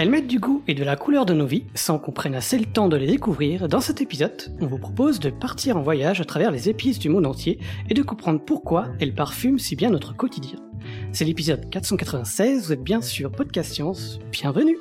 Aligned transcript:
Elles 0.00 0.08
mettent 0.08 0.28
du 0.28 0.38
goût 0.38 0.62
et 0.66 0.74
de 0.74 0.82
la 0.82 0.96
couleur 0.96 1.26
de 1.26 1.34
nos 1.34 1.44
vies 1.44 1.64
sans 1.74 1.98
qu'on 1.98 2.10
prenne 2.10 2.34
assez 2.34 2.58
le 2.58 2.64
temps 2.64 2.88
de 2.88 2.96
les 2.96 3.06
découvrir. 3.06 3.68
Dans 3.68 3.80
cet 3.80 4.00
épisode, 4.00 4.56
on 4.60 4.66
vous 4.66 4.78
propose 4.78 5.20
de 5.20 5.28
partir 5.28 5.76
en 5.76 5.82
voyage 5.82 6.22
à 6.22 6.24
travers 6.24 6.50
les 6.50 6.70
épices 6.70 6.98
du 6.98 7.10
monde 7.10 7.26
entier 7.26 7.58
et 7.90 7.94
de 7.94 8.02
comprendre 8.02 8.40
pourquoi 8.40 8.86
elles 8.98 9.14
parfument 9.14 9.58
si 9.58 9.76
bien 9.76 9.90
notre 9.90 10.16
quotidien. 10.16 10.58
C'est 11.12 11.26
l'épisode 11.26 11.68
496, 11.68 12.66
vous 12.66 12.72
êtes 12.72 12.82
bien 12.82 13.02
sur 13.02 13.30
Podcast 13.30 13.74
Science, 13.74 14.18
bienvenue 14.32 14.78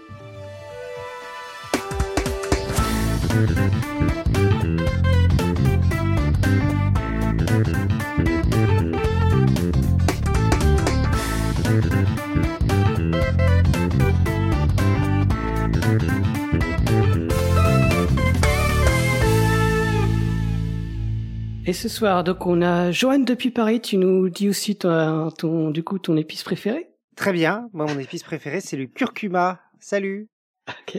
Et 21.70 21.74
ce 21.74 21.88
soir, 21.88 22.24
donc 22.24 22.48
on 22.48 22.64
a 22.64 22.90
Joanne 22.90 23.26
depuis 23.26 23.52
Paris. 23.52 23.80
Tu 23.80 23.98
nous 23.98 24.28
dis 24.28 24.50
aussi 24.50 24.76
ton, 24.76 25.30
ton 25.30 25.70
du 25.70 25.84
coup 25.84 26.00
ton 26.00 26.18
épice 26.18 26.42
préférée 26.42 26.90
Très 27.16 27.32
bien. 27.32 27.70
Moi, 27.74 27.86
mon 27.86 28.00
épice 28.00 28.24
préférée, 28.24 28.60
c'est 28.60 28.76
le 28.76 28.88
curcuma. 28.88 29.62
Salut. 29.80 30.30
Ok. 30.68 30.98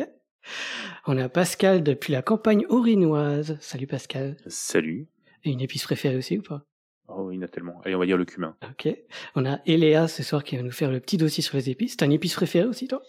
On 1.08 1.18
a 1.18 1.28
Pascal 1.28 1.82
depuis 1.82 2.12
la 2.12 2.22
campagne 2.22 2.66
orinoise. 2.68 3.58
Salut 3.60 3.88
Pascal. 3.88 4.36
Salut. 4.46 5.08
Et 5.42 5.50
une 5.50 5.60
épice 5.60 5.82
préférée 5.82 6.14
aussi 6.14 6.38
ou 6.38 6.42
pas? 6.42 6.62
Oh, 7.08 7.32
il 7.32 7.34
y 7.34 7.38
en 7.40 7.42
a 7.42 7.48
tellement. 7.48 7.80
Allez, 7.84 7.96
on 7.96 7.98
va 7.98 8.06
dire 8.06 8.16
le 8.16 8.24
cumin. 8.24 8.56
Ok. 8.62 8.96
On 9.34 9.46
a 9.46 9.58
Eléa 9.66 10.06
ce 10.06 10.22
soir 10.22 10.44
qui 10.44 10.56
va 10.56 10.62
nous 10.62 10.70
faire 10.70 10.92
le 10.92 11.00
petit 11.00 11.16
dossier 11.16 11.42
sur 11.42 11.56
les 11.56 11.68
épices. 11.68 11.96
T'as 11.96 12.06
une 12.06 12.12
épice 12.12 12.34
préférée 12.34 12.68
aussi 12.68 12.86
toi? 12.86 13.02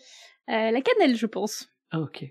Euh, 0.49 0.71
la 0.71 0.81
cannelle, 0.81 1.15
je 1.15 1.27
pense. 1.27 1.69
Ah 1.91 1.99
ok. 1.99 2.25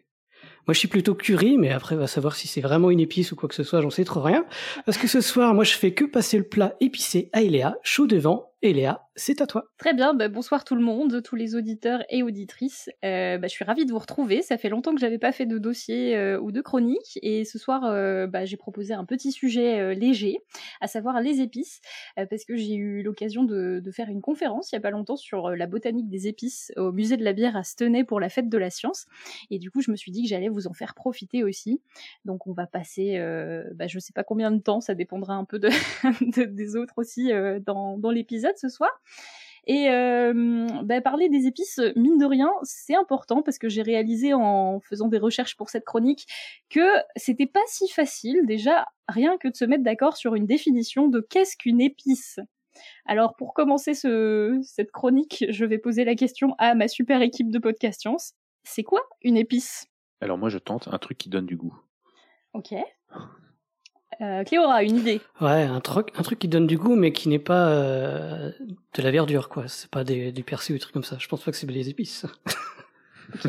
Moi, 0.67 0.75
je 0.75 0.79
suis 0.79 0.89
plutôt 0.89 1.15
curry, 1.15 1.59
mais 1.59 1.71
après, 1.71 1.97
va 1.97 2.07
savoir 2.07 2.37
si 2.37 2.47
c'est 2.47 2.61
vraiment 2.61 2.91
une 2.91 3.01
épice 3.01 3.33
ou 3.33 3.37
quoi 3.37 3.49
que 3.49 3.55
ce 3.55 3.63
soit, 3.65 3.81
j'en 3.81 3.91
sais 3.91 4.05
trop 4.05 4.21
rien. 4.21 4.45
Parce 4.87 4.99
que 4.99 5.09
ce 5.09 5.21
soir, 5.21 5.55
moi, 5.55 5.65
je 5.65 5.73
fais 5.73 5.93
que 5.93 6.05
passer 6.05 6.39
le 6.39 6.45
plat 6.45 6.77
épicé 6.81 7.31
à 7.33 7.43
Eléa, 7.43 7.77
chaud 7.83 8.07
devant. 8.07 8.50
Eléa, 8.63 9.09
c'est 9.17 9.41
à 9.41 9.47
toi. 9.47 9.65
Très 9.79 9.95
bien, 9.95 10.13
bah, 10.13 10.29
bonsoir 10.29 10.65
tout 10.65 10.75
le 10.75 10.83
monde, 10.83 11.23
tous 11.23 11.35
les 11.35 11.55
auditeurs 11.55 12.05
et 12.11 12.23
auditrices. 12.23 12.91
Euh, 13.07 13.39
bah, 13.39 13.47
je 13.49 13.53
suis 13.53 13.65
ravie 13.65 13.87
de 13.87 13.91
vous 13.91 13.99
retrouver. 13.99 14.43
Ça 14.43 14.59
fait 14.59 14.69
longtemps 14.69 14.95
que 14.95 15.01
j'avais 15.01 15.17
pas 15.17 15.33
fait 15.33 15.47
de 15.47 15.57
dossier 15.57 16.15
euh, 16.15 16.39
ou 16.39 16.53
de 16.53 16.61
chronique, 16.61 17.19
et 17.23 17.47
ce 17.47 17.59
soir, 17.59 17.87
euh, 17.87 18.27
bah, 18.27 18.45
j'ai 18.45 18.59
proposé 18.59 18.93
un 18.93 19.07
petit 19.07 19.33
sujet 19.33 19.95
léger, 19.95 20.41
à 20.83 20.89
savoir 20.89 21.23
les 21.23 21.41
épices, 21.41 21.81
parce 22.17 22.45
que 22.45 22.55
j'ai 22.55 22.75
eu 22.75 23.03
l'occasion 23.03 23.45
de, 23.45 23.83
faire 23.93 24.11
une 24.11 24.21
conférence 24.21 24.71
il 24.71 24.77
y 24.77 24.79
a 24.79 24.81
pas 24.81 24.91
longtemps 24.91 25.17
sur 25.17 25.51
la 25.51 25.67
botanique 25.67 26.09
des 26.09 26.29
épices 26.29 26.71
au 26.77 26.93
musée 26.93 27.17
de 27.17 27.25
la 27.25 27.33
bière 27.33 27.57
à 27.57 27.65
Stenay 27.65 28.05
pour 28.05 28.21
la 28.21 28.29
fête 28.29 28.49
de 28.51 28.59
la 28.59 28.69
science, 28.71 29.07
et 29.51 29.59
du 29.59 29.71
coup, 29.71 29.81
je 29.81 29.91
me 29.91 29.97
suis 29.97 30.13
dit 30.13 30.23
que 30.23 30.29
j'allais 30.29 30.51
vous 30.51 30.67
en 30.67 30.75
faire 30.75 30.95
profiter 30.95 31.43
aussi. 31.45 31.81
Donc, 32.27 32.47
on 32.47 32.53
va 32.53 32.67
passer, 32.67 33.15
je 33.17 33.99
sais 33.99 34.13
pas 34.13 34.23
combien 34.23 34.51
de 34.51 34.61
temps, 34.61 34.83
ça 34.83 34.95
dépendra 34.95 35.35
un 35.35 35.47
peu 35.47 35.59
de, 35.59 35.69
de- 36.37 36.45
des 36.45 36.77
autres 36.77 36.95
aussi 36.99 37.31
dans 37.65 38.11
l'épisode 38.11 38.50
ce 38.59 38.69
soir. 38.69 38.91
Et 39.67 39.91
euh, 39.91 40.67
bah, 40.85 41.01
parler 41.01 41.29
des 41.29 41.47
épices, 41.47 41.81
mine 41.95 42.19
de 42.19 42.25
rien, 42.25 42.51
c'est 42.63 42.97
important 42.97 43.43
parce 43.43 43.59
que 43.59 43.69
j'ai 43.69 43.83
réalisé 43.83 44.33
en 44.33 44.81
faisant 44.81 45.09
des 45.09 45.19
recherches 45.19 45.57
pour 45.57 45.69
cette 45.69 45.85
chronique 45.85 46.27
que 46.71 46.87
c'était 47.17 47.47
pas 47.47 47.61
si 47.67 47.89
facile 47.89 48.47
déjà 48.47 48.87
rien 49.09 49.37
que 49.39 49.49
de 49.49 49.55
se 49.55 49.65
mettre 49.65 49.85
d'accord 49.85 50.17
sur 50.17 50.35
une 50.35 50.47
définition 50.47 51.09
de 51.09 51.21
qu'est-ce 51.21 51.57
qu'une 51.57 51.81
épice. 51.81 52.41
Alors 53.05 53.37
pour 53.37 53.53
commencer 53.53 53.95
ce, 53.95 54.59
cette 54.63 54.91
chronique, 54.91 55.45
je 55.51 55.65
vais 55.65 55.79
poser 55.79 56.05
la 56.05 56.15
question 56.15 56.55
à 56.59 56.75
ma 56.75 56.89
super 56.89 57.21
équipe 57.21 57.51
de 57.51 57.59
podcast 57.59 58.01
science. 58.01 58.33
C'est 58.65 58.83
quoi 58.83 59.01
une 59.23 59.37
épice? 59.37 59.87
Alors 60.21 60.39
moi, 60.39 60.49
je 60.49 60.59
tente 60.59 60.89
un 60.89 60.99
truc 60.99 61.19
qui 61.19 61.29
donne 61.29 61.47
du 61.47 61.57
goût. 61.57 61.79
Ok. 62.55 62.75
Euh, 64.21 64.45
Cléora, 64.45 64.83
une 64.83 64.99
idée 64.99 65.21
Ouais, 65.41 65.63
un 65.63 65.81
truc, 65.81 66.09
un 66.17 66.23
truc 66.23 66.39
qui 66.39 66.49
donne 66.49 66.67
du 66.67 66.77
goût, 66.77 66.95
mais 66.95 67.11
qui 67.13 67.29
n'est 67.31 67.39
pas 67.39 67.69
euh, 67.71 68.51
de 68.95 69.03
la 69.03 69.11
verdure, 69.11 69.49
quoi. 69.49 69.67
C'est 69.67 69.91
pas 69.91 70.05
des, 70.05 70.31
du 70.31 70.43
persil 70.45 70.75
ou 70.75 70.77
des 70.77 70.81
trucs 70.81 70.93
comme 70.93 71.05
ça. 71.05 71.17
Je 71.19 71.27
pense 71.27 71.43
pas 71.43 71.51
que 71.51 71.57
c'est 71.57 71.67
des 71.67 71.89
épices. 71.89 72.27
Ok, 73.45 73.49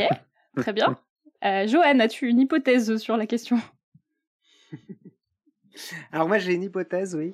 très 0.57 0.73
bien. 0.73 0.95
Euh, 1.43 1.65
Johan, 1.65 1.99
as-tu 2.01 2.27
une 2.29 2.39
hypothèse 2.39 2.97
sur 2.97 3.17
la 3.17 3.25
question? 3.25 3.59
Alors 6.11 6.27
moi, 6.27 6.37
j'ai 6.37 6.53
une 6.53 6.61
hypothèse, 6.63 7.15
oui. 7.15 7.33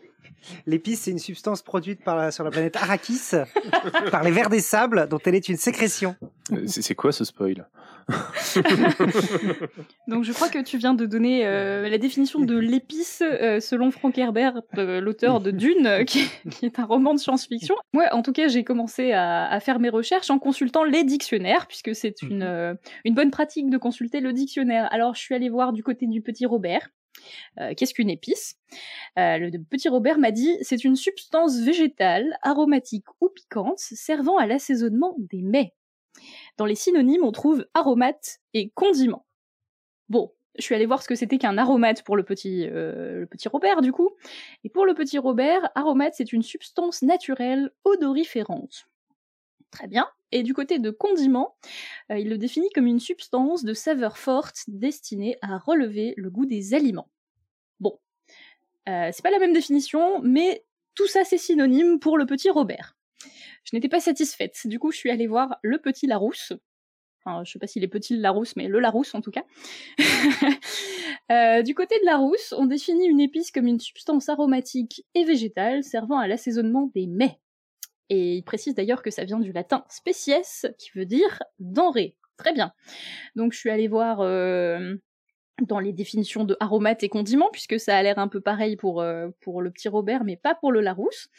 L'épice, 0.65 1.01
c'est 1.01 1.11
une 1.11 1.19
substance 1.19 1.61
produite 1.61 2.03
par 2.03 2.15
la- 2.15 2.31
sur 2.31 2.43
la 2.45 2.51
planète 2.51 2.75
Arrakis 2.77 3.31
par 4.11 4.23
les 4.23 4.31
vers 4.31 4.49
des 4.49 4.61
sables, 4.61 5.07
dont 5.09 5.19
elle 5.25 5.35
est 5.35 5.49
une 5.49 5.57
sécrétion. 5.57 6.15
Euh, 6.53 6.63
C'est 6.67 6.81
c'est 6.81 6.95
quoi 6.95 7.11
ce 7.11 7.25
spoil? 7.25 7.67
Donc 10.07 10.23
je 10.23 10.31
crois 10.31 10.49
que 10.49 10.61
tu 10.61 10.77
viens 10.77 10.93
de 10.93 11.05
donner 11.05 11.45
euh, 11.45 11.89
la 11.89 11.97
définition 11.97 12.39
de 12.39 12.57
l'épice 12.57 13.21
euh, 13.21 13.59
selon 13.59 13.91
Frank 13.91 14.17
Herbert, 14.17 14.61
euh, 14.77 15.01
l'auteur 15.01 15.41
de 15.41 15.51
Dune, 15.57 16.05
qui, 16.05 16.27
qui 16.49 16.65
est 16.65 16.79
un 16.79 16.85
roman 16.85 17.13
de 17.13 17.19
science-fiction. 17.19 17.75
Ouais, 17.93 18.09
en 18.11 18.21
tout 18.21 18.33
cas, 18.33 18.47
j'ai 18.47 18.63
commencé 18.63 19.11
à, 19.11 19.47
à 19.49 19.59
faire 19.59 19.79
mes 19.79 19.89
recherches 19.89 20.29
en 20.29 20.39
consultant 20.39 20.83
les 20.83 21.03
dictionnaires, 21.03 21.67
puisque 21.67 21.95
c'est 21.95 22.21
une, 22.21 22.43
euh, 22.43 22.73
une 23.05 23.13
bonne 23.13 23.31
pratique 23.31 23.69
de 23.69 23.77
consulter 23.77 24.19
le 24.21 24.33
dictionnaire. 24.33 24.87
Alors 24.91 25.15
je 25.15 25.21
suis 25.21 25.35
allée 25.35 25.49
voir 25.49 25.73
du 25.73 25.83
côté 25.83 26.07
du 26.07 26.21
petit 26.21 26.45
Robert. 26.45 26.89
euh, 27.59 27.73
Qu'est-ce 27.75 27.93
qu'une 27.93 28.09
épice? 28.09 28.55
Euh, 29.19 29.37
Le 29.37 29.51
petit 29.63 29.89
Robert 29.89 30.19
m'a 30.19 30.31
dit 30.31 30.55
c'est 30.61 30.83
une 30.83 30.95
substance 30.95 31.59
végétale, 31.59 32.37
aromatique 32.41 33.05
ou 33.21 33.29
piquante, 33.29 33.79
servant 33.79 34.37
à 34.37 34.45
l'assaisonnement 34.45 35.15
des 35.17 35.41
mets. 35.41 35.73
Dans 36.57 36.65
les 36.65 36.75
synonymes, 36.75 37.23
on 37.23 37.31
trouve 37.31 37.65
aromate 37.73 38.39
et 38.53 38.69
condiment. 38.71 39.25
Bon, 40.09 40.33
je 40.57 40.63
suis 40.63 40.75
allée 40.75 40.85
voir 40.85 41.01
ce 41.03 41.07
que 41.07 41.15
c'était 41.15 41.37
qu'un 41.37 41.57
aromate 41.57 42.03
pour 42.03 42.15
le 42.17 42.23
petit, 42.23 42.67
euh, 42.67 43.19
le 43.21 43.27
petit 43.27 43.47
Robert, 43.47 43.81
du 43.81 43.91
coup. 43.91 44.11
Et 44.63 44.69
pour 44.69 44.85
le 44.85 44.93
petit 44.93 45.17
Robert, 45.19 45.69
aromate, 45.75 46.13
c'est 46.15 46.33
une 46.33 46.43
substance 46.43 47.01
naturelle 47.03 47.71
odoriférante. 47.83 48.87
Très 49.71 49.87
bien. 49.87 50.07
Et 50.31 50.43
du 50.43 50.53
côté 50.53 50.79
de 50.79 50.89
condiment, 50.91 51.55
euh, 52.11 52.17
il 52.19 52.29
le 52.29 52.37
définit 52.37 52.69
comme 52.73 52.87
une 52.87 52.99
substance 52.99 53.63
de 53.63 53.73
saveur 53.73 54.17
forte 54.17 54.63
destinée 54.67 55.37
à 55.41 55.57
relever 55.57 56.13
le 56.17 56.29
goût 56.29 56.45
des 56.45 56.73
aliments. 56.73 57.09
Bon, 57.79 57.99
Euh, 58.89 59.09
c'est 59.13 59.21
pas 59.23 59.31
la 59.31 59.39
même 59.39 59.53
définition, 59.53 60.21
mais 60.23 60.65
tout 60.95 61.07
ça 61.07 61.23
c'est 61.25 61.37
synonyme 61.37 61.99
pour 61.99 62.17
le 62.17 62.25
petit 62.25 62.49
Robert. 62.49 62.96
Je 63.69 63.75
n'étais 63.75 63.89
pas 63.89 63.99
satisfaite, 63.99 64.65
du 64.65 64.79
coup 64.79 64.91
je 64.91 64.97
suis 64.97 65.11
allée 65.11 65.27
voir 65.27 65.57
le 65.61 65.79
petit 65.79 66.07
Larousse. 66.07 66.53
Enfin, 67.23 67.43
je 67.43 67.51
sais 67.51 67.59
pas 67.59 67.67
s'il 67.67 67.83
est 67.83 67.89
petit 67.89 68.15
le 68.15 68.21
Larousse, 68.21 68.55
mais 68.55 68.69
le 68.69 68.79
Larousse 68.79 69.13
en 69.13 69.21
tout 69.21 69.31
cas. 69.31 69.43
Euh, 71.29 71.61
du 71.61 71.75
côté 71.75 71.99
de 71.99 72.05
Larousse, 72.05 72.53
on 72.57 72.67
définit 72.67 73.05
une 73.05 73.19
épice 73.19 73.51
comme 73.51 73.67
une 73.67 73.81
substance 73.81 74.29
aromatique 74.29 75.05
et 75.13 75.25
végétale 75.25 75.83
servant 75.83 76.17
à 76.17 76.25
l'assaisonnement 76.25 76.89
des 76.95 77.05
mets. 77.05 77.37
Et 78.09 78.35
il 78.35 78.43
précise 78.43 78.75
d'ailleurs 78.75 79.01
que 79.01 79.11
ça 79.11 79.25
vient 79.25 79.39
du 79.39 79.51
latin 79.51 79.83
species, 79.89 80.67
qui 80.77 80.91
veut 80.95 81.05
dire 81.05 81.43
denrée. 81.59 82.15
Très 82.37 82.53
bien. 82.53 82.71
Donc 83.35 83.51
je 83.51 83.57
suis 83.57 83.69
allée 83.69 83.89
voir 83.89 84.21
euh, 84.21 84.95
dans 85.61 85.79
les 85.79 85.91
définitions 85.91 86.45
de 86.45 86.55
aromates 86.59 87.03
et 87.03 87.09
condiments, 87.09 87.49
puisque 87.51 87.79
ça 87.79 87.97
a 87.97 88.03
l'air 88.03 88.19
un 88.19 88.27
peu 88.27 88.39
pareil 88.39 88.77
pour, 88.77 89.01
euh, 89.01 89.27
pour 89.41 89.61
le 89.61 89.71
petit 89.71 89.89
Robert, 89.89 90.23
mais 90.23 90.37
pas 90.37 90.55
pour 90.55 90.71
le 90.71 90.79
Larousse. 90.79 91.29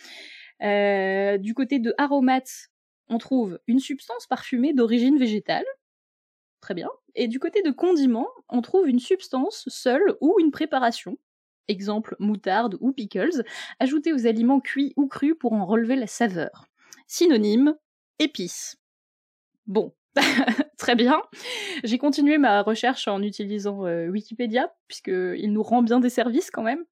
Euh, 0.62 1.38
du 1.38 1.54
côté 1.54 1.78
de 1.78 1.94
aromates, 1.98 2.70
on 3.08 3.19
trouve 3.19 3.58
une 3.66 3.80
substance 3.80 4.26
parfumée 4.26 4.74
d'origine 4.74 5.19
végétale. 5.19 5.64
Très 6.60 6.74
bien. 6.74 6.88
Et 7.14 7.28
du 7.28 7.38
côté 7.38 7.62
de 7.62 7.70
condiments, 7.70 8.28
on 8.48 8.60
trouve 8.60 8.88
une 8.88 8.98
substance 8.98 9.64
seule 9.68 10.16
ou 10.20 10.36
une 10.41 10.50
préparation. 10.50 11.16
Exemple 11.68 12.16
moutarde 12.18 12.76
ou 12.80 12.92
pickles, 12.92 13.44
ajoutée 13.78 14.12
aux 14.12 14.27
aliments 14.27 14.60
cuits 14.60 14.94
ou 14.97 15.06
crus 15.06 15.34
pour 15.38 15.53
en 15.53 15.66
relever 15.66 15.97
la 15.97 16.06
saveur. 16.06 16.66
Synonyme, 17.06 17.77
épice. 18.18 18.77
Bon, 19.66 19.94
très 20.78 20.97
bien. 20.97 21.22
J'ai 21.84 21.98
continué 21.98 22.38
ma 22.38 22.62
recherche 22.62 23.06
en 23.06 23.22
utilisant 23.22 23.86
euh, 23.86 24.09
Wikipédia, 24.09 24.74
puisqu'il 24.88 25.53
nous 25.53 25.62
rend 25.62 25.83
bien 25.83 26.00
des 26.00 26.10
services 26.10 26.50
quand 26.50 26.62
même. 26.62 26.84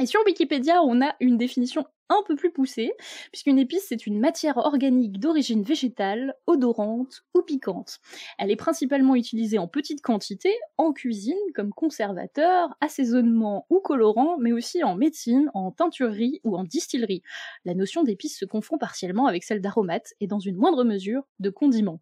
Et 0.00 0.06
sur 0.06 0.20
Wikipédia, 0.24 0.82
on 0.82 1.02
a 1.02 1.14
une 1.20 1.36
définition 1.36 1.84
un 2.08 2.22
peu 2.26 2.34
plus 2.34 2.50
poussée, 2.50 2.90
puisqu'une 3.32 3.58
épice, 3.58 3.84
c'est 3.86 4.06
une 4.06 4.18
matière 4.18 4.56
organique 4.56 5.20
d'origine 5.20 5.62
végétale, 5.62 6.34
odorante 6.46 7.22
ou 7.34 7.42
piquante. 7.42 7.98
Elle 8.38 8.50
est 8.50 8.56
principalement 8.56 9.14
utilisée 9.14 9.58
en 9.58 9.68
petite 9.68 10.00
quantité, 10.00 10.54
en 10.78 10.94
cuisine, 10.94 11.36
comme 11.54 11.70
conservateur, 11.74 12.74
assaisonnement 12.80 13.66
ou 13.68 13.80
colorant, 13.80 14.38
mais 14.38 14.52
aussi 14.52 14.82
en 14.82 14.96
médecine, 14.96 15.50
en 15.52 15.70
teinturerie 15.70 16.40
ou 16.44 16.56
en 16.56 16.64
distillerie. 16.64 17.22
La 17.66 17.74
notion 17.74 18.02
d'épice 18.02 18.38
se 18.38 18.46
confond 18.46 18.78
partiellement 18.78 19.26
avec 19.26 19.44
celle 19.44 19.60
d'aromate 19.60 20.14
et 20.20 20.26
dans 20.26 20.40
une 20.40 20.56
moindre 20.56 20.82
mesure 20.82 21.24
de 21.40 21.50
condiment. 21.50 22.00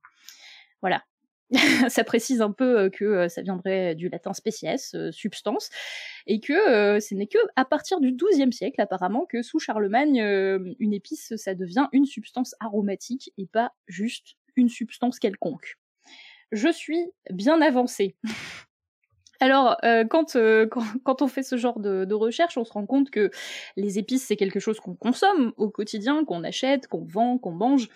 Voilà. 0.83 1.03
ça 1.89 2.05
précise 2.05 2.43
un 2.43 2.53
peu 2.53 2.79
euh, 2.79 2.91
que 2.91 3.05
euh, 3.05 3.29
ça 3.29 3.43
viendrait 3.43 3.95
du 3.95 4.09
latin 4.09 4.35
species, 4.35 4.95
euh, 4.95 5.11
substance, 5.13 5.71
et 6.27 6.41
que 6.41 7.01
ce 7.01 7.15
n'est 7.15 7.27
que 7.27 7.39
à 7.57 7.65
partir 7.65 8.01
du 8.01 8.13
XIIe 8.13 8.53
siècle 8.53 8.81
apparemment 8.81 9.25
que 9.25 9.43
sous 9.43 9.59
Charlemagne, 9.59 10.19
une 10.79 10.93
épice 10.93 11.35
ça 11.37 11.55
devient 11.55 11.89
une 11.93 12.05
substance 12.05 12.55
aromatique 12.61 13.33
et 13.39 13.47
pas 13.47 13.73
juste 13.87 14.37
une 14.57 14.69
substance 14.69 15.19
quelconque. 15.19 15.79
Je 16.53 16.71
suis 16.71 17.11
bien 17.31 17.61
avancée. 17.63 18.17
Alors, 19.41 19.77
euh, 19.85 20.05
quand, 20.05 20.35
euh, 20.35 20.67
quand, 20.67 21.23
on 21.23 21.29
fait 21.29 21.43
ce 21.45 21.57
genre 21.57 21.79
de, 21.79 22.13
recherche, 22.15 22.59
on 22.59 22.65
se 22.65 22.73
rend 22.73 22.87
compte 22.87 23.11
que 23.11 23.31
les 23.77 23.99
épices, 23.99 24.27
c'est 24.27 24.37
quelque 24.37 24.59
chose 24.59 24.81
qu'on 24.81 24.95
consomme 24.95 25.53
au 25.57 25.71
quotidien, 25.71 26.25
qu'on 26.25 26.43
achète, 26.43 26.89
qu'on 26.89 27.05
vend, 27.05 27.39
qu'on 27.39 27.53
mange. 27.53 27.89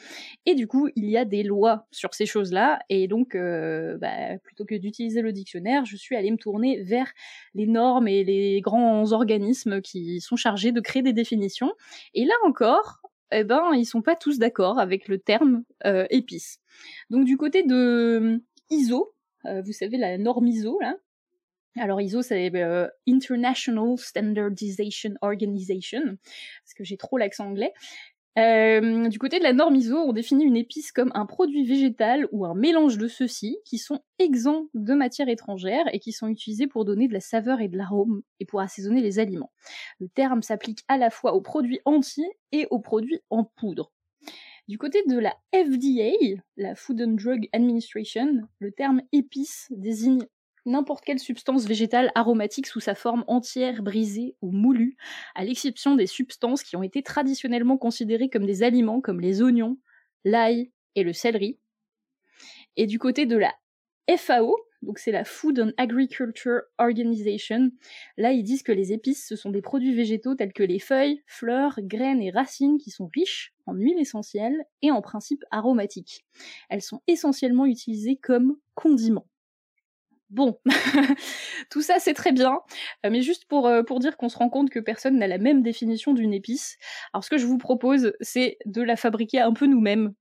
Et 0.46 0.54
du 0.54 0.68
coup, 0.68 0.88
il 0.94 1.10
y 1.10 1.16
a 1.16 1.24
des 1.24 1.42
lois 1.42 1.86
sur 1.90 2.14
ces 2.14 2.26
choses-là. 2.26 2.78
Et 2.88 3.08
donc, 3.08 3.34
euh, 3.34 3.98
bah, 3.98 4.38
plutôt 4.44 4.64
que 4.64 4.76
d'utiliser 4.76 5.20
le 5.20 5.32
dictionnaire, 5.32 5.84
je 5.84 5.96
suis 5.96 6.14
allée 6.14 6.30
me 6.30 6.36
tourner 6.36 6.80
vers 6.82 7.12
les 7.54 7.66
normes 7.66 8.06
et 8.06 8.22
les 8.22 8.60
grands 8.60 9.10
organismes 9.12 9.80
qui 9.80 10.20
sont 10.20 10.36
chargés 10.36 10.70
de 10.70 10.80
créer 10.80 11.02
des 11.02 11.12
définitions. 11.12 11.72
Et 12.14 12.24
là 12.24 12.34
encore, 12.44 13.00
eh 13.32 13.42
ben, 13.42 13.72
ils 13.74 13.86
sont 13.86 14.02
pas 14.02 14.14
tous 14.14 14.38
d'accord 14.38 14.78
avec 14.78 15.08
le 15.08 15.18
terme 15.18 15.64
épice. 16.10 16.60
Donc, 17.10 17.24
du 17.24 17.36
côté 17.36 17.64
de 17.64 18.40
ISO, 18.70 19.14
vous 19.44 19.72
savez, 19.72 19.96
la 19.96 20.18
norme 20.18 20.46
ISO, 20.46 20.78
là, 20.80 20.96
alors 21.78 22.00
ISO, 22.00 22.22
c'est 22.22 22.54
euh, 22.54 22.88
International 23.08 23.96
Standardization 23.96 25.14
Organization, 25.22 26.02
parce 26.64 26.74
que 26.76 26.84
j'ai 26.84 26.96
trop 26.96 27.16
l'accent 27.18 27.46
anglais. 27.46 27.72
Euh, 28.38 29.08
du 29.08 29.18
côté 29.18 29.38
de 29.38 29.44
la 29.44 29.52
norme 29.52 29.76
ISO, 29.76 29.98
on 29.98 30.12
définit 30.14 30.44
une 30.44 30.56
épice 30.56 30.90
comme 30.90 31.10
un 31.14 31.26
produit 31.26 31.66
végétal 31.66 32.26
ou 32.32 32.46
un 32.46 32.54
mélange 32.54 32.96
de 32.96 33.06
ceux-ci 33.06 33.58
qui 33.66 33.76
sont 33.76 34.00
exempts 34.18 34.68
de 34.72 34.94
matières 34.94 35.28
étrangères 35.28 35.84
et 35.92 35.98
qui 35.98 36.12
sont 36.12 36.28
utilisés 36.28 36.66
pour 36.66 36.86
donner 36.86 37.08
de 37.08 37.12
la 37.12 37.20
saveur 37.20 37.60
et 37.60 37.68
de 37.68 37.76
l'arôme 37.76 38.22
et 38.40 38.46
pour 38.46 38.60
assaisonner 38.60 39.02
les 39.02 39.18
aliments. 39.18 39.52
Le 40.00 40.08
terme 40.08 40.40
s'applique 40.42 40.80
à 40.88 40.96
la 40.96 41.10
fois 41.10 41.34
aux 41.34 41.42
produits 41.42 41.80
entiers 41.84 42.30
et 42.52 42.66
aux 42.70 42.80
produits 42.80 43.20
en 43.28 43.44
poudre. 43.44 43.92
Du 44.66 44.78
côté 44.78 45.02
de 45.06 45.18
la 45.18 45.34
FDA, 45.52 46.40
la 46.56 46.74
Food 46.74 47.02
and 47.02 47.16
Drug 47.22 47.48
Administration, 47.52 48.42
le 48.60 48.72
terme 48.72 49.02
épice 49.12 49.66
désigne 49.70 50.24
n'importe 50.66 51.04
quelle 51.04 51.18
substance 51.18 51.66
végétale 51.66 52.12
aromatique 52.14 52.66
sous 52.66 52.80
sa 52.80 52.94
forme 52.94 53.24
entière, 53.26 53.82
brisée 53.82 54.36
ou 54.42 54.50
moulue, 54.50 54.96
à 55.34 55.44
l'exception 55.44 55.96
des 55.96 56.06
substances 56.06 56.62
qui 56.62 56.76
ont 56.76 56.82
été 56.82 57.02
traditionnellement 57.02 57.78
considérées 57.78 58.30
comme 58.30 58.46
des 58.46 58.62
aliments 58.62 59.00
comme 59.00 59.20
les 59.20 59.42
oignons, 59.42 59.78
l'ail 60.24 60.70
et 60.94 61.02
le 61.02 61.12
céleri. 61.12 61.58
Et 62.76 62.86
du 62.86 62.98
côté 62.98 63.26
de 63.26 63.36
la 63.36 63.54
FAO, 64.16 64.56
donc 64.82 64.98
c'est 64.98 65.12
la 65.12 65.24
Food 65.24 65.60
and 65.60 65.70
Agriculture 65.76 66.62
Organization, 66.78 67.70
là 68.16 68.32
ils 68.32 68.42
disent 68.42 68.62
que 68.62 68.72
les 68.72 68.92
épices 68.92 69.26
ce 69.28 69.36
sont 69.36 69.50
des 69.50 69.62
produits 69.62 69.94
végétaux 69.94 70.34
tels 70.34 70.52
que 70.52 70.62
les 70.62 70.80
feuilles, 70.80 71.22
fleurs, 71.26 71.78
graines 71.78 72.20
et 72.20 72.30
racines 72.30 72.78
qui 72.78 72.90
sont 72.90 73.08
riches 73.14 73.54
en 73.66 73.74
huile 73.74 73.98
essentielle 73.98 74.64
et 74.82 74.90
en 74.90 75.02
principe 75.02 75.44
aromatiques. 75.50 76.24
Elles 76.68 76.82
sont 76.82 77.00
essentiellement 77.06 77.66
utilisées 77.66 78.16
comme 78.16 78.56
condiments. 78.74 79.28
Bon, 80.32 80.58
tout 81.70 81.82
ça 81.82 81.96
c'est 81.98 82.14
très 82.14 82.32
bien, 82.32 82.60
euh, 83.04 83.10
mais 83.10 83.20
juste 83.20 83.44
pour, 83.44 83.66
euh, 83.66 83.82
pour 83.82 83.98
dire 84.00 84.16
qu'on 84.16 84.30
se 84.30 84.38
rend 84.38 84.48
compte 84.48 84.70
que 84.70 84.78
personne 84.78 85.18
n'a 85.18 85.26
la 85.26 85.36
même 85.36 85.60
définition 85.62 86.14
d'une 86.14 86.32
épice, 86.32 86.78
alors 87.12 87.22
ce 87.22 87.28
que 87.28 87.36
je 87.36 87.44
vous 87.44 87.58
propose 87.58 88.14
c'est 88.20 88.56
de 88.64 88.80
la 88.80 88.96
fabriquer 88.96 89.40
un 89.40 89.52
peu 89.52 89.66
nous-mêmes 89.66 90.14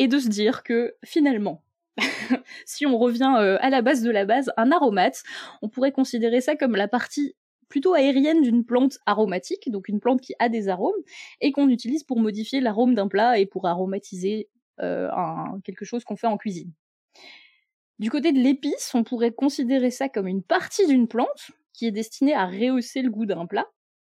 et 0.00 0.08
de 0.08 0.18
se 0.18 0.28
dire 0.28 0.64
que 0.64 0.96
finalement, 1.04 1.62
si 2.66 2.84
on 2.84 2.98
revient 2.98 3.32
euh, 3.38 3.56
à 3.60 3.70
la 3.70 3.80
base 3.80 4.02
de 4.02 4.10
la 4.10 4.24
base, 4.24 4.50
un 4.56 4.72
aromate, 4.72 5.22
on 5.62 5.68
pourrait 5.68 5.92
considérer 5.92 6.40
ça 6.40 6.56
comme 6.56 6.74
la 6.74 6.88
partie 6.88 7.36
plutôt 7.68 7.94
aérienne 7.94 8.42
d'une 8.42 8.64
plante 8.64 8.98
aromatique, 9.06 9.70
donc 9.70 9.86
une 9.88 10.00
plante 10.00 10.20
qui 10.20 10.34
a 10.40 10.48
des 10.48 10.68
arômes, 10.68 11.00
et 11.40 11.52
qu'on 11.52 11.68
utilise 11.68 12.02
pour 12.02 12.18
modifier 12.18 12.60
l'arôme 12.60 12.94
d'un 12.94 13.06
plat 13.06 13.38
et 13.38 13.46
pour 13.46 13.66
aromatiser 13.68 14.48
quelque 15.64 15.84
chose 15.84 16.02
qu'on 16.04 16.16
fait 16.16 16.26
en 16.26 16.36
cuisine. 16.36 16.72
Du 17.98 18.10
côté 18.10 18.32
de 18.32 18.38
l'épice, 18.38 18.90
on 18.94 19.04
pourrait 19.04 19.32
considérer 19.32 19.90
ça 19.90 20.08
comme 20.08 20.26
une 20.26 20.42
partie 20.42 20.86
d'une 20.86 21.06
plante 21.06 21.52
qui 21.72 21.86
est 21.86 21.92
destinée 21.92 22.34
à 22.34 22.46
rehausser 22.46 23.02
le 23.02 23.10
goût 23.10 23.26
d'un 23.26 23.46
plat 23.46 23.66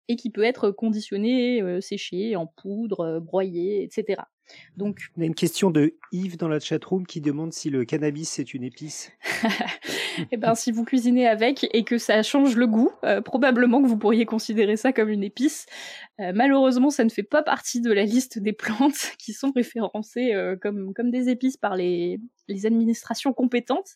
et 0.09 0.17
qui 0.17 0.31
peut 0.31 0.45
être 0.45 0.71
conditionnée, 0.71 1.63
euh, 1.63 1.81
séchée 1.81 2.37
en 2.37 2.47
poudre, 2.47 3.01
euh, 3.01 3.21
broyée, 3.21 3.83
etc. 3.83 4.23
Donc, 4.77 4.99
On 5.17 5.23
a 5.23 5.25
une 5.25 5.35
question 5.35 5.71
de 5.71 5.97
Yves 6.13 6.37
dans 6.37 6.49
la 6.49 6.61
chatroom 6.61 7.07
qui 7.07 7.21
demande 7.21 7.53
si 7.53 7.71
le 7.71 7.85
cannabis 7.85 8.39
est 8.39 8.55
une 8.55 8.65
épice. 8.65 9.11
eh 10.31 10.37
ben, 10.37 10.55
si 10.55 10.73
vous 10.73 10.85
cuisinez 10.85 11.27
avec 11.27 11.67
et 11.73 11.85
que 11.85 11.99
ça 11.99 12.23
change 12.23 12.57
le 12.57 12.67
goût, 12.67 12.91
euh, 13.05 13.21
probablement 13.21 13.83
que 13.83 13.87
vous 13.87 13.99
pourriez 13.99 14.27
considérer 14.27 14.77
ça 14.77 14.93
comme 14.93 15.09
une 15.09 15.25
épice. 15.25 15.67
Euh, 16.21 16.33
malheureusement, 16.35 16.91
ça 16.91 17.05
ne 17.05 17.11
fait 17.11 17.23
pas 17.23 17.43
partie 17.43 17.81
de 17.81 17.93
la 17.93 18.05
liste 18.05 18.39
des 18.39 18.53
plantes 18.53 19.13
qui 19.19 19.33
sont 19.33 19.53
référencées 19.55 20.35
euh, 20.35 20.57
comme, 20.57 21.11
des 21.11 21.29
épices 21.29 21.57
par 21.57 21.77
les, 21.77 22.21
administrations 22.65 23.33
compétentes, 23.33 23.93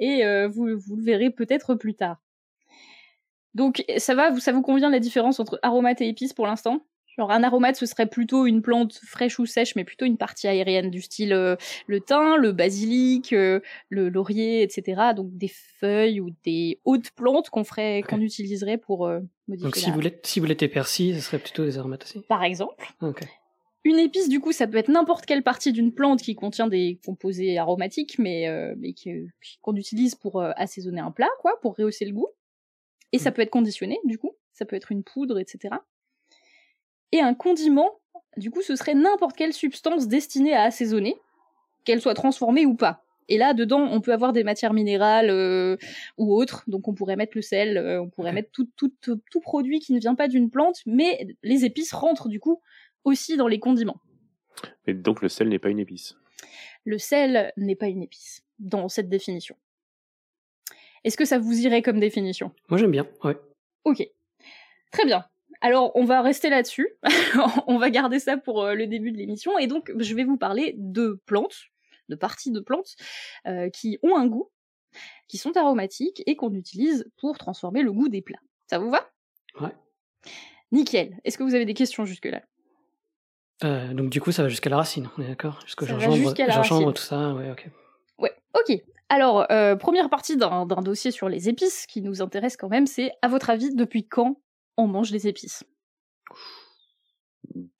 et 0.00 0.24
vous, 0.48 0.66
vous 0.76 0.96
le 0.96 1.04
verrez 1.04 1.30
peut-être 1.30 1.76
plus 1.76 1.94
tard. 1.94 2.20
Donc, 3.54 3.84
ça 3.98 4.14
va, 4.16 4.34
ça 4.40 4.50
vous 4.52 4.62
convient 4.62 4.90
la 4.90 4.98
différence 4.98 5.38
entre 5.38 5.60
aromate 5.62 6.00
et 6.00 6.08
épice 6.08 6.32
pour 6.32 6.46
l'instant? 6.46 6.84
Genre 7.18 7.30
un 7.30 7.42
aromate, 7.42 7.76
ce 7.76 7.84
serait 7.86 8.06
plutôt 8.06 8.46
une 8.46 8.62
plante 8.62 8.94
fraîche 9.06 9.38
ou 9.38 9.44
sèche, 9.46 9.76
mais 9.76 9.84
plutôt 9.84 10.06
une 10.06 10.16
partie 10.16 10.48
aérienne 10.48 10.90
du 10.90 11.02
style 11.02 11.32
euh, 11.32 11.56
le 11.86 12.00
thym, 12.00 12.36
le 12.36 12.52
basilic, 12.52 13.32
euh, 13.32 13.60
le 13.90 14.08
laurier, 14.08 14.62
etc. 14.62 15.12
Donc 15.14 15.36
des 15.36 15.50
feuilles 15.78 16.20
ou 16.20 16.30
des 16.44 16.80
hautes 16.84 17.10
plantes 17.10 17.50
qu'on 17.50 17.64
ferait, 17.64 18.02
qu'on 18.08 18.20
utiliserait 18.20 18.78
pour 18.78 19.06
euh, 19.06 19.20
modifier. 19.46 19.66
Donc 19.68 19.76
si 19.76 19.86
la- 19.90 19.94
vous 19.94 20.00
l'êtes 20.00 20.26
si 20.26 20.40
vous 20.40 20.46
l'étiez 20.46 20.68
persil, 20.68 21.14
ce 21.16 21.20
serait 21.20 21.38
plutôt 21.38 21.64
des 21.64 21.76
aromates 21.78 22.04
aussi. 22.04 22.20
Par 22.20 22.42
exemple, 22.44 22.92
Ok. 23.02 23.22
une 23.84 23.98
épice, 23.98 24.28
du 24.30 24.40
coup, 24.40 24.52
ça 24.52 24.66
peut 24.66 24.78
être 24.78 24.88
n'importe 24.90 25.26
quelle 25.26 25.42
partie 25.42 25.72
d'une 25.72 25.92
plante 25.92 26.22
qui 26.22 26.34
contient 26.34 26.66
des 26.68 26.98
composés 27.04 27.58
aromatiques, 27.58 28.18
mais, 28.18 28.48
mais 28.78 28.94
qu'on 29.60 29.76
utilise 29.76 30.14
pour 30.14 30.40
assaisonner 30.40 31.00
un 31.00 31.10
plat, 31.10 31.28
quoi, 31.40 31.58
pour 31.60 31.76
rehausser 31.76 32.06
le 32.06 32.12
goût. 32.12 32.28
Et 33.12 33.18
ça 33.18 33.30
peut 33.32 33.42
être 33.42 33.50
conditionné, 33.50 33.98
du 34.04 34.16
coup. 34.18 34.32
Ça 34.54 34.64
peut 34.64 34.76
être 34.76 34.92
une 34.92 35.02
poudre, 35.02 35.38
etc. 35.38 35.74
Et 37.12 37.20
un 37.20 37.34
condiment, 37.34 37.90
du 38.36 38.50
coup, 38.50 38.62
ce 38.62 38.76
serait 38.76 38.94
n'importe 38.94 39.36
quelle 39.36 39.52
substance 39.52 40.08
destinée 40.08 40.54
à 40.54 40.62
assaisonner, 40.62 41.16
qu'elle 41.84 42.00
soit 42.00 42.14
transformée 42.14 42.66
ou 42.66 42.74
pas. 42.74 43.04
Et 43.28 43.38
là, 43.38 43.54
dedans, 43.54 43.88
on 43.90 44.00
peut 44.00 44.12
avoir 44.12 44.32
des 44.32 44.44
matières 44.44 44.72
minérales 44.72 45.30
euh, 45.30 45.76
ou 46.18 46.34
autres. 46.34 46.64
Donc, 46.66 46.88
on 46.88 46.94
pourrait 46.94 47.16
mettre 47.16 47.36
le 47.36 47.42
sel, 47.42 47.76
euh, 47.76 48.02
on 48.02 48.10
pourrait 48.10 48.32
mettre 48.32 48.50
tout, 48.50 48.68
tout, 48.76 48.92
tout 49.00 49.40
produit 49.40 49.78
qui 49.78 49.92
ne 49.92 50.00
vient 50.00 50.14
pas 50.14 50.28
d'une 50.28 50.50
plante, 50.50 50.80
mais 50.86 51.28
les 51.42 51.64
épices 51.64 51.92
rentrent, 51.92 52.28
du 52.28 52.40
coup, 52.40 52.60
aussi 53.04 53.36
dans 53.36 53.48
les 53.48 53.58
condiments. 53.58 54.00
Et 54.86 54.94
donc 54.94 55.22
le 55.22 55.28
sel 55.28 55.48
n'est 55.48 55.58
pas 55.58 55.70
une 55.70 55.78
épice. 55.78 56.16
Le 56.84 56.98
sel 56.98 57.52
n'est 57.56 57.76
pas 57.76 57.86
une 57.86 58.02
épice, 58.02 58.44
dans 58.58 58.88
cette 58.88 59.08
définition. 59.08 59.56
Est-ce 61.04 61.16
que 61.16 61.24
ça 61.24 61.38
vous 61.38 61.60
irait 61.60 61.82
comme 61.82 62.00
définition? 62.00 62.52
Moi 62.68 62.78
j'aime 62.78 62.90
bien, 62.90 63.06
ouais. 63.24 63.36
Ok. 63.84 64.06
Très 64.90 65.04
bien. 65.04 65.24
Alors, 65.62 65.92
on 65.94 66.04
va 66.04 66.20
rester 66.20 66.50
là-dessus. 66.50 66.88
on 67.66 67.78
va 67.78 67.90
garder 67.90 68.18
ça 68.18 68.36
pour 68.36 68.62
euh, 68.62 68.74
le 68.74 68.86
début 68.86 69.12
de 69.12 69.16
l'émission. 69.16 69.58
Et 69.58 69.66
donc, 69.66 69.90
je 69.96 70.14
vais 70.14 70.24
vous 70.24 70.36
parler 70.36 70.74
de 70.76 71.20
plantes, 71.24 71.56
de 72.08 72.16
parties 72.16 72.50
de 72.50 72.60
plantes, 72.60 72.96
euh, 73.46 73.70
qui 73.70 73.98
ont 74.02 74.16
un 74.16 74.26
goût, 74.26 74.50
qui 75.28 75.38
sont 75.38 75.56
aromatiques 75.56 76.22
et 76.26 76.36
qu'on 76.36 76.52
utilise 76.52 77.08
pour 77.16 77.38
transformer 77.38 77.82
le 77.82 77.92
goût 77.92 78.08
des 78.08 78.22
plats. 78.22 78.40
Ça 78.68 78.78
vous 78.78 78.90
va? 78.90 79.08
Ouais. 79.60 79.74
Nickel. 80.72 81.16
Est-ce 81.24 81.38
que 81.38 81.44
vous 81.44 81.54
avez 81.54 81.64
des 81.64 81.74
questions 81.74 82.04
jusque-là? 82.04 82.42
Euh, 83.64 83.94
donc 83.94 84.10
du 84.10 84.20
coup 84.20 84.32
ça 84.32 84.42
va 84.42 84.48
jusqu'à 84.48 84.70
la 84.70 84.76
racine, 84.76 85.08
on 85.16 85.22
est 85.22 85.28
d'accord? 85.28 85.60
Jusqu'au 85.64 85.86
gingembre, 85.86 86.92
tout 86.92 87.02
ça, 87.02 87.32
ouais, 87.34 87.50
ok. 87.50 87.68
Ouais, 88.18 88.34
ok. 88.54 88.82
Alors, 89.08 89.46
euh, 89.52 89.76
première 89.76 90.08
partie 90.08 90.36
d'un 90.36 90.64
dossier 90.64 91.10
sur 91.10 91.28
les 91.28 91.48
épices 91.48 91.86
qui 91.86 92.00
nous 92.00 92.22
intéresse 92.22 92.56
quand 92.56 92.70
même, 92.70 92.86
c'est, 92.86 93.12
à 93.20 93.28
votre 93.28 93.50
avis, 93.50 93.74
depuis 93.74 94.08
quand 94.08 94.40
on 94.76 94.86
mange 94.86 95.10
des 95.10 95.28
épices. 95.28 95.64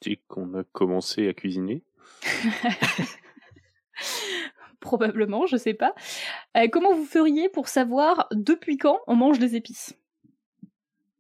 Dès 0.01 0.17
qu'on 0.29 0.55
a 0.55 0.65
commencé 0.65 1.29
à 1.29 1.35
cuisiner, 1.35 1.85
Probablement, 4.81 5.47
je 5.47 5.57
sais 5.57 5.75
pas. 5.75 5.95
Euh, 6.57 6.67
comment 6.71 6.93
vous 6.93 7.05
feriez 7.05 7.49
pour 7.49 7.69
savoir 7.69 8.27
depuis 8.33 8.79
quand 8.79 8.99
on 9.07 9.15
mange 9.15 9.39
des 9.39 9.55
épices? 9.55 9.95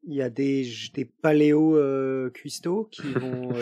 Il 0.04 0.14
y 0.14 0.22
a 0.22 0.30
des, 0.30 0.66
des 0.94 1.04
paléo 1.04 1.76
euh, 1.76 2.28
cuistots 2.30 2.88
qui 2.90 3.02
vont. 3.12 3.52
euh, 3.54 3.60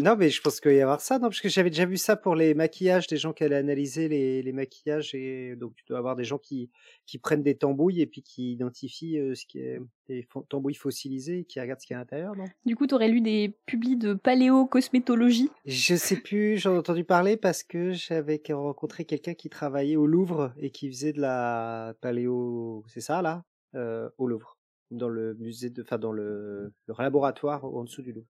non, 0.00 0.14
mais 0.16 0.30
je 0.30 0.40
pense 0.40 0.60
qu'il 0.60 0.70
va 0.70 0.76
y 0.76 0.80
avoir 0.80 1.00
ça, 1.00 1.18
non 1.18 1.28
Parce 1.28 1.40
que 1.40 1.48
j'avais 1.48 1.70
déjà 1.70 1.84
vu 1.84 1.96
ça 1.96 2.14
pour 2.16 2.36
les 2.36 2.54
maquillages, 2.54 3.08
des 3.08 3.16
gens 3.16 3.32
qui 3.32 3.42
allaient 3.42 3.56
analyser 3.56 4.08
les, 4.08 4.42
les 4.42 4.52
maquillages. 4.52 5.14
Et 5.14 5.56
donc, 5.56 5.74
tu 5.74 5.84
dois 5.88 5.98
avoir 5.98 6.14
des 6.14 6.22
gens 6.24 6.38
qui, 6.38 6.70
qui 7.06 7.18
prennent 7.18 7.42
des 7.42 7.56
tambouilles 7.56 8.00
et 8.02 8.06
puis 8.06 8.22
qui 8.22 8.52
identifient 8.52 9.18
euh, 9.18 9.34
ce 9.34 9.46
qui 9.46 9.58
est 9.58 9.80
des 10.08 10.28
tambouilles 10.48 10.74
fossilisées 10.76 11.40
et 11.40 11.44
qui 11.44 11.60
regardent 11.60 11.80
ce 11.80 11.86
qu'il 11.86 11.94
y 11.94 11.96
a 11.96 11.98
à 11.98 12.02
l'intérieur, 12.02 12.36
non? 12.36 12.44
Du 12.64 12.76
coup, 12.76 12.86
t'aurais 12.86 13.08
lu 13.08 13.20
des 13.20 13.52
publis 13.66 13.96
de 13.96 14.14
paléo-cosmétologie? 14.14 15.50
Je 15.64 15.96
sais 15.96 16.16
plus, 16.16 16.58
j'en 16.58 16.74
ai 16.74 16.78
entendu 16.78 17.02
parler 17.02 17.36
parce 17.36 17.62
que 17.64 17.92
j'avais 17.92 18.40
rencontré 18.50 19.04
quelqu'un 19.04 19.34
qui 19.34 19.48
travaillait 19.48 19.96
au 19.96 20.06
Louvre 20.06 20.52
et 20.58 20.70
qui 20.70 20.88
faisait 20.88 21.12
de 21.12 21.20
la 21.20 21.94
paléo. 22.00 22.84
C'est 22.86 23.00
ça, 23.00 23.22
là? 23.22 23.44
Euh, 23.74 24.08
Au 24.18 24.26
Louvre. 24.28 24.55
Dans 24.90 25.08
le 25.08 25.34
musée 25.34 25.70
de. 25.70 25.82
Enfin, 25.82 25.98
dans 25.98 26.12
le, 26.12 26.72
laboratoire 26.98 27.64
en 27.64 27.84
dessous 27.84 28.02
du 28.02 28.12
Louvre. 28.12 28.26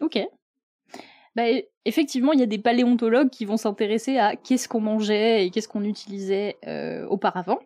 Ok. 0.00 0.18
Bah, 1.36 1.44
effectivement, 1.84 2.32
il 2.32 2.40
y 2.40 2.42
a 2.42 2.46
des 2.46 2.58
paléontologues 2.58 3.30
qui 3.30 3.44
vont 3.44 3.56
s'intéresser 3.56 4.18
à 4.18 4.34
qu'est-ce 4.34 4.68
qu'on 4.68 4.80
mangeait 4.80 5.46
et 5.46 5.50
qu'est-ce 5.50 5.68
qu'on 5.68 5.84
utilisait 5.84 6.56
euh, 6.66 7.06
auparavant. 7.06 7.60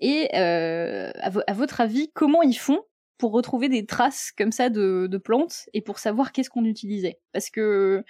Et 0.00 0.30
euh, 0.34 1.10
à, 1.20 1.30
vo- 1.30 1.42
à 1.46 1.52
votre 1.52 1.80
avis, 1.80 2.10
comment 2.14 2.42
ils 2.42 2.56
font 2.58 2.80
pour 3.18 3.32
retrouver 3.32 3.68
des 3.68 3.84
traces 3.84 4.32
comme 4.36 4.50
ça 4.50 4.70
de, 4.70 5.06
de 5.10 5.18
plantes 5.18 5.66
et 5.74 5.82
pour 5.82 5.98
savoir 5.98 6.32
qu'est-ce 6.32 6.48
qu'on 6.50 6.64
utilisait? 6.64 7.20
Parce 7.32 7.50
que 7.50 8.02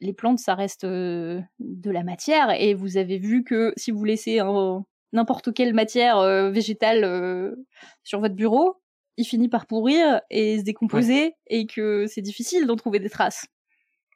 les 0.00 0.14
plantes, 0.14 0.38
ça 0.38 0.54
reste 0.54 0.84
euh, 0.84 1.40
de 1.60 1.90
la 1.90 2.02
matière 2.02 2.50
et 2.50 2.74
vous 2.74 2.96
avez 2.96 3.18
vu 3.18 3.44
que 3.44 3.72
si 3.76 3.90
vous 3.90 4.04
laissez 4.04 4.38
un- 4.40 4.84
n'importe 5.12 5.52
quelle 5.54 5.74
matière 5.74 6.18
euh, 6.18 6.50
végétale 6.50 7.04
euh, 7.04 7.54
sur 8.02 8.20
votre 8.20 8.34
bureau, 8.34 8.80
il 9.16 9.24
finit 9.24 9.48
par 9.48 9.66
pourrir 9.66 10.20
et 10.30 10.58
se 10.58 10.64
décomposer 10.64 11.34
et 11.46 11.66
que 11.66 12.06
c'est 12.06 12.22
difficile 12.22 12.66
d'en 12.66 12.76
trouver 12.76 12.98
des 12.98 13.10
traces. 13.10 13.46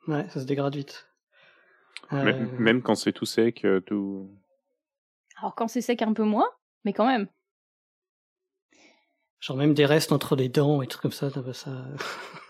Ouais, 0.08 0.26
ça 0.30 0.40
se 0.40 0.46
dégrade 0.46 0.74
vite. 0.74 1.06
Euh, 2.12 2.22
Même, 2.24 2.50
même 2.58 2.82
quand 2.82 2.94
c'est 2.94 3.12
tout 3.12 3.26
sec, 3.26 3.66
tout. 3.86 4.30
Alors 5.38 5.54
quand 5.54 5.68
c'est 5.68 5.80
sec 5.80 6.00
un 6.02 6.12
peu 6.12 6.22
moins, 6.22 6.48
mais 6.84 6.92
quand 6.92 7.06
même. 7.06 7.26
Genre 9.40 9.56
même 9.56 9.74
des 9.74 9.84
restes 9.84 10.12
entre 10.12 10.34
les 10.34 10.48
dents 10.48 10.80
et 10.82 10.86
trucs 10.86 11.02
comme 11.02 11.12
ça, 11.12 11.30
t'as 11.30 11.42
pas 11.42 11.52
ça. 11.52 11.70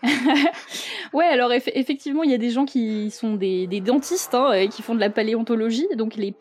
ouais, 1.13 1.25
alors 1.25 1.51
eff- 1.51 1.71
effectivement, 1.73 2.23
il 2.23 2.31
y 2.31 2.33
a 2.33 2.37
des 2.39 2.49
gens 2.49 2.65
qui 2.65 3.11
sont 3.11 3.35
des, 3.35 3.67
des 3.67 3.81
dentistes 3.81 4.33
hein, 4.33 4.53
et 4.53 4.69
qui 4.69 4.81
font 4.81 4.95
de 4.95 4.99
la 4.99 5.09
paléontologie, 5.09 5.87
donc 5.95 6.15
les 6.15 6.31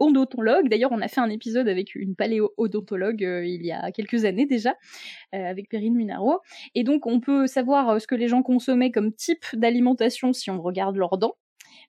paléo-odontologues. 0.00 0.68
D'ailleurs, 0.68 0.92
on 0.92 1.00
a 1.00 1.08
fait 1.08 1.20
un 1.20 1.30
épisode 1.30 1.68
avec 1.68 1.94
une 1.94 2.14
paléo-odontologue 2.14 3.24
euh, 3.24 3.44
il 3.44 3.64
y 3.64 3.72
a 3.72 3.90
quelques 3.92 4.24
années 4.24 4.46
déjà, 4.46 4.76
euh, 5.34 5.44
avec 5.44 5.68
Perrine 5.68 5.94
Munaro. 5.94 6.40
Et 6.74 6.84
donc, 6.84 7.06
on 7.06 7.20
peut 7.20 7.46
savoir 7.46 7.90
euh, 7.90 7.98
ce 7.98 8.06
que 8.06 8.14
les 8.14 8.28
gens 8.28 8.42
consommaient 8.42 8.90
comme 8.90 9.12
type 9.12 9.44
d'alimentation 9.54 10.32
si 10.32 10.50
on 10.50 10.60
regarde 10.60 10.96
leurs 10.96 11.18
dents. 11.18 11.36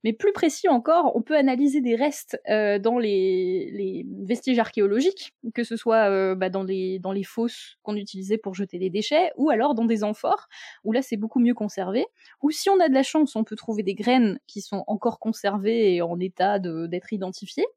Mais 0.04 0.14
plus 0.14 0.34
précis 0.34 0.68
encore, 0.68 1.16
on 1.16 1.22
peut 1.22 1.38
analyser 1.38 1.82
des 1.82 1.96
restes 1.96 2.40
euh, 2.50 2.80
dans 2.80 2.98
les, 2.98 3.70
les 3.72 4.06
vestiges 4.26 4.58
archéologiques, 4.58 5.34
que 5.54 5.64
ce 5.64 5.76
soit 5.76 6.10
euh, 6.10 6.34
bah, 6.34 6.50
dans, 6.50 6.64
les, 6.64 7.00
dans 7.00 7.12
les 7.12 7.24
fosses 7.24 7.78
qu'on 7.84 7.96
utilisait 7.96 8.38
pour 8.38 8.56
jeter 8.56 8.80
des 8.80 8.90
déchets, 8.90 9.32
ou 9.38 9.50
alors 9.50 9.76
dans 9.76 9.86
des 9.86 10.04
amphores, 10.04 10.48
où 10.84 10.92
là 10.92 11.02
c'est 11.02 11.18
beaucoup 11.18 11.40
mieux 11.40 11.54
conservé. 11.54 12.06
Ou 12.42 12.52
si 12.52 12.70
on 12.70 12.80
a 12.80 12.90
de 12.90 12.94
la 12.94 13.04
chance, 13.04 13.36
on 13.36 13.44
peut 13.44 13.56
trouver 13.56 13.84
des 13.84 13.94
graines 13.94 14.40
qui 14.48 14.62
sont 14.62 14.84
encore 14.88 15.20
conservées 15.20 15.96
et 15.96 16.02
en 16.02 16.20
état 16.20 16.60
d'être 16.60 17.14
identifiées. 17.14 17.68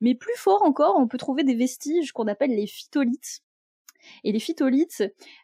Mais 0.00 0.14
plus 0.14 0.36
fort 0.36 0.62
encore, 0.62 0.96
on 0.98 1.08
peut 1.08 1.18
trouver 1.18 1.44
des 1.44 1.54
vestiges 1.54 2.12
qu'on 2.12 2.26
appelle 2.26 2.54
les 2.54 2.66
phytolithes. 2.66 3.42
Et 4.22 4.32
les 4.32 4.38
phytolithes, 4.38 5.02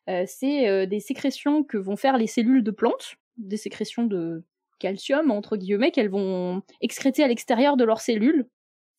euh, 0.08 0.24
c'est 0.26 0.68
euh, 0.68 0.86
des 0.86 1.00
sécrétions 1.00 1.64
que 1.64 1.78
vont 1.78 1.96
faire 1.96 2.18
les 2.18 2.26
cellules 2.26 2.62
de 2.62 2.70
plantes, 2.70 3.16
des 3.38 3.56
sécrétions 3.56 4.04
de 4.04 4.44
calcium, 4.78 5.30
entre 5.30 5.56
guillemets, 5.56 5.90
qu'elles 5.90 6.10
vont 6.10 6.62
excréter 6.80 7.22
à 7.22 7.28
l'extérieur 7.28 7.76
de 7.76 7.84
leurs 7.84 8.00
cellules. 8.00 8.46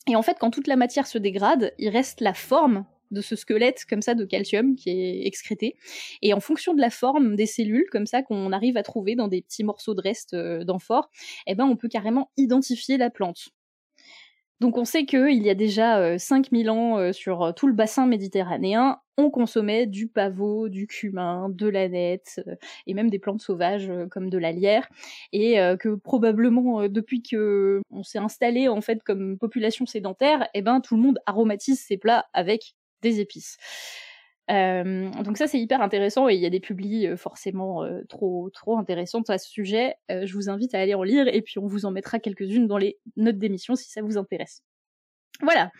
Et 0.08 0.16
en 0.16 0.22
fait, 0.22 0.38
quand 0.40 0.52
toute 0.52 0.68
la 0.68 0.76
matière 0.76 1.08
se 1.08 1.18
dégrade, 1.18 1.74
il 1.78 1.90
reste 1.90 2.22
la 2.22 2.34
forme 2.34 2.86
de 3.12 3.22
ce 3.22 3.36
squelette 3.36 3.86
comme 3.90 4.02
ça 4.02 4.16
de 4.16 4.26
calcium 4.26 4.76
qui 4.76 4.90
est 4.90 5.28
excrété. 5.28 5.76
Et 6.22 6.34
en 6.34 6.40
fonction 6.40 6.74
de 6.74 6.80
la 6.80 6.90
forme 6.90 7.36
des 7.36 7.46
cellules, 7.46 7.88
comme 7.92 8.06
ça, 8.06 8.24
qu'on 8.24 8.52
arrive 8.52 8.78
à 8.78 8.84
trouver 8.84 9.16
dans 9.16 9.28
des 9.28 9.42
petits 9.42 9.64
morceaux 9.64 9.94
de 9.94 10.02
reste 10.02 10.34
euh, 10.34 10.64
d'amphore, 10.64 11.10
eh 11.46 11.56
ben, 11.56 11.66
on 11.66 11.76
peut 11.76 11.90
carrément 11.90 12.32
identifier 12.38 12.98
la 12.98 13.10
plante. 13.10 13.50
Donc 14.62 14.78
on 14.78 14.86
sait 14.86 15.06
qu'il 15.06 15.42
y 15.42 15.50
a 15.50 15.56
déjà 15.56 15.98
euh, 15.98 16.20
5000 16.20 16.70
ans 16.70 17.00
euh, 17.00 17.14
sur 17.14 17.42
euh, 17.42 17.52
tout 17.52 17.66
le 17.66 17.74
bassin 17.74 18.06
méditerranéen, 18.06 19.00
on 19.18 19.32
consommait 19.32 19.88
du 19.88 20.08
pavot, 20.08 20.70
du 20.70 20.86
cumin, 20.86 21.50
de 21.50 21.68
l'aneth 21.68 22.40
euh, 22.48 22.54
et 22.86 22.94
même 22.94 23.10
des 23.10 23.18
plantes 23.18 23.42
sauvages 23.42 23.90
euh, 23.90 24.06
comme 24.06 24.30
de 24.30 24.38
la 24.38 24.52
lierre 24.52 24.88
et 25.34 25.60
euh, 25.60 25.78
que 25.78 25.96
probablement 25.96 26.82
euh, 26.82 26.90
depuis 26.90 27.24
que 27.24 27.82
on 27.90 28.04
s'est 28.04 28.20
installé 28.20 28.68
en 28.68 28.82
fait 28.82 29.02
comme 29.02 29.40
population 29.40 29.88
sédentaire, 29.88 30.48
eh 30.54 30.62
ben 30.62 30.80
tout 30.80 30.96
le 30.96 31.02
monde 31.02 31.18
aromatise 31.26 31.80
ses 31.80 31.98
plats 31.98 32.28
avec 32.32 32.76
des 33.02 33.20
épices. 33.20 33.58
Euh, 34.50 35.10
donc 35.24 35.38
ça 35.38 35.48
c'est 35.48 35.60
hyper 35.60 35.82
intéressant 35.82 36.28
et 36.28 36.34
il 36.34 36.42
y 36.42 36.46
a 36.46 36.50
des 36.50 36.60
publis 36.60 37.08
euh, 37.08 37.16
forcément 37.16 37.84
euh, 37.84 38.02
trop 38.10 38.50
trop 38.50 38.78
intéressantes 38.78 39.30
à 39.30 39.38
ce 39.38 39.50
sujet. 39.50 39.96
Je 40.10 40.34
vous 40.34 40.50
invite 40.50 40.74
à 40.76 40.80
aller 40.80 40.94
en 40.94 41.04
lire 41.04 41.28
et 41.28 41.42
puis 41.42 41.60
on 41.60 41.68
vous 41.68 41.86
en 41.86 41.92
mettra 41.92 42.20
quelques-unes 42.20 42.68
dans 42.68 42.78
les 42.78 42.98
notes 43.16 43.38
d'émission 43.38 43.76
si 43.76 43.90
ça 43.90 44.02
vous 44.02 44.18
intéresse. 44.18 44.64
Voilà. 45.42 45.72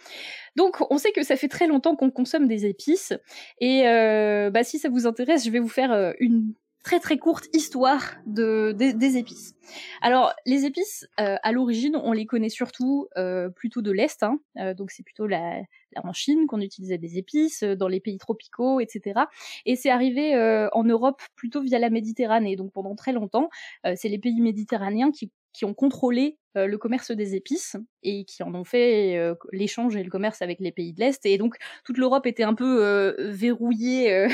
Donc 0.56 0.78
on 0.90 0.98
sait 0.98 1.12
que 1.12 1.24
ça 1.24 1.36
fait 1.36 1.48
très 1.50 1.68
longtemps 1.68 1.96
qu'on 1.96 2.12
consomme 2.12 2.48
des 2.48 2.66
épices 2.66 3.14
et 3.60 3.84
bah, 3.84 4.64
si 4.64 4.80
ça 4.80 4.90
vous 4.90 5.08
intéresse, 5.08 5.44
je 5.46 5.50
vais 5.52 5.60
vous 5.60 5.68
faire 5.68 6.14
une 6.20 6.54
très 6.84 7.00
très 7.00 7.18
courte 7.18 7.48
histoire 7.54 8.16
de, 8.26 8.72
des- 8.72 9.18
épices. 9.18 9.54
Alors 10.02 10.34
les 10.46 10.66
épices, 10.66 11.08
à 11.18 11.52
l'origine, 11.52 11.96
on 12.04 12.14
les 12.14 12.26
connaît 12.26 12.50
surtout 12.50 13.08
plutôt 13.56 13.82
de 13.82 13.92
l'est, 13.92 14.24
hein. 14.24 14.40
Donc 14.76 14.92
c'est 14.92 15.04
plutôt 15.04 15.28
la- 15.28 15.62
en 16.04 16.14
Chine 16.14 16.48
qu'on 16.48 16.62
utilisait 16.62 16.98
des 16.98 17.18
épices, 17.18 17.64
euh, 17.64 17.76
dans 17.76 17.88
les 17.88 18.00
pays 18.00 18.18
tropicaux, 18.18 18.80
etc. 18.80 19.22
Et 19.66 19.76
c'est 19.76 19.90
arrivé 19.90 20.36
euh, 20.36 20.70
en 20.74 20.84
Europe 20.84 21.22
plutôt 21.36 21.62
via 21.62 21.80
la 21.80 21.90
Méditerranée. 21.90 22.56
Donc 22.56 22.72
pendant 22.72 22.96
très 22.96 23.14
longtemps, 23.14 23.50
euh, 23.86 23.94
c'est 23.96 24.10
les 24.10 24.20
pays 24.20 24.42
méditerranéens 24.42 25.12
qui, 25.12 25.32
qui 25.54 25.66
ont 25.66 25.74
contrôlé 25.74 26.38
euh, 26.58 26.68
le 26.68 26.78
commerce 26.78 27.12
des 27.12 27.36
épices 27.36 27.78
et 28.04 28.26
qui 28.26 28.44
en 28.44 28.54
ont 28.56 28.64
fait 28.64 29.18
euh, 29.18 29.36
l'échange 29.52 29.96
et 29.96 30.04
le 30.04 30.10
commerce 30.10 30.42
avec 30.42 30.60
les 30.60 30.72
pays 30.72 30.94
de 30.94 31.00
l'Est. 31.00 31.26
Et 31.26 31.38
donc 31.38 31.56
toute 31.86 31.98
l'Europe 31.98 32.26
était 32.26 32.44
un 32.44 32.54
peu 32.54 32.84
euh, 32.84 33.14
verrouillée 33.30 34.14
euh, 34.14 34.30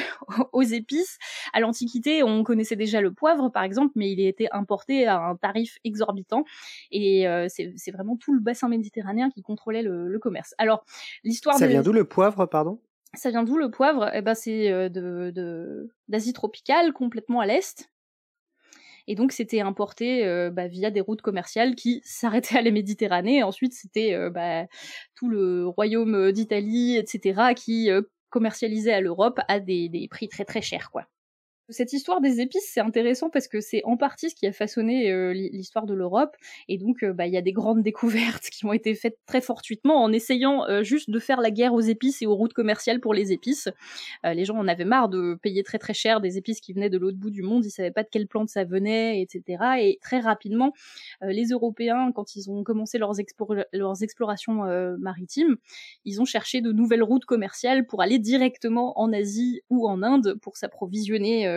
aux 0.52 0.64
épices. 0.64 1.18
À 1.54 1.60
l'Antiquité, 1.60 2.24
on 2.24 2.44
connaissait 2.44 2.76
déjà 2.76 3.02
le 3.02 3.14
poivre, 3.14 3.50
par 3.50 3.64
exemple, 3.64 3.94
mais 3.96 4.12
il 4.12 4.20
était 4.20 4.48
importé 4.52 5.06
à 5.06 5.20
un 5.20 5.36
tarif 5.36 5.78
exorbitant. 5.84 6.44
Et 6.92 7.28
euh, 7.28 7.48
c'est 7.50 7.92
vraiment 7.92 8.16
tout 8.16 8.34
le 8.34 8.40
bassin 8.40 8.68
méditerranéen 8.68 9.30
qui 9.30 9.42
contrôlait 9.42 9.84
le, 9.84 10.08
le 10.08 10.20
commerce. 10.20 10.56
Alors 10.58 10.86
l'histoire 11.24 11.58
Ça 11.58 11.68
vient 11.68 11.84
d'où 11.84 11.94
le 11.94 12.06
poivre, 12.06 12.46
pardon? 12.46 12.80
Ça 13.14 13.30
vient 13.30 13.44
d'où 13.44 13.58
le 13.58 13.72
poivre? 13.72 14.10
Eh 14.14 14.22
ben 14.22 14.36
c'est 14.36 14.90
de 14.90 15.32
de- 15.34 15.90
d'Asie 16.08 16.34
tropicale, 16.34 16.94
complètement 16.94 17.40
à 17.40 17.46
l'est. 17.46 17.90
Et 19.08 19.16
donc 19.16 19.32
c'était 19.32 19.62
importé 19.62 20.26
euh, 20.26 20.50
bah, 20.50 20.68
via 20.68 20.92
des 20.92 21.02
routes 21.02 21.22
commerciales 21.22 21.76
qui 21.76 22.02
s'arrêtaient 22.06 22.58
à 22.58 22.62
la 22.62 22.72
Méditerranée. 22.72 23.44
Ensuite 23.44 23.74
c'était 23.74 24.14
euh, 24.14 24.30
bah, 24.30 24.66
tout 25.16 25.30
le 25.30 25.68
royaume 25.68 26.32
d'Italie, 26.32 26.98
etc., 26.98 27.54
qui 27.56 27.90
euh, 27.90 28.02
commercialisait 28.30 28.94
à 28.94 29.02
l'Europe 29.02 29.40
à 29.48 29.60
des, 29.60 29.90
des 29.90 30.08
prix 30.08 30.28
très 30.28 30.46
très 30.46 30.62
chers, 30.62 30.92
quoi. 30.92 31.08
Cette 31.70 31.92
histoire 31.92 32.22
des 32.22 32.40
épices, 32.40 32.70
c'est 32.74 32.80
intéressant 32.80 33.30
parce 33.30 33.50
que 33.50 33.60
c'est 33.60 33.82
en 33.84 33.98
partie 33.98 34.30
ce 34.30 34.36
qui 34.36 34.48
a 34.48 34.54
façonné 34.54 35.12
euh, 35.12 35.34
l'hi- 35.34 35.50
l'histoire 35.50 35.86
de 35.86 35.94
l'Europe. 35.94 36.38
Et 36.70 36.78
donc, 36.78 37.04
euh, 37.04 37.12
bah, 37.12 37.28
il 37.28 37.34
y 37.34 37.38
a 37.38 37.42
des 37.42 37.52
grandes 37.52 37.84
découvertes 37.84 38.46
qui 38.52 38.66
ont 38.66 38.72
été 38.72 38.96
faites 38.96 39.18
très 39.26 39.42
fortuitement 39.42 40.02
en 40.02 40.14
essayant 40.14 40.66
euh, 40.70 40.84
juste 40.84 41.10
de 41.10 41.20
faire 41.20 41.42
la 41.42 41.52
guerre 41.52 41.74
aux 41.74 41.82
épices 41.82 42.22
et 42.22 42.26
aux 42.26 42.36
routes 42.36 42.54
commerciales 42.54 43.02
pour 43.02 43.14
les 43.14 43.34
épices. 43.34 43.68
Les 44.24 44.46
gens 44.46 44.56
en 44.56 44.68
avaient 44.68 44.86
marre 44.86 45.10
de 45.10 45.36
payer 45.42 45.64
très 45.64 45.78
très 45.78 45.94
cher 45.94 46.22
des 46.22 46.38
épices 46.38 46.62
qui 46.62 46.72
venaient 46.72 46.90
de 46.90 46.98
l'autre 46.98 47.18
bout 47.18 47.30
du 47.30 47.42
monde, 47.42 47.66
ils 47.66 47.70
savaient 47.70 47.92
pas 47.92 48.04
de 48.04 48.10
quelle 48.10 48.28
plante 48.28 48.50
ça 48.50 48.64
venait, 48.64 49.22
etc. 49.22 49.64
Et 49.80 50.00
très 50.02 50.20
rapidement, 50.20 50.74
les 51.22 51.48
Européens, 51.48 52.12
quand 52.14 52.36
ils 52.36 52.50
ont 52.50 52.64
commencé 52.64 52.98
leurs, 52.98 53.20
explorations 54.02 54.64
maritimes, 55.00 55.58
ils 56.06 56.22
ont 56.22 56.26
cherché 56.26 56.62
de 56.62 56.72
nouvelles 56.72 57.04
routes 57.04 57.26
commerciales 57.26 57.86
pour 57.86 58.02
aller 58.02 58.20
directement 58.20 59.00
en 59.00 59.12
Asie 59.14 59.62
ou 59.70 59.88
en 59.88 60.04
Inde 60.04 60.36
pour 60.42 60.58
s'approvisionner 60.58 61.48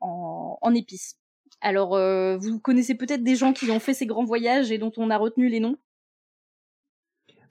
en, 0.00 0.58
en 0.60 0.74
épices. 0.74 1.16
Alors, 1.62 1.94
euh, 1.94 2.36
vous 2.38 2.58
connaissez 2.58 2.96
peut-être 2.96 3.22
des 3.22 3.36
gens 3.36 3.52
qui 3.52 3.70
ont 3.70 3.78
fait 3.78 3.94
ces 3.94 4.06
grands 4.06 4.24
voyages 4.24 4.72
et 4.72 4.78
dont 4.78 4.92
on 4.96 5.10
a 5.10 5.16
retenu 5.16 5.48
les 5.48 5.60
noms? 5.60 5.76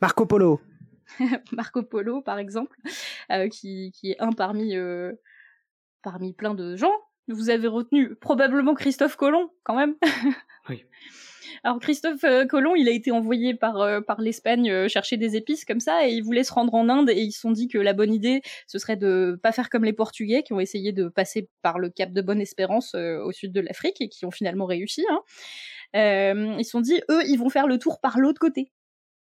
Marco 0.02 0.26
Polo. 0.26 0.60
Marco 1.54 1.82
Polo, 1.84 2.22
par 2.22 2.38
exemple, 2.38 2.78
euh, 3.32 3.48
qui, 3.48 3.92
qui 3.94 4.12
est 4.12 4.20
un 4.20 4.34
parmi, 4.34 4.76
euh, 4.76 5.14
parmi 6.02 6.34
plein 6.34 6.54
de 6.54 6.76
gens. 6.76 6.94
Vous 7.30 7.50
avez 7.50 7.68
retenu 7.68 8.16
probablement 8.16 8.74
Christophe 8.74 9.16
Colomb, 9.16 9.50
quand 9.64 9.76
même. 9.76 9.96
Oui. 10.68 10.84
Alors 11.64 11.80
Christophe 11.80 12.24
euh, 12.24 12.46
Colomb, 12.46 12.76
il 12.76 12.90
a 12.90 12.92
été 12.92 13.12
envoyé 13.12 13.54
par 13.54 13.80
euh, 13.82 14.02
par 14.02 14.20
l'Espagne 14.20 14.72
euh, 14.72 14.88
chercher 14.88 15.18
des 15.18 15.36
épices 15.36 15.64
comme 15.64 15.80
ça 15.80 16.08
et 16.08 16.12
il 16.12 16.24
voulait 16.24 16.44
se 16.44 16.52
rendre 16.52 16.74
en 16.74 16.90
Inde 16.90 17.12
et 17.12 17.22
ils 17.22 17.32
se 17.32 17.40
sont 17.42 17.52
dit 17.52 17.68
que 17.68 17.78
la 17.78 17.94
bonne 17.94 18.12
idée 18.12 18.42
ce 18.66 18.80
serait 18.80 18.96
de 18.96 19.40
pas 19.44 19.52
faire 19.52 19.70
comme 19.70 19.84
les 19.84 19.94
Portugais 19.94 20.42
qui 20.42 20.54
ont 20.54 20.60
essayé 20.60 20.92
de 20.92 21.08
passer 21.08 21.50
par 21.62 21.78
le 21.78 21.92
Cap 21.92 22.14
de 22.14 22.22
Bonne-Espérance 22.22 22.96
au 22.96 23.32
sud 23.32 23.54
de 23.54 23.62
l'Afrique 23.62 24.02
et 24.02 24.10
qui 24.10 24.26
ont 24.26 24.32
finalement 24.32 24.66
réussi. 24.66 25.06
Hein. 25.12 25.22
ils 26.58 26.66
se 26.66 26.72
sont 26.72 26.82
dit 26.82 27.00
eux 27.12 27.22
ils 27.28 27.38
vont 27.38 27.50
faire 27.50 27.68
le 27.68 27.78
tour 27.78 28.00
par 28.02 28.18
l'autre 28.18 28.40
côté. 28.40 28.72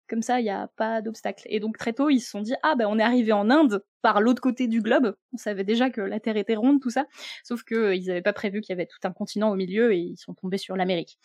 Comme 0.09 0.23
ça, 0.23 0.41
il 0.41 0.43
n'y 0.43 0.51
a 0.51 0.67
pas 0.77 1.03
d'obstacle. 1.03 1.45
Et 1.47 1.61
donc 1.61 1.79
très 1.79 1.93
tôt, 1.93 2.11
ils 2.11 2.19
se 2.19 2.31
sont 2.31 2.41
dit 2.41 2.55
ah 2.65 2.75
ben 2.75 2.87
on 2.89 2.99
est 2.99 3.03
arrivé 3.03 3.33
en 3.33 3.49
Inde 3.49 3.85
par 4.03 4.21
l'autre 4.21 4.43
côté 4.43 4.67
du 4.67 4.81
globe. 4.81 5.15
On 5.33 5.37
savait 5.37 5.63
déjà 5.63 5.91
que 5.91 6.01
la 6.01 6.19
Terre 6.19 6.37
était 6.37 6.57
ronde, 6.57 6.81
tout 6.81 6.91
ça. 6.91 7.05
Sauf 7.45 7.63
que 7.63 7.95
ils 7.95 8.07
n'avaient 8.07 8.23
pas 8.23 8.33
prévu 8.33 8.61
qu'il 8.61 8.73
y 8.73 8.77
avait 8.79 8.87
tout 8.87 8.99
un 9.05 9.13
continent 9.13 9.51
au 9.51 9.55
milieu 9.55 9.93
et 9.93 9.99
ils 9.99 10.17
sont 10.17 10.35
tombés 10.35 10.59
sur 10.59 10.75
l'Amérique. 10.75 11.19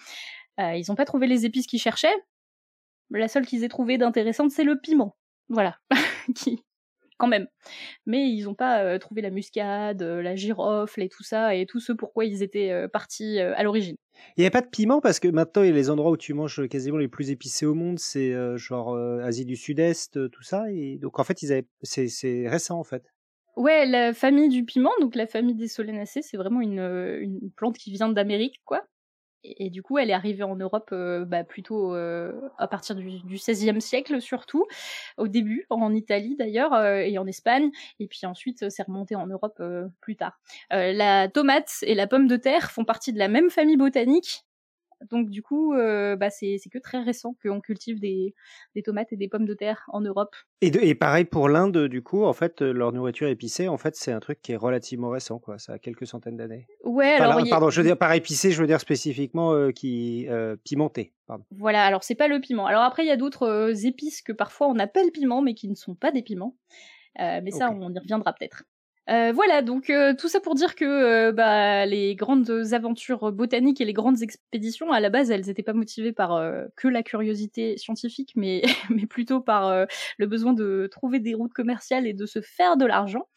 Euh, 0.59 0.75
ils 0.75 0.85
n'ont 0.89 0.95
pas 0.95 1.05
trouvé 1.05 1.27
les 1.27 1.45
épices 1.45 1.67
qu'ils 1.67 1.81
cherchaient. 1.81 2.15
La 3.11 3.27
seule 3.27 3.45
qu'ils 3.45 3.63
aient 3.63 3.69
trouvée 3.69 3.97
d'intéressante, 3.97 4.51
c'est 4.51 4.63
le 4.63 4.79
piment. 4.79 5.15
Voilà, 5.49 5.77
qui 6.35 6.63
quand 7.17 7.27
même. 7.27 7.47
Mais 8.05 8.29
ils 8.29 8.43
n'ont 8.43 8.55
pas 8.55 8.83
euh, 8.83 8.97
trouvé 8.97 9.21
la 9.21 9.29
muscade, 9.29 10.01
euh, 10.01 10.21
la 10.21 10.35
girofle 10.35 11.01
et 11.01 11.07
tout 11.07 11.23
ça, 11.23 11.55
et 11.55 11.65
tout 11.65 11.79
ce 11.79 11.93
pourquoi 11.93 12.25
ils 12.25 12.43
étaient 12.43 12.89
partis 12.89 13.39
à 13.39 13.63
l'origine. 13.63 13.95
Il 14.35 14.41
n'y 14.41 14.47
a 14.47 14.51
pas 14.51 14.61
de 14.61 14.67
piment 14.67 14.99
parce 14.99 15.21
que 15.21 15.29
maintenant, 15.29 15.63
il 15.63 15.67
y 15.67 15.71
a 15.71 15.75
les 15.75 15.89
endroits 15.89 16.11
où 16.11 16.17
tu 16.17 16.33
manges 16.33 16.67
quasiment 16.67 16.97
les 16.97 17.07
plus 17.07 17.31
épicés 17.31 17.65
au 17.65 17.73
monde, 17.73 17.99
c'est 17.99 18.33
genre 18.57 18.97
Asie 19.23 19.45
du 19.45 19.55
Sud-Est, 19.55 20.29
tout 20.29 20.43
ça. 20.43 20.65
Et 20.71 20.97
donc 20.97 21.19
en 21.19 21.23
fait, 21.23 21.41
ils 21.41 21.53
avaient... 21.53 21.67
c'est 21.83 22.49
récent 22.49 22.77
en 22.77 22.83
fait. 22.83 23.13
Ouais, 23.55 23.85
la 23.85 24.13
famille 24.13 24.49
du 24.49 24.65
piment, 24.65 24.91
donc 24.99 25.15
la 25.15 25.27
famille 25.27 25.55
des 25.55 25.69
solenacées, 25.69 26.21
c'est 26.21 26.35
vraiment 26.35 26.59
une, 26.59 26.79
une 27.21 27.49
plante 27.55 27.77
qui 27.77 27.93
vient 27.93 28.09
d'Amérique, 28.09 28.59
quoi 28.65 28.85
et, 29.57 29.69
du 29.69 29.83
coup, 29.83 29.97
elle 29.97 30.09
est 30.09 30.13
arrivée 30.13 30.43
en 30.43 30.55
Europe 30.55 30.89
euh, 30.91 31.25
bah, 31.25 31.43
plutôt 31.43 31.93
euh, 31.93 32.33
à 32.57 32.67
partir 32.67 32.95
du, 32.95 33.21
XVIe 33.25 33.81
siècle, 33.81 34.21
surtout, 34.21 34.65
au 35.17 35.27
début, 35.27 35.65
en 35.69 35.93
Italie 35.93 36.35
d'ailleurs, 36.37 36.73
euh, 36.73 36.97
et 36.97 37.17
en 37.17 37.27
Espagne, 37.27 37.69
et 37.99 38.07
puis 38.07 38.25
ensuite, 38.25 38.69
c'est 38.69 38.83
remonté 38.83 39.15
en 39.15 39.27
Europe 39.27 39.61
plus 40.01 40.15
tard. 40.15 40.39
la 40.69 41.27
tomate 41.27 41.77
et 41.83 41.95
la 41.95 42.07
pomme 42.07 42.27
de 42.27 42.37
terre 42.37 42.71
font 42.71 42.85
partie 42.85 43.13
de 43.13 43.19
la 43.19 43.27
même 43.27 43.49
famille 43.49 43.77
botanique, 43.77 44.45
donc 45.09 45.29
du 45.29 45.41
coup, 45.41 45.73
euh, 45.73 46.15
bah, 46.15 46.29
c'est 46.29 46.57
que 46.71 46.79
très 46.79 47.01
récent 47.01 47.35
qu'on 47.41 47.61
cultive 47.61 47.99
des, 47.99 48.33
des, 48.75 48.83
tomates 48.83 49.11
et 49.11 49.17
des 49.17 49.27
pommes 49.27 49.45
de 49.45 49.53
terre 49.53 49.85
en 49.89 50.01
Europe. 50.01 50.35
Et, 50.61 50.67
et 50.67 50.95
pareil 50.95 51.25
pour 51.25 51.49
l'Inde, 51.49 51.87
du 51.87 52.01
coup, 52.01 52.23
en 52.23 52.33
fait, 52.33 52.61
leur 52.61 52.91
nourriture 52.91 53.27
épicée, 53.27 53.67
en 53.67 53.77
fait, 53.77 53.95
c'est 53.95 54.11
un 54.11 54.19
truc 54.19 54.41
qui 54.41 54.53
est 54.53 54.57
relativement 54.57 55.09
récent, 55.09 55.39
quoi. 55.39 55.59
Ça 55.59 55.73
a 55.73 55.79
quelques 55.79 56.07
centaines 56.07 56.37
d'années. 56.37 56.67
Ouais, 56.83 57.13
alors. 57.13 57.41
Pardon, 57.49 57.69
je 57.69 57.81
veux 57.81 57.87
dire 57.87 57.97
par 57.97 58.13
épicé, 58.13 58.51
je 58.51 58.59
veux 58.59 58.67
dire 58.67 58.79
spécifiquement 58.79 59.53
euh, 59.53 59.71
qui 59.71 60.27
euh, 60.29 60.55
pimenté. 60.63 61.13
Pardon. 61.27 61.43
Voilà, 61.51 61.85
alors 61.85 62.03
c'est 62.03 62.15
pas 62.15 62.27
le 62.27 62.39
piment. 62.39 62.65
Alors 62.65 62.83
après, 62.83 63.03
il 63.03 63.07
y 63.07 63.11
a 63.11 63.17
d'autres 63.17 63.85
épices 63.85 64.21
que 64.21 64.31
parfois 64.31 64.67
on 64.67 64.79
appelle 64.79 65.11
piment, 65.11 65.41
mais 65.41 65.53
qui 65.53 65.67
ne 65.67 65.75
sont 65.75 65.95
pas 65.95 66.11
des 66.11 66.21
piments. 66.21 66.55
mais 67.17 67.51
ça, 67.51 67.71
on 67.71 67.93
y 67.93 67.99
reviendra 67.99 68.33
peut-être. 68.33 68.63
Euh, 69.07 69.31
voilà, 69.33 69.61
donc 69.61 69.91
euh, 69.91 70.15
tout 70.17 70.27
ça 70.27 70.39
pour 70.39 70.55
dire 70.55 70.73
que 70.75 70.83
euh, 70.83 71.31
bah, 71.31 71.85
les 71.85 72.15
grandes 72.15 72.49
aventures 72.71 73.31
botaniques 73.31 73.79
et 73.79 73.85
les 73.85 73.93
grandes 73.93 74.23
expéditions, 74.23 74.91
à 74.91 74.99
la 74.99 75.09
base, 75.11 75.29
elles 75.29 75.45
n'étaient 75.45 75.61
pas 75.63 75.73
motivées 75.73 76.11
par 76.11 76.41
que 76.75 76.87
la 76.87 77.03
curiosité 77.03 77.77
scientifique, 77.77 78.31
mais, 78.35 78.63
mais 78.89 79.05
plutôt 79.05 79.41
par 79.41 79.85
le 80.17 80.25
besoin 80.25 80.53
de 80.53 80.87
trouver 80.91 81.19
des 81.19 81.33
routes 81.35 81.53
commerciales 81.53 82.07
et 82.07 82.13
de 82.13 82.25
se 82.25 82.41
faire 82.41 82.77
de 82.77 82.85
l'argent. 82.85 83.27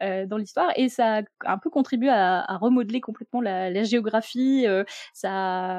dans 0.00 0.36
l'histoire 0.36 0.70
et 0.76 0.88
ça 0.88 1.18
a 1.18 1.52
un 1.52 1.58
peu 1.58 1.70
contribué 1.70 2.08
à, 2.10 2.40
à 2.40 2.56
remodeler 2.58 3.00
complètement 3.00 3.40
la, 3.40 3.70
la 3.70 3.82
géographie. 3.84 4.66
ça 5.14 5.30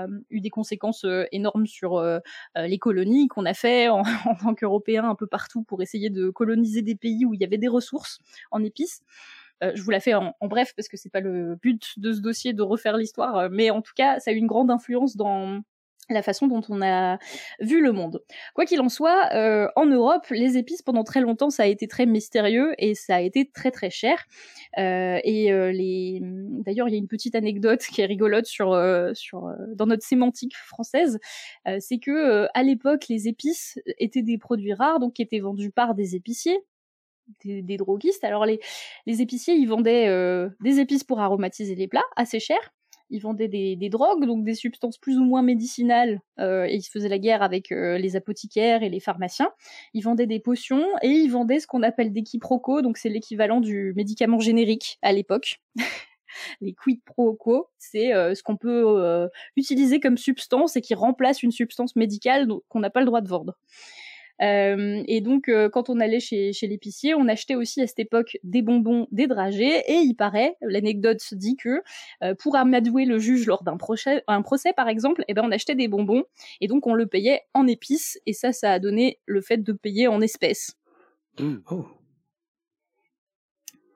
a 0.04 0.08
eu 0.30 0.42
des 0.42 0.50
conséquences 0.50 1.06
énormes 1.32 1.68
sur 1.68 2.02
les 2.56 2.80
colonies 2.80 3.28
qu'on 3.28 3.46
a 3.46 3.54
fait 3.54 3.90
en, 3.90 4.02
en 4.26 4.36
tant 4.36 4.56
qu'Européens 4.56 5.10
un 5.10 5.16
peu 5.16 5.28
partout 5.28 5.64
pour 5.64 5.82
essayer 5.82 6.10
de 6.10 6.30
coloniser 6.30 6.82
des 6.82 6.96
pays 6.96 7.26
où 7.26 7.34
il 7.34 7.42
y 7.42 7.44
avait 7.46 7.58
des 7.58 7.68
ressources 7.68 8.20
en 8.52 8.64
épices. 8.64 9.04
Euh, 9.64 9.72
je 9.76 9.82
vous 9.82 9.92
la 9.92 10.00
fais 10.00 10.14
en, 10.14 10.34
bref 10.42 10.74
parce 10.76 10.88
que 10.88 10.98
c'est 10.98 11.12
pas 11.12 11.22
le 11.22 11.56
but 11.56 11.98
de 11.98 12.14
ce 12.14 12.20
dossier 12.20 12.54
de 12.54 12.62
refaire 12.62 12.98
l'histoire, 12.98 13.38
euh, 13.38 13.50
mais 13.52 13.70
en 13.70 13.82
tout 13.82 13.94
cas, 13.96 14.20
ça 14.20 14.32
a 14.32 14.34
eu 14.34 14.38
une 14.38 14.48
grande 14.48 14.70
influence 14.70 15.16
dans 15.16 15.62
la 16.12 16.22
façon 16.22 16.46
dont 16.46 16.62
on 16.70 16.84
a 16.84 17.18
vu 17.62 17.82
le 17.82 17.92
monde. 17.92 18.22
Quoi 18.54 18.66
qu'il 18.66 18.80
en 18.80 18.90
soit, 18.90 19.34
euh, 19.34 19.68
en 19.76 19.88
Europe, 19.88 20.28
les 20.30 20.56
épices 20.56 20.84
pendant 20.84 21.04
très 21.04 21.20
longtemps 21.20 21.50
ça 21.50 21.64
a 21.64 21.66
été 21.66 21.88
très 21.88 22.06
mystérieux 22.06 22.76
et 22.78 22.94
ça 22.94 23.16
a 23.16 23.22
été 23.22 23.50
très 23.50 23.72
très 23.72 23.90
cher. 23.90 24.28
et 24.78 25.50
les, 25.74 26.20
d'ailleurs, 26.22 26.90
il 26.90 26.92
y 26.92 26.96
a 26.96 27.00
une 27.00 27.08
petite 27.08 27.34
anecdote 27.34 27.82
qui 27.82 28.02
est 28.02 28.06
rigolote 28.06 28.46
sur 28.46 28.80
sur 29.16 29.52
dans 29.74 29.88
notre 29.88 30.06
sémantique 30.06 30.56
française, 30.56 31.18
c'est 31.80 31.98
que 31.98 32.48
à 32.54 32.62
l'époque 32.62 33.08
les 33.10 33.28
épices 33.28 33.80
étaient 33.98 34.22
des 34.22 34.38
produits 34.38 34.74
rares 34.74 35.00
donc 35.00 35.14
qui 35.14 35.24
étaient 35.24 35.40
vendus 35.40 35.72
par 35.72 35.96
des 35.96 36.16
épiciers 36.16 36.60
des, 37.44 37.78
droguistes. 37.78 38.24
Alors 38.24 38.46
les, 38.46 38.60
les 39.06 39.22
épiciers, 39.22 39.56
ils 39.56 39.68
vendaient 39.68 40.08
euh, 40.08 40.50
des 40.62 40.80
épices 40.80 41.04
pour 41.04 41.20
aromatiser 41.20 41.76
les 41.76 41.88
plats, 41.88 42.04
assez 42.16 42.40
cher. 42.40 42.58
Ils 43.12 43.20
vendaient 43.20 43.48
des, 43.48 43.76
des 43.76 43.90
drogues, 43.90 44.26
donc 44.26 44.44
des 44.44 44.56
substances 44.56 44.98
plus 44.98 45.20
ou 45.20 45.24
moins 45.24 45.44
médicinales, 45.44 46.22
euh, 46.40 46.66
et 46.66 46.76
ils 46.76 46.84
faisaient 46.84 47.10
la 47.10 47.20
guerre 47.20 47.44
avec 47.44 47.72
euh, 47.72 48.00
les 48.00 48.16
apothicaires 48.16 48.82
et 48.82 48.90
les 48.90 49.00
pharmaciens. 49.00 49.52
Ils 49.94 50.02
vendaient 50.02 50.26
des 50.26 50.40
potions 50.40 50.84
et 51.04 51.10
ils 51.10 51.30
vendaient 51.30 51.60
ce 51.60 51.68
qu'on 51.68 51.84
appelle 51.84 52.12
des 52.12 52.24
quiproquos, 52.24 52.82
donc 52.82 52.98
c'est 52.98 53.10
l'équivalent 53.10 53.62
du 53.62 53.94
médicament 53.96 54.40
générique 54.40 54.98
à 55.04 55.14
l'époque. 55.14 55.62
les 56.62 56.74
quid 56.74 57.00
pro 57.06 57.34
quo, 57.36 57.68
c'est 57.78 58.12
ce 58.12 58.42
qu'on 58.42 58.58
peut 58.58 59.30
utiliser 59.56 60.00
comme 60.00 60.18
substance 60.18 60.76
et 60.76 60.82
qui 60.82 60.96
remplace 60.96 61.44
une 61.44 61.52
substance 61.52 61.96
médicale 61.96 62.48
qu'on 62.68 62.80
n'a 62.80 62.90
pas 62.90 63.00
le 63.02 63.06
droit 63.06 63.22
de 63.22 63.30
vendre. 63.30 63.54
Euh, 64.42 65.04
et 65.08 65.22
donc, 65.22 65.50
euh, 65.50 65.70
quand 65.70 65.90
on 65.90 66.00
allait 66.00 66.20
chez, 66.20 66.54
chez 66.54 66.68
l'épicier, 66.68 67.16
on 67.16 67.28
achetait 67.28 67.56
aussi 67.56 67.82
à 67.82 67.88
cette 67.88 68.00
époque 68.00 68.38
des 68.44 68.62
bonbons, 68.62 69.08
des 69.12 69.28
dragées, 69.28 69.82
et 69.88 70.00
il 70.00 70.16
paraît, 70.16 70.56
l'anecdote 70.62 71.22
dit 71.34 71.56
que 71.56 71.82
euh, 72.24 72.36
pour 72.36 72.56
amadouer 72.56 73.06
le 73.06 73.18
juge 73.18 73.46
lors 73.46 73.64
d'un 73.64 73.78
procès, 73.78 74.24
un 74.28 74.42
procès 74.42 74.74
par 74.74 74.90
exemple, 74.90 75.24
eh 75.28 75.34
ben 75.34 75.44
on 75.46 75.52
achetait 75.52 75.76
des 75.76 75.88
bonbons, 75.88 76.24
et 76.62 76.68
donc 76.68 76.88
on 76.88 76.94
le 76.94 77.08
payait 77.08 77.42
en 77.54 77.68
épices, 77.68 78.20
et 78.26 78.34
ça, 78.34 78.52
ça 78.52 78.74
a 78.74 78.80
donné 78.80 79.20
le 79.26 79.42
fait 79.42 79.58
de 79.58 79.74
payer 79.74 80.08
en 80.08 80.22
espèces. 80.22 80.76
Mmh. 81.40 81.56
Oh. 81.72 81.86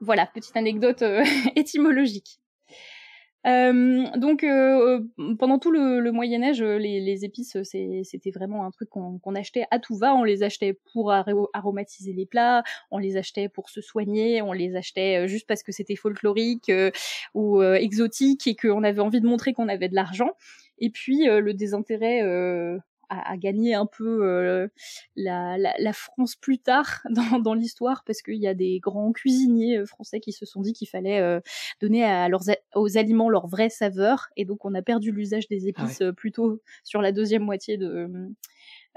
Voilà, 0.02 0.26
petite 0.28 0.56
anecdote 0.56 1.04
étymologique. 1.56 2.40
Euh, 3.48 4.04
donc 4.18 4.44
euh, 4.44 5.00
pendant 5.38 5.60
tout 5.60 5.72
le, 5.72 6.12
Moyen 6.12 6.44
Âge, 6.44 6.62
les, 6.62 7.00
les 7.00 7.26
épices 7.26 7.58
c'était 7.64 8.32
vraiment 8.32 8.66
un 8.66 8.72
truc 8.72 8.90
qu'on 8.90 9.36
achetait 9.36 9.66
à 9.72 9.80
tout 9.80 9.96
va. 9.96 10.14
On 10.14 10.24
les 10.24 10.44
achetait 10.44 10.78
pour 10.92 11.12
aromatiser 11.54 12.14
les 12.14 12.26
plats, 12.26 12.64
on 12.92 12.98
les 12.98 13.18
achetait 13.18 13.50
pour 13.50 13.70
se 13.70 13.82
soigner, 13.82 14.42
on 14.42 14.52
les 14.52 14.76
achetait 14.76 15.24
euh, 15.24 15.28
juste 15.28 15.48
parce 15.48 15.64
que 15.64 15.72
c'était 15.72 15.96
folklorique 15.96 16.70
euh, 16.70 16.92
ou 17.34 17.62
exotique 17.62 18.48
et 18.48 18.56
qu'on 18.56 18.84
avait 18.84 19.02
envie 19.02 19.22
de 19.22 19.28
montrer 19.28 19.54
qu'on 19.54 19.70
avait 19.70 19.90
de 19.90 19.96
l'argent. 19.96 20.32
Et 20.80 20.90
puis 20.90 21.26
le 21.26 21.54
désintérêt 21.54 22.22
à, 23.10 23.38
gagner 23.38 23.74
un 23.74 23.86
peu 23.86 24.26
euh, 24.26 24.68
la, 25.16 25.58
la, 25.58 25.74
la, 25.78 25.94
France 25.94 26.36
plus 26.36 26.60
tard 26.60 27.02
dans, 27.10 27.40
dans 27.40 27.54
l'histoire 27.54 28.04
parce 28.06 28.22
qu'il 28.22 28.36
y 28.36 28.48
a 28.48 28.54
des 28.54 28.80
grands 28.80 29.12
cuisiniers 29.12 29.80
euh, 29.80 29.86
français 29.86 30.20
qui 30.20 30.32
se 30.32 30.46
sont 30.46 30.62
dit 30.62 30.74
qu'il 30.74 30.88
fallait 30.88 31.20
euh, 31.20 31.40
donner 31.82 32.04
à 32.04 32.30
leurs, 32.30 32.44
aux 32.76 32.98
aliments 32.98 33.30
leur 33.30 33.48
vraie 33.48 33.70
saveur 33.70 34.30
et 34.38 34.46
donc 34.46 34.66
on 34.66 34.74
a 34.76 34.82
perdu 34.82 35.12
l'usage 35.12 35.48
des 35.48 35.66
ah 35.66 35.70
épices 35.70 36.04
plutôt 36.16 36.62
sur 36.84 37.02
la 37.02 37.12
deuxième 37.12 37.44
moitié 37.44 37.78
de 37.78 38.10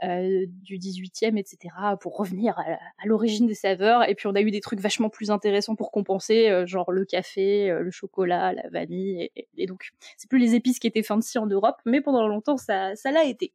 euh, 0.02 0.46
du 0.48 0.78
18e, 0.78 1.38
etc., 1.38 1.72
pour 2.00 2.16
revenir 2.16 2.58
à, 2.58 3.06
l'origine 3.06 3.46
des 3.46 3.54
saveurs. 3.54 4.08
Et 4.08 4.16
puis 4.16 4.26
on 4.26 4.34
a 4.34 4.40
eu 4.40 4.50
des 4.50 4.60
trucs 4.60 4.80
vachement 4.80 5.08
plus 5.08 5.30
intéressants 5.30 5.76
pour 5.76 5.92
compenser, 5.92 6.64
genre 6.66 6.90
le 6.90 7.04
café, 7.04 7.68
le 7.68 7.90
chocolat, 7.92 8.52
la 8.52 8.68
vanille. 8.70 9.30
Et, 9.36 9.48
et 9.56 9.66
donc, 9.66 9.90
c'est 10.16 10.28
plus 10.28 10.40
les 10.40 10.56
épices 10.56 10.80
qui 10.80 10.88
étaient 10.88 11.04
fancy 11.04 11.38
en 11.38 11.46
Europe, 11.46 11.76
mais 11.86 12.00
pendant 12.00 12.26
longtemps, 12.26 12.56
ça, 12.56 12.96
ça 12.96 13.12
l'a 13.12 13.24
été. 13.24 13.52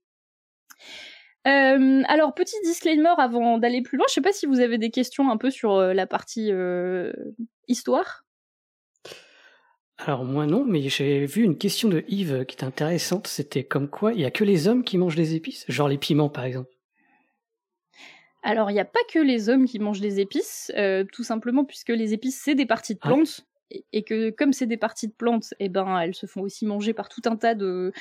Euh, 1.47 2.03
alors, 2.07 2.33
petit 2.33 2.55
disclaimer 2.63 3.13
avant 3.17 3.57
d'aller 3.57 3.81
plus 3.81 3.97
loin, 3.97 4.05
je 4.09 4.13
sais 4.13 4.21
pas 4.21 4.33
si 4.33 4.45
vous 4.45 4.59
avez 4.59 4.77
des 4.77 4.89
questions 4.89 5.31
un 5.31 5.37
peu 5.37 5.49
sur 5.49 5.75
euh, 5.75 5.93
la 5.93 6.05
partie 6.05 6.51
euh, 6.51 7.13
histoire. 7.67 8.25
Alors 9.99 10.25
moi 10.25 10.45
non, 10.45 10.63
mais 10.63 10.89
j'ai 10.89 11.25
vu 11.25 11.41
une 11.41 11.57
question 11.57 11.89
de 11.89 12.03
Yves 12.07 12.45
qui 12.45 12.55
était 12.55 12.65
intéressante, 12.65 13.25
c'était 13.25 13.63
comme 13.63 13.89
quoi 13.89 14.13
il 14.13 14.19
y 14.19 14.25
a 14.25 14.31
que 14.31 14.43
les 14.43 14.67
hommes 14.67 14.83
qui 14.83 14.95
mangent 14.95 15.15
des 15.15 15.33
épices, 15.33 15.65
genre 15.69 15.87
les 15.87 15.97
piments 15.97 16.29
par 16.29 16.43
exemple. 16.43 16.69
Alors 18.43 18.69
il 18.69 18.75
n'y 18.75 18.79
a 18.79 18.85
pas 18.85 18.99
que 19.11 19.17
les 19.17 19.49
hommes 19.49 19.65
qui 19.65 19.79
mangent 19.79 19.99
des 19.99 20.19
épices, 20.19 20.71
tout 21.11 21.23
simplement 21.23 21.65
puisque 21.65 21.89
les 21.89 22.13
épices 22.13 22.39
c'est 22.39 22.53
des 22.53 22.67
parties 22.67 22.93
de 22.93 22.99
plantes. 22.99 23.46
Et, 23.91 24.03
que 24.03 24.29
comme 24.29 24.53
c'est 24.53 24.65
des 24.65 24.77
parties 24.77 25.07
de 25.07 25.13
plantes, 25.13 25.53
eh 25.59 25.67
ben 25.67 25.99
elles 25.99 26.15
se 26.15 26.25
font 26.25 26.41
aussi 26.41 26.65
manger 26.65 26.93
par 26.93 27.09
tout 27.09 27.21
un 27.25 27.35
tas 27.35 27.53
de 27.53 27.91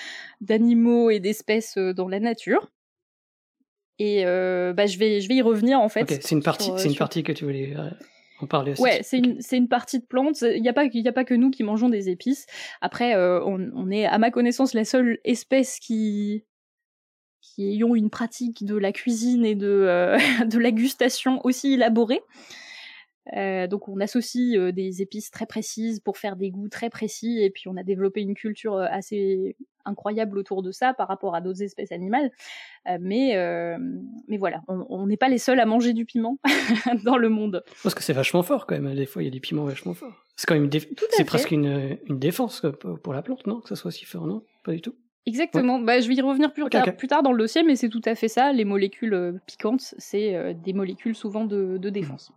d'animaux 0.40 1.11
et 1.11 1.18
d'espèces 1.18 1.76
dans 1.76 2.09
la 2.09 2.20
nature. 2.20 2.70
Et 3.98 4.26
euh, 4.26 4.72
bah, 4.72 4.87
je, 4.87 4.98
vais, 4.98 5.20
je 5.20 5.29
vais 5.29 5.37
y 5.37 5.42
revenir 5.42 5.81
en 5.81 5.88
fait. 5.88 6.22
c'est 6.22 6.35
une 6.35 6.42
partie, 6.42 6.70
c'est 6.76 6.88
une 6.88 6.96
partie 6.96 7.22
que 7.22 7.33
tu 7.33 7.44
voulais 7.44 7.74
euh, 7.76 7.90
en 8.40 8.46
parler 8.46 8.72
aussi. 8.72 8.83
Ouais, 8.83 9.00
c'est 9.02 9.18
une, 9.18 9.40
une 9.52 9.68
partie 9.68 9.98
de 9.98 10.05
plantes. 10.05 10.42
Il 10.42 10.61
n'y 10.61 10.68
a, 10.68 10.72
pas, 10.72 10.85
a 10.85 11.12
pas 11.12 11.24
que 11.24 11.35
nous 11.35 11.50
qui 11.50 11.62
mangeons 11.62 11.88
des 11.88 12.11
épices. 12.11 12.46
Après, 12.81 13.14
euh, 13.16 13.42
on, 13.44 13.70
on, 13.74 13.90
est, 13.90 14.05
à 14.05 14.18
ma 14.18 14.31
connaissance, 14.31 14.74
la 14.74 14.85
seule 14.85 15.18
espèce 15.24 15.79
qui 15.79 16.44
qui 17.55 17.68
ayons 17.68 17.94
une 17.94 18.11
pratique 18.11 18.64
de 18.64 18.76
la 18.76 18.92
cuisine 18.92 19.44
et 19.44 19.55
de, 19.55 19.66
euh, 19.66 20.18
de 20.46 20.59
la 20.59 20.72
gustation 20.72 21.40
aussi 21.44 21.74
élaborée. 21.74 22.20
Euh, 23.35 23.67
donc 23.67 23.89
on 23.89 23.99
associe 24.01 24.57
euh, 24.57 24.71
des 24.71 25.03
épices 25.03 25.31
très 25.33 25.47
précises 25.47 25.99
pour 25.99 26.17
faire 26.17 26.37
des 26.37 26.51
goûts 26.51 26.69
très 26.69 26.91
précis 26.91 27.43
et 27.43 27.51
puis 27.51 27.65
on 27.67 27.77
a 27.77 27.83
développé 27.83 28.21
une 28.21 28.35
culture 28.35 28.75
euh, 28.75 28.87
assez 28.89 29.57
incroyable 29.85 30.39
autour 30.39 30.62
de 30.62 30.71
ça 30.71 30.95
par 30.95 31.09
rapport 31.09 31.35
à 31.35 31.41
d'autres 31.41 31.62
espèces 31.62 31.91
animales. 31.93 32.31
Euh, 32.89 32.99
mais, 33.01 33.37
mais 34.29 34.37
voilà, 34.37 34.62
on 34.69 35.07
n'est 35.07 35.17
pas 35.17 35.29
les 35.29 35.39
seuls 35.39 35.61
à 35.61 35.67
manger 35.67 35.93
du 35.93 36.05
piment 36.05 36.39
dans 37.05 37.17
le 37.17 37.29
monde. 37.29 37.62
Parce 37.83 37.95
que 37.95 38.03
c'est 38.03 38.12
vachement 38.12 38.43
fort 38.43 38.67
quand 38.67 38.79
même, 38.81 38.95
des 38.95 39.07
fois 39.07 39.23
il 39.23 39.27
y 39.27 39.29
a 39.29 39.33
des 39.33 39.41
piments 39.41 39.65
vachement 39.65 39.95
forts. 39.95 40.25
C'est 40.37 40.47
quand 40.47 40.55
même 40.55 40.69
déf- 40.69 40.89
c'est 41.11 41.25
presque 41.25 41.51
une, 41.51 41.99
une 42.09 42.19
défense 42.19 42.65
pour 43.03 43.12
la 43.12 43.23
plante, 43.23 43.47
non? 43.47 43.61
Que 43.61 43.69
ça 43.69 43.77
soit 43.77 43.91
si 43.91 44.05
fort, 44.05 44.27
non? 44.27 44.43
Pas 44.65 44.73
du 44.73 44.81
tout. 44.83 44.95
Exactement. 45.25 45.81
Bah, 45.81 45.99
je 46.01 46.07
vais 46.07 46.15
y 46.15 46.21
revenir 46.21 46.53
plus, 46.53 46.62
tard, 46.69 46.95
plus 46.97 47.09
tard 47.09 47.23
dans 47.25 47.33
le 47.33 47.39
dossier, 47.39 47.65
mais 47.65 47.75
c'est 47.75 47.89
tout 47.89 48.03
à 48.05 48.15
fait 48.15 48.29
ça. 48.29 48.53
Les 48.53 48.65
molécules 48.65 49.41
piquantes, 49.47 49.95
c'est 49.99 50.55
des 50.55 50.73
molécules 50.73 51.17
souvent 51.17 51.45
de, 51.45 51.79
de 51.79 51.91
défense. 51.91 52.33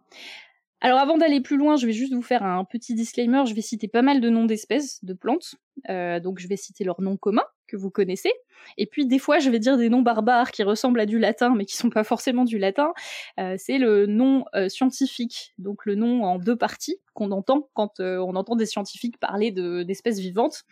Alors 0.81 0.99
avant 0.99 1.17
d'aller 1.17 1.41
plus 1.41 1.57
loin, 1.57 1.75
je 1.75 1.85
vais 1.85 1.91
juste 1.93 2.13
vous 2.13 2.21
faire 2.21 2.43
un 2.43 2.63
petit 2.63 2.95
disclaimer. 2.95 3.43
Je 3.45 3.53
vais 3.53 3.61
citer 3.61 3.87
pas 3.89 4.01
mal 4.01 4.21
de 4.21 4.29
noms 4.29 4.45
d'espèces, 4.45 5.03
de 5.03 5.13
plantes. 5.13 5.55
Euh, 5.89 6.19
donc 6.19 6.39
je 6.39 6.47
vais 6.47 6.55
citer 6.55 6.83
leurs 6.85 7.01
noms 7.01 7.17
communs 7.17 7.45
que 7.67 7.75
vous 7.75 7.89
connaissez. 7.89 8.31
Et 8.77 8.85
puis 8.85 9.05
des 9.05 9.19
fois, 9.19 9.39
je 9.39 9.49
vais 9.49 9.59
dire 9.59 9.77
des 9.77 9.89
noms 9.89 10.01
barbares 10.01 10.51
qui 10.51 10.63
ressemblent 10.63 10.99
à 10.99 11.05
du 11.05 11.19
latin, 11.19 11.53
mais 11.55 11.65
qui 11.65 11.75
sont 11.75 11.89
pas 11.89 12.03
forcément 12.05 12.45
du 12.45 12.57
latin. 12.57 12.93
Euh, 13.39 13.55
c'est 13.57 13.77
le 13.77 14.05
nom 14.05 14.45
euh, 14.55 14.69
scientifique, 14.69 15.53
donc 15.57 15.85
le 15.85 15.95
nom 15.95 16.23
en 16.23 16.39
deux 16.39 16.55
parties 16.55 16.97
qu'on 17.13 17.31
entend 17.31 17.69
quand 17.73 17.99
on 17.99 18.35
entend 18.35 18.55
des 18.55 18.65
scientifiques 18.65 19.19
parler 19.19 19.51
de- 19.51 19.83
d'espèces 19.83 20.19
vivantes. 20.19 20.63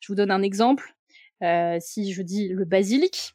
Je 0.00 0.08
vous 0.08 0.14
donne 0.14 0.30
un 0.30 0.42
exemple. 0.42 0.94
Si 1.80 2.12
je 2.12 2.22
dis 2.22 2.48
le 2.48 2.64
basilic, 2.64 3.34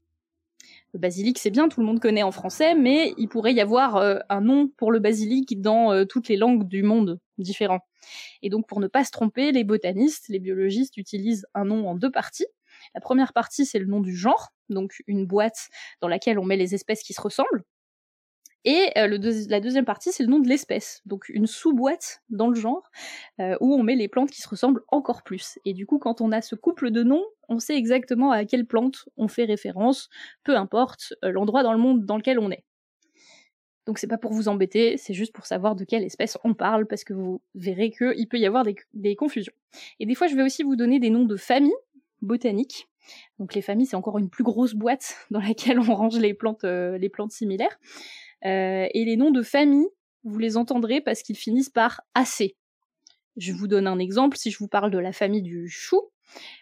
le 0.95 0.99
basilic 0.99 1.37
c'est 1.39 1.51
bien, 1.51 1.67
tout 1.67 1.81
le 1.81 1.85
monde 1.85 1.99
connaît 1.99 2.23
en 2.23 2.31
français, 2.31 2.73
mais 2.73 3.13
il 3.17 3.27
pourrait 3.27 3.53
y 3.53 3.59
avoir 3.59 3.97
euh, 3.97 4.19
un 4.29 4.39
nom 4.39 4.69
pour 4.77 4.93
le 4.93 4.99
basilic 4.99 5.59
dans 5.59 5.91
euh, 5.91 6.05
toutes 6.05 6.29
les 6.29 6.37
langues 6.37 6.65
du 6.69 6.83
monde 6.83 7.19
différents. 7.37 7.81
Et 8.41 8.49
donc 8.49 8.65
pour 8.65 8.79
ne 8.79 8.87
pas 8.87 9.03
se 9.03 9.11
tromper, 9.11 9.51
les 9.51 9.65
botanistes, 9.65 10.29
les 10.29 10.39
biologistes 10.39 10.95
utilisent 10.95 11.45
un 11.53 11.65
nom 11.65 11.89
en 11.89 11.95
deux 11.95 12.11
parties. 12.11 12.47
La 12.93 13.01
première 13.01 13.33
partie 13.33 13.65
c'est 13.65 13.77
le 13.77 13.87
nom 13.87 13.99
du 13.99 14.15
genre, 14.15 14.53
donc 14.69 15.03
une 15.05 15.25
boîte 15.25 15.67
dans 15.99 16.07
laquelle 16.07 16.39
on 16.39 16.45
met 16.45 16.55
les 16.55 16.73
espèces 16.73 17.03
qui 17.03 17.11
se 17.11 17.19
ressemblent. 17.19 17.65
Et 18.65 18.89
euh, 18.97 19.07
la 19.47 19.59
deuxième 19.59 19.85
partie, 19.85 20.11
c'est 20.11 20.23
le 20.23 20.29
nom 20.29 20.39
de 20.39 20.49
l'espèce, 20.49 21.03
donc 21.05 21.29
une 21.29 21.45
sous-boîte 21.45 22.23
dans 22.29 22.49
le 22.49 22.55
genre, 22.55 22.91
euh, 23.39 23.55
où 23.61 23.75
on 23.75 23.83
met 23.83 23.95
les 23.95 24.07
plantes 24.07 24.31
qui 24.31 24.41
se 24.41 24.49
ressemblent 24.49 24.81
encore 24.87 25.21
plus. 25.21 25.59
Et 25.65 25.73
du 25.73 25.85
coup, 25.85 25.99
quand 25.99 26.19
on 26.19 26.31
a 26.31 26.41
ce 26.41 26.55
couple 26.55 26.89
de 26.89 27.03
noms, 27.03 27.23
on 27.47 27.59
sait 27.59 27.77
exactement 27.77 28.31
à 28.31 28.43
quelle 28.43 28.65
plante 28.65 29.07
on 29.17 29.27
fait 29.27 29.45
référence, 29.45 30.09
peu 30.43 30.57
importe 30.57 31.13
euh, 31.23 31.31
l'endroit 31.31 31.61
dans 31.61 31.73
le 31.73 31.77
monde 31.77 32.05
dans 32.05 32.17
lequel 32.17 32.39
on 32.39 32.49
est. 32.49 32.63
Donc 33.85 33.99
c'est 33.99 34.07
pas 34.07 34.17
pour 34.17 34.33
vous 34.33 34.47
embêter, 34.47 34.97
c'est 34.97 35.13
juste 35.13 35.31
pour 35.31 35.45
savoir 35.45 35.75
de 35.75 35.83
quelle 35.83 36.03
espèce 36.03 36.39
on 36.43 36.55
parle, 36.55 36.87
parce 36.87 37.03
que 37.03 37.13
vous 37.13 37.43
verrez 37.53 37.91
qu'il 37.91 38.27
peut 38.27 38.39
y 38.39 38.47
avoir 38.47 38.65
des, 38.93 39.15
confusions. 39.15 39.53
Et 39.99 40.07
des 40.07 40.15
fois, 40.15 40.25
je 40.25 40.35
vais 40.35 40.41
aussi 40.41 40.63
vous 40.63 40.75
donner 40.75 40.97
des 40.99 41.11
noms 41.11 41.25
de 41.25 41.37
familles 41.37 41.71
botaniques. 42.23 42.89
Donc 43.37 43.53
les 43.53 43.61
familles, 43.61 43.85
c'est 43.85 43.95
encore 43.95 44.17
une 44.17 44.31
plus 44.31 44.43
grosse 44.43 44.73
boîte 44.73 45.15
dans 45.29 45.39
laquelle 45.39 45.79
on 45.79 45.93
range 45.93 46.17
les 46.17 46.33
plantes, 46.33 46.63
les 46.63 47.09
plantes 47.09 47.31
similaires. 47.31 47.77
Euh, 48.45 48.87
et 48.93 49.05
les 49.05 49.17
noms 49.17 49.31
de 49.31 49.41
famille, 49.41 49.87
vous 50.23 50.37
les 50.39 50.57
entendrez 50.57 51.01
parce 51.01 51.21
qu'ils 51.21 51.37
finissent 51.37 51.69
par 51.69 52.01
AC. 52.13 52.55
Je 53.37 53.51
vous 53.53 53.67
donne 53.67 53.87
un 53.87 53.99
exemple, 53.99 54.37
si 54.37 54.51
je 54.51 54.57
vous 54.57 54.67
parle 54.67 54.91
de 54.91 54.97
la 54.97 55.11
famille 55.11 55.41
du 55.41 55.67
chou, 55.69 56.01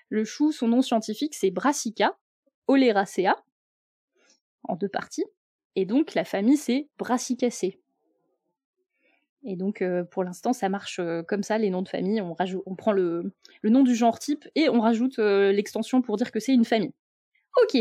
le 0.10 0.26
chou, 0.26 0.52
son 0.52 0.68
nom 0.68 0.82
scientifique, 0.82 1.36
c'est 1.36 1.52
Brassica 1.52 2.18
oleracea, 2.68 3.36
en 4.64 4.76
deux 4.76 4.90
parties, 4.90 5.26
et 5.76 5.86
donc 5.86 6.14
la 6.14 6.24
famille, 6.24 6.58
c'est 6.58 6.88
Brassicacées. 6.98 7.80
Et 9.46 9.58
donc, 9.58 9.82
euh, 9.82 10.06
pour 10.06 10.24
l'instant, 10.24 10.54
ça 10.54 10.70
marche 10.70 11.00
euh, 11.00 11.22
comme 11.22 11.44
ça, 11.44 11.58
les 11.58 11.70
noms 11.70 11.82
de 11.82 11.90
famille. 11.90 12.22
On, 12.22 12.76
prend 12.76 12.94
le, 12.94 13.34
nom 13.64 13.84
du 13.84 13.94
genre 13.94 14.18
type 14.18 14.48
et 14.56 14.70
on 14.70 14.80
rajoute 14.80 15.18
l'extension 15.18 16.02
pour 16.02 16.16
dire 16.16 16.32
que 16.32 16.40
c'est 16.40 16.54
une 16.54 16.64
famille. 16.64 16.94
Ok. 17.62 17.78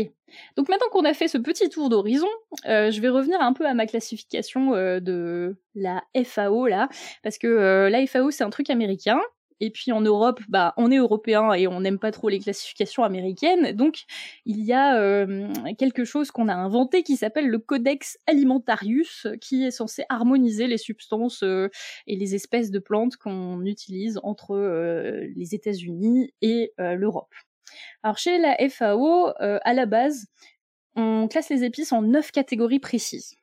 Donc 0.55 0.69
maintenant 0.69 0.87
qu'on 0.91 1.05
a 1.05 1.13
fait 1.13 1.27
ce 1.27 1.37
petit 1.37 1.69
tour 1.69 1.89
d'horizon, 1.89 2.27
euh, 2.67 2.91
je 2.91 3.01
vais 3.01 3.09
revenir 3.09 3.41
un 3.41 3.53
peu 3.53 3.65
à 3.65 3.73
ma 3.73 3.85
classification 3.85 4.75
euh, 4.75 4.99
de 4.99 5.55
la 5.75 6.03
FAO 6.23 6.67
là, 6.67 6.89
parce 7.23 7.37
que 7.37 7.47
euh, 7.47 7.89
la 7.89 8.05
FAO 8.05 8.31
c'est 8.31 8.43
un 8.43 8.49
truc 8.49 8.69
américain. 8.69 9.19
Et 9.59 9.69
puis 9.69 9.93
en 9.93 10.01
Europe, 10.01 10.41
bah, 10.49 10.73
on 10.75 10.91
est 10.91 10.97
européen 10.97 11.53
et 11.53 11.67
on 11.67 11.79
n'aime 11.79 11.97
pas 11.97 12.11
trop 12.11 12.27
les 12.27 12.39
classifications 12.39 13.03
américaines. 13.03 13.71
Donc 13.71 14.03
il 14.45 14.59
y 14.65 14.73
a 14.73 14.99
euh, 14.99 15.47
quelque 15.77 16.03
chose 16.03 16.31
qu'on 16.31 16.49
a 16.49 16.53
inventé 16.53 17.03
qui 17.03 17.15
s'appelle 17.15 17.47
le 17.47 17.59
Codex 17.59 18.17
Alimentarius, 18.27 19.27
qui 19.39 19.63
est 19.63 19.71
censé 19.71 20.03
harmoniser 20.09 20.67
les 20.67 20.77
substances 20.77 21.43
et 21.43 22.15
les 22.15 22.35
espèces 22.35 22.71
de 22.71 22.79
plantes 22.79 23.15
qu'on 23.15 23.63
utilise 23.65 24.19
entre 24.23 24.57
les 25.35 25.55
États-Unis 25.55 26.33
et 26.41 26.73
l'Europe. 26.77 27.33
Alors 28.03 28.17
chez 28.17 28.37
la 28.37 28.55
FAO, 28.69 29.29
euh, 29.41 29.59
à 29.63 29.73
la 29.73 29.85
base, 29.85 30.25
on 30.95 31.27
classe 31.27 31.49
les 31.49 31.63
épices 31.63 31.91
en 31.91 32.01
neuf 32.01 32.31
catégories 32.31 32.79
précises. 32.79 33.35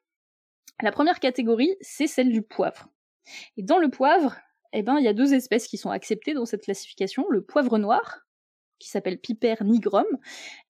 La 0.83 0.93
première 0.93 1.21
catégorie, 1.21 1.77
c'est 1.81 2.07
celle 2.07 2.31
du 2.31 2.43
poivre. 2.43 2.89
Et 3.57 3.63
dans 3.63 3.79
le 3.79 3.91
poivre, 3.91 4.37
eh 4.73 4.83
ben, 4.83 4.99
il 4.99 5.05
y 5.05 5.09
a 5.09 5.13
deux 5.13 5.35
espèces 5.35 5.67
qui 5.67 5.77
sont 5.77 5.91
acceptées 5.91 6.33
dans 6.35 6.47
cette 6.47 6.63
classification, 6.63 7.27
le 7.29 7.43
poivre 7.43 7.79
noir, 7.79 8.21
qui 8.79 8.89
s'appelle 8.89 9.19
Piper 9.19 9.57
nigrum, 9.63 10.07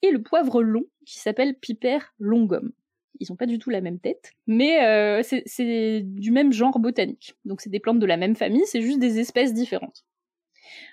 et 0.02 0.10
le 0.10 0.22
poivre 0.22 0.62
long, 0.62 0.84
qui 1.06 1.18
s'appelle 1.20 1.54
Piper 1.54 1.98
longum. 2.18 2.72
Ils 3.20 3.26
n'ont 3.30 3.36
pas 3.36 3.46
du 3.46 3.58
tout 3.58 3.70
la 3.70 3.80
même 3.82 4.00
tête, 4.00 4.32
mais 4.46 4.82
euh, 4.84 5.22
c'est- 5.22 5.42
c'est 5.46 6.00
du 6.02 6.30
même 6.32 6.52
genre 6.52 6.78
botanique. 6.78 7.34
Donc 7.44 7.60
c'est 7.60 7.70
des 7.70 7.78
plantes 7.80 7.98
de 7.98 8.06
la 8.06 8.16
même 8.16 8.34
famille, 8.34 8.64
c'est 8.66 8.80
juste 8.82 8.98
des 8.98 9.20
espèces 9.20 9.52
différentes. 9.52 10.04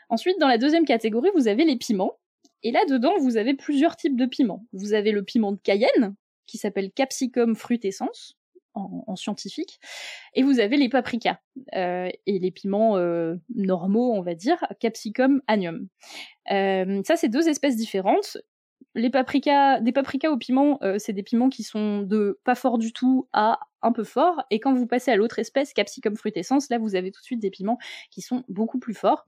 Ensuite, 0.10 0.40
dans 0.40 0.48
la 0.48 0.58
deuxième 0.58 0.86
catégorie, 0.86 1.30
vous 1.36 1.48
avez 1.48 1.66
les 1.66 1.78
piments. 1.78 2.20
Et 2.68 2.72
là-dedans, 2.72 3.14
vous 3.22 3.38
avez 3.38 3.54
plusieurs 3.54 3.96
types 3.96 4.18
de 4.18 4.26
piments. 4.26 4.66
Vous 4.74 4.92
avez 4.92 5.14
le 5.14 5.24
piment 5.24 5.54
de 5.54 5.58
Cayenne, 5.58 6.18
qui 6.48 6.58
s'appelle 6.58 6.92
Capsicum 6.92 7.56
frutescens, 7.56 8.36
en, 8.74 9.06
en 9.08 9.16
scientifique, 9.16 9.80
et 10.34 10.44
vous 10.44 10.60
avez 10.60 10.76
les 10.76 10.90
paprikas, 10.90 11.40
euh, 11.76 12.10
et 12.26 12.40
les 12.40 12.52
piments 12.52 12.98
euh, 12.98 13.36
normaux, 13.56 14.12
on 14.12 14.22
va 14.22 14.36
dire, 14.36 14.62
Capsicum 14.82 15.42
agnum. 15.48 15.88
Euh, 16.52 17.02
ça, 17.06 17.16
c'est 17.16 17.30
deux 17.30 17.48
espèces 17.48 17.78
différentes. 17.78 18.38
Les 18.96 19.10
paprikas, 19.10 19.80
des 19.80 19.94
paprikas 19.94 20.30
au 20.30 20.38
piment, 20.38 20.78
c'est 20.98 21.14
des 21.14 21.24
piments 21.24 21.48
qui 21.48 21.64
sont 21.64 22.02
de 22.02 22.38
pas 22.44 22.56
fort 22.56 22.80
du 22.80 22.92
tout 22.92 23.30
à 23.32 23.62
un 23.82 23.94
peu 23.94 24.04
fort, 24.04 24.44
et 24.52 24.60
quand 24.60 24.74
vous 24.74 24.88
passez 24.88 25.10
à 25.10 25.16
l'autre 25.16 25.40
espèce, 25.40 25.72
Capsicum 25.72 26.18
frutescens, 26.18 26.70
là, 26.70 26.80
vous 26.80 26.96
avez 26.96 27.12
tout 27.12 27.22
de 27.22 27.26
suite 27.26 27.40
des 27.40 27.52
piments 27.52 27.78
qui 28.12 28.22
sont 28.22 28.44
beaucoup 28.50 28.80
plus 28.80 28.94
forts. 28.94 29.26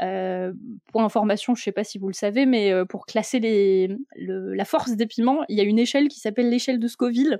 Euh, 0.00 0.52
pour 0.92 1.02
information, 1.02 1.54
je 1.54 1.62
sais 1.62 1.72
pas 1.72 1.84
si 1.84 1.98
vous 1.98 2.08
le 2.08 2.14
savez, 2.14 2.46
mais 2.46 2.72
euh, 2.72 2.84
pour 2.84 3.06
classer 3.06 3.38
les, 3.40 3.88
le- 4.16 4.52
la 4.54 4.64
force 4.64 4.92
des 4.92 5.06
piments, 5.06 5.44
il 5.48 5.56
y 5.56 5.60
a 5.60 5.64
une 5.64 5.78
échelle 5.78 6.08
qui 6.08 6.20
s'appelle 6.20 6.50
l'échelle 6.50 6.78
de 6.80 6.88
Scoville. 6.88 7.38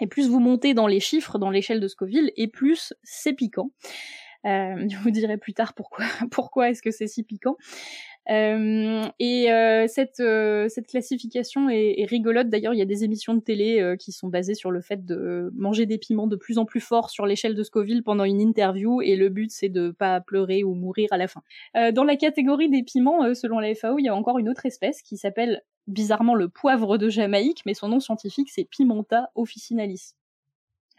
Et 0.00 0.06
plus 0.06 0.28
vous 0.28 0.38
montez 0.40 0.74
dans 0.74 0.86
les 0.86 1.00
chiffres, 1.00 1.38
dans 1.38 1.50
l'échelle 1.50 1.80
de 1.80 1.88
Scoville, 1.88 2.30
et 2.36 2.46
plus 2.48 2.92
c'est 3.02 3.32
piquant. 3.32 3.70
Euh, 4.44 4.86
je 4.88 4.96
vous 4.98 5.10
dirai 5.10 5.38
plus 5.38 5.54
tard 5.54 5.74
pourquoi, 5.74 6.04
pourquoi 6.30 6.70
est-ce 6.70 6.82
que 6.82 6.90
c'est 6.90 7.08
si 7.08 7.24
piquant. 7.24 7.56
Euh, 8.30 9.08
et 9.18 9.50
euh, 9.50 9.86
cette, 9.88 10.20
euh, 10.20 10.68
cette 10.68 10.86
classification 10.86 11.70
est, 11.70 12.00
est 12.00 12.04
rigolote. 12.04 12.48
D'ailleurs, 12.48 12.74
il 12.74 12.78
y 12.78 12.82
a 12.82 12.86
des 12.86 13.04
émissions 13.04 13.34
de 13.34 13.40
télé 13.40 13.94
qui 13.98 14.12
sont 14.12 14.28
basées 14.28 14.54
sur 14.54 14.70
le 14.70 14.80
fait 14.80 15.04
de 15.04 15.50
manger 15.54 15.86
des 15.86 15.98
piments 15.98 16.26
de 16.26 16.36
plus 16.36 16.58
en 16.58 16.64
plus 16.64 16.80
forts 16.80 17.10
sur 17.10 17.26
l'échelle 17.26 17.54
de 17.54 17.62
Scoville 17.62 18.02
pendant 18.02 18.24
une 18.24 18.40
interview, 18.40 19.00
et 19.02 19.16
le 19.16 19.28
but 19.28 19.50
c'est 19.50 19.68
de 19.68 19.90
pas 19.90 20.20
pleurer 20.20 20.64
ou 20.64 20.74
mourir 20.74 21.08
à 21.12 21.16
la 21.16 21.28
fin. 21.28 21.42
Dans 21.92 22.04
la 22.04 22.16
catégorie 22.16 22.68
des 22.68 22.82
piments, 22.82 23.34
selon 23.34 23.58
la 23.58 23.74
FAO, 23.74 23.98
il 23.98 24.04
y 24.04 24.08
a 24.08 24.14
encore 24.14 24.38
une 24.38 24.48
autre 24.48 24.66
espèce 24.66 25.02
qui 25.02 25.16
s'appelle 25.16 25.62
bizarrement 25.86 26.34
le 26.34 26.48
poivre 26.48 26.98
de 26.98 27.08
Jamaïque, 27.08 27.62
mais 27.66 27.74
son 27.74 27.88
nom 27.88 28.00
scientifique 28.00 28.50
c'est 28.50 28.64
Pimenta 28.64 29.30
officinalis. 29.34 30.14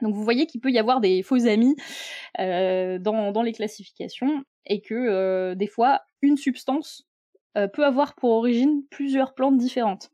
Donc 0.02 0.15
vous 0.15 0.24
voyez 0.24 0.46
qu'il 0.46 0.62
peut 0.62 0.72
y 0.72 0.80
avoir 0.80 1.02
des 1.02 1.24
faux 1.24 1.48
amis 1.48 1.76
euh, 2.39 3.00
dans, 3.00 3.32
dans 3.32 3.42
les 3.42 3.52
classifications 3.52 4.44
et 4.65 4.82
que 4.82 4.96
euh, 4.96 5.56
des 5.56 5.68
fois 5.68 6.02
une 6.22 6.38
substance 6.38 7.09
peut 7.74 7.86
avoir 7.86 8.16
pour 8.16 8.32
origine 8.32 8.84
plusieurs 8.90 9.34
plantes 9.34 9.58
différentes. 9.58 10.12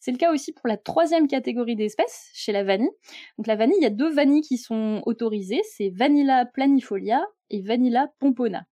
C'est 0.00 0.12
le 0.12 0.16
cas 0.16 0.32
aussi 0.32 0.52
pour 0.52 0.66
la 0.66 0.78
troisième 0.78 1.28
catégorie 1.28 1.76
d'espèces, 1.76 2.30
chez 2.32 2.52
la 2.52 2.64
vanille. 2.64 2.90
Donc 3.36 3.46
la 3.46 3.54
vanille, 3.54 3.76
il 3.78 3.82
y 3.82 3.86
a 3.86 3.90
deux 3.90 4.10
vanilles 4.10 4.40
qui 4.40 4.56
sont 4.56 5.02
autorisées, 5.04 5.60
c'est 5.76 5.90
Vanilla 5.90 6.46
planifolia 6.46 7.22
et 7.50 7.60
Vanilla 7.60 8.08
pompona. 8.18 8.66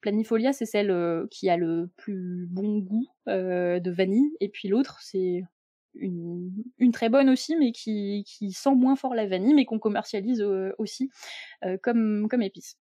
Planifolia, 0.00 0.52
c'est 0.52 0.66
celle 0.66 0.90
euh, 0.90 1.26
qui 1.30 1.50
a 1.50 1.56
le 1.56 1.90
plus 1.96 2.48
bon 2.50 2.78
goût 2.78 3.06
euh, 3.28 3.80
de 3.80 3.90
vanille, 3.90 4.32
et 4.40 4.48
puis 4.48 4.68
l'autre, 4.68 4.98
c'est 5.00 5.42
une, 5.94 6.92
très 6.92 7.08
bonne 7.08 7.28
aussi, 7.28 7.54
mais 7.56 7.72
qui, 7.72 8.24
sent 8.52 8.74
moins 8.74 8.96
fort 8.96 9.14
la 9.14 9.26
vanille, 9.26 9.54
mais 9.54 9.64
qu'on 9.64 9.78
commercialise 9.78 10.40
euh, 10.40 10.72
aussi 10.78 11.10
euh, 11.64 11.76
comme, 11.82 12.28
épice. 12.40 12.78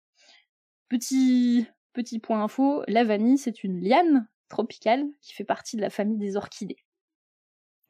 Petit 0.89 2.19
point 2.23 2.43
info, 2.43 2.83
la 2.89 3.05
vanille, 3.05 3.39
c'est 3.39 3.63
une 3.63 3.81
liane 3.81 4.27
tropicale 4.55 5.05
qui 5.21 5.35
fait 5.35 5.45
partie 5.45 5.77
de 5.77 5.83
la 5.83 5.91
famille 5.91 6.19
des 6.19 6.37
orchidées. 6.37 6.79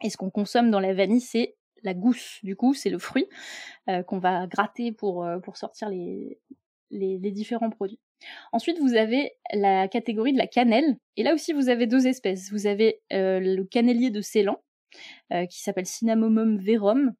Et 0.03 0.11
ce 0.11 0.17
qu'on 0.17 0.31
consomme 0.31 0.71
dans 0.71 0.81
la 0.81 0.95
vanille, 0.95 1.21
c'est 1.21 1.57
la 1.83 1.95
gousse. 1.95 2.41
Du 2.43 2.57
coup, 2.57 2.75
c'est 2.75 2.91
le 2.91 2.99
fruit 2.99 3.27
qu'on 4.07 4.19
va 4.19 4.47
gratter 4.47 4.91
pour, 4.91 5.27
pour 5.43 5.57
sortir 5.57 5.89
les, 5.91 6.41
différents 6.91 7.71
produits. 7.71 8.01
Ensuite, 8.53 8.79
vous 8.79 8.95
avez 8.95 9.33
la 9.53 9.87
catégorie 9.89 10.33
de 10.33 10.39
la 10.39 10.47
cannelle. 10.47 10.97
Et 11.17 11.23
là 11.23 11.35
aussi, 11.35 11.53
vous 11.53 11.69
avez 11.69 11.87
deux 11.87 12.07
espèces. 12.07 12.51
Vous 12.51 12.67
avez 12.67 13.01
le 13.11 13.63
cannelier 13.65 14.11
de 14.11 14.21
Ceylan, 14.21 14.61
qui 15.31 15.61
s'appelle 15.61 15.87
Cinnamomum 15.87 16.59
verum, 16.59 17.15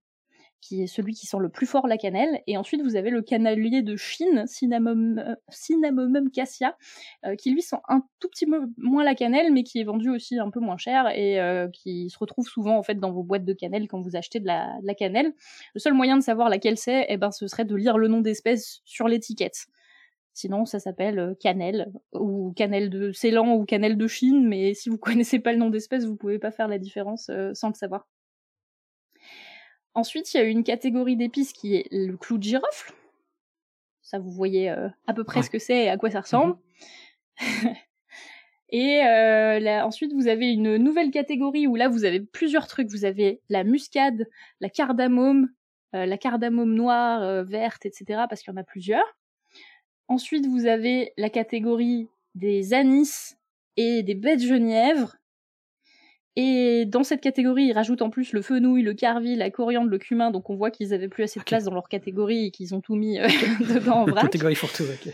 qui 0.65 0.83
est 0.83 0.87
celui 0.87 1.13
qui 1.13 1.27
sent 1.27 1.37
le 1.41 1.51
plus 1.51 1.67
fort 1.67 1.87
la 1.87 1.99
cannelle. 1.99 2.41
Et 2.47 2.57
ensuite, 2.57 2.81
vous 2.83 2.97
avez 2.97 3.11
le 3.11 3.21
cannelier 3.21 3.83
de 3.83 3.97
Chine, 3.97 4.45
Cinnamomum, 4.47 6.31
cassia, 6.33 6.77
qui 7.39 7.51
lui 7.51 7.61
sent 7.61 7.77
un 7.89 8.03
tout 8.19 8.29
petit 8.29 8.47
peu 8.47 8.63
moins 8.79 9.05
la 9.05 9.15
cannelle, 9.15 9.53
mais 9.53 9.63
qui 9.63 9.81
est 9.81 9.85
vendu 9.85 10.09
aussi 10.09 10.39
un 10.39 10.51
peu 10.51 10.61
moins 10.61 10.79
cher 10.79 11.09
et 11.15 11.39
qui 11.73 12.09
se 12.09 12.19
retrouve 12.19 12.49
souvent 12.49 12.79
en 12.79 12.83
fait 12.83 12.95
dans 12.95 13.13
vos 13.13 13.23
boîtes 13.23 13.45
de 13.45 13.53
cannelle 13.53 13.89
quand 13.89 14.01
vous 14.01 14.17
achetez 14.17 14.41
de 14.41 14.47
la, 14.47 14.95
cannelle. 14.95 15.35
Le 15.75 15.81
seul 15.81 15.93
moyen 15.93 16.17
de 16.17 16.23
savoir 16.23 16.49
laquelle 16.49 16.79
c'est, 16.79 17.07
eh 17.09 17.17
ben, 17.19 17.31
ce 17.31 17.47
serait 17.47 17.67
de 17.67 17.77
lire 17.77 17.99
le 17.99 18.09
nom 18.09 18.21
d'espèce 18.21 18.81
sur 18.85 19.07
l'étiquette. 19.07 19.67
Sinon, 20.33 20.65
ça 20.65 20.81
s'appelle 20.81 21.37
cannelle, 21.41 21.93
ou 22.13 22.53
cannelle 22.57 22.91
de 22.91 23.13
Ceylan, 23.13 23.55
ou 23.55 23.65
cannelle 23.65 23.97
de 23.97 24.07
Chine, 24.07 24.49
mais 24.49 24.75
si 24.75 24.89
vous 24.89 24.99
connaissez 24.99 25.39
pas 25.41 25.53
le 25.53 25.59
nom 25.59 25.69
d'espèce, 25.71 26.07
vous 26.07 26.17
pouvez 26.17 26.39
pas 26.39 26.51
faire 26.51 26.69
la 26.69 26.79
différence 26.79 27.31
sans 27.53 27.69
le 27.69 27.75
savoir. 27.75 28.07
Ensuite, 29.95 30.33
il 30.35 30.37
y 30.37 30.41
a 30.41 30.45
une 30.45 30.65
catégorie 30.65 31.17
d'épices 31.17 31.53
qui 31.53 31.77
est 31.77 31.89
le 31.91 32.17
clou 32.17 32.39
de 32.39 32.43
girofle. 32.43 32.93
Ça, 34.03 34.19
vous 34.19 34.31
voyez 34.31 34.69
à 34.69 35.15
peu 35.15 35.25
près 35.25 35.43
ce 35.43 35.51
que 35.51 35.59
c'est 35.59 35.85
et 35.85 35.89
à 35.89 35.97
quoi 35.97 36.11
ça 36.11 36.21
ressemble. 36.21 36.57
et 38.69 39.01
ensuite, 39.83 40.13
vous 40.13 40.29
avez 40.29 40.53
une 40.53 40.77
nouvelle 40.77 41.11
catégorie 41.11 41.67
où 41.67 41.77
là, 41.77 41.89
vous 41.89 42.05
avez 42.05 42.21
plusieurs 42.21 42.67
trucs. 42.67 42.91
Vous 42.91 43.05
avez 43.05 43.41
la 43.49 43.65
muscade, 43.65 44.29
la 44.61 44.69
cardamome, 44.69 45.49
la 45.93 46.19
cardamome 46.19 46.75
noire, 46.75 47.45
verte, 47.45 47.87
etc. 47.87 48.25
Parce 48.29 48.43
qu'il 48.43 48.53
y 48.53 48.57
en 48.57 48.61
a 48.61 48.65
plusieurs. 48.65 49.17
Ensuite, 50.09 50.47
vous 50.47 50.67
avez 50.67 51.13
la 51.17 51.31
catégorie 51.31 52.09
des 52.35 52.75
anis 52.75 53.37
et 53.77 54.03
des 54.03 54.15
baies 54.15 54.37
de 54.37 54.43
genièvre. 54.43 55.17
Et 56.37 56.85
dans 56.87 57.05
cette 57.05 57.21
catégorie, 57.21 57.67
ils 57.67 57.73
rajoutent 57.73 58.03
en 58.03 58.11
plus 58.11 58.33
le 58.33 58.43
fenouil, 58.43 58.83
le 58.83 58.95
carvi, 58.95 59.37
la 59.37 59.51
coriandre, 59.51 59.89
le 59.89 59.99
cumin. 59.99 60.31
Donc 60.31 60.51
on 60.51 60.57
voit 60.57 60.71
qu'ils 60.71 60.93
avaient 60.93 61.09
plus 61.09 61.23
assez 61.23 61.39
de 61.39 61.45
place 61.45 61.65
dans 61.65 61.75
leur 61.75 61.89
catégorie 61.89 62.47
et 62.47 62.51
qu'ils 62.51 62.75
ont 62.75 62.81
tout 62.81 62.97
mis 62.97 63.21
euh, 63.21 63.29
dedans 63.61 64.03
en 64.03 64.05
vrac. 64.05 64.25
catégorie 64.25 64.57
pour 64.57 64.73
tout, 64.73 64.83
ok. 64.83 65.13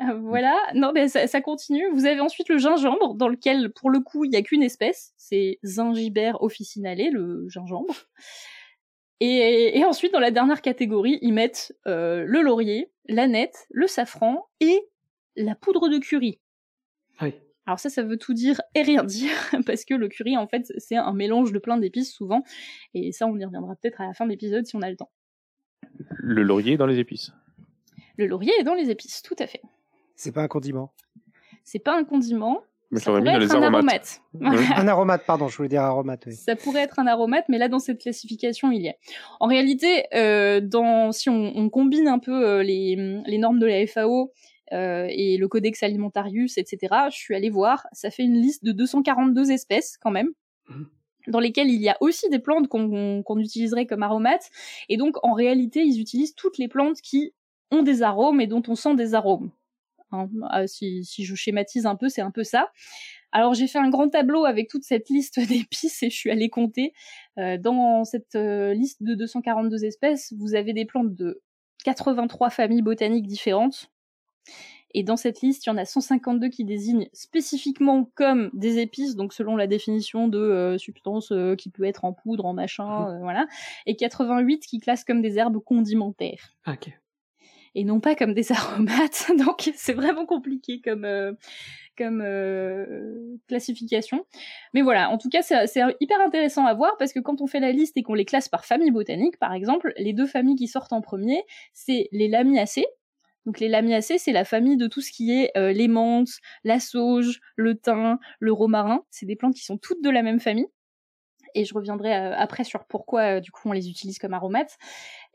Euh, 0.00 0.14
voilà, 0.14 0.56
non 0.74 0.90
mais 0.92 1.08
ça, 1.08 1.26
ça, 1.26 1.40
continue. 1.40 1.84
Vous 1.92 2.06
avez 2.06 2.20
ensuite 2.20 2.48
le 2.48 2.58
gingembre, 2.58 3.14
dans 3.14 3.28
lequel 3.28 3.70
pour 3.70 3.90
le 3.90 4.00
coup 4.00 4.24
il 4.24 4.30
n'y 4.30 4.36
a 4.36 4.42
qu'une 4.42 4.62
espèce, 4.62 5.12
c'est 5.16 5.58
Zingiber 5.64 6.32
officinale, 6.40 6.98
le 7.12 7.48
gingembre. 7.48 7.94
Et, 9.20 9.78
et, 9.78 9.84
ensuite, 9.84 10.12
dans 10.12 10.20
la 10.20 10.32
dernière 10.32 10.60
catégorie, 10.60 11.18
ils 11.22 11.32
mettent 11.32 11.74
euh, 11.86 12.24
le 12.26 12.42
laurier, 12.42 12.90
l'aneth, 13.08 13.66
le 13.70 13.86
safran 13.86 14.48
et 14.60 14.88
la 15.36 15.54
poudre 15.54 15.88
de 15.88 15.98
curry. 15.98 16.40
Oui. 17.22 17.32
Alors 17.66 17.78
ça, 17.78 17.88
ça 17.88 18.02
veut 18.02 18.18
tout 18.18 18.34
dire 18.34 18.60
et 18.74 18.82
rien 18.82 19.04
dire, 19.04 19.30
parce 19.66 19.84
que 19.84 19.94
le 19.94 20.08
curry, 20.08 20.36
en 20.36 20.46
fait, 20.46 20.72
c'est 20.78 20.96
un 20.96 21.12
mélange 21.12 21.52
de 21.52 21.58
plein 21.58 21.78
d'épices 21.78 22.12
souvent, 22.12 22.42
et 22.92 23.12
ça, 23.12 23.26
on 23.26 23.36
y 23.38 23.44
reviendra 23.44 23.74
peut-être 23.76 24.00
à 24.00 24.06
la 24.06 24.12
fin 24.14 24.24
de 24.26 24.30
l'épisode 24.30 24.66
si 24.66 24.76
on 24.76 24.82
a 24.82 24.90
le 24.90 24.96
temps. 24.96 25.10
Le 26.08 26.42
laurier 26.42 26.74
est 26.74 26.76
dans 26.76 26.86
les 26.86 26.98
épices. 26.98 27.32
Le 28.16 28.26
laurier 28.26 28.52
est 28.60 28.64
dans 28.64 28.74
les 28.74 28.90
épices, 28.90 29.22
tout 29.22 29.36
à 29.38 29.46
fait. 29.46 29.62
C'est 30.16 30.32
pas 30.32 30.42
un 30.42 30.48
condiment. 30.48 30.92
C'est 31.64 31.78
pas 31.78 31.98
un 31.98 32.04
condiment, 32.04 32.62
Mais 32.90 33.00
ça 33.00 33.10
mis 33.10 33.18
pourrait 33.18 33.32
dans 33.32 33.40
être 33.40 33.48
les 33.48 33.56
un 33.56 33.62
aromates. 33.62 34.20
aromate. 34.42 34.78
Un 34.78 34.88
aromate, 34.88 35.24
pardon, 35.26 35.48
je 35.48 35.56
voulais 35.56 35.68
dire 35.70 35.82
aromate. 35.82 36.24
Oui. 36.26 36.34
Ça 36.34 36.54
pourrait 36.56 36.82
être 36.82 36.98
un 36.98 37.06
aromate, 37.06 37.46
mais 37.48 37.58
là 37.58 37.68
dans 37.68 37.78
cette 37.78 38.00
classification 38.00 38.70
il 38.70 38.82
y 38.82 38.88
a. 38.90 38.94
En 39.40 39.46
réalité, 39.46 40.04
euh, 40.14 40.60
dans 40.60 41.10
si 41.12 41.30
on, 41.30 41.52
on 41.56 41.70
combine 41.70 42.06
un 42.08 42.18
peu 42.18 42.46
euh, 42.46 42.62
les, 42.62 43.22
les 43.26 43.38
normes 43.38 43.58
de 43.58 43.66
la 43.66 43.86
FAO 43.86 44.30
euh, 44.72 45.06
et 45.10 45.36
le 45.36 45.48
Codex 45.48 45.82
Alimentarius, 45.82 46.58
etc., 46.58 46.94
je 47.10 47.16
suis 47.16 47.34
allée 47.34 47.50
voir, 47.50 47.86
ça 47.92 48.10
fait 48.10 48.24
une 48.24 48.40
liste 48.40 48.64
de 48.64 48.72
242 48.72 49.50
espèces 49.50 49.96
quand 50.00 50.10
même. 50.10 50.30
Mhm. 50.68 50.86
dans 51.26 51.40
lesquelles 51.40 51.68
il 51.68 51.80
y 51.80 51.90
a 51.90 51.96
aussi 52.00 52.28
des 52.30 52.38
plantes 52.38 52.68
qu'on 52.68 53.38
utiliserait 53.38 53.86
comme 53.86 54.02
aromates. 54.02 54.50
Et 54.88 54.96
donc, 54.98 55.16
en 55.22 55.32
réalité, 55.32 55.82
ils 55.82 56.00
utilisent 56.00 56.34
toutes 56.34 56.58
les 56.58 56.68
plantes 56.68 57.00
qui 57.00 57.32
ont 57.70 57.82
des 57.82 58.02
arômes 58.02 58.40
et 58.40 58.46
dont 58.46 58.62
on 58.68 58.74
sent 58.74 58.94
des 58.94 59.14
arômes. 59.14 59.50
Hein, 60.12 60.28
si, 60.66 61.04
si 61.04 61.24
je 61.24 61.34
schématise 61.34 61.86
un 61.86 61.96
peu, 61.96 62.08
c'est 62.08 62.20
un 62.20 62.30
peu 62.30 62.44
ça. 62.44 62.70
Alors 63.34 63.52
j'ai 63.52 63.66
fait 63.66 63.80
un 63.80 63.90
grand 63.90 64.08
tableau 64.08 64.44
avec 64.44 64.68
toute 64.68 64.84
cette 64.84 65.08
liste 65.10 65.40
d'épices 65.48 66.02
et 66.04 66.10
je 66.10 66.16
suis 66.16 66.30
allée 66.30 66.48
compter. 66.48 66.94
Euh, 67.38 67.58
dans 67.58 68.04
cette 68.04 68.36
euh, 68.36 68.72
liste 68.72 69.02
de 69.02 69.14
242 69.14 69.84
espèces, 69.84 70.32
vous 70.38 70.54
avez 70.54 70.72
des 70.72 70.84
plantes 70.84 71.14
de 71.14 71.42
83 71.84 72.50
familles 72.50 72.82
botaniques 72.82 73.26
différentes. 73.26 73.90
Et 74.96 75.02
dans 75.02 75.16
cette 75.16 75.40
liste, 75.40 75.66
il 75.66 75.70
y 75.70 75.72
en 75.72 75.76
a 75.76 75.84
152 75.84 76.48
qui 76.48 76.64
désignent 76.64 77.08
spécifiquement 77.12 78.08
comme 78.14 78.50
des 78.52 78.78
épices, 78.78 79.16
donc 79.16 79.32
selon 79.32 79.56
la 79.56 79.66
définition 79.66 80.28
de 80.28 80.38
euh, 80.38 80.78
substance 80.78 81.32
euh, 81.32 81.56
qui 81.56 81.68
peut 81.68 81.84
être 81.84 82.04
en 82.04 82.12
poudre, 82.12 82.46
en 82.46 82.54
machin, 82.54 83.08
euh, 83.10 83.18
voilà, 83.18 83.46
et 83.86 83.96
88 83.96 84.60
qui 84.66 84.78
classent 84.78 85.04
comme 85.04 85.20
des 85.20 85.36
herbes 85.38 85.58
condimentaires 85.58 86.54
Ah, 86.64 86.74
ok. 86.74 86.96
et 87.74 87.82
non 87.82 87.98
pas 87.98 88.14
comme 88.14 88.34
des 88.34 88.52
aromates. 88.52 89.32
Donc 89.36 89.72
c'est 89.74 89.94
vraiment 89.94 90.26
compliqué 90.26 90.80
comme 90.80 91.36
comme 91.96 92.22
euh, 92.24 93.36
classification. 93.48 94.24
Mais 94.74 94.82
voilà, 94.82 95.10
en 95.10 95.18
tout 95.18 95.28
cas 95.28 95.42
c'est 95.42 95.80
hyper 96.00 96.20
intéressant 96.20 96.66
à 96.66 96.74
voir 96.74 96.96
parce 96.98 97.12
que 97.12 97.20
quand 97.20 97.40
on 97.40 97.46
fait 97.46 97.60
la 97.60 97.72
liste 97.72 97.96
et 97.96 98.02
qu'on 98.02 98.14
les 98.14 98.24
classe 98.24 98.48
par 98.48 98.64
famille 98.64 98.90
botanique, 98.90 99.38
par 99.38 99.52
exemple, 99.52 99.92
les 99.96 100.12
deux 100.12 100.26
familles 100.26 100.56
qui 100.56 100.68
sortent 100.68 100.92
en 100.92 101.00
premier, 101.00 101.42
c'est 101.72 102.08
les 102.12 102.28
lamiacées. 102.28 102.86
Donc 103.46 103.60
les 103.60 103.68
lamiacées, 103.68 104.18
c'est 104.18 104.32
la 104.32 104.44
famille 104.44 104.76
de 104.76 104.86
tout 104.86 105.00
ce 105.00 105.10
qui 105.12 105.32
est 105.32 105.50
euh, 105.56 105.72
les 105.72 105.88
menthes, 105.88 106.38
la 106.64 106.80
sauge, 106.80 107.40
le 107.56 107.76
thym, 107.76 108.18
le 108.40 108.52
romarin. 108.52 109.04
C'est 109.10 109.26
des 109.26 109.36
plantes 109.36 109.54
qui 109.54 109.64
sont 109.64 109.76
toutes 109.78 110.02
de 110.02 110.10
la 110.10 110.22
même 110.22 110.40
famille. 110.40 110.68
Et 111.54 111.64
je 111.64 111.74
reviendrai 111.74 112.14
euh, 112.16 112.34
après 112.36 112.64
sur 112.64 112.84
pourquoi 112.86 113.36
euh, 113.36 113.40
du 113.40 113.50
coup 113.52 113.68
on 113.68 113.72
les 113.72 113.88
utilise 113.88 114.18
comme 114.18 114.34
aromates. 114.34 114.76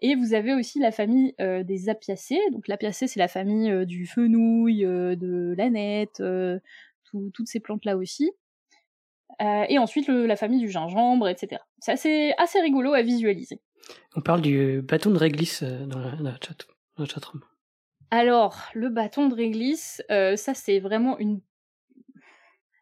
Et 0.01 0.15
vous 0.15 0.33
avez 0.33 0.53
aussi 0.53 0.79
la 0.79 0.91
famille 0.91 1.33
euh, 1.39 1.63
des 1.63 1.87
apiacées. 1.87 2.39
Donc 2.51 2.67
l'apiacée, 2.67 3.07
c'est 3.07 3.19
la 3.19 3.27
famille 3.27 3.85
du 3.85 4.05
fenouil, 4.05 4.81
de 4.81 5.53
l'aneth, 5.57 6.21
tout- 7.05 7.31
toutes 7.33 7.47
ces 7.47 7.59
plantes-là 7.59 7.95
aussi. 7.95 8.31
Euh, 9.41 9.65
et 9.69 9.77
ensuite 9.77 10.07
la 10.09 10.35
famille 10.35 10.59
du 10.59 10.69
gingembre, 10.69 11.29
etc. 11.29 11.61
C'est 11.79 12.33
assez, 12.37 12.59
rigolo 12.61 12.93
à 12.93 13.01
visualiser. 13.01 13.61
On 14.15 14.21
parle 14.21 14.41
du 14.41 14.81
bâton 14.81 15.11
de 15.11 15.17
réglisse 15.17 15.63
dans 15.63 15.99
la, 15.99 16.35
chat, 16.43 16.67
dans 16.97 17.03
la 17.03 17.09
chatroom. 17.09 17.41
Alors, 18.11 18.65
le 18.73 18.89
bâton 18.89 19.27
de 19.27 19.35
réglisse, 19.35 20.01
euh, 20.11 20.35
ça 20.35 20.53
c'est 20.53 20.79
vraiment 20.79 21.17
une... 21.19 21.41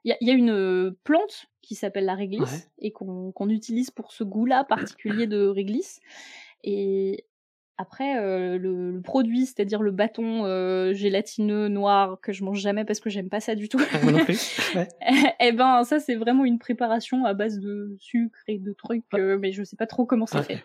Il 0.03 0.09
y 0.09 0.11
a, 0.13 0.17
il 0.21 0.27
y 0.27 0.31
a 0.31 0.33
une 0.35 0.95
plante 1.03 1.47
qui 1.61 1.75
s'appelle 1.75 2.05
la 2.05 2.15
réglisse 2.15 2.41
Ouais. 2.41 2.71
et 2.79 2.91
qu'on 2.93 3.33
qu'on 3.33 3.49
utilise 3.49 3.91
pour 3.91 4.13
ce 4.13 4.23
goût-là 4.23 4.63
particulier 4.63 5.27
de 5.27 5.47
réglisse. 5.47 5.99
Et 6.63 7.25
après, 7.77 8.17
euh, 8.19 8.57
le, 8.57 8.91
le 8.91 9.01
produit, 9.01 9.45
c'est-à-dire 9.45 9.81
le 9.81 9.91
bâton 9.91 10.45
euh, 10.45 10.93
gélatineux 10.93 11.67
noir 11.67 12.19
que 12.21 12.31
je 12.33 12.43
mange 12.43 12.59
jamais 12.59 12.85
parce 12.85 12.99
que 12.99 13.09
j'aime 13.09 13.29
pas 13.29 13.39
ça 13.39 13.55
du 13.55 13.69
tout, 13.69 13.79
moi 14.03 14.11
non 14.11 14.25
plus. 14.25 14.57
Ouais. 14.75 14.87
eh 15.39 15.51
ben 15.51 15.83
ça 15.83 15.99
c'est 15.99 16.15
vraiment 16.15 16.43
une 16.45 16.59
préparation 16.59 17.25
à 17.25 17.33
base 17.33 17.59
de 17.59 17.95
sucre 17.99 18.39
et 18.47 18.57
de 18.59 18.73
trucs, 18.73 19.03
euh, 19.15 19.37
mais 19.39 19.51
je 19.51 19.63
sais 19.63 19.75
pas 19.75 19.87
trop 19.87 20.05
comment 20.05 20.25
Ok. 20.33 20.43
fait. 20.43 20.63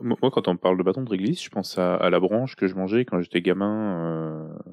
Moi, 0.00 0.16
moi, 0.20 0.30
quand 0.30 0.48
on 0.48 0.56
parle 0.56 0.76
de 0.78 0.82
bâton 0.82 1.02
de 1.02 1.08
réglisse, 1.08 1.42
je 1.42 1.48
pense 1.48 1.78
à, 1.78 1.94
à 1.96 2.10
la 2.10 2.20
branche 2.20 2.56
que 2.56 2.66
je 2.66 2.74
mangeais 2.74 3.04
quand 3.06 3.20
j'étais 3.22 3.40
gamin. 3.40 4.52
euh, 4.64 4.72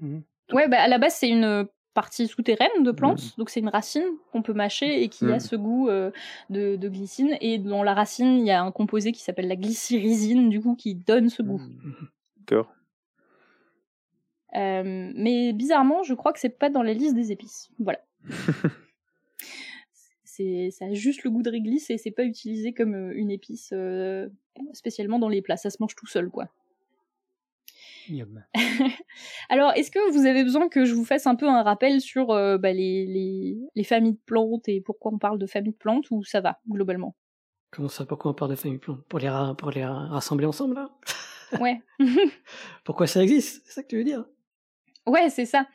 Mhm. 0.00 0.22
Ouais, 0.52 0.68
bah 0.68 0.80
à 0.80 0.88
la 0.88 0.98
base 0.98 1.14
c'est 1.14 1.28
une 1.28 1.66
partie 1.94 2.26
souterraine 2.26 2.82
de 2.82 2.90
plantes, 2.90 3.22
Mhm. 3.22 3.30
donc 3.38 3.50
c'est 3.50 3.60
une 3.60 3.68
racine 3.68 4.04
qu'on 4.32 4.42
peut 4.42 4.52
mâcher 4.54 5.02
et 5.02 5.08
qui 5.08 5.26
a 5.30 5.38
ce 5.40 5.56
goût 5.56 5.88
euh, 5.88 6.10
de, 6.50 6.76
de 6.76 6.88
glycine. 6.88 7.36
Et 7.40 7.58
dans 7.58 7.82
la 7.82 7.94
racine, 7.94 8.38
il 8.38 8.46
y 8.46 8.50
a 8.50 8.62
un 8.62 8.70
composé 8.72 9.12
qui 9.12 9.22
s'appelle 9.22 9.48
la 9.48 9.56
glycyrrhizine, 9.56 10.48
du 10.48 10.60
coup, 10.60 10.74
qui 10.74 10.94
donne 10.94 11.28
ce 11.28 11.42
goût. 11.42 11.60
D'accord. 12.38 12.72
Euh, 14.54 15.10
mais 15.14 15.52
bizarrement, 15.52 16.02
je 16.02 16.14
crois 16.14 16.32
que 16.32 16.38
c'est 16.40 16.50
pas 16.58 16.68
dans 16.70 16.82
la 16.82 16.92
liste 16.92 17.14
des 17.14 17.32
épices. 17.32 17.70
Voilà. 17.78 18.00
c'est 20.24 20.70
ça 20.70 20.86
a 20.86 20.92
juste 20.94 21.24
le 21.24 21.30
goût 21.30 21.42
de 21.42 21.50
réglisse 21.50 21.90
et 21.90 21.98
c'est 21.98 22.10
pas 22.10 22.24
utilisé 22.24 22.72
comme 22.72 22.94
euh, 22.94 23.12
une 23.14 23.30
épice 23.30 23.70
euh, 23.72 24.28
spécialement 24.72 25.18
dans 25.18 25.28
les 25.28 25.42
plats. 25.42 25.56
Ça 25.56 25.70
se 25.70 25.76
mange 25.80 25.94
tout 25.94 26.06
seul, 26.06 26.30
quoi. 26.30 26.48
Alors, 29.48 29.72
est-ce 29.74 29.90
que 29.90 30.10
vous 30.12 30.26
avez 30.26 30.42
besoin 30.44 30.68
que 30.68 30.84
je 30.84 30.94
vous 30.94 31.04
fasse 31.04 31.26
un 31.26 31.34
peu 31.36 31.48
un 31.48 31.62
rappel 31.62 32.00
sur 32.00 32.30
euh, 32.30 32.58
bah, 32.58 32.72
les, 32.72 33.06
les, 33.06 33.58
les 33.74 33.84
familles 33.84 34.14
de 34.14 34.20
plantes 34.26 34.68
et 34.68 34.80
pourquoi 34.80 35.12
on 35.12 35.18
parle 35.18 35.38
de 35.38 35.46
familles 35.46 35.72
de 35.72 35.78
plantes 35.78 36.10
ou 36.10 36.22
ça 36.24 36.40
va 36.40 36.58
globalement? 36.68 37.14
Comment 37.70 37.88
ça, 37.88 38.04
pourquoi 38.04 38.30
on 38.32 38.34
parle 38.34 38.50
de 38.50 38.56
famille 38.56 38.78
plantes? 38.78 39.02
Pour 39.08 39.18
les, 39.18 39.28
ra- 39.28 39.54
pour 39.56 39.70
les 39.70 39.84
ra- 39.84 40.06
rassembler 40.08 40.46
ensemble, 40.46 40.74
là? 40.74 40.90
Ouais, 41.60 41.80
Pourquoi 42.84 43.06
ça 43.06 43.22
existe? 43.22 43.62
C'est 43.66 43.72
ça 43.72 43.82
que 43.82 43.88
tu 43.88 43.96
veux 43.96 44.04
dire? 44.04 44.24
Ouais, 45.06 45.30
c'est 45.30 45.46
ça. 45.46 45.66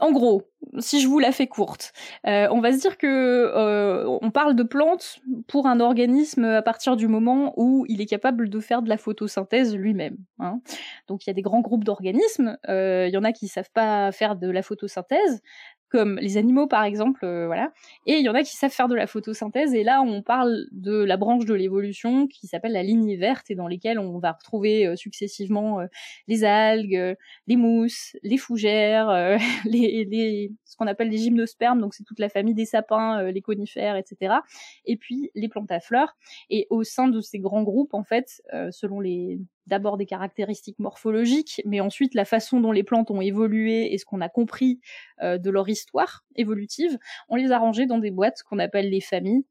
En 0.00 0.12
gros, 0.12 0.42
si 0.78 1.00
je 1.00 1.08
vous 1.08 1.18
la 1.18 1.32
fais 1.32 1.46
courte, 1.46 1.92
euh, 2.26 2.48
on 2.50 2.60
va 2.60 2.72
se 2.72 2.78
dire 2.78 2.98
que 2.98 3.06
euh, 3.06 4.18
on 4.22 4.30
parle 4.30 4.54
de 4.54 4.62
plantes 4.62 5.20
pour 5.46 5.66
un 5.66 5.80
organisme 5.80 6.44
à 6.44 6.62
partir 6.62 6.96
du 6.96 7.08
moment 7.08 7.54
où 7.56 7.84
il 7.88 8.00
est 8.00 8.06
capable 8.06 8.48
de 8.48 8.60
faire 8.60 8.82
de 8.82 8.88
la 8.88 8.96
photosynthèse 8.96 9.74
lui-même. 9.74 10.16
Hein. 10.38 10.60
Donc 11.08 11.26
il 11.26 11.30
y 11.30 11.32
a 11.32 11.34
des 11.34 11.42
grands 11.42 11.60
groupes 11.60 11.84
d'organismes, 11.84 12.58
euh, 12.68 13.06
il 13.08 13.14
y 13.14 13.16
en 13.16 13.24
a 13.24 13.32
qui 13.32 13.48
savent 13.48 13.70
pas 13.72 14.12
faire 14.12 14.36
de 14.36 14.50
la 14.50 14.62
photosynthèse, 14.62 15.42
comme 15.90 16.18
les 16.20 16.36
animaux 16.36 16.66
par 16.66 16.84
exemple, 16.84 17.24
euh, 17.24 17.46
voilà. 17.46 17.72
Et 18.06 18.14
il 18.14 18.24
y 18.24 18.28
en 18.28 18.34
a 18.34 18.42
qui 18.42 18.56
savent 18.56 18.70
faire 18.70 18.88
de 18.88 18.94
la 18.94 19.06
photosynthèse, 19.06 19.74
et 19.74 19.82
là 19.82 20.00
on 20.02 20.22
parle 20.22 20.66
de 20.70 21.02
la 21.04 21.16
branche 21.16 21.44
de 21.44 21.54
l'évolution 21.54 22.26
qui 22.28 22.46
s'appelle 22.46 22.72
la 22.72 22.82
lignée 22.82 23.16
verte, 23.16 23.50
et 23.50 23.54
dans 23.54 23.66
lesquelles 23.66 23.98
on 23.98 24.18
va 24.18 24.32
retrouver 24.32 24.86
euh, 24.86 24.96
successivement 24.96 25.80
euh, 25.80 25.86
les 26.28 26.44
algues, 26.44 27.16
les 27.46 27.56
mousses, 27.56 28.16
les 28.22 28.38
fougères, 28.38 29.10
les, 29.64 30.04
les, 30.04 30.52
ce 30.64 30.76
qu'on 30.76 30.86
appelle 30.86 31.10
les 31.10 31.18
gymnospermes, 31.18 31.80
donc 31.80 31.94
c'est 31.94 32.04
toute 32.04 32.20
la 32.20 32.28
famille 32.28 32.54
des 32.54 32.66
sapins, 32.66 33.22
les 33.24 33.42
conifères, 33.42 33.96
etc. 33.96 34.36
Et 34.84 34.96
puis 34.96 35.30
les 35.34 35.48
plantes 35.48 35.70
à 35.72 35.80
fleurs. 35.80 36.16
Et 36.48 36.66
au 36.70 36.84
sein 36.84 37.08
de 37.08 37.20
ces 37.20 37.40
grands 37.40 37.62
groupes, 37.62 37.94
en 37.94 38.04
fait, 38.04 38.42
selon 38.70 39.00
les 39.00 39.40
d'abord 39.70 39.96
des 39.96 40.04
caractéristiques 40.04 40.78
morphologiques, 40.78 41.62
mais 41.64 41.80
ensuite 41.80 42.14
la 42.14 42.26
façon 42.26 42.60
dont 42.60 42.72
les 42.72 42.82
plantes 42.82 43.10
ont 43.10 43.20
évolué 43.20 43.94
et 43.94 43.98
ce 43.98 44.04
qu'on 44.04 44.20
a 44.20 44.28
compris 44.28 44.80
euh, 45.22 45.38
de 45.38 45.48
leur 45.48 45.68
histoire 45.68 46.24
évolutive, 46.36 46.98
on 47.28 47.36
les 47.36 47.52
a 47.52 47.58
rangées 47.58 47.86
dans 47.86 47.98
des 47.98 48.10
boîtes 48.10 48.42
qu'on 48.42 48.58
appelle 48.58 48.90
les 48.90 49.00
familles. 49.00 49.44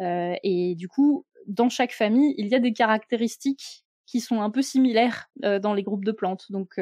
Euh, 0.00 0.34
et 0.42 0.74
du 0.74 0.88
coup, 0.88 1.24
dans 1.46 1.68
chaque 1.68 1.92
famille, 1.92 2.34
il 2.38 2.48
y 2.48 2.54
a 2.54 2.58
des 2.58 2.72
caractéristiques 2.72 3.84
qui 4.06 4.20
sont 4.20 4.40
un 4.40 4.50
peu 4.50 4.62
similaires 4.62 5.28
euh, 5.44 5.58
dans 5.58 5.74
les 5.74 5.82
groupes 5.82 6.04
de 6.04 6.12
plantes. 6.12 6.46
Donc, 6.50 6.80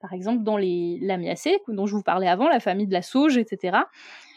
par 0.00 0.12
exemple, 0.12 0.42
dans 0.42 0.56
les 0.56 0.98
lamiacées, 1.02 1.58
dont 1.68 1.86
je 1.86 1.94
vous 1.94 2.02
parlais 2.02 2.28
avant, 2.28 2.48
la 2.48 2.60
famille 2.60 2.86
de 2.86 2.92
la 2.92 3.02
sauge, 3.02 3.36
etc., 3.36 3.78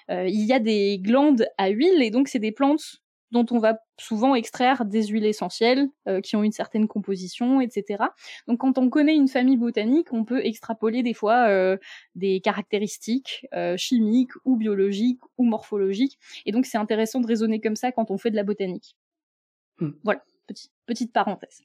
il 0.10 0.44
y 0.44 0.52
a 0.52 0.60
des 0.60 1.00
glandes 1.00 1.48
à 1.58 1.70
huile, 1.70 2.02
et 2.02 2.12
donc 2.12 2.28
c'est 2.28 2.38
des 2.38 2.52
plantes 2.52 3.03
dont 3.34 3.46
on 3.50 3.58
va 3.58 3.80
souvent 4.00 4.36
extraire 4.36 4.86
des 4.86 5.08
huiles 5.08 5.26
essentielles 5.26 5.90
euh, 6.08 6.22
qui 6.22 6.36
ont 6.36 6.44
une 6.44 6.52
certaine 6.52 6.88
composition, 6.88 7.60
etc. 7.62 8.04
Donc 8.48 8.60
quand 8.60 8.78
on 8.78 8.90
connaît 8.90 9.16
une 9.16 9.28
famille 9.28 9.58
botanique, 9.58 10.14
on 10.14 10.24
peut 10.24 10.46
extrapoler 10.46 11.02
des 11.02 11.16
fois 11.16 11.50
euh, 11.50 11.78
des 12.16 12.40
caractéristiques 12.42 13.48
euh, 13.54 13.76
chimiques 13.76 14.34
ou 14.46 14.56
biologiques 14.56 15.20
ou 15.38 15.46
morphologiques. 15.46 16.20
Et 16.46 16.52
donc 16.52 16.68
c'est 16.68 16.78
intéressant 16.78 17.20
de 17.20 17.28
raisonner 17.28 17.60
comme 17.60 17.76
ça 17.76 17.92
quand 17.92 18.12
on 18.12 18.20
fait 18.20 18.30
de 18.30 18.36
la 18.36 18.44
botanique. 18.44 18.96
Hmm. 19.80 19.92
Voilà, 20.04 20.24
petite 20.86 21.12
parenthèse. 21.12 21.64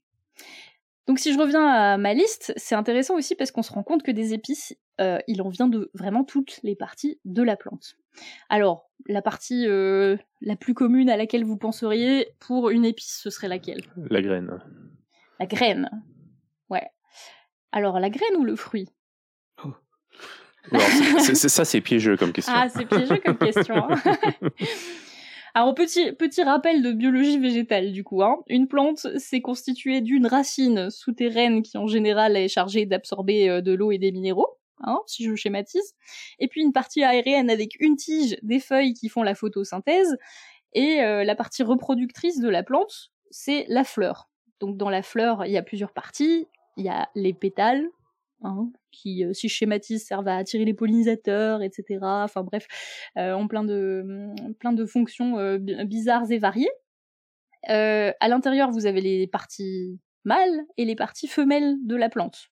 Donc 1.09 1.19
si 1.19 1.33
je 1.33 1.39
reviens 1.39 1.67
à 1.67 1.97
ma 1.97 2.13
liste, 2.13 2.53
c'est 2.57 2.75
intéressant 2.75 3.17
aussi 3.17 3.35
parce 3.35 3.51
qu'on 3.51 3.63
se 3.63 3.73
rend 3.73 3.83
compte 3.83 4.03
que 4.03 4.11
des 4.11 4.35
épices, 4.35 4.77
euh, 5.01 5.19
il 5.27 5.41
en 5.41 5.49
vient 5.49 5.67
de 5.67 5.91
vraiment 5.95 6.23
toutes 6.23 6.61
les 6.63 6.77
parties 6.77 7.19
de 7.25 7.43
la 7.43 7.57
plante. 7.57 7.97
Alors, 8.51 8.91
la 9.07 9.23
partie 9.23 9.67
euh, 9.67 10.19
la 10.43 10.55
plus 10.55 10.75
commune 10.75 11.09
à 11.09 11.17
laquelle 11.17 11.45
vous 11.45 11.57
penseriez 11.57 12.29
pour 12.41 12.69
une 12.69 12.85
épice, 12.85 13.21
ce 13.23 13.31
serait 13.31 13.49
laquelle? 13.49 13.81
La 14.11 14.21
graine. 14.21 14.59
La 15.41 15.47
graine. 15.47 15.91
Ouais. 16.69 16.87
Alors, 17.73 17.99
la 18.01 18.11
graine 18.11 18.37
ou 18.37 18.45
le 18.45 18.55
fruit? 18.55 18.91
Oh. 19.65 19.73
ça, 21.35 21.65
c'est 21.65 21.81
piégeux 21.81 22.19
comme 22.19 22.33
question. 22.33 22.53
Ah, 22.55 22.69
c'est 22.69 22.85
piégeux 22.85 23.21
comme 23.25 23.39
question. 23.39 23.77
Hein. 23.77 23.99
Alors 25.59 25.75
petit 25.75 26.43
rappel 26.45 26.83
de 26.83 26.93
biologie 26.93 27.37
végétale 27.37 27.91
du 27.91 28.05
coup. 28.05 28.23
Hein. 28.23 28.37
Une 28.47 28.69
plante, 28.69 29.09
c'est 29.17 29.41
constitué 29.41 30.01
d'une 30.01 30.29
racine 30.29 30.89
souterraine 30.89 31.63
qui 31.63 31.77
en 31.77 31.89
général 31.89 32.37
est 32.37 32.47
chargée 32.47 32.87
d'absorber 32.87 33.49
euh, 33.49 33.61
de 33.61 33.73
l'eau 33.73 33.91
et 33.91 33.99
des 33.99 34.13
minéraux. 34.13 34.57
Hein, 34.85 35.01
si 35.09 35.25
je 35.25 35.35
schématise, 35.35 35.97
et 36.39 36.47
puis 36.47 36.63
une 36.63 36.73
partie 36.73 37.03
aérienne 37.03 37.51
avec 37.51 37.75
une 37.81 37.97
tige, 37.97 38.37
des 38.43 38.61
feuilles 38.61 38.95
qui 38.95 39.09
font 39.09 39.25
la 39.25 39.35
photosynthèse, 39.35 40.17
et 40.75 41.03
euh, 41.03 41.25
la 41.25 41.35
partie 41.35 41.65
reproductrice 41.65 42.39
de 42.39 42.49
la 42.49 42.63
plante, 42.63 43.11
c'est 43.33 43.67
la 43.67 43.83
fleur. 43.83 44.29
Donc 44.61 44.77
dans 44.77 44.91
la 44.91 45.03
fleur, 45.03 45.45
il 45.45 45.51
y 45.51 45.57
a 45.57 45.63
plusieurs 45.65 45.93
parties. 45.93 46.47
Il 46.77 46.85
y 46.85 46.89
a 46.89 47.09
les 47.17 47.33
pétales, 47.33 47.89
Hein, 48.43 48.71
qui, 48.93 49.25
euh, 49.25 49.33
si 49.33 49.49
je 49.49 49.55
schématise, 49.55 50.07
servent 50.07 50.29
à 50.29 50.37
attirer 50.37 50.65
les 50.65 50.75
pollinisateurs, 50.75 51.61
etc. 51.63 51.99
Enfin 52.03 52.45
bref, 52.45 52.69
euh, 53.17 53.35
ont 53.35 53.49
plein 53.49 53.65
de, 53.65 54.03
mm, 54.05 54.55
plein 54.55 54.73
de 54.73 54.87
fonctions 54.87 55.39
euh, 55.39 55.59
bizarres 55.59 56.31
et 56.31 56.39
variées. 56.39 56.71
à 57.65 58.29
l'intérieur, 58.29 58.71
vous 58.71 58.87
avez 58.87 59.01
les 59.01 59.27
parties 59.27 60.01
mâles 60.25 60.61
et 60.77 60.85
les 60.85 60.95
parties 60.97 61.29
femelles 61.29 61.77
de 61.85 61.97
la 61.97 62.09
plante. 62.09 62.51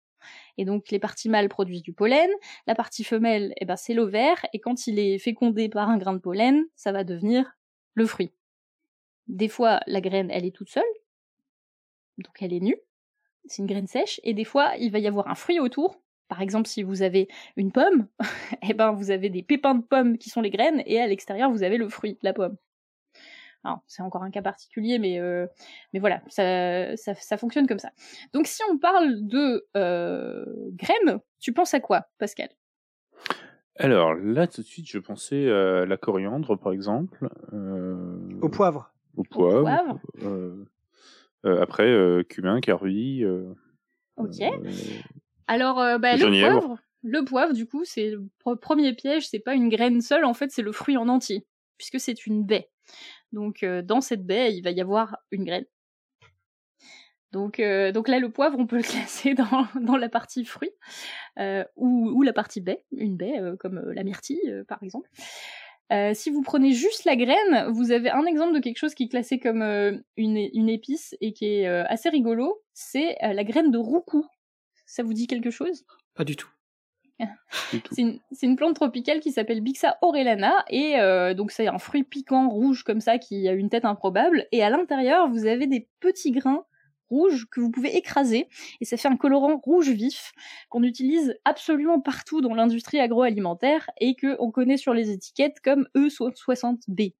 Et 0.57 0.65
donc 0.65 0.89
les 0.89 0.99
parties 0.99 1.29
mâles 1.29 1.49
produisent 1.49 1.83
du 1.83 1.93
pollen, 1.93 2.29
la 2.67 2.75
partie 2.75 3.03
femelle, 3.03 3.53
eh 3.57 3.65
ben, 3.65 3.75
c'est 3.75 3.93
l'ovaire, 3.93 4.43
et 4.53 4.59
quand 4.59 4.87
il 4.87 4.99
est 4.99 5.19
fécondé 5.19 5.69
par 5.69 5.89
un 5.89 5.97
grain 5.97 6.13
de 6.13 6.19
pollen, 6.19 6.65
ça 6.75 6.91
va 6.91 7.03
devenir 7.03 7.57
le 7.93 8.05
fruit. 8.07 8.31
Des 9.27 9.49
fois, 9.49 9.81
la 9.87 10.01
graine, 10.01 10.31
elle 10.31 10.45
est 10.45 10.55
toute 10.55 10.69
seule, 10.69 10.83
donc 12.17 12.41
elle 12.41 12.53
est 12.53 12.59
nue, 12.59 12.77
c'est 13.47 13.61
une 13.61 13.67
graine 13.67 13.87
sèche, 13.87 14.19
et 14.23 14.33
des 14.33 14.43
fois, 14.43 14.75
il 14.77 14.91
va 14.91 14.99
y 14.99 15.07
avoir 15.07 15.27
un 15.27 15.35
fruit 15.35 15.59
autour. 15.59 16.01
Par 16.27 16.41
exemple, 16.41 16.67
si 16.67 16.81
vous 16.81 17.01
avez 17.01 17.27
une 17.55 17.71
pomme, 17.71 18.07
eh 18.67 18.73
ben, 18.73 18.91
vous 18.91 19.11
avez 19.11 19.29
des 19.29 19.43
pépins 19.43 19.75
de 19.75 19.83
pomme 19.83 20.17
qui 20.17 20.29
sont 20.29 20.41
les 20.41 20.49
graines, 20.49 20.81
et 20.85 20.99
à 20.99 21.07
l'extérieur, 21.07 21.51
vous 21.51 21.63
avez 21.63 21.77
le 21.77 21.89
fruit, 21.89 22.17
la 22.21 22.33
pomme. 22.33 22.57
Alors, 23.63 23.81
c'est 23.87 24.03
encore 24.03 24.21
un 24.21 24.29
cas 24.29 24.43
particulier, 24.43 24.99
mais, 24.99 25.19
euh, 25.19 25.47
mais 25.91 25.99
voilà, 25.99 26.21
ça, 26.27 26.95
ça, 26.95 27.37
fonctionne 27.37 27.65
comme 27.65 27.79
ça. 27.79 27.89
Donc, 28.31 28.45
si 28.45 28.61
on 28.71 28.77
parle 28.77 29.25
de 29.25 29.65
euh, 29.75 30.45
graines, 30.73 31.19
tu 31.39 31.51
penses 31.51 31.73
à 31.73 31.79
quoi, 31.79 32.05
Pascal? 32.19 32.49
Alors, 33.77 34.13
là, 34.13 34.45
tout 34.45 34.61
de 34.61 34.67
suite, 34.67 34.87
je 34.87 34.99
pensais 34.99 35.49
à 35.49 35.85
la 35.85 35.97
coriandre, 35.97 36.59
par 36.59 36.73
exemple. 36.73 37.27
Euh, 37.53 38.39
au 38.41 38.49
poivre. 38.49 38.93
Au 39.17 39.23
poivre. 39.23 39.57
Au 39.57 39.63
poivre. 39.63 40.55
Euh, 41.45 41.61
après, 41.61 41.87
euh, 41.87 42.23
cumin, 42.23 42.59
carvi. 42.59 43.23
Euh, 43.23 43.53
ok. 44.17 44.41
Alors, 45.47 45.75
bah, 45.99 46.15
le 46.15 46.41
poivre, 46.41 46.79
le 47.03 47.23
poivre, 47.23 47.53
du 47.53 47.67
coup, 47.67 47.85
c'est 47.85 48.09
le 48.09 48.55
premier 48.55 48.93
piège, 48.93 49.27
c'est 49.27 49.39
pas 49.39 49.53
une 49.53 49.69
graine 49.69 50.01
seule, 50.01 50.25
en 50.25 50.33
fait, 50.33 50.51
c'est 50.51 50.63
le 50.63 50.71
fruit 50.71 50.97
en 50.97 51.07
entier, 51.07 51.45
puisque 51.77 51.99
c'est 51.99 52.25
une 52.25 52.43
baie. 52.43 52.69
Donc, 53.31 53.63
dans 53.83 54.01
cette 54.01 54.25
baie, 54.25 54.55
il 54.55 54.61
va 54.61 54.71
y 54.71 54.81
avoir 54.81 55.17
une 55.29 55.43
graine. 55.43 55.65
Donc, 57.31 57.61
donc 57.93 58.07
là, 58.07 58.17
le 58.17 58.29
poivre, 58.31 58.57
on 58.57 58.65
peut 58.65 58.77
le 58.77 58.81
classer 58.81 59.35
dans, 59.35 59.67
dans 59.79 59.97
la 59.97 60.09
partie 60.09 60.45
fruit 60.45 60.71
ou, 61.75 62.11
ou, 62.15 62.23
la 62.23 62.33
partie 62.33 62.61
baie, 62.61 62.83
une 62.91 63.17
baie 63.17 63.39
comme 63.59 63.79
la 63.91 64.03
myrtille, 64.03 64.63
par 64.67 64.81
exemple. 64.81 65.09
Euh, 65.91 66.11
si 66.15 66.31
vous 66.31 66.41
prenez 66.41 66.71
juste 66.71 67.05
la 67.05 67.15
graine, 67.15 67.69
vous 67.69 67.91
avez 67.91 68.09
un 68.09 68.25
exemple 68.25 68.55
de 68.55 68.59
quelque 68.59 68.77
chose 68.77 68.95
qui 68.95 69.03
est 69.03 69.07
classé 69.07 69.39
comme 69.39 69.61
euh, 69.61 69.95
une, 70.17 70.37
une, 70.53 70.67
épice 70.67 71.15
et 71.21 71.31
qui 71.31 71.45
est 71.45 71.67
euh, 71.67 71.83
assez 71.87 72.09
rigolo, 72.09 72.63
c'est 72.73 73.15
la 73.21 73.43
graine 73.43 73.69
de 73.69 73.77
roucou. 73.77 74.25
Ça 74.87 75.03
vous 75.03 75.13
dit 75.13 75.27
quelque 75.27 75.51
chose? 75.51 75.85
Pas 76.15 76.23
du 76.23 76.35
tout. 76.35 76.49
c'est 77.91 78.01
une, 78.01 78.19
une, 78.41 78.55
plante 78.55 78.75
tropicale 78.75 79.19
qui 79.19 79.31
s'appelle 79.31 79.61
Bixa 79.61 79.97
orellana 80.01 80.65
et 80.69 80.97
donc 81.33 81.51
c'est 81.51 81.67
un 81.67 81.77
fruit 81.77 82.03
piquant 82.03 82.49
rouge 82.49 82.83
comme 82.83 82.99
ça 82.99 83.19
qui 83.19 83.47
a 83.47 83.53
une 83.53 83.69
tête 83.69 83.85
improbable 83.85 84.47
et 84.51 84.61
à 84.61 84.69
l'intérieur 84.69 85.29
vous 85.29 85.45
avez 85.45 85.65
des 85.65 85.87
petits 86.01 86.31
grains 86.31 86.65
rouge 87.09 87.45
que 87.51 87.59
vous 87.59 87.71
pouvez 87.71 87.95
écraser 87.97 88.47
et 88.81 88.85
ça 88.85 88.97
fait 88.97 89.07
un 89.07 89.17
colorant 89.17 89.57
rouge 89.57 89.89
vif 89.89 90.31
qu'on 90.69 90.83
utilise 90.83 91.35
absolument 91.45 91.99
partout 91.99 92.41
dans 92.41 92.53
l'industrie 92.53 92.99
agroalimentaire 92.99 93.89
et 93.99 94.15
que 94.15 94.35
on 94.39 94.51
connaît 94.51 94.77
sur 94.77 94.93
les 94.93 95.11
étiquettes 95.11 95.59
comme 95.63 95.87
E60B. 95.95 97.13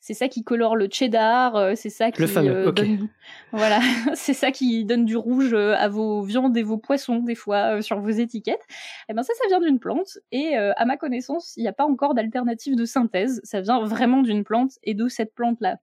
C'est 0.00 0.14
ça 0.14 0.28
qui 0.28 0.44
colore 0.44 0.76
le 0.76 0.88
cheddar, 0.88 1.56
euh, 1.56 1.72
c'est 1.74 1.90
ça 1.90 2.12
qui 2.12 2.22
euh, 2.22 2.70
donne 2.70 3.08
voilà, 3.50 3.80
c'est 4.14 4.32
ça 4.32 4.52
qui 4.52 4.84
donne 4.84 5.04
du 5.04 5.16
rouge 5.16 5.52
euh, 5.52 5.74
à 5.76 5.88
vos 5.88 6.22
viandes 6.22 6.56
et 6.56 6.62
vos 6.62 6.78
poissons 6.78 7.18
des 7.18 7.34
fois 7.34 7.82
sur 7.82 8.00
vos 8.00 8.10
étiquettes. 8.10 8.62
Et 8.68 9.10
eh 9.10 9.14
ben 9.14 9.22
ça 9.22 9.32
ça 9.34 9.48
vient 9.48 9.60
d'une 9.60 9.80
plante 9.80 10.18
et 10.30 10.56
à 10.56 10.84
ma 10.84 10.96
connaissance, 10.96 11.54
il 11.56 11.62
n'y 11.62 11.68
a 11.68 11.72
pas 11.72 11.84
encore 11.84 12.14
d'alternative 12.14 12.76
de 12.76 12.84
synthèse, 12.84 13.40
ça 13.42 13.60
vient 13.60 13.84
vraiment 13.84 14.22
d'une 14.22 14.44
plante 14.44 14.78
et 14.84 14.94
de 14.94 15.08
cette 15.08 15.34
plante 15.34 15.58
là 15.60 15.78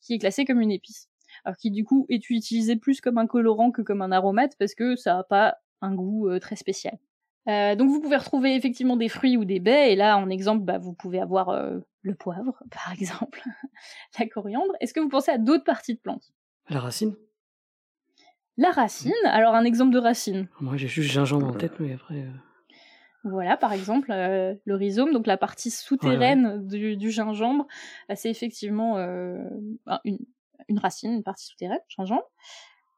qui 0.00 0.14
est 0.14 0.18
classée 0.18 0.46
comme 0.46 0.62
une 0.62 0.72
épice 0.72 1.09
alors 1.44 1.56
qui 1.56 1.70
du 1.70 1.84
coup 1.84 2.06
est 2.08 2.30
utilisé 2.30 2.76
plus 2.76 3.00
comme 3.00 3.18
un 3.18 3.26
colorant 3.26 3.70
que 3.70 3.82
comme 3.82 4.02
un 4.02 4.12
aromate 4.12 4.56
parce 4.58 4.74
que 4.74 4.96
ça 4.96 5.14
n'a 5.14 5.24
pas 5.24 5.56
un 5.82 5.94
goût 5.94 6.28
euh, 6.28 6.38
très 6.38 6.56
spécial. 6.56 6.98
Euh, 7.48 7.74
donc 7.74 7.88
vous 7.88 8.00
pouvez 8.00 8.16
retrouver 8.16 8.54
effectivement 8.54 8.96
des 8.96 9.08
fruits 9.08 9.36
ou 9.36 9.44
des 9.44 9.60
baies, 9.60 9.92
et 9.92 9.96
là 9.96 10.18
en 10.18 10.28
exemple 10.28 10.64
bah, 10.64 10.78
vous 10.78 10.92
pouvez 10.92 11.20
avoir 11.20 11.48
euh, 11.48 11.78
le 12.02 12.14
poivre 12.14 12.62
par 12.70 12.92
exemple, 12.92 13.42
la 14.18 14.26
coriandre. 14.26 14.72
Est-ce 14.80 14.92
que 14.92 15.00
vous 15.00 15.08
pensez 15.08 15.30
à 15.30 15.38
d'autres 15.38 15.64
parties 15.64 15.94
de 15.94 16.00
plantes? 16.00 16.32
La 16.68 16.80
racine? 16.80 17.14
La 18.56 18.70
racine? 18.70 19.12
Alors 19.24 19.54
un 19.54 19.64
exemple 19.64 19.92
de 19.92 19.98
racine. 19.98 20.48
Moi 20.60 20.76
j'ai 20.76 20.88
juste 20.88 21.10
gingembre 21.10 21.46
en 21.46 21.54
tête, 21.54 21.80
mais 21.80 21.94
après... 21.94 22.26
Voilà, 23.22 23.58
par 23.58 23.74
exemple, 23.74 24.08
le 24.08 24.74
rhizome, 24.74 25.12
donc 25.12 25.26
la 25.26 25.36
partie 25.36 25.70
souterraine 25.70 26.66
Du, 26.66 26.96
du, 26.96 27.10
gingembre, 27.10 27.66
c'est 28.14 28.30
effectivement 28.30 28.96
une, 30.04 30.18
une 30.68 30.78
racine, 30.78 31.12
une 31.12 31.22
partie 31.22 31.46
souterraine, 31.46 31.80
changeant. 31.88 32.22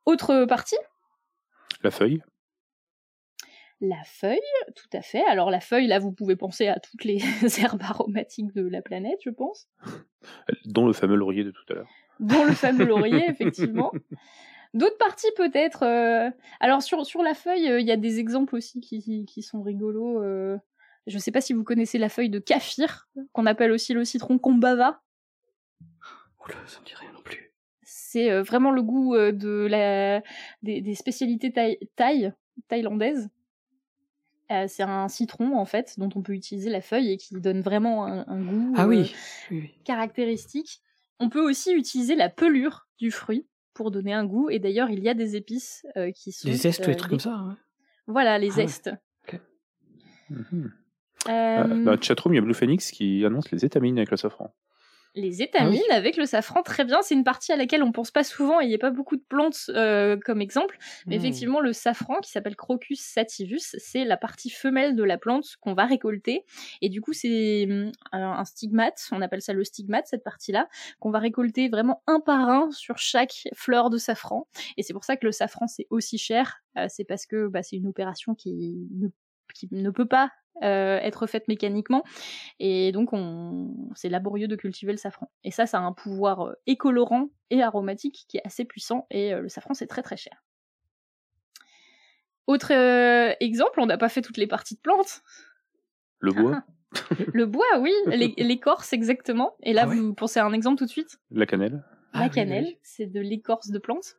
Autre 0.06 0.44
partie? 0.46 0.76
La 1.82 1.90
feuille. 1.90 2.22
La 3.80 4.02
feuille, 4.04 4.38
tout 4.76 4.96
à 4.96 5.02
fait. 5.02 5.24
Alors 5.24 5.50
la 5.50 5.58
feuille, 5.60 5.88
là, 5.88 5.98
vous 5.98 6.12
pouvez 6.12 6.36
penser 6.36 6.68
à 6.68 6.78
toutes 6.78 7.02
les 7.04 7.18
herbes 7.60 7.82
aromatiques 7.82 8.52
de 8.54 8.62
la 8.68 8.80
planète, 8.80 9.18
je 9.24 9.30
pense. 9.30 9.68
Dont 10.64 10.86
le 10.86 10.92
fameux 10.92 11.16
laurier 11.16 11.42
de 11.42 11.50
tout 11.50 11.64
à 11.70 11.74
l'heure. 11.74 11.88
Dont 12.20 12.44
le 12.44 12.52
fameux 12.52 12.84
laurier, 12.84 13.24
effectivement. 13.28 13.90
D'autres 14.74 14.98
parties 14.98 15.30
peut-être. 15.36 15.82
euh, 15.84 16.30
Alors 16.60 16.82
sur, 16.82 17.04
sur 17.04 17.22
la 17.22 17.34
feuille, 17.34 17.68
euh, 17.68 17.80
il 17.80 17.86
y 17.86 17.90
a 17.92 17.96
des 17.96 18.20
exemples 18.20 18.54
aussi 18.54 18.80
qui, 18.80 19.24
qui 19.26 19.42
sont 19.42 19.62
rigolos. 19.62 20.22
euh. 20.22 20.56
Je 21.08 21.18
sais 21.18 21.32
pas 21.32 21.40
si 21.40 21.52
vous 21.52 21.64
connaissez 21.64 21.98
la 21.98 22.08
feuille 22.08 22.30
de 22.30 22.38
kaffir, 22.38 23.08
qu'on 23.32 23.46
appelle 23.46 23.72
aussi 23.72 23.92
le 23.92 24.04
citron 24.04 24.38
kombava. 24.38 25.02
Oula, 26.40 26.54
ça 26.66 26.78
me 26.80 26.84
dit 26.86 26.94
rien. 26.94 27.10
C'est 28.12 28.30
euh, 28.30 28.42
vraiment 28.42 28.70
le 28.72 28.82
goût 28.82 29.14
euh, 29.14 29.32
de 29.32 29.66
la... 29.70 30.22
des, 30.62 30.82
des 30.82 30.94
spécialités 30.94 31.50
thaï, 31.50 31.78
thaï- 31.96 32.32
thaïlandaises. 32.68 33.30
Euh, 34.50 34.66
c'est 34.68 34.82
un 34.82 35.08
citron 35.08 35.56
en 35.56 35.64
fait 35.64 35.94
dont 35.98 36.10
on 36.14 36.20
peut 36.20 36.34
utiliser 36.34 36.68
la 36.68 36.82
feuille 36.82 37.12
et 37.12 37.16
qui 37.16 37.34
donne 37.40 37.62
vraiment 37.62 38.04
un, 38.04 38.26
un 38.28 38.42
goût 38.42 38.74
Ah 38.76 38.84
euh, 38.84 38.88
oui, 38.88 39.14
oui, 39.50 39.58
oui. 39.62 39.70
caractéristique. 39.84 40.82
On 41.20 41.30
peut 41.30 41.40
aussi 41.40 41.72
utiliser 41.72 42.16
la 42.16 42.28
pelure 42.28 42.86
du 42.98 43.10
fruit 43.10 43.46
pour 43.72 43.90
donner 43.90 44.12
un 44.12 44.26
goût 44.26 44.50
et 44.50 44.58
d'ailleurs 44.58 44.90
il 44.90 45.00
y 45.00 45.08
a 45.08 45.14
des 45.14 45.36
épices 45.36 45.86
euh, 45.96 46.10
qui 46.10 46.32
sont 46.32 46.48
Les 46.48 46.54
zestes 46.56 46.80
ou 46.80 46.90
euh, 46.90 46.92
des 46.92 46.96
trucs 46.96 47.12
des- 47.12 47.16
comme 47.16 47.32
ça. 47.32 47.56
Voilà 48.06 48.38
les 48.38 48.50
Ah 48.52 48.56
ouais. 48.56 48.66
zestes. 48.66 48.90
Mhm. 50.28 50.72
Euh, 51.28 51.30
Euh, 51.30 51.84
dans 51.84 51.92
le 51.92 52.00
chatroom, 52.02 52.34
il 52.34 52.36
y 52.36 52.38
a 52.40 52.42
Blue 52.42 52.52
Phoenix 52.54 52.90
qui 52.90 53.24
annonce 53.24 53.50
les 53.52 53.64
étamines 53.64 53.96
avec 53.96 54.10
le 54.10 54.16
safran. 54.16 54.52
Les 55.14 55.42
étamines 55.42 55.78
Ah 55.80 55.82
avec 55.90 56.16
le 56.16 56.24
safran, 56.24 56.62
très 56.62 56.86
bien. 56.86 57.02
C'est 57.02 57.14
une 57.14 57.22
partie 57.24 57.52
à 57.52 57.56
laquelle 57.56 57.82
on 57.82 57.92
pense 57.92 58.10
pas 58.10 58.24
souvent 58.24 58.62
et 58.62 58.64
il 58.64 58.68
n'y 58.68 58.74
a 58.74 58.78
pas 58.78 58.90
beaucoup 58.90 59.16
de 59.16 59.22
plantes 59.28 59.64
euh, 59.68 60.16
comme 60.24 60.40
exemple. 60.40 60.78
Mais 61.10 61.16
Hmm. 61.16 61.16
effectivement, 61.16 61.60
le 61.60 61.74
safran, 61.74 62.20
qui 62.20 62.30
s'appelle 62.30 62.56
Crocus 62.56 62.98
sativus, 63.02 63.76
c'est 63.76 64.06
la 64.06 64.16
partie 64.16 64.48
femelle 64.48 64.96
de 64.96 65.02
la 65.04 65.18
plante 65.18 65.56
qu'on 65.60 65.74
va 65.74 65.84
récolter. 65.84 66.46
Et 66.80 66.88
du 66.88 67.02
coup, 67.02 67.12
c'est 67.12 67.66
hum, 67.68 67.92
un 68.12 68.22
un 68.32 68.44
stigmate, 68.46 69.06
on 69.12 69.20
appelle 69.20 69.42
ça 69.42 69.52
le 69.52 69.64
stigmate, 69.64 70.06
cette 70.06 70.24
partie-là, 70.24 70.66
qu'on 70.98 71.10
va 71.10 71.18
récolter 71.18 71.68
vraiment 71.68 72.02
un 72.06 72.20
par 72.20 72.48
un 72.48 72.70
sur 72.70 72.96
chaque 72.96 73.48
fleur 73.54 73.90
de 73.90 73.98
safran. 73.98 74.48
Et 74.78 74.82
c'est 74.82 74.94
pour 74.94 75.04
ça 75.04 75.16
que 75.18 75.26
le 75.26 75.32
safran, 75.32 75.66
c'est 75.66 75.86
aussi 75.90 76.16
cher. 76.16 76.62
Euh, 76.78 76.86
c'est 76.88 77.04
parce 77.04 77.26
que 77.26 77.48
bah, 77.48 77.62
c'est 77.62 77.76
une 77.76 77.86
opération 77.86 78.34
qui 78.34 78.88
ne, 78.92 79.08
qui 79.54 79.68
ne 79.72 79.90
peut 79.90 80.06
pas 80.08 80.30
euh, 80.62 80.98
être 80.98 81.26
faite 81.26 81.48
mécaniquement. 81.48 82.04
Et 82.58 82.92
donc, 82.92 83.12
on... 83.12 83.74
c'est 83.94 84.08
laborieux 84.08 84.48
de 84.48 84.56
cultiver 84.56 84.92
le 84.92 84.98
safran. 84.98 85.30
Et 85.44 85.50
ça, 85.50 85.66
ça 85.66 85.78
a 85.78 85.80
un 85.80 85.92
pouvoir 85.92 86.48
euh, 86.48 86.52
écolorant 86.66 87.28
et 87.50 87.62
aromatique 87.62 88.26
qui 88.28 88.36
est 88.36 88.46
assez 88.46 88.64
puissant. 88.64 89.06
Et 89.10 89.32
euh, 89.32 89.40
le 89.40 89.48
safran, 89.48 89.74
c'est 89.74 89.86
très 89.86 90.02
très 90.02 90.16
cher. 90.16 90.44
Autre 92.46 92.72
euh, 92.72 93.34
exemple, 93.40 93.80
on 93.80 93.86
n'a 93.86 93.98
pas 93.98 94.08
fait 94.08 94.20
toutes 94.20 94.36
les 94.36 94.46
parties 94.46 94.74
de 94.74 94.80
plantes. 94.80 95.22
Le 96.18 96.32
bois, 96.32 96.62
Le 97.32 97.46
bois, 97.46 97.78
oui, 97.80 97.92
l'é- 98.06 98.34
l'écorce 98.36 98.92
exactement. 98.92 99.56
Et 99.62 99.72
là, 99.72 99.82
Ah 99.84 99.88
ouais 99.88 99.96
vous 99.96 100.14
pensez 100.14 100.40
à 100.40 100.44
un 100.44 100.52
exemple 100.52 100.78
tout 100.78 100.84
de 100.84 100.90
suite? 100.90 101.18
La 101.30 101.46
cannelle. 101.46 101.82
Ah 102.14 102.20
La 102.20 102.24
oui, 102.26 102.30
cannelle, 102.30 102.64
oui. 102.66 102.78
c'est 102.82 103.06
de 103.06 103.20
l'écorce 103.20 103.70
de 103.70 103.78
plante. 103.78 104.16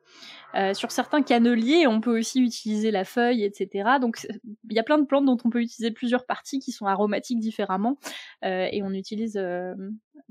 Euh, 0.55 0.73
sur 0.73 0.91
certains 0.91 1.21
canneliers, 1.21 1.85
on 1.87 2.01
peut 2.01 2.17
aussi 2.17 2.41
utiliser 2.41 2.89
la 2.91 3.03
feuille, 3.05 3.43
etc. 3.43 3.99
Donc, 4.01 4.25
il 4.69 4.75
y 4.75 4.79
a 4.79 4.83
plein 4.83 4.97
de 4.97 5.05
plantes 5.05 5.25
dont 5.25 5.37
on 5.45 5.49
peut 5.51 5.61
utiliser 5.61 5.91
plusieurs 5.91 6.25
parties 6.25 6.59
qui 6.59 6.71
sont 6.71 6.85
aromatiques 6.87 7.39
différemment. 7.39 7.97
euh, 8.43 8.67
et 8.71 8.81
on 8.83 8.91
utilise 8.91 9.37
euh, 9.37 9.75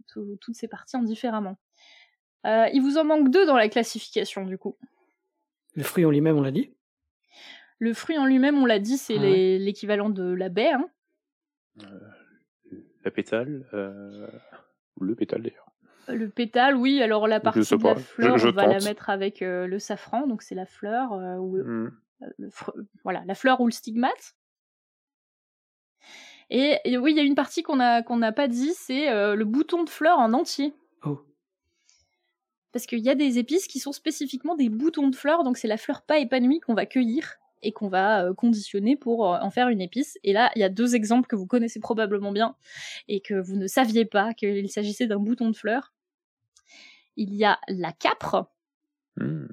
tout- 0.08 0.36
toutes 0.40 0.56
ces 0.56 0.66
parties 0.68 0.96
en 0.96 1.02
différemment. 1.02 1.56
Euh, 2.46 2.66
il 2.72 2.82
vous 2.82 2.98
en 2.98 3.04
manque 3.04 3.30
deux 3.30 3.46
dans 3.46 3.56
la 3.56 3.68
classification, 3.68 4.44
du 4.44 4.58
coup. 4.58 4.76
Le 5.74 5.84
fruit 5.84 6.04
en 6.04 6.10
lui-même, 6.10 6.36
on 6.36 6.42
l'a 6.42 6.50
dit? 6.50 6.74
Le 7.78 7.94
fruit 7.94 8.18
en 8.18 8.26
lui-même, 8.26 8.58
on 8.58 8.66
l'a 8.66 8.78
dit, 8.80 8.96
c'est 8.98 9.16
Ah 9.18 9.22
l'équivalent 9.64 10.10
de 10.10 10.24
la 10.34 10.48
baie. 10.48 10.72
hein. 10.72 10.88
La 13.04 13.10
pétale. 13.10 13.66
euh, 13.72 14.26
ou 15.00 15.04
le 15.04 15.14
pétale 15.14 15.42
d'ailleurs. 15.42 15.61
Le 16.08 16.28
pétale, 16.28 16.76
oui, 16.76 17.00
alors 17.02 17.26
la 17.28 17.38
partie 17.40 17.60
de 17.60 17.84
la 17.84 17.94
je- 17.94 18.00
fleur, 18.00 18.38
je 18.38 18.48
on 18.48 18.52
va 18.52 18.66
la 18.66 18.80
mettre 18.80 19.08
avec 19.10 19.40
euh, 19.42 19.66
le 19.66 19.78
safran, 19.78 20.26
donc 20.26 20.42
c'est 20.42 20.54
la 20.54 20.66
fleur, 20.66 21.12
euh, 21.12 21.36
ou 21.36 21.56
le- 21.56 21.64
Mhm. 21.64 21.92
le 22.38 22.48
fr- 22.48 22.72
voilà, 23.04 23.22
la 23.26 23.34
fleur 23.34 23.60
ou 23.60 23.66
le 23.66 23.72
stigmate. 23.72 24.34
Et, 26.50 26.78
et 26.84 26.98
oui, 26.98 27.12
il 27.12 27.16
y 27.16 27.20
a 27.20 27.24
une 27.24 27.34
partie 27.34 27.62
qu'on 27.62 27.80
a 27.80 28.02
qu'on 28.02 28.16
n'a 28.18 28.32
pas 28.32 28.48
dit, 28.48 28.72
c'est 28.74 29.08
euh, 29.10 29.34
le 29.34 29.44
bouton 29.44 29.84
de 29.84 29.88
fleur 29.90 30.18
en 30.18 30.32
entier. 30.32 30.74
Oh. 31.04 31.20
Parce 32.72 32.86
qu'il 32.86 32.98
y 33.00 33.08
a 33.08 33.14
des 33.14 33.38
épices 33.38 33.66
qui 33.66 33.78
sont 33.78 33.92
spécifiquement 33.92 34.54
des 34.54 34.68
boutons 34.68 35.08
de 35.08 35.16
fleurs, 35.16 35.44
donc 35.44 35.56
c'est 35.56 35.68
la 35.68 35.76
fleur 35.78 36.02
pas 36.02 36.18
épanouie 36.18 36.60
qu'on 36.60 36.74
va 36.74 36.84
cueillir 36.86 37.36
et 37.62 37.72
qu'on 37.72 37.88
va 37.88 38.24
euh, 38.24 38.34
conditionner 38.34 38.96
pour 38.96 39.26
euh, 39.26 39.38
en 39.40 39.50
faire 39.50 39.68
une 39.68 39.80
épice. 39.80 40.18
Et 40.24 40.32
là, 40.32 40.50
il 40.56 40.60
y 40.60 40.64
a 40.64 40.68
deux 40.68 40.94
exemples 40.94 41.28
que 41.28 41.36
vous 41.36 41.46
connaissez 41.46 41.80
probablement 41.80 42.32
bien 42.32 42.56
et 43.08 43.20
que 43.20 43.34
vous 43.34 43.56
ne 43.56 43.66
saviez 43.66 44.04
pas 44.04 44.34
qu'il 44.34 44.68
s'agissait 44.70 45.06
d'un 45.06 45.18
bouton 45.18 45.50
de 45.50 45.56
fleur. 45.56 45.92
Il 47.16 47.34
y 47.34 47.44
a 47.44 47.58
la 47.68 47.92
capre, 47.92 48.50
Mhm. 49.16 49.48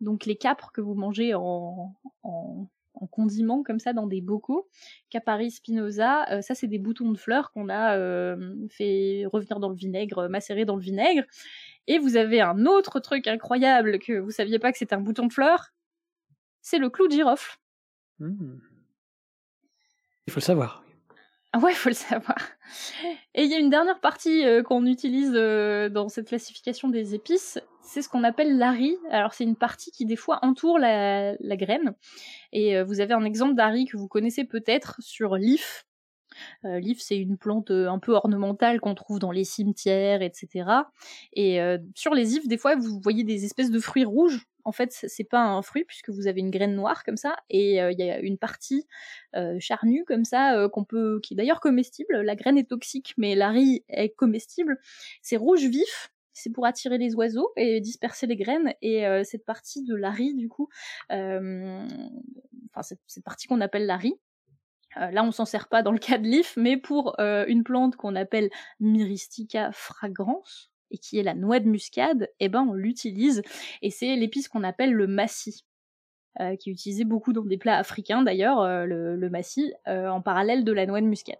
donc 0.00 0.26
les 0.26 0.36
capres 0.36 0.72
que 0.72 0.80
vous 0.80 0.94
mangez 0.94 1.34
en, 1.34 1.94
en, 2.24 2.68
en 2.94 3.06
condiment 3.06 3.62
comme 3.62 3.78
ça 3.78 3.92
dans 3.92 4.06
des 4.06 4.20
bocaux. 4.20 4.68
Capari 5.10 5.50
spinosa, 5.50 6.28
euh, 6.32 6.40
ça 6.42 6.54
c'est 6.54 6.66
des 6.66 6.78
boutons 6.78 7.12
de 7.12 7.18
fleurs 7.18 7.52
qu'on 7.52 7.68
a 7.68 7.96
euh, 7.96 8.54
fait 8.68 9.24
revenir 9.32 9.60
dans 9.60 9.68
le 9.68 9.76
vinaigre, 9.76 10.28
macérer 10.28 10.64
dans 10.64 10.76
le 10.76 10.82
vinaigre. 10.82 11.22
Et 11.86 11.98
vous 11.98 12.16
avez 12.16 12.40
un 12.40 12.66
autre 12.66 12.98
truc 13.00 13.28
incroyable 13.28 13.98
que 14.00 14.18
vous 14.18 14.30
saviez 14.32 14.58
pas 14.58 14.72
que 14.72 14.78
c'était 14.78 14.94
un 14.96 15.00
bouton 15.00 15.26
de 15.26 15.32
fleurs, 15.32 15.72
c'est 16.66 16.78
le 16.78 16.90
clou 16.90 17.06
de 17.06 17.12
girofle. 17.12 17.58
Mhm. 18.18 18.60
Il 20.26 20.32
faut 20.32 20.40
le 20.40 20.44
savoir. 20.44 20.82
Ah 21.52 21.60
ouais, 21.60 21.72
faut 21.72 21.90
le 21.90 21.94
savoir. 21.94 22.36
Et 23.36 23.44
il 23.44 23.50
y 23.50 23.54
a 23.54 23.58
une 23.58 23.70
dernière 23.70 24.00
partie 24.00 24.44
euh, 24.44 24.64
qu'on 24.64 24.84
utilise 24.84 25.30
euh, 25.34 25.88
dans 25.88 26.08
cette 26.08 26.26
classification 26.26 26.88
des 26.88 27.14
épices, 27.14 27.60
c'est 27.82 28.02
ce 28.02 28.08
qu'on 28.08 28.24
appelle 28.24 28.58
l'ari. 28.58 28.96
Alors 29.10 29.32
c'est 29.32 29.44
une 29.44 29.54
partie 29.54 29.92
qui 29.92 30.06
des 30.06 30.16
fois 30.16 30.40
entoure 30.42 30.80
la, 30.80 31.36
la 31.38 31.56
graine. 31.56 31.94
Et 32.52 32.76
euh, 32.76 32.82
vous 32.82 33.00
avez 33.00 33.14
un 33.14 33.24
exemple 33.24 33.54
d'ari 33.54 33.84
que 33.84 33.96
vous 33.96 34.08
connaissez 34.08 34.42
peut-être 34.44 34.96
sur 34.98 35.36
l'if. 35.36 35.86
L'if, 36.64 37.00
c'est 37.00 37.16
une 37.16 37.38
plante 37.38 37.70
un 37.70 37.98
peu 37.98 38.12
ornementale 38.12 38.78
qu'on 38.78 38.94
trouve 38.94 39.18
dans 39.18 39.30
les 39.30 39.44
cimetières, 39.44 40.20
etc. 40.20 40.68
Et 41.32 41.58
sur 41.94 42.12
les 42.12 42.36
ifs, 42.36 42.46
des 42.46 42.58
fois, 42.58 42.76
vous 42.76 43.00
voyez 43.02 43.24
des 43.24 43.46
espèces 43.46 43.70
de 43.70 43.78
fruits 43.78 44.04
rouges. 44.04 44.46
En 44.66 44.72
fait, 44.72 44.90
c'est 44.90 45.22
pas 45.22 45.44
un 45.44 45.62
fruit 45.62 45.84
puisque 45.84 46.10
vous 46.10 46.26
avez 46.26 46.40
une 46.40 46.50
graine 46.50 46.74
noire 46.74 47.04
comme 47.04 47.16
ça, 47.16 47.36
et 47.50 47.80
euh, 47.80 47.92
il 47.92 48.04
y 48.04 48.10
a 48.10 48.18
une 48.18 48.36
partie 48.36 48.84
euh, 49.36 49.58
charnue 49.60 50.04
comme 50.04 50.24
ça 50.24 50.58
euh, 50.58 50.68
qu'on 50.68 50.84
peut, 50.84 51.20
qui 51.22 51.34
est 51.34 51.36
d'ailleurs 51.36 51.60
comestible. 51.60 52.20
La 52.22 52.34
graine 52.34 52.58
est 52.58 52.68
toxique, 52.68 53.14
mais 53.16 53.36
la 53.36 53.50
riz 53.50 53.84
est 53.88 54.08
comestible. 54.08 54.80
C'est 55.22 55.36
rouge 55.36 55.64
vif. 55.66 56.10
C'est 56.32 56.50
pour 56.50 56.66
attirer 56.66 56.98
les 56.98 57.14
oiseaux 57.14 57.52
et 57.56 57.80
disperser 57.80 58.26
les 58.26 58.36
graines. 58.36 58.74
Et 58.82 59.04
cette 59.24 59.46
partie 59.46 59.82
de 59.84 59.94
la 59.94 60.10
riz, 60.10 60.34
du 60.34 60.50
coup, 60.50 60.68
enfin 61.08 61.86
cette, 62.82 63.24
partie 63.24 63.46
qu'on 63.46 63.62
appelle 63.62 63.86
la 63.86 63.96
riz, 63.96 64.20
là, 64.96 65.24
on 65.24 65.30
s'en 65.30 65.46
sert 65.46 65.68
pas 65.68 65.82
dans 65.82 65.92
le 65.92 65.98
cas 65.98 66.18
de 66.18 66.26
l'if, 66.26 66.52
mais 66.58 66.76
pour 66.76 67.18
une 67.18 67.64
plante 67.64 67.96
qu'on 67.96 68.14
appelle 68.16 68.50
Myristica 68.80 69.72
fragrans 69.72 70.42
et 70.96 70.98
qui 70.98 71.18
est 71.18 71.22
la 71.22 71.34
noix 71.34 71.60
de 71.60 71.68
muscade, 71.68 72.28
eh 72.40 72.48
ben 72.48 72.66
on 72.68 72.72
l'utilise 72.74 73.42
et 73.82 73.90
c'est 73.90 74.16
l'épice 74.16 74.48
qu'on 74.48 74.64
appelle 74.64 74.92
le 74.92 75.06
massi. 75.06 75.64
euh, 76.40 76.54
qui 76.56 76.68
est 76.68 76.72
utilisé 76.74 77.04
beaucoup 77.04 77.32
dans 77.32 77.44
des 77.44 77.56
plats 77.56 77.78
africains 77.78 78.22
d'ailleurs, 78.22 78.60
euh, 78.60 78.84
le, 78.84 79.16
le 79.16 79.30
massi, 79.30 79.72
euh, 79.88 80.08
en 80.08 80.20
parallèle 80.20 80.64
de 80.64 80.72
la 80.72 80.84
noix 80.84 81.00
de 81.00 81.06
muscade. 81.06 81.38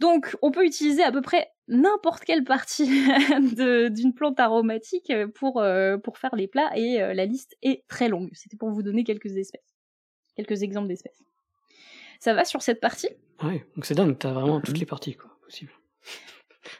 Donc, 0.00 0.36
on 0.42 0.50
peut 0.50 0.64
utiliser 0.64 1.02
à 1.02 1.12
peu 1.12 1.20
près 1.20 1.48
n'importe 1.68 2.24
quelle 2.24 2.44
partie 2.44 2.86
d'une 3.90 4.14
plante 4.14 4.40
aromatique 4.40 5.12
pour, 5.34 5.60
euh, 5.60 5.98
pour 5.98 6.16
faire 6.18 6.34
les 6.34 6.48
plats, 6.48 6.70
et 6.76 7.02
euh, 7.02 7.12
la 7.14 7.26
liste 7.26 7.56
est 7.62 7.84
très 7.88 8.08
longue. 8.08 8.30
C'était 8.32 8.56
pour 8.56 8.70
vous 8.70 8.82
donner 8.82 9.04
quelques 9.04 9.36
espèces, 9.36 9.74
quelques 10.34 10.62
exemples 10.62 10.88
d'espèces. 10.88 11.22
Ça 12.20 12.32
va 12.32 12.44
sur 12.46 12.62
cette 12.62 12.80
partie? 12.80 13.08
Ouais, 13.42 13.66
donc 13.74 13.84
c'est 13.84 13.94
dingue, 13.94 14.16
t'as 14.18 14.32
vraiment 14.32 14.60
toutes 14.62 14.76
Mhm. 14.76 14.80
les 14.80 14.86
parties, 14.86 15.14
quoi, 15.16 15.30
possible. 15.44 15.72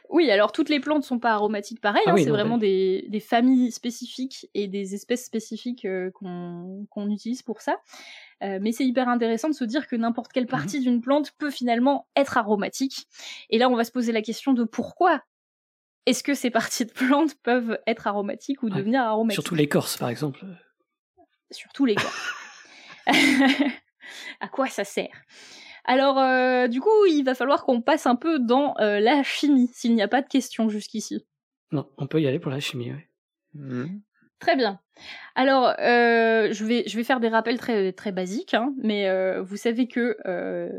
Oui, 0.09 0.29
alors 0.31 0.51
toutes 0.51 0.69
les 0.69 0.79
plantes 0.79 1.03
sont 1.03 1.19
pas 1.19 1.31
aromatiques 1.31 1.81
pareil, 1.81 2.03
Ah 2.05 2.11
hein, 2.11 2.13
oui, 2.15 2.23
c'est 2.23 2.29
vraiment 2.29 2.57
des, 2.57 3.05
des 3.09 3.19
familles 3.19 3.71
spécifiques 3.71 4.49
et 4.53 4.67
des 4.67 4.95
espèces 4.95 5.25
spécifiques 5.25 5.85
euh, 5.85 6.11
qu'on 6.11 7.09
utilise 7.09 7.41
pour 7.41 7.61
ça. 7.61 7.77
Euh, 8.43 8.59
mais 8.61 8.71
c'est 8.71 8.85
hyper 8.85 9.09
intéressant 9.09 9.49
de 9.49 9.53
se 9.53 9.63
dire 9.63 9.87
que 9.87 9.95
n'importe 9.95 10.31
quelle 10.31 10.45
partie 10.47 10.79
d'une 10.79 11.01
plante 11.01 11.31
peut 11.37 11.49
finalement 11.49 12.07
être 12.15 12.37
aromatique. 12.37 13.07
Et 13.49 13.57
là, 13.57 13.69
on 13.69 13.75
va 13.75 13.83
se 13.83 13.91
poser 13.91 14.11
la 14.11 14.21
question 14.21 14.53
de 14.53 14.63
pourquoi 14.63 15.21
est-ce 16.05 16.23
que 16.23 16.33
ces 16.35 16.49
parties 16.51 16.85
de 16.85 16.91
plantes 16.91 17.35
peuvent 17.41 17.79
être 17.87 18.07
aromatiques 18.07 18.63
ou 18.63 18.67
Ouais. 18.67 18.75
devenir 18.77 19.01
aromatiques? 19.01 19.35
Surtout 19.41 19.55
l'écorce, 19.55 19.97
par 19.97 20.09
exemple. 20.09 20.45
surtout 21.51 21.85
les 21.85 21.95
corps. 21.95 22.13
à 24.39 24.47
quoi 24.49 24.67
ça 24.67 24.83
sert? 24.83 25.23
Alors, 25.87 26.19
euh, 26.19 26.67
du 26.67 26.81
coup, 26.81 27.05
il 27.09 27.23
va 27.23 27.33
falloir 27.33 27.63
qu'on 27.63 27.81
passe 27.81 28.05
un 28.05 28.15
peu 28.15 28.39
dans 28.39 28.75
euh, 28.79 28.99
la 28.99 29.23
chimie, 29.23 29.69
s'il 29.73 29.95
n'y 29.95 30.01
a 30.01 30.07
pas 30.07 30.21
de 30.21 30.27
questions 30.27 30.69
jusqu'ici. 30.69 31.25
Non, 31.71 31.89
on 31.97 32.07
peut 32.07 32.21
y 32.21 32.27
aller 32.27 32.39
pour 32.39 32.51
la 32.51 32.59
chimie, 32.59 32.91
ouais. 32.91 33.09
Mhm. 33.53 34.01
Très 34.39 34.55
bien. 34.55 34.79
Alors, 35.35 35.73
euh, 35.79 36.51
je, 36.51 36.65
vais, 36.65 36.83
je 36.87 36.95
vais 36.95 37.03
faire 37.03 37.19
des 37.19 37.29
rappels 37.29 37.57
très, 37.57 37.91
très 37.93 38.11
basiques, 38.11 38.53
hein, 38.53 38.73
mais 38.77 39.07
euh, 39.07 39.41
vous 39.41 39.57
savez 39.57 39.87
que 39.87 40.17
euh, 40.27 40.69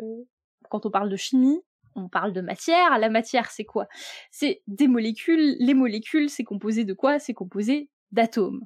quand 0.71 0.87
on 0.87 0.91
parle 0.91 1.11
de 1.11 1.17
chimie, 1.17 1.61
on 1.97 2.09
parle 2.09 2.33
de 2.33 2.41
matière. 2.41 2.99
La 2.99 3.09
matière, 3.09 3.51
c'est 3.51 3.65
quoi? 3.65 3.89
C'est 4.31 4.63
des 4.69 4.87
molécules. 4.87 5.57
Les 5.59 5.75
molécules, 5.75 6.31
c'est 6.31 6.45
composé 6.45 6.85
de 6.85 6.95
quoi? 6.95 7.19
C'est 7.19 7.35
composé 7.35 7.91
d'atomes. 8.13 8.61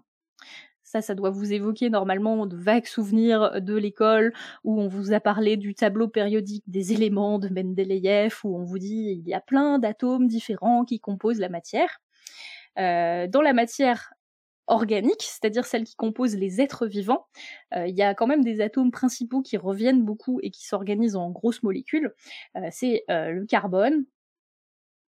Ça, 0.93 1.01
ça 1.01 1.15
doit 1.15 1.31
vous 1.31 1.55
évoquer 1.55 1.89
normalement 1.89 2.45
de 2.45 2.55
vagues 2.55 2.85
souvenirs 2.85 3.63
de 3.63 3.75
l'école 3.75 4.35
où 4.63 4.79
on 4.79 4.89
vous 4.89 5.15
a 5.15 5.21
parlé 5.21 5.57
du 5.57 5.75
tableau 5.75 6.07
périodique 6.07 6.65
des 6.67 6.93
éléments 6.93 7.39
de 7.39 7.49
Mendeleïev, 7.49 8.41
où 8.45 8.59
on 8.59 8.63
vous 8.63 8.79
dit 8.79 9.23
il 9.25 9.27
y 9.27 9.33
a 9.33 9.41
plein 9.41 9.79
d'atomes 9.79 10.27
différents 10.27 10.85
qui 10.85 11.01
composent 11.01 11.41
la 11.41 11.49
matière. 11.49 12.03
dans 12.77 13.41
la 13.43 13.55
matière 13.55 14.13
organique, 14.67 15.23
c'est-à-dire 15.23 15.65
celle 15.65 15.85
qui 15.85 15.97
compose 15.97 16.37
les 16.37 16.61
êtres 16.61 16.87
vivants, 16.87 17.27
euh, 17.75 17.87
il 17.87 17.97
y 17.97 18.03
a 18.03 18.15
quand 18.15 18.27
même 18.27 18.45
des 18.45 18.61
atomes 18.61 18.91
principaux 18.91 19.41
qui 19.41 19.57
reviennent 19.57 20.05
beaucoup 20.05 20.41
et 20.43 20.51
qui 20.51 20.67
s'organisent 20.67 21.17
en 21.17 21.31
grosses 21.31 21.63
molécules. 21.63 22.15
Euh, 22.57 22.69
c'est 22.71 23.05
euh, 23.11 23.31
le 23.31 23.47
carbone, 23.47 24.05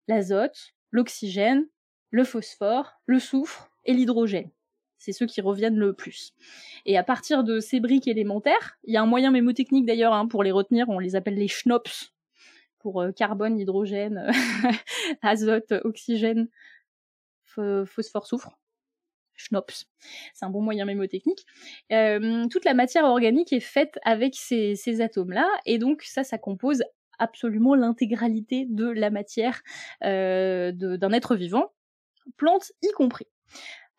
l'azote, 0.06 0.74
l'oxygène, 0.92 1.66
le 2.10 2.22
phosphore, 2.22 2.92
le 3.06 3.18
soufre 3.18 3.70
et 3.84 3.94
l'hydrogène. 3.94 4.50
C'est 5.02 5.12
ceux 5.12 5.26
qui 5.26 5.40
reviennent 5.40 5.76
le 5.76 5.92
plus. 5.92 6.32
Et 6.86 6.96
à 6.96 7.02
partir 7.02 7.42
de 7.42 7.58
ces 7.58 7.80
briques 7.80 8.06
élémentaires, 8.06 8.78
il 8.84 8.94
y 8.94 8.96
a 8.96 9.02
un 9.02 9.06
moyen 9.06 9.32
mémotechnique 9.32 9.84
d'ailleurs 9.84 10.12
hein, 10.12 10.28
pour 10.28 10.44
les 10.44 10.52
retenir, 10.52 10.88
on 10.88 11.00
les 11.00 11.16
appelle 11.16 11.34
les 11.34 11.48
schnops, 11.48 12.12
pour 12.78 13.04
carbone, 13.16 13.58
hydrogène, 13.58 14.30
azote, 15.22 15.72
oxygène, 15.82 16.48
phosphore, 17.44 18.26
soufre 18.28 18.56
schnops. 19.34 19.86
C'est 20.34 20.44
un 20.44 20.50
bon 20.50 20.60
moyen 20.62 20.84
mémotechnique. 20.84 21.44
Euh, 21.90 22.46
toute 22.48 22.64
la 22.64 22.74
matière 22.74 23.04
organique 23.04 23.52
est 23.52 23.60
faite 23.60 23.98
avec 24.04 24.36
ces, 24.36 25.00
atomes-là, 25.00 25.48
et 25.66 25.78
donc 25.78 26.02
ça, 26.02 26.22
ça 26.22 26.38
compose 26.38 26.84
absolument 27.18 27.74
l'intégralité 27.74 28.66
de 28.68 28.86
la 28.86 29.10
matière 29.10 29.62
euh, 30.04 30.70
d'un 30.72 31.12
être 31.12 31.34
vivant, 31.34 31.72
plantes 32.36 32.70
y 32.82 32.92
compris. 32.92 33.26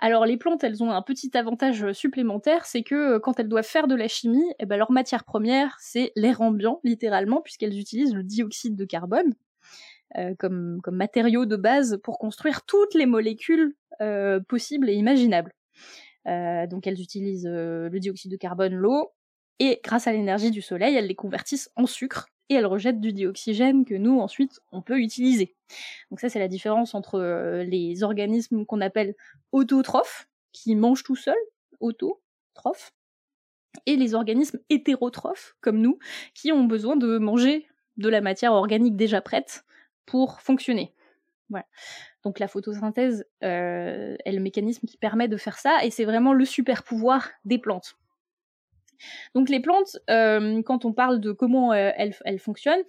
Alors 0.04 0.26
les 0.26 0.36
plantes, 0.36 0.64
elles 0.66 0.84
ont 0.84 0.92
un 0.92 1.02
petit 1.02 1.32
avantage 1.38 1.94
supplémentaire, 1.94 2.66
c'est 2.66 2.84
que 2.84 3.16
euh, 3.16 3.20
quand 3.20 3.40
elles 3.40 3.48
doivent 3.48 3.66
faire 3.66 3.88
de 3.88 3.96
la 3.96 4.10
chimie, 4.10 4.54
eh 4.60 4.66
ben, 4.66 4.76
leur 4.76 4.92
matière 4.92 5.24
première, 5.24 5.78
c'est 5.80 6.12
l'air 6.18 6.42
ambiant, 6.42 6.82
littéralement, 6.84 7.42
puisqu'elles 7.42 7.80
utilisent 7.80 8.14
le 8.14 8.24
dioxyde 8.24 8.76
de 8.76 8.86
carbone. 8.86 9.34
comme, 10.38 10.80
comme 10.84 10.96
matériau 10.96 11.46
de 11.46 11.56
base 11.56 12.00
pour 12.04 12.20
construire 12.20 12.66
toutes 12.66 12.94
les 12.94 13.08
molécules 13.08 13.76
euh, 14.02 14.40
possibles 14.40 14.90
et 14.90 14.94
imaginables. 14.94 15.54
Euh, 16.28 16.66
donc 16.68 16.88
elles 16.88 17.00
utilisent 17.00 17.48
euh, 17.48 17.90
le 17.90 18.00
dioxyde 18.00 18.32
de 18.32 18.38
carbone, 18.38 18.74
l'eau, 18.74 19.12
et 19.60 19.80
grâce 19.84 20.08
à 20.08 20.12
l'énergie 20.12 20.52
du 20.52 20.62
soleil, 20.62 20.96
elles 20.96 21.08
les 21.08 21.16
convertissent 21.16 21.70
en 21.76 21.86
sucre 21.86 22.28
et 22.54 22.58
elles 22.58 22.66
rejettent 22.66 23.00
du 23.00 23.14
dioxygène 23.14 23.86
que 23.86 23.96
nous 23.96 24.20
ensuite 24.20 24.60
on 24.72 24.82
peut 24.82 25.00
utiliser. 25.00 25.56
Donc 26.10 26.20
ça 26.20 26.30
c'est 26.30 26.40
la 26.40 26.48
différence 26.48 26.96
entre 26.96 27.20
les 27.64 28.04
organismes 28.04 28.66
qu'on 28.66 28.82
appelle 28.82 29.16
autotrophes, 29.52 30.28
qui 30.52 30.76
mangent 30.76 31.04
tout 31.04 31.16
seuls, 31.16 31.36
autotrophes, 31.80 32.94
et 33.86 33.96
les 33.96 34.14
organismes 34.14 34.60
hétérotrophes 34.70 35.56
comme 35.62 35.80
nous, 35.80 35.98
qui 36.34 36.52
ont 36.52 36.66
besoin 36.66 36.96
de 36.96 37.18
manger 37.18 37.68
de 37.98 38.10
la 38.10 38.22
matière 38.22 38.54
organique 38.54 38.96
déjà 38.96 39.22
prête 39.22 39.66
pour 40.06 40.42
fonctionner. 40.42 40.94
Donc 42.24 42.40
la 42.40 42.48
photosynthèse 42.48 43.26
euh, 43.44 44.16
est 44.26 44.32
le 44.32 44.40
mécanisme 44.40 44.88
qui 44.88 44.98
permet 44.98 45.28
de 45.28 45.38
faire 45.38 45.60
ça, 45.60 45.84
et 45.84 45.92
c'est 45.92 46.06
vraiment 46.06 46.34
le 46.34 46.46
super 46.46 46.84
pouvoir 46.84 47.30
des 47.46 47.58
plantes. 47.58 47.98
Donc 49.36 49.50
les 49.50 49.60
plantes, 49.60 49.98
euh, 50.10 50.62
quand 50.64 50.86
on 50.86 50.94
parle 50.94 51.20
de 51.20 51.32
comment 51.32 51.74
euh, 51.74 51.92
elles, 51.96 52.40
fonctionnent, 52.40 52.84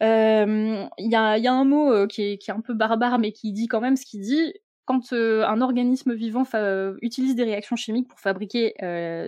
il 0.00 0.06
y 0.98 1.14
a, 1.14 1.52
un 1.52 1.64
mot 1.64 2.06
qui 2.06 2.22
est, 2.22 2.50
un 2.50 2.60
peu 2.60 2.74
barbare, 2.74 3.18
mais 3.18 3.32
qui 3.32 3.52
dit 3.52 3.68
quand 3.68 3.80
même 3.80 3.96
ce 3.96 4.04
qu'il 4.04 4.20
dit. 4.20 4.54
Quand 4.84 5.12
un 5.12 5.60
organisme 5.62 6.14
vivant 6.14 6.44
utilise 7.02 7.34
des 7.34 7.42
réactions 7.42 7.74
chimiques 7.74 8.06
pour 8.06 8.20
fabriquer 8.20 8.74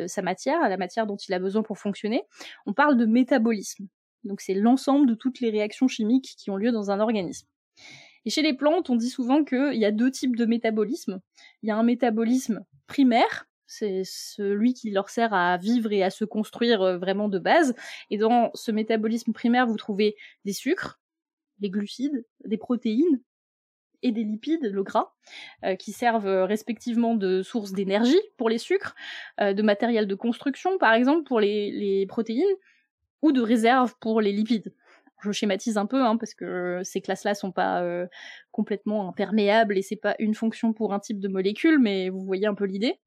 sa 0.07 0.23
matière, 0.23 0.61
la 0.69 0.77
matière 0.77 1.07
dont 1.07 1.17
il 1.17 1.35
a 1.35 1.41
besoin 1.41 1.63
pour 1.63 1.79
fonctionner, 1.79 2.23
on 2.67 2.73
parle 2.73 2.97
de 2.97 3.07
métabolisme. 3.07 3.89
Donc 4.25 4.41
c'est 4.41 4.55
l'ensemble 4.55 5.09
de 5.09 5.15
toutes 5.15 5.41
les 5.41 5.51
réactions 5.51 5.89
chimiques 5.89 6.35
qui 6.39 6.51
ont 6.51 6.57
lieu 6.57 6.71
dans 6.71 6.91
un 6.91 7.01
organisme. 7.01 7.49
Et 8.25 8.31
chez 8.31 8.43
les 8.43 8.53
plantes, 8.53 8.91
on 8.91 8.97
dit 8.97 9.11
souvent 9.11 9.45
qu'il 9.45 9.75
y 9.75 9.85
a 9.85 9.91
deux 9.91 10.11
types 10.11 10.37
de 10.37 10.45
métabolisme. 10.45 11.21
Il 11.63 11.69
y 11.69 11.73
a 11.73 11.77
un 11.77 11.83
métabolisme 11.83 12.65
primaire, 12.87 13.47
c'est 13.69 14.03
celui 14.05 14.73
qui 14.73 14.91
leur 14.91 15.11
sert 15.11 15.35
à 15.35 15.57
vivre 15.59 15.93
et 15.93 16.03
à 16.03 16.11
se 16.11 16.25
construire 16.25 16.83
euh, 16.83 16.99
vraiment 16.99 17.29
de 17.29 17.39
base. 17.39 17.75
Et 18.11 18.17
dans 18.17 18.51
ce 18.55 18.73
métabolisme 18.73 19.33
primaire, 19.33 19.67
vous 19.67 19.77
trouvez 19.77 20.17
des 20.47 20.55
sucres, 20.55 20.99
des 21.59 21.69
glucides, 21.69 22.25
des 22.47 22.57
protéines 22.57 23.21
et 24.03 24.11
des 24.11 24.25
lipides, 24.25 24.65
le 24.65 24.83
gras, 24.83 25.13
euh, 25.65 25.77
qui 25.77 25.93
servent 25.93 26.27
euh, 26.27 26.47
respectivement 26.47 27.15
de 27.15 27.43
source 27.43 27.73
d'énergie 27.73 28.21
pour 28.39 28.49
les 28.49 28.59
sucres, 28.59 28.95
de 29.39 29.63
matériel 29.63 30.07
de 30.07 30.15
construction 30.15 30.79
par 30.79 30.95
exemple 30.95 31.25
pour 31.25 31.39
les 31.39 32.07
protéines, 32.09 32.47
ou 33.21 33.33
de 33.33 33.41
réserve 33.41 33.95
pour 34.01 34.21
les 34.21 34.33
lipides 34.33 34.75
je 35.25 35.33
schématise 35.33 35.77
un 35.79 35.87
peu, 35.87 36.01
hein, 36.01 36.17
parce 36.17 36.33
que 36.33 36.81
ces 36.85 37.01
classes-là 37.01 37.35
sont 37.35 37.51
pas 37.51 37.83
complètement 38.53 39.09
imperméables 39.09 39.77
et 39.77 39.83
c'est 39.83 39.97
pas 39.97 40.15
une 40.21 40.33
fonction 40.33 40.73
pour 40.73 40.95
un 40.95 41.01
type 41.01 41.19
de 41.19 41.27
molécule, 41.27 41.81
mais 41.81 42.09
vous 42.09 42.25
voyez 42.25 42.47
un 42.47 42.55
peu 42.55 42.67
l'idée. 42.67 43.01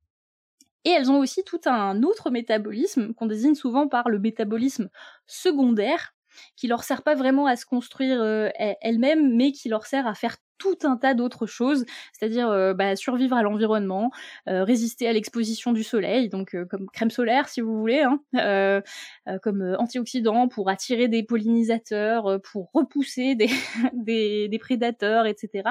Et 0.86 0.89
elles 0.91 1.11
ont 1.11 1.19
aussi 1.19 1.43
tout 1.43 1.61
un 1.65 2.03
autre 2.03 2.29
métabolisme 2.32 3.13
qu'on 3.13 3.27
désigne 3.27 3.55
souvent 3.55 3.88
par 3.88 4.09
le 4.09 4.19
métabolisme 4.19 4.89
secondaire, 5.27 6.13
qui 6.55 6.67
leur 6.67 6.84
sert 6.84 7.03
pas 7.03 7.15
vraiment 7.15 7.45
à 7.45 7.55
se 7.55 7.65
construire 7.65 8.21
euh, 8.21 8.49
elles-mêmes, 8.82 9.36
mais 9.36 9.51
qui 9.51 9.69
leur 9.69 9.86
sert 9.86 10.07
à 10.07 10.15
faire 10.15 10.38
tout 10.62 10.78
un 10.84 10.95
tas 10.95 11.16
d'autres 11.16 11.47
choses, 11.47 11.86
c'est-à-dire 12.14 12.47
euh, 12.49 12.76
bah, 12.76 12.95
survivre 12.95 13.36
à 13.36 13.41
l'environnement, 13.41 14.12
euh, 14.47 14.64
résister 14.64 15.07
à 15.07 15.14
l'exposition 15.14 15.74
du 15.74 15.84
soleil, 15.84 16.30
donc 16.30 16.53
euh, 16.53 16.66
comme 16.66 16.86
crème 16.93 17.09
solaire 17.09 17.49
si 17.49 17.62
vous 17.62 17.80
voulez, 17.80 18.03
hein, 18.03 18.22
comme 19.41 19.76
antioxydant 19.80 20.47
pour 20.47 20.70
attirer 20.70 21.07
des 21.07 21.24
pollinisateurs, 21.24 22.39
pour 22.43 22.70
repousser 22.74 23.34
des, 23.34 23.49
des, 23.93 24.59
prédateurs, 24.59 25.26
etc. 25.26 25.70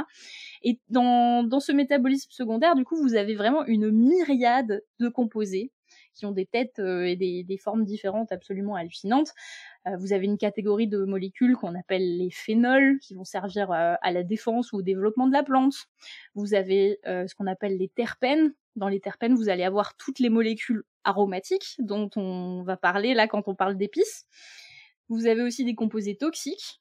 Et 0.65 0.81
dans, 0.89 1.45
dans 1.45 1.61
ce 1.61 1.71
métabolisme 1.71 2.31
secondaire, 2.33 2.75
du 2.75 2.85
coup, 2.85 2.97
vous 3.01 3.15
avez 3.15 3.37
vraiment 3.37 3.65
une 3.67 3.91
myriade 3.93 4.83
de 4.99 5.09
composés 5.09 5.71
qui 6.15 6.27
ont 6.27 6.33
des 6.33 6.47
têtes 6.47 6.79
et 6.79 7.17
des, 7.17 7.59
formes 7.59 7.85
différentes 7.85 8.33
absolument 8.33 8.75
hallucinantes. 8.75 9.33
Euh, 9.87 9.97
vous 9.97 10.13
avez 10.13 10.27
une 10.27 10.39
catégorie 10.39 10.87
de 10.87 11.05
molécules 11.05 11.57
qu'on 11.57 11.75
appelle 11.75 12.19
les 12.19 12.31
phénols, 12.31 12.99
qui 13.01 13.15
vont 13.15 13.25
servir 13.25 13.71
euh, 13.71 13.95
à 14.01 14.13
la 14.13 14.23
défense 14.23 14.73
ou 14.73 14.79
au 14.79 14.83
développement 14.83 15.27
de 15.27 15.33
la 15.33 15.43
plante. 15.43 15.87
Vous 16.35 16.55
avez 16.55 16.99
euh, 17.07 17.27
ce 17.27 17.35
qu'on 17.35 17.47
appelle 17.47 17.79
les 17.79 17.89
terpènes. 17.89 18.55
Dans 18.77 18.89
les 18.89 19.01
terpènes, 19.01 19.35
vous 19.35 19.49
allez 19.49 19.65
avoir 19.65 19.97
toutes 19.97 20.19
les 20.21 20.29
molécules 20.29 20.85
aromatiques 21.05 21.77
dont 21.79 22.11
on 22.17 22.63
va 22.63 22.77
parler 22.77 23.15
là 23.15 23.27
quand 23.27 23.49
on 23.49 23.55
parle 23.55 23.77
d'épices. 23.77 24.27
Vous 25.09 25.27
avez 25.27 25.43
aussi 25.43 25.65
des 25.65 25.75
composés 25.75 26.17
toxiques, 26.17 26.81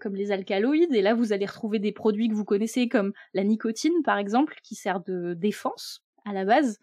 comme 0.00 0.16
les 0.16 0.32
alcaloïdes, 0.32 0.94
et 0.94 1.02
là 1.02 1.14
vous 1.14 1.32
allez 1.32 1.44
retrouver 1.44 1.78
des 1.78 1.92
produits 1.92 2.28
que 2.28 2.34
vous 2.34 2.46
connaissez 2.46 2.88
comme 2.88 3.12
la 3.34 3.44
nicotine 3.44 4.02
par 4.02 4.16
exemple, 4.16 4.56
qui 4.62 4.74
sert 4.74 5.00
de 5.00 5.34
défense 5.34 6.02
à 6.24 6.32
la 6.32 6.44
base 6.44 6.78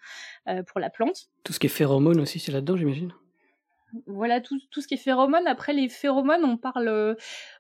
pour 0.68 0.80
la 0.80 0.90
plante. 0.90 1.30
Tout 1.44 1.54
ce 1.54 1.60
qui 1.60 1.68
est 1.68 1.70
phéromone 1.70 2.20
aussi, 2.20 2.40
c'est 2.40 2.52
là-dedans 2.52 2.78
j'imagine 2.78 3.14
voilà 4.06 4.42
tout, 4.42 4.60
tout, 4.72 4.82
ce 4.82 4.88
qui 4.88 4.96
est 4.96 4.98
phéromones. 4.98 5.48
Après, 5.48 5.74
les 5.74 5.90
phéromones, 5.90 6.44
on 6.44 6.58
parle 6.58 6.88
euh, 6.88 7.16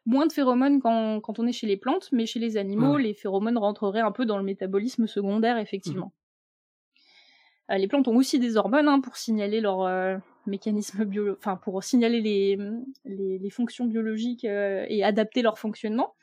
moins 0.05 0.27
de 0.27 0.31
phéromones 0.31 0.81
quand, 0.81 1.21
quand, 1.21 1.39
on 1.39 1.47
est 1.47 1.51
chez 1.51 1.67
les 1.67 1.77
plantes, 1.77 2.09
mais 2.11 2.25
chez 2.25 2.39
les 2.39 2.57
animaux, 2.57 2.97
les 2.97 3.13
phéromones 3.13 3.57
rentreraient 3.57 4.01
un 4.01 4.11
peu 4.11 4.25
dans 4.25 4.37
le 4.37 4.43
métabolisme 4.43 5.07
secondaire, 5.07 5.57
effectivement. 5.57 6.07
Mmh. 6.07 7.73
Euh, 7.73 7.77
les 7.77 7.87
plantes 7.87 8.07
ont 8.07 8.15
aussi 8.15 8.39
des 8.39 8.57
hormones 8.57 8.87
hein, 8.87 9.01
pour 9.01 9.17
signaler 9.17 9.61
leur 9.61 9.81
euh, 9.81 10.17
mécanisme 10.45 11.03
bio, 11.05 11.35
enfin 11.37 11.57
pour 11.57 11.83
signaler 11.83 12.21
les, 12.21 12.57
les, 13.05 13.39
les 13.39 13.49
fonctions 13.49 13.85
biologiques 13.85 14.45
et 14.45 15.03
adapter 15.03 15.41
leur 15.41 15.59
fonctionnement. 15.59 16.13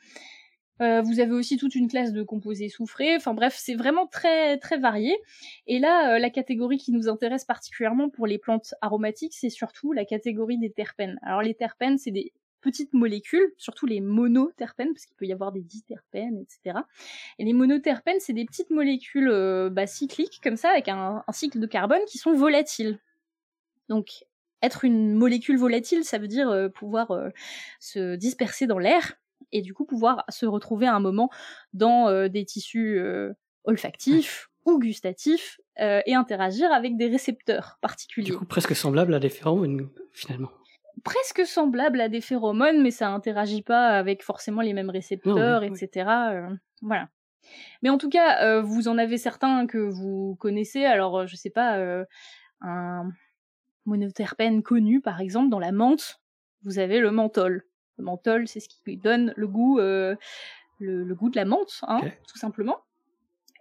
Euh, 0.81 1.01
vous 1.01 1.19
avez 1.19 1.31
aussi 1.31 1.57
toute 1.57 1.75
une 1.75 1.87
classe 1.87 2.11
de 2.11 2.23
composés 2.23 2.69
soufrés. 2.69 3.15
Enfin 3.15 3.33
bref, 3.33 3.55
c'est 3.57 3.75
vraiment 3.75 4.07
très 4.07 4.57
très 4.57 4.77
varié. 4.77 5.15
Et 5.67 5.79
là, 5.79 6.15
euh, 6.15 6.19
la 6.19 6.29
catégorie 6.29 6.77
qui 6.77 6.91
nous 6.91 7.07
intéresse 7.07 7.45
particulièrement 7.45 8.09
pour 8.09 8.27
les 8.27 8.37
plantes 8.37 8.73
aromatiques, 8.81 9.33
c'est 9.35 9.49
surtout 9.49 9.93
la 9.93 10.05
catégorie 10.05 10.57
des 10.57 10.71
terpènes. 10.71 11.17
Alors 11.21 11.41
les 11.41 11.53
terpènes, 11.53 11.97
c'est 11.97 12.11
des 12.11 12.33
petites 12.59 12.93
molécules, 12.93 13.53
surtout 13.57 13.85
les 13.85 14.01
monoterpènes, 14.01 14.91
parce 14.93 15.05
qu'il 15.05 15.15
peut 15.15 15.25
y 15.25 15.31
avoir 15.31 15.51
des 15.51 15.61
diterpènes, 15.61 16.39
etc. 16.39 16.79
Et 17.39 17.45
les 17.45 17.53
monoterpènes, 17.53 18.19
c'est 18.19 18.33
des 18.33 18.45
petites 18.45 18.71
molécules 18.71 19.29
euh, 19.29 19.69
bah, 19.69 19.87
cycliques 19.87 20.41
comme 20.43 20.57
ça, 20.57 20.71
avec 20.71 20.89
un, 20.89 21.23
un 21.25 21.31
cycle 21.31 21.59
de 21.59 21.67
carbone 21.67 22.01
qui 22.07 22.17
sont 22.17 22.33
volatiles. 22.33 22.99
Donc 23.87 24.25
être 24.61 24.83
une 24.83 25.13
molécule 25.13 25.57
volatile, 25.57 26.03
ça 26.03 26.17
veut 26.17 26.27
dire 26.27 26.69
pouvoir 26.73 27.13
se 27.79 28.15
disperser 28.15 28.65
dans 28.65 28.79
l'air 28.79 29.15
et 29.51 29.61
du 29.61 29.73
coup 29.73 29.85
pouvoir 29.85 30.23
se 30.29 30.45
retrouver 30.45 30.87
à 30.87 30.95
un 30.95 30.99
moment 30.99 31.29
dans 31.73 32.07
euh, 32.07 32.27
des 32.27 32.45
tissus 32.45 32.97
euh, 32.97 33.33
olfactifs 33.63 34.49
ou 34.65 34.79
gustatif 34.79 35.59
euh, 35.79 36.01
et 36.05 36.15
interagir 36.15 36.71
avec 36.71 36.97
des 36.97 37.07
récepteurs 37.07 37.77
particuliers. 37.81 38.31
Du 38.31 38.37
coup, 38.37 38.45
presque 38.45 38.75
semblable 38.75 39.13
à 39.13 39.19
des 39.19 39.29
phéromones, 39.29 39.89
finalement. 40.11 40.49
Presque 41.03 41.45
semblable 41.45 42.01
à 42.01 42.09
des 42.09 42.21
phéromones, 42.21 42.81
mais 42.81 42.91
ça 42.91 43.09
interagit 43.09 43.61
pas 43.61 43.89
avec 43.89 44.23
forcément 44.23 44.61
les 44.61 44.73
mêmes 44.73 44.89
récepteurs, 44.89 45.61
Non, 45.61 45.67
oui, 45.67 45.77
etc. 45.79 46.09
voilà. 46.81 47.09
Mais 47.83 47.89
en 47.89 47.99
tout 47.99 48.09
cas, 48.09 48.61
vous 48.61 48.87
en 48.87 48.97
avez 48.97 49.17
certains 49.17 49.67
que 49.67 49.77
vous 49.77 50.35
connaissez. 50.39 50.85
Alors, 50.85 51.27
je 51.27 51.35
sais 51.35 51.51
pas, 51.51 51.77
un 52.61 53.11
monoterpène 53.85 54.63
connu, 54.63 55.01
par 55.01 55.21
exemple, 55.21 55.49
dans 55.49 55.59
la 55.59 55.71
menthe, 55.71 56.21
vous 56.63 56.79
avez 56.79 56.99
le 56.99 57.11
menthol. 57.11 57.63
Le 57.97 58.03
menthol, 58.03 58.47
c'est 58.47 58.59
ce 58.59 58.69
qui 58.69 58.79
lui 58.85 58.97
donne 58.97 59.33
le 59.35 59.47
goût, 59.47 59.79
euh, 59.79 60.15
le, 60.79 61.03
le 61.03 61.15
goût 61.15 61.29
de 61.29 61.37
la 61.37 61.45
menthe, 61.45 61.79
hein, 61.83 62.01
tout 62.27 62.37
simplement. 62.37 62.77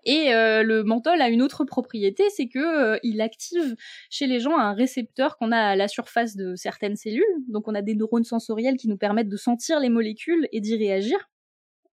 Et 0.07 0.35
euh, 0.35 0.63
le 0.63 0.85
menthol 0.85 1.21
a 1.23 1.29
une 1.29 1.41
autre 1.41 1.65
propriété, 1.65 2.25
c'est 2.31 2.49
que 2.49 2.59
euh, 2.59 2.99
il 3.03 3.21
active 3.21 3.75
chez 4.11 4.27
les 4.27 4.39
gens 4.39 4.59
un 4.59 4.75
récepteur 4.75 5.39
qu'on 5.39 5.51
a 5.51 5.59
à 5.59 5.77
la 5.77 5.89
surface 5.89 6.37
de 6.37 6.55
certaines 6.57 6.97
cellules. 6.97 7.25
Donc 7.49 7.69
on 7.69 7.75
a 7.75 7.83
des 7.83 7.95
neurones 7.95 8.25
sensoriels 8.25 8.77
qui 8.77 8.89
nous 8.89 8.99
permettent 8.99 9.29
de 9.29 9.37
sentir 9.37 9.81
les 9.81 9.89
molécules 9.89 10.47
et 10.53 10.61
d'y 10.61 10.77
réagir. 10.77 11.19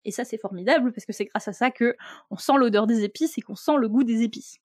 Et 0.03 0.11
ça 0.11 0.25
c'est 0.25 0.39
formidable 0.39 0.91
parce 0.91 1.05
que 1.05 1.13
c'est 1.13 1.25
grâce 1.25 1.47
à 1.47 1.53
ça 1.53 1.71
que 1.71 1.95
on 2.31 2.37
sent 2.37 2.53
l'odeur 2.57 2.87
des 2.87 3.03
épices 3.03 3.37
et 3.37 3.41
qu'on 3.41 3.55
sent 3.55 3.77
le 3.79 3.87
goût 3.87 4.03
des 4.03 4.23
épices. 4.23 4.57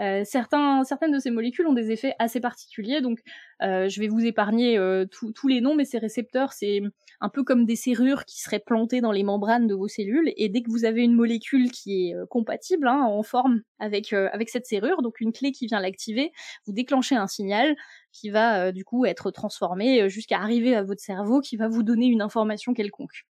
Euh, 0.00 0.24
certaines 0.24 1.12
de 1.12 1.18
ces 1.18 1.30
molécules 1.30 1.66
ont 1.66 1.72
des 1.72 1.90
effets 1.90 2.14
assez 2.18 2.40
particuliers, 2.40 3.00
donc 3.00 3.20
euh, 3.62 3.88
je 3.88 4.00
vais 4.00 4.08
vous 4.08 4.24
épargner 4.24 4.76
euh, 4.76 5.06
tous 5.06 5.48
les 5.48 5.60
noms, 5.60 5.74
mais 5.74 5.84
ces 5.84 5.98
récepteurs, 5.98 6.52
c'est 6.52 6.82
un 7.20 7.28
peu 7.30 7.44
comme 7.44 7.64
des 7.64 7.76
serrures 7.76 8.24
qui 8.26 8.40
seraient 8.40 8.60
plantées 8.60 9.00
dans 9.00 9.12
les 9.12 9.22
membranes 9.22 9.66
de 9.66 9.74
vos 9.74 9.88
cellules, 9.88 10.32
et 10.36 10.48
dès 10.48 10.62
que 10.62 10.70
vous 10.70 10.84
avez 10.84 11.02
une 11.02 11.14
molécule 11.14 11.70
qui 11.70 12.08
est 12.08 12.14
compatible, 12.28 12.88
hein, 12.88 13.04
en 13.04 13.22
forme 13.22 13.62
avec, 13.78 14.12
avec 14.12 14.50
cette 14.50 14.66
serrure, 14.66 15.02
donc 15.02 15.20
une 15.20 15.32
clé 15.32 15.52
qui 15.52 15.66
vient 15.66 15.80
l'activer, 15.80 16.32
vous 16.66 16.72
déclenchez 16.72 17.16
un 17.16 17.26
signal 17.26 17.74
qui 18.12 18.30
va 18.30 18.72
du 18.72 18.84
coup 18.84 19.06
être 19.06 19.30
transformé 19.30 20.08
jusqu'à 20.08 20.38
arriver 20.38 20.74
à 20.74 20.82
votre 20.82 21.00
cerveau, 21.00 21.40
qui 21.40 21.56
va 21.56 21.68
vous 21.68 21.82
donner 21.82 22.06
une 22.06 22.22
information 22.22 22.74
quelconque. 22.74 23.24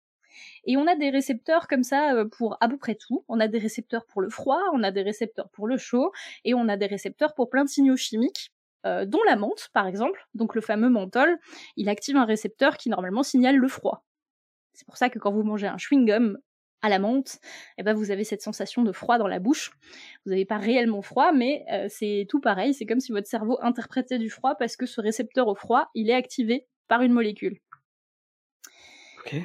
Et 0.66 0.78
on 0.78 0.88
a 0.88 0.96
des 0.96 1.10
récepteurs 1.10 1.68
comme 1.68 1.84
ça 1.84 2.16
euh, 2.16 2.26
pour 2.26 2.58
à 2.62 2.68
peu 2.68 2.78
près 2.78 2.96
tout. 2.96 3.24
On 3.28 3.40
a 3.40 3.48
des 3.48 3.60
récepteurs 3.60 4.06
pour 4.06 4.22
le 4.22 4.30
froid, 4.30 4.62
on 4.74 4.84
a 4.84 4.92
des 4.92 5.02
récepteurs 5.02 5.50
pour 5.50 5.68
le 5.68 5.78
chaud, 5.78 6.12
et 6.46 6.54
on 6.54 6.68
a 6.68 6.78
des 6.78 6.88
récepteurs 6.88 7.34
pour 7.34 7.50
plein 7.50 7.64
de 7.64 7.70
signaux 7.70 7.98
chimiques, 7.98 8.52
euh, 8.86 9.06
dont 9.06 9.24
la 9.26 9.36
menthe, 9.36 9.70
par 9.74 9.88
exemple. 9.88 10.28
Donc 10.34 10.56
le 10.56 10.62
fameux 10.62 10.90
menthol, 10.90 11.40
il 11.78 11.90
active 11.90 12.18
un 12.18 12.26
récepteur 12.26 12.78
qui 12.78 12.90
normalement 12.90 13.24
signale 13.24 13.56
le 13.56 13.68
froid. 13.68 14.06
C'est 14.74 14.86
pour 14.86 14.98
ça 14.98 15.10
que 15.10 15.20
quand 15.20 15.32
vous 15.32 15.44
mangez 15.44 15.68
un 15.68 15.78
chewing-gum 15.78 16.38
à 16.82 16.90
la 16.90 17.00
menthe, 17.00 17.40
eh 17.78 17.84
ben 17.84 17.94
vous 17.94 18.12
avez 18.12 18.26
cette 18.26 18.42
sensation 18.42 18.84
de 18.84 18.92
froid 18.92 19.18
dans 19.18 19.28
la 19.28 19.40
bouche. 19.40 19.72
Vous 20.26 20.32
n'avez 20.32 20.46
pas 20.46 20.58
réellement 20.58 21.02
froid, 21.02 21.32
mais 21.32 21.64
euh, 21.72 21.88
c'est 21.90 22.28
tout 22.28 22.42
pareil. 22.42 22.74
C'est 22.74 22.86
comme 22.86 23.00
si 23.00 23.14
votre 23.14 23.28
cerveau 23.28 23.58
interprétait 23.62 24.20
du 24.20 24.30
froid 24.30 24.56
parce 24.56 24.76
que 24.76 24.86
ce 24.86 25.00
récepteur 25.00 25.48
au 25.48 25.56
froid, 25.56 25.90
il 25.96 26.10
est 26.10 26.14
activé 26.14 26.68
par 26.90 27.02
une 27.02 27.14
molécule. 27.14 27.60
Ok. 29.20 29.36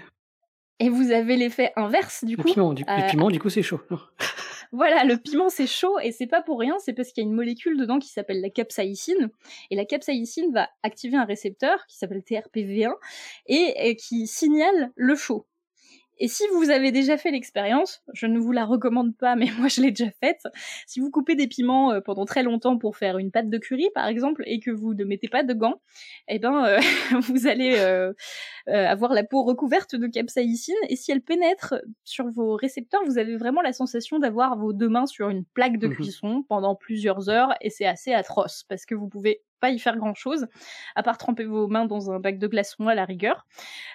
Et 0.81 0.89
vous 0.89 1.11
avez 1.11 1.37
l'effet 1.37 1.73
inverse 1.77 2.25
du 2.25 2.37
Le 2.37 2.43
coup. 2.43 2.53
piment, 2.53 2.73
du, 2.73 2.85
euh, 2.89 2.97
le 2.97 3.11
piment, 3.11 3.31
du 3.31 3.41
coup, 3.41 3.51
c'est 3.51 3.63
chaud. 3.63 3.81
Voilà, 4.71 5.05
le 5.05 5.17
piment 5.17 5.49
c'est 5.49 5.67
chaud 5.67 5.99
et 5.99 6.13
c'est 6.13 6.27
pas 6.27 6.43
pour 6.43 6.61
rien, 6.61 6.77
c'est 6.79 6.93
parce 6.93 7.11
qu'il 7.13 7.25
y 7.25 7.27
a 7.27 7.29
une 7.31 7.35
molécule 7.35 7.79
dedans 7.79 7.99
qui 7.99 8.09
s'appelle 8.09 8.43
la 8.43 8.51
capsaïcine 8.51 9.31
et 9.71 9.77
la 9.77 9.87
capsaïcine 9.87 10.53
va 10.53 10.69
activer 10.83 11.17
un 11.17 11.25
récepteur 11.25 11.87
qui 11.87 11.97
s'appelle 11.97 12.21
TRPV1 12.21 12.93
et, 13.47 13.75
et 13.89 13.97
qui 13.97 14.27
signale 14.27 14.93
le 14.95 15.17
chaud. 15.17 15.47
Et 16.19 16.29
si 16.29 16.45
vous 16.55 16.71
avez 16.71 16.91
déjà 16.93 17.17
fait 17.17 17.31
l'expérience, 17.31 18.03
je 18.13 18.27
ne 18.27 18.39
vous 18.39 18.53
la 18.53 18.65
recommande 18.65 19.17
pas, 19.17 19.37
mais 19.37 19.47
moi 19.59 19.69
je 19.69 19.81
l'ai 19.81 19.91
déjà 19.91 20.11
faite. 20.23 20.43
Si 20.87 21.01
vous 21.01 21.11
coupez 21.11 21.35
des 21.37 21.47
piments 21.47 21.93
euh, 21.93 22.01
pendant 22.01 22.25
très 22.25 22.43
longtemps 22.43 22.77
pour 22.79 22.97
faire 22.97 23.19
une 23.19 23.31
pâte 23.31 23.49
de 23.51 23.59
curry, 23.59 23.89
par 23.95 24.07
exemple, 24.09 24.43
et 24.47 24.61
que 24.61 24.71
vous 24.71 24.95
ne 24.95 25.05
mettez 25.05 25.29
pas 25.29 25.43
de 25.43 25.55
gants, 25.55 25.81
eh 26.29 26.39
ben 26.39 26.65
euh, 26.65 26.79
vous 27.29 27.47
allez 27.47 27.77
euh, 27.79 28.13
euh, 28.69 28.87
avoir 28.87 29.13
la 29.15 29.25
peau 29.25 29.43
recouverte 29.45 29.95
de 29.97 30.07
capsaïcine. 30.07 30.75
Et 30.89 30.97
si 30.97 31.13
elle 31.13 31.23
pénètre 31.23 31.75
sur 32.05 32.29
vos 32.29 32.55
récepteurs, 32.57 33.03
vous 33.07 33.19
avez 33.19 33.37
vraiment 33.37 33.63
la 33.63 33.73
sensation 33.73 34.19
d'avoir 34.19 34.57
vos 34.59 34.73
deux 34.73 34.89
mains 34.89 35.07
sur 35.07 35.29
une 35.31 35.45
plaque 35.45 35.79
de 35.79 35.89
Mhm. 35.89 35.95
cuisson 35.95 36.45
pendant 36.49 36.75
plusieurs 36.75 37.29
heures, 37.31 37.55
et 37.61 37.71
c'est 37.71 37.87
assez 37.87 38.13
atroce 38.13 38.65
parce 38.69 38.85
que 38.87 38.95
vous 38.95 39.09
pouvez 39.09 39.43
pas 39.61 39.71
y 39.71 39.79
faire 39.79 39.97
grand 39.97 40.15
chose, 40.15 40.47
à 40.95 41.03
part 41.03 41.19
tremper 41.19 41.45
vos 41.45 41.69
mains 41.69 41.87
dans 41.87 42.11
un 42.11 42.21
bac 42.21 42.39
de 42.39 42.47
glaçons 42.47 42.89
à 42.89 42.95
la 42.95 43.05
rigueur. 43.05 43.47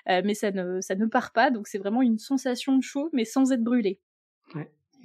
Euh, 0.10 0.22
mais 0.24 0.34
ça 0.34 0.52
ne, 0.52 0.82
ça 0.82 0.96
ne 0.96 1.06
part 1.06 1.32
pas, 1.32 1.52
donc 1.52 1.68
c'est 1.68 1.78
vraiment 1.78 2.02
une 2.02 2.18
sensation 2.18 2.78
de 2.78 2.84
chaud, 2.84 3.10
mais 3.14 3.26
sans 3.26 3.52
être 3.52 3.64
brûlé. 3.64 4.00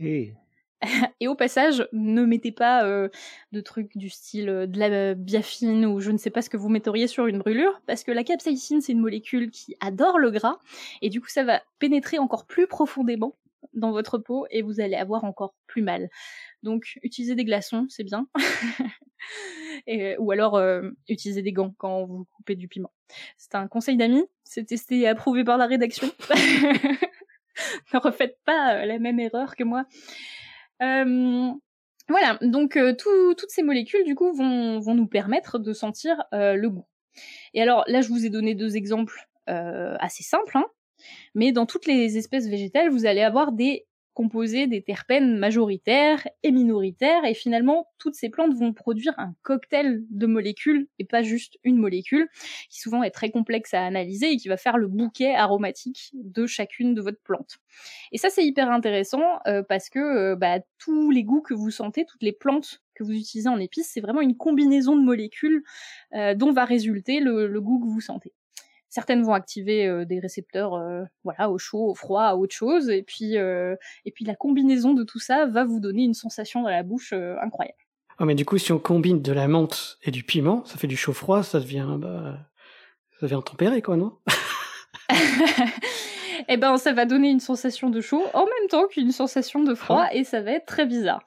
Et? 0.01 0.33
Et 1.21 1.29
au 1.29 1.35
passage, 1.35 1.89
ne 1.93 2.25
mettez 2.25 2.53
pas 2.53 2.85
euh, 2.85 3.09
de 3.53 3.61
trucs 3.61 3.97
du 3.97 4.11
style 4.11 4.49
euh, 4.49 4.67
de 4.67 4.79
la 4.79 5.15
biafine 5.15 5.87
ou 5.87 6.01
je 6.01 6.11
ne 6.11 6.19
sais 6.19 6.31
pas 6.31 6.43
ce 6.43 6.51
que 6.51 6.57
vous 6.57 6.69
metteriez 6.69 7.07
sur 7.07 7.27
une 7.27 7.39
brûlure, 7.39 7.81
parce 7.87 8.05
que 8.05 8.13
la 8.13 8.25
capsaïcine, 8.25 8.81
c'est 8.81 8.93
une 8.93 9.01
molécule 9.01 9.51
qui 9.51 9.77
adore 9.81 10.19
le 10.19 10.31
gras, 10.31 10.59
et 11.03 11.09
du 11.09 11.21
coup, 11.21 11.29
ça 11.29 11.45
va 11.45 11.63
pénétrer 11.79 12.19
encore 12.19 12.47
plus 12.47 12.67
profondément 12.67 13.37
dans 13.75 13.91
votre 13.91 14.19
peau, 14.19 14.47
et 14.51 14.63
vous 14.63 14.81
allez 14.81 14.97
avoir 14.97 15.25
encore 15.25 15.55
plus 15.67 15.83
mal. 15.83 16.09
Donc, 16.63 16.99
utilisez 17.03 17.35
des 17.35 17.45
glaçons, 17.45 17.87
c'est 17.89 18.05
bien. 18.05 18.29
ou 20.19 20.31
alors, 20.33 20.57
euh, 20.57 20.91
utilisez 21.09 21.43
des 21.43 21.53
gants 21.53 21.75
quand 21.79 22.05
vous 22.05 22.27
coupez 22.37 22.57
du 22.57 22.69
piment. 22.69 22.93
C'est 23.37 23.55
un 23.55 23.69
conseil 23.69 23.97
d'amis, 23.97 24.25
c'est 24.45 24.65
testé 24.65 25.01
et 25.01 25.09
approuvé 25.09 25.45
par 25.45 25.57
la 25.57 25.67
rédaction. 25.67 26.11
ne 27.95 27.99
refaites 27.99 28.39
pas 28.45 28.75
euh, 28.77 28.85
la 28.87 28.99
même 28.99 29.21
erreur 29.21 29.57
que 29.57 29.65
moi. 29.65 29.85
Voilà, 32.11 32.39
donc 32.41 32.77
euh, 32.77 32.95
tout- 32.95 33.35
toutes 33.35 33.51
ces 33.51 33.63
molécules 33.63 34.05
du 34.05 34.15
coup 34.15 34.33
vont, 34.33 34.81
nous 34.95 35.07
permettre 35.07 35.59
de 35.59 35.75
sentir 35.75 36.25
euh, 36.33 36.55
le 36.55 36.71
goût. 36.71 36.87
Et 37.53 37.61
alors 37.61 37.85
là, 37.87 38.01
je 38.01 38.09
vous 38.09 38.25
ai 38.25 38.31
donné 38.31 38.55
deux 38.55 38.77
exemples 38.77 39.25
assez 39.47 40.23
simples, 40.23 40.59
hein, 40.59 40.67
mais 41.35 41.53
dans 41.53 41.65
toutes 41.65 41.87
les 41.87 42.19
espèces 42.19 42.49
végétales, 42.49 42.91
vous 42.91 43.07
allez 43.07 43.23
avoir 43.23 43.51
des 43.51 43.88
composés, 44.19 44.67
des 44.67 44.83
terpènes 44.83 45.39
majoritaires 45.39 46.27
et 46.43 46.51
minoritaires, 46.51 47.25
et 47.25 47.35
finalement, 47.35 47.87
toutes 47.99 48.17
ces 48.17 48.31
plantes 48.31 48.53
vont 48.53 48.73
produire 48.73 49.15
un 49.17 49.33
cocktail 49.43 50.03
de 50.11 50.27
molécules, 50.27 50.89
et 50.99 51.05
pas 51.05 51.23
juste 51.23 51.57
une 51.63 51.77
molécule, 51.77 52.29
qui 52.69 52.81
souvent 52.81 53.05
est 53.05 53.13
très 53.13 53.31
complexe 53.31 53.75
à 53.75 53.87
analyser 53.87 54.33
et 54.33 54.37
qui 54.37 54.49
va 54.49 54.57
faire 54.57 54.77
le 54.77 54.89
bouquet 54.89 55.37
aromatique 55.37 56.11
de 56.15 56.49
chacune 56.49 56.95
de 56.95 57.01
votre 57.01 57.21
plante. 57.23 57.59
Et 58.11 58.19
ça, 58.19 58.29
c'est 58.29 58.45
hyper 58.45 58.73
intéressant 58.73 59.39
euh, 59.47 59.63
parce 59.63 59.89
que 59.89 60.01
euh, 60.01 60.35
bah, 60.35 60.59
tous 60.79 61.13
les 61.13 61.23
goûts 61.23 61.41
que 61.41 61.55
vous 61.55 61.71
sentez, 61.71 62.05
toutes 62.05 62.25
les 62.25 62.33
plantes 62.33 62.83
que 62.97 63.05
vous 63.05 63.13
utilisez 63.13 63.49
en 63.49 63.61
épices, 63.61 63.89
c'est 63.95 64.01
vraiment 64.01 64.21
une 64.21 64.37
combinaison 64.37 64.97
de 64.97 65.03
molécules 65.03 65.63
euh, 66.15 66.35
dont 66.35 66.51
va 66.51 66.65
résulter 66.65 67.21
le 67.21 67.61
goût 67.61 67.79
que 67.79 67.87
vous 67.87 68.01
sentez. 68.01 68.33
Certaines 68.91 69.23
vont 69.23 69.35
activer 69.35 69.87
euh, 69.87 70.05
des 70.07 70.19
récepteurs, 70.19 70.75
euh, 70.75 71.03
voilà, 71.23 71.51
au 71.51 71.59
chaud, 71.59 71.91
au 71.91 71.95
froid, 71.95 72.23
à 72.23 72.37
autre 72.37 72.55
chose, 72.55 72.89
et 72.89 73.03
puis 73.03 73.37
euh, 73.37 73.77
et 74.07 74.13
puis 74.13 74.25
la 74.25 74.35
combinaison 74.35 74.95
de 74.95 75.05
tout 75.05 75.19
ça 75.19 75.47
va 75.47 75.65
vous 75.65 75.79
donner 75.79 76.05
une 76.05 76.15
sensation 76.15 76.63
dans 76.63 76.71
la 76.71 76.83
bouche 76.83 77.13
incroyable. 77.13 77.79
Ah, 78.19 78.25
mais 78.25 78.35
du 78.35 78.45
coup, 78.45 78.59
si 78.59 78.73
on 78.73 78.79
combine 78.79 79.21
de 79.21 79.33
la 79.33 79.47
menthe 79.47 79.99
et 80.03 80.11
du 80.11 80.25
piment, 80.25 80.65
ça 80.65 80.77
fait 80.77 80.87
du 80.87 80.97
chaud-froid, 80.97 81.43
ça 81.43 81.61
devient, 81.61 81.97
bah, 81.99 82.39
ça 83.21 83.27
devient 83.27 83.41
tempéré, 83.45 83.83
quoi, 83.83 83.97
non? 83.97 84.17
Eh 86.51 86.57
ben, 86.57 86.79
ça 86.79 86.95
va 86.95 87.05
donner 87.05 87.29
une 87.29 87.41
sensation 87.41 87.91
de 87.91 88.01
chaud 88.01 88.25
en 88.33 88.47
même 88.47 88.69
temps 88.71 88.87
qu'une 88.87 89.13
sensation 89.13 89.63
de 89.63 89.75
froid, 89.75 90.07
et 90.13 90.25
ça 90.25 90.41
va 90.41 90.53
être 90.53 90.65
très 90.65 90.87
bizarre. 90.87 91.23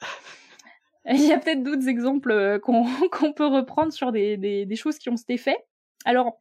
Il 1.06 1.24
y 1.24 1.32
a 1.32 1.38
peut-être 1.38 1.62
d'autres 1.62 1.88
exemples 1.88 2.60
qu'on 2.64 3.34
peut 3.34 3.46
reprendre 3.46 3.94
sur 3.94 4.12
des, 4.12 4.38
des, 4.38 4.66
des 4.66 4.76
choses 4.76 4.98
qui 4.98 5.10
ont 5.10 5.18
cet 5.18 5.30
effet. 5.30 5.58
Alors, 6.06 6.40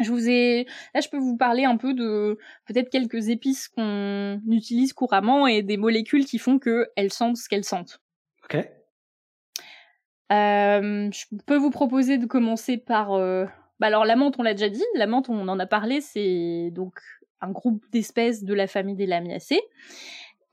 je 0.00 0.10
vous 0.10 0.28
ai, 0.28 0.66
là, 0.94 1.00
je 1.00 1.08
peux 1.08 1.18
vous 1.18 1.36
parler 1.36 1.64
un 1.64 1.76
peu 1.76 1.94
de 1.94 2.38
peut-être 2.66 2.90
quelques 2.90 3.28
épices 3.28 3.68
qu'on 3.68 4.40
utilise 4.50 4.92
couramment 4.92 5.46
et 5.46 5.62
des 5.62 5.76
molécules 5.76 6.24
qui 6.24 6.38
font 6.38 6.58
qu'elles 6.58 7.12
sentent 7.12 7.36
ce 7.36 7.48
qu'elles 7.48 7.64
sentent. 7.64 8.00
Ok. 8.44 8.56
Euh, 10.30 11.10
je 11.10 11.24
peux 11.46 11.56
vous 11.56 11.70
proposer 11.70 12.18
de 12.18 12.26
commencer 12.26 12.76
par. 12.76 13.12
euh, 13.12 13.46
Bah 13.80 13.86
alors 13.86 14.04
la 14.04 14.16
menthe, 14.16 14.38
on 14.38 14.42
l'a 14.42 14.54
déjà 14.54 14.68
dit. 14.68 14.84
La 14.94 15.06
menthe, 15.06 15.28
on 15.28 15.48
en 15.48 15.58
a 15.58 15.66
parlé. 15.66 16.00
C'est 16.00 16.70
donc 16.72 16.94
un 17.40 17.50
groupe 17.50 17.84
d'espèces 17.92 18.44
de 18.44 18.52
la 18.54 18.66
famille 18.66 18.96
des 18.96 19.06
Lamiacées. 19.06 19.62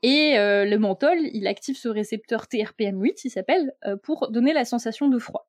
Et 0.02 0.38
euh, 0.38 0.64
le 0.64 0.78
menthol, 0.78 1.18
il 1.32 1.46
active 1.46 1.76
ce 1.76 1.88
récepteur 1.88 2.44
TRPM8, 2.44 3.22
il 3.24 3.30
s'appelle, 3.30 3.72
euh, 3.86 3.96
pour 3.96 4.30
donner 4.30 4.52
la 4.52 4.64
sensation 4.64 5.08
de 5.08 5.18
froid. 5.18 5.48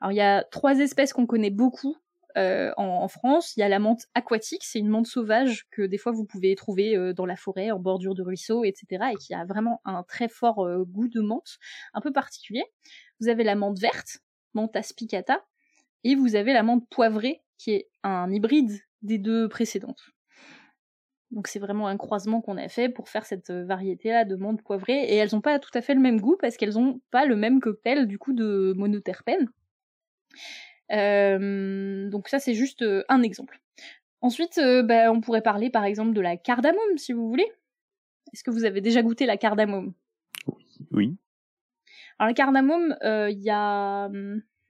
Alors 0.00 0.12
il 0.12 0.16
y 0.16 0.20
a 0.20 0.44
trois 0.44 0.78
espèces 0.78 1.12
qu'on 1.12 1.26
connaît 1.26 1.50
beaucoup 1.50 1.96
euh, 2.36 2.72
en, 2.76 3.08
France. 3.08 3.56
Il 3.56 3.60
y 3.60 3.62
a 3.62 3.68
la 3.68 3.78
menthe 3.78 4.06
aquatique, 4.14 4.64
c'est 4.64 4.78
une 4.78 4.88
menthe 4.88 5.06
sauvage 5.06 5.66
que 5.70 5.82
des 5.82 5.98
fois 5.98 6.12
vous 6.12 6.24
pouvez 6.24 6.54
trouver 6.54 6.96
euh, 6.96 7.12
dans 7.12 7.26
la 7.26 7.36
forêt, 7.36 7.70
en 7.70 7.78
bordure 7.78 8.14
de 8.14 8.22
ruisseaux, 8.22 8.64
etc. 8.64 9.06
et 9.12 9.16
qui 9.16 9.34
a 9.34 9.44
vraiment 9.44 9.80
un 9.84 10.02
très 10.02 10.28
fort 10.28 10.66
euh, 10.66 10.84
goût 10.84 11.08
de 11.08 11.20
menthe, 11.20 11.58
un 11.94 12.00
peu 12.00 12.12
particulier. 12.12 12.64
Vous 13.20 13.28
avez 13.28 13.44
la 13.44 13.54
menthe 13.54 13.78
verte, 13.78 14.18
menthe 14.54 14.76
aspicata, 14.76 15.44
et 16.04 16.14
vous 16.14 16.36
avez 16.36 16.52
la 16.52 16.62
menthe 16.62 16.88
poivrée, 16.88 17.42
qui 17.58 17.72
est 17.72 17.90
un 18.02 18.30
hybride 18.32 18.72
des 19.02 19.18
deux 19.18 19.48
précédentes. 19.48 20.02
Donc 21.30 21.46
c'est 21.46 21.60
vraiment 21.60 21.86
un 21.86 21.96
croisement 21.96 22.40
qu'on 22.40 22.56
a 22.56 22.68
fait 22.68 22.88
pour 22.88 23.08
faire 23.08 23.24
cette 23.24 23.50
variété-là 23.50 24.24
de 24.24 24.34
menthe 24.34 24.62
poivrée. 24.62 25.04
Et 25.04 25.16
elles 25.16 25.30
n'ont 25.32 25.40
pas 25.40 25.58
tout 25.58 25.70
à 25.74 25.80
fait 25.80 25.94
le 25.94 26.00
même 26.00 26.20
goût 26.20 26.36
parce 26.40 26.56
qu'elles 26.56 26.74
n'ont 26.74 27.00
pas 27.10 27.24
le 27.24 27.36
même 27.36 27.60
cocktail 27.60 28.06
du 28.06 28.18
coup 28.18 28.32
de 28.32 28.74
monoterpène. 28.76 29.48
Donc 30.90 32.28
ça 32.28 32.38
c'est 32.38 32.54
juste 32.54 32.84
un 33.08 33.22
exemple. 33.22 33.60
Ensuite, 34.22 34.60
bah, 34.84 35.10
on 35.12 35.20
pourrait 35.20 35.42
parler 35.42 35.70
par 35.70 35.84
exemple 35.84 36.12
de 36.12 36.20
la 36.20 36.36
cardamome 36.36 36.98
si 36.98 37.12
vous 37.12 37.28
voulez. 37.28 37.50
Est-ce 38.32 38.44
que 38.44 38.50
vous 38.50 38.64
avez 38.64 38.80
déjà 38.80 39.02
goûté 39.02 39.26
la 39.26 39.36
cardamome? 39.36 39.94
Oui. 40.92 41.16
Alors 42.18 42.28
la 42.28 42.34
cardamome, 42.34 42.96
il 43.02 43.40
y 43.40 43.50
a 43.50 44.10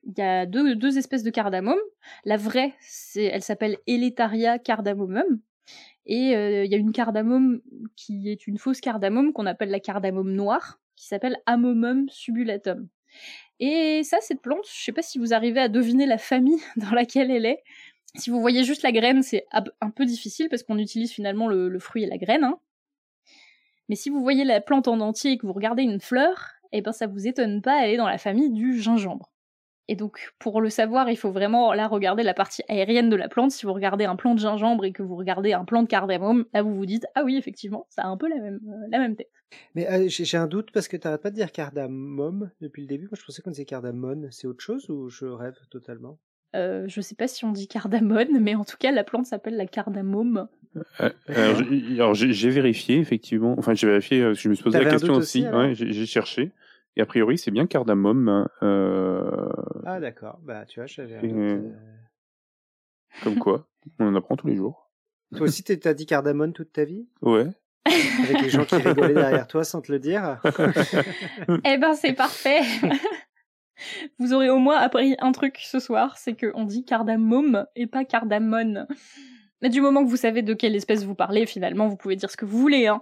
il 0.05 0.19
y 0.19 0.23
a 0.23 0.47
deux, 0.47 0.75
deux, 0.77 0.99
espèces 0.99 1.23
de 1.23 1.31
cardamome. 1.31 1.79
La 2.25 2.37
vraie, 2.37 2.75
c'est, 2.81 3.25
elle 3.25 3.43
s'appelle 3.43 3.77
Eletaria 3.87 4.59
cardamomum. 4.59 5.41
Et 6.07 6.35
euh, 6.35 6.65
il 6.65 6.71
y 6.71 6.75
a 6.75 6.79
une 6.79 6.93
cardamome 6.93 7.61
qui 7.97 8.31
est 8.31 8.47
une 8.47 8.59
fausse 8.59 8.81
cardamome 8.81 9.33
qu'on 9.33 9.47
appelle 9.47 9.71
la 9.71 9.81
cardamome 9.81 10.33
noire, 10.33 10.81
qui 10.97 11.07
s'appelle 11.07 11.37
Amomum 11.47 12.09
subulatum. 12.09 12.89
Et 13.61 14.03
ça, 14.05 14.19
cette 14.23 14.41
plante, 14.41 14.65
je 14.67 14.85
sais 14.85 14.93
pas 14.93 15.03
si 15.03 15.19
vous 15.19 15.35
arrivez 15.35 15.61
à 15.61 15.69
deviner 15.69 16.07
la 16.07 16.19
famille 16.19 16.61
dans 16.77 16.91
laquelle 16.91 17.31
elle 17.31 17.47
est. 17.47 17.63
Si 18.17 18.31
vous 18.31 18.41
voyez 18.41 18.65
juste 18.65 18.83
la 18.83 18.91
graine, 18.91 19.23
c'est 19.23 19.47
un 19.53 19.91
peu 19.91 20.05
difficile 20.05 20.49
parce 20.49 20.65
qu'on 20.65 20.79
utilise 20.79 21.13
finalement 21.13 21.47
le, 21.47 21.79
fruit 21.79 22.03
et 22.03 22.07
la 22.07 22.19
graine. 22.19 22.43
Hein. 22.43 22.59
Mais 23.89 23.95
si 23.95 24.11
vous 24.11 24.21
voyez 24.21 24.45
la 24.45 24.61
plante 24.61 24.89
en 24.89 24.99
entier 25.01 25.33
et 25.33 25.39
que 25.39 25.47
vous 25.47 25.53
regardez 25.53 25.85
une 25.85 26.01
fleur, 26.01 26.55
eh 26.73 26.81
ben 26.81 26.93
ça 26.93 27.07
vous 27.07 27.29
étonne 27.29 27.63
pas, 27.63 27.85
elle 27.85 27.91
est 27.91 27.97
dans 27.97 28.09
la 28.09 28.19
famille 28.19 28.51
du 28.51 28.81
gingembre. 28.81 29.30
Et 29.91 29.97
donc, 29.97 30.33
pour 30.39 30.61
le 30.61 30.71
savoir, 30.71 31.11
il 31.11 31.17
faut 31.17 31.33
vraiment 31.33 31.73
là 31.73 31.89
regarder 31.89 32.23
la 32.23 32.33
partie 32.33 32.63
aérienne 32.69 33.11
de 33.11 33.17
la 33.17 33.29
plante. 33.29 33.51
Si 33.51 33.67
vous 33.67 33.73
regardez 33.73 34.05
un 34.05 34.15
plant 34.15 34.35
de 34.37 34.39
gingembre 34.39 34.85
et 34.85 34.93
que 34.93 35.03
vous 35.03 35.17
regardez 35.17 35.53
un 35.53 35.65
plant 35.65 35.83
de 35.83 35.89
cardamome, 35.89 36.45
là 36.55 36.63
vous 36.63 36.77
vous 36.77 36.87
dites 36.87 37.07
ah 37.17 37.25
oui 37.25 37.37
effectivement, 37.37 37.89
ça 37.91 38.03
a 38.03 38.07
un 38.07 38.17
peu 38.17 38.29
la 38.29 38.37
même 38.37 38.61
euh, 38.69 38.87
la 38.89 39.01
même 39.01 39.17
tête. 39.17 39.33
Mais 39.75 39.91
euh, 39.91 40.05
j'ai 40.09 40.37
un 40.37 40.47
doute 40.47 40.71
parce 40.71 40.87
que 40.87 40.97
tu 40.97 41.09
n'arrêtes 41.09 41.23
pas 41.23 41.31
de 41.31 41.35
dire 41.35 41.51
cardamome 41.51 42.53
depuis 42.61 42.83
le 42.83 42.87
début. 42.87 43.07
Moi 43.07 43.19
je 43.19 43.25
pensais 43.25 43.43
qu'on 43.43 43.51
disait 43.51 43.65
cardamone. 43.65 44.29
C'est 44.31 44.47
autre 44.47 44.63
chose 44.63 44.89
ou 44.91 45.09
je 45.09 45.27
rêve 45.27 45.57
totalement? 45.73 46.21
Euh, 46.55 46.85
Je 46.87 47.01
sais 47.01 47.17
pas 47.17 47.27
si 47.27 47.45
on 47.45 47.51
dit 47.51 47.67
cardamone, 47.67 48.39
mais 48.39 48.55
en 48.55 48.65
tout 48.65 48.77
cas 48.79 48.93
la 48.93 49.03
plante 49.03 49.27
s'appelle 49.27 49.57
la 49.57 49.67
cardamome. 49.67 50.47
Euh, 51.01 51.11
alors 51.95 52.15
j'ai 52.15 52.51
vérifié 52.51 52.99
effectivement. 52.99 53.57
Enfin 53.59 53.75
j'ai 53.75 53.89
vérifié. 53.89 54.35
Je 54.35 54.49
me 54.49 54.55
suis 54.55 54.63
posé 54.63 54.79
la 54.79 54.89
question 54.89 55.15
aussi. 55.15 55.49
ouais, 55.49 55.75
j'ai 55.75 56.07
cherché. 56.07 56.53
Et 56.97 57.01
a 57.01 57.07
priori, 57.07 57.39
c'est 57.39 57.51
bien 57.51 57.67
cardamome. 57.67 58.49
Euh... 58.63 59.49
Ah 59.87 60.01
d'accord, 60.01 60.41
bah 60.43 60.65
tu 60.67 60.81
vois, 60.81 60.87
j'avais. 60.87 61.21
Euh, 61.23 61.71
comme 63.23 63.39
quoi, 63.39 63.69
on 63.99 64.07
en 64.07 64.15
apprend 64.15 64.37
tous 64.37 64.49
les 64.49 64.57
jours. 64.57 64.91
Toi 65.37 65.43
aussi, 65.43 65.63
t'as 65.63 65.95
dit 65.95 66.07
cardamone 66.07 66.53
toute 66.53 66.73
ta 66.73 66.85
vie? 66.85 67.09
Ouais. 67.23 67.47
Avec 67.87 68.43
les 68.43 68.51
gens 68.51 68.65
qui 68.65 68.75
rigolaient 68.77 69.15
derrière 69.15 69.47
toi 69.47 69.65
sans 69.65 69.81
te 69.81 69.93
le 69.93 69.99
dire. 69.99 70.41
eh 71.65 71.79
ben, 71.79 71.95
c'est 71.95 72.13
parfait. 72.13 72.63
Vous 74.19 74.35
aurez 74.35 74.51
au 74.51 74.59
moins 74.59 74.77
appris 74.77 75.17
un 75.21 75.33
truc 75.33 75.59
ce 75.63 75.79
soir, 75.79 76.19
c'est 76.19 76.35
qu'on 76.35 76.65
dit 76.65 76.85
cardamome 76.85 77.67
et 77.77 77.87
pas 77.87 78.05
cardamone. 78.05 78.87
Mais 79.63 79.71
du 79.71 79.81
moment 79.81 80.05
que 80.05 80.11
vous 80.11 80.17
savez 80.17 80.43
de 80.43 80.55
quelle 80.55 80.75
espèce 80.75 81.05
vous 81.05 81.15
parlez, 81.15 81.47
finalement, 81.47 81.89
vous 81.89 81.97
pouvez 81.97 82.17
dire 82.17 82.31
ce 82.31 82.37
que 82.37 82.45
vous 82.45 82.59
voulez. 82.59 82.87
Hein. 82.89 83.01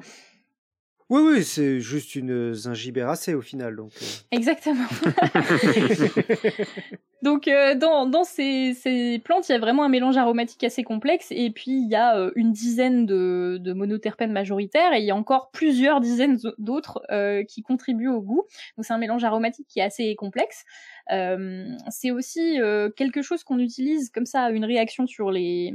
Oui, 1.11 1.23
oui, 1.25 1.43
c'est 1.43 1.81
juste 1.81 2.17
une 2.17 2.53
zingibéracée 2.53 3.33
au 3.33 3.41
final. 3.41 3.77
Donc, 3.77 3.93
euh. 4.03 4.07
Exactement. 4.31 4.85
donc, 7.23 7.49
euh, 7.49 7.75
dans, 7.75 8.05
dans 8.05 8.25
ces, 8.25 8.75
ces, 8.75 9.19
plantes, 9.25 9.49
il 9.49 9.53
y 9.53 9.55
a 9.55 9.59
vraiment 9.59 9.85
un 9.85 9.89
mélange 9.89 10.19
aromatique 10.19 10.65
assez 10.65 10.83
complexe. 10.83 11.29
Et 11.31 11.51
puis, 11.51 11.71
il 11.71 11.89
y 11.89 11.95
a 11.95 12.19
euh, 12.19 12.31
une 12.37 12.53
dizaine 12.53 13.07
de, 13.07 13.57
de, 13.59 13.73
monoterpènes 13.73 14.33
majoritaires. 14.33 14.93
Et 14.93 14.99
il 14.99 15.07
y 15.07 15.11
a 15.11 15.17
encore 15.17 15.51
plusieurs 15.51 16.01
dizaines 16.01 16.39
d'autres 16.59 17.03
qui 17.49 17.63
contribuent 17.63 18.09
au 18.09 18.21
goût. 18.21 18.45
Donc, 18.77 18.85
c'est 18.85 18.93
un 18.93 18.99
mélange 18.99 19.25
aromatique 19.25 19.67
qui 19.67 19.81
est 19.81 19.85
assez 19.85 20.15
complexe. 20.15 20.65
c'est 21.09 22.11
aussi 22.11 22.59
quelque 22.97 23.23
chose 23.23 23.45
qu'on 23.45 23.59
utilise 23.59 24.11
comme 24.11 24.27
ça, 24.27 24.51
une 24.51 24.67
réaction 24.67 25.07
sur 25.07 25.31
les, 25.31 25.73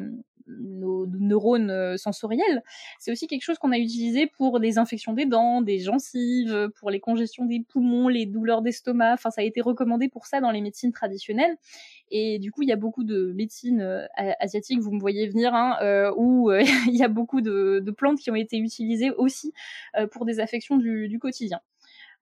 nos 0.48 1.06
neurones 1.08 1.70
euh, 1.70 1.98
sensoriels, 1.98 2.64
c'est 3.00 3.12
aussi 3.12 3.28
quelque 3.28 3.44
chose 3.44 3.58
qu'on 3.58 3.72
a 3.72 3.78
utilisé 3.78 4.28
pour 4.28 4.60
des 4.60 4.78
infections 4.78 5.14
des 5.14 5.26
dents, 5.26 5.62
des 5.62 5.80
gencives, 5.80 6.70
pour 6.76 6.90
les 6.90 7.00
congestions 7.00 7.46
des 7.46 7.62
poumons, 7.62 8.08
les 8.08 8.26
douleurs 8.26 8.62
d'estomac. 8.62 9.14
Enfin, 9.14 9.32
ça 9.32 9.42
a 9.42 9.44
été 9.44 9.62
recommandé 9.62 10.10
pour 10.10 10.26
ça 10.26 10.42
dans 10.42 10.52
les 10.52 10.62
médecines 10.62 10.92
traditionnelles. 10.92 11.56
Et 12.12 12.40
du 12.40 12.52
coup, 12.52 12.62
il 12.62 12.70
y 12.70 12.72
a 12.72 12.78
beaucoup 12.78 13.04
de 13.04 13.34
médecines 13.34 13.82
euh, 13.82 14.06
asiatiques, 14.40 14.80
vous 14.80 14.92
me 14.92 15.00
voyez 15.00 15.28
venir, 15.28 15.54
hein, 15.54 15.78
euh, 15.82 16.14
où 16.16 16.52
il 16.88 16.96
y 16.96 17.04
a 17.04 17.08
beaucoup 17.08 17.42
de, 17.42 17.84
plantes 17.96 18.20
qui 18.20 18.32
ont 18.32 18.36
été 18.36 18.58
utilisées 18.58 19.12
aussi 19.12 19.54
pour 20.12 20.26
des 20.26 20.40
affections 20.40 20.78
du, 20.78 21.20
quotidien. 21.20 21.60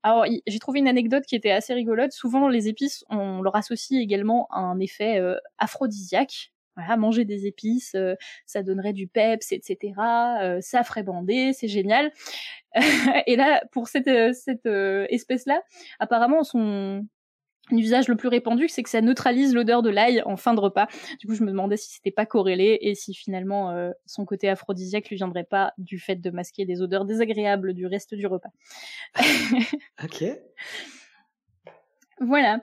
Alors, 0.04 0.26
j'ai 0.48 0.60
trouvé 0.60 0.80
une 0.80 0.88
anecdote 0.88 1.24
qui 1.26 1.36
était 1.36 1.52
assez 1.52 1.74
rigolote. 1.74 2.12
Souvent, 2.12 2.50
les 2.50 2.68
épices, 2.68 3.06
on 3.10 3.42
leur 3.42 3.56
associe 3.56 4.02
également 4.02 4.54
un 4.54 4.80
effet 4.80 5.22
aphrodisiaque 5.58 6.52
voilà, 6.76 6.98
manger 6.98 7.26
des 7.26 7.48
épices, 7.48 7.96
euh, 7.96 8.16
ça 8.46 8.64
donnerait 8.64 8.94
du 8.94 9.08
peps, 9.08 9.52
etc. 9.52 9.94
Euh, 10.42 10.62
ça 10.62 10.84
ferait 10.84 11.04
bander, 11.04 11.54
c'est 11.54 11.68
génial. 11.68 12.12
et 13.28 13.36
là, 13.36 13.62
pour 13.72 13.88
cette, 13.88 14.08
euh, 14.08 14.34
cette 14.34 14.66
espèce-là, 14.66 15.62
apparemment, 16.00 16.44
son 16.44 17.06
usage 17.72 18.08
le 18.08 18.16
plus 18.16 18.28
répandu, 18.28 18.68
c'est 18.68 18.84
que 18.84 18.90
ça 18.90 19.02
neutralise 19.02 19.54
l'odeur 19.54 19.82
de 19.82 19.90
l'ail 19.90 20.22
en 20.26 20.36
fin 20.36 20.54
de 20.54 20.60
repas. 20.60 20.88
Du 21.20 21.28
coup, 21.28 21.36
je 21.36 21.44
me 21.44 21.52
demandais 21.52 21.78
si 21.78 21.92
c'était 21.92 22.12
pas 22.12 22.26
corrélé 22.26 22.78
et 22.82 22.96
si 22.96 23.14
finalement 23.14 23.74
son 24.06 24.26
côté 24.26 24.50
aphrodisiaque 24.50 25.08
lui 25.10 25.16
viendrait 25.16 25.46
pas 25.46 25.72
du 25.78 25.98
fait 25.98 26.18
de 26.18 26.32
masquer 26.32 26.66
des 26.66 26.82
odeurs 26.82 27.06
désagréables 27.06 27.74
du 27.74 27.86
reste 27.86 28.14
du 28.14 28.28
repas. 28.28 28.50
ok. 30.04 30.24
Voilà. 32.24 32.62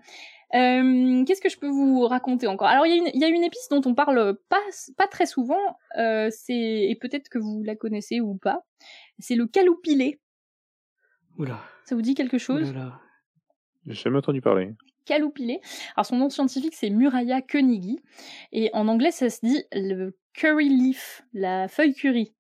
Euh, 0.55 1.25
qu'est-ce 1.25 1.43
que 1.43 1.51
je 1.51 1.59
peux 1.59 1.69
vous 1.69 2.07
raconter 2.07 2.47
encore? 2.47 2.69
Alors, 2.69 2.87
il 2.87 3.11
y, 3.15 3.25
a 3.25 3.29
une 3.29 3.45
épice 3.45 3.69
dont 3.71 3.83
on 3.85 3.95
parle 3.95 4.39
pas, 4.49 4.63
pas 4.97 5.07
très 5.07 5.27
souvent, 5.27 5.61
euh, 5.99 6.31
et 6.49 6.97
peut-être 7.01 7.29
que 7.29 7.39
vous 7.39 7.63
la 7.63 7.77
connaissez 7.77 8.21
ou 8.21 8.37
pas. 8.37 8.65
C'est 9.19 9.35
le 9.35 9.47
caloupilé. 9.47 10.21
Oula. 11.37 11.61
Ça 11.85 11.95
vous 11.95 12.03
dit 12.03 12.15
quelque 12.15 12.39
chose? 12.39 12.73
J'ai 13.87 13.95
jamais 13.95 14.19
entendu 14.19 14.41
parler. 14.41 14.75
Caloupilé. 15.05 15.61
Alors, 15.97 16.07
son 16.07 16.17
nom 16.17 16.31
scientifique, 16.31 16.75
c'est 16.75 16.91
Muraya 16.91 17.43
Koenigi. 17.43 18.01
Et 18.53 18.71
en 18.73 18.89
anglais, 18.89 19.11
ça 19.11 19.31
se 19.31 19.41
dit 19.45 19.65
le 19.73 20.17
curry 20.33 20.69
leaf, 20.69 21.23
la 21.33 21.69
feuille 21.69 21.95
curry. 21.95 22.35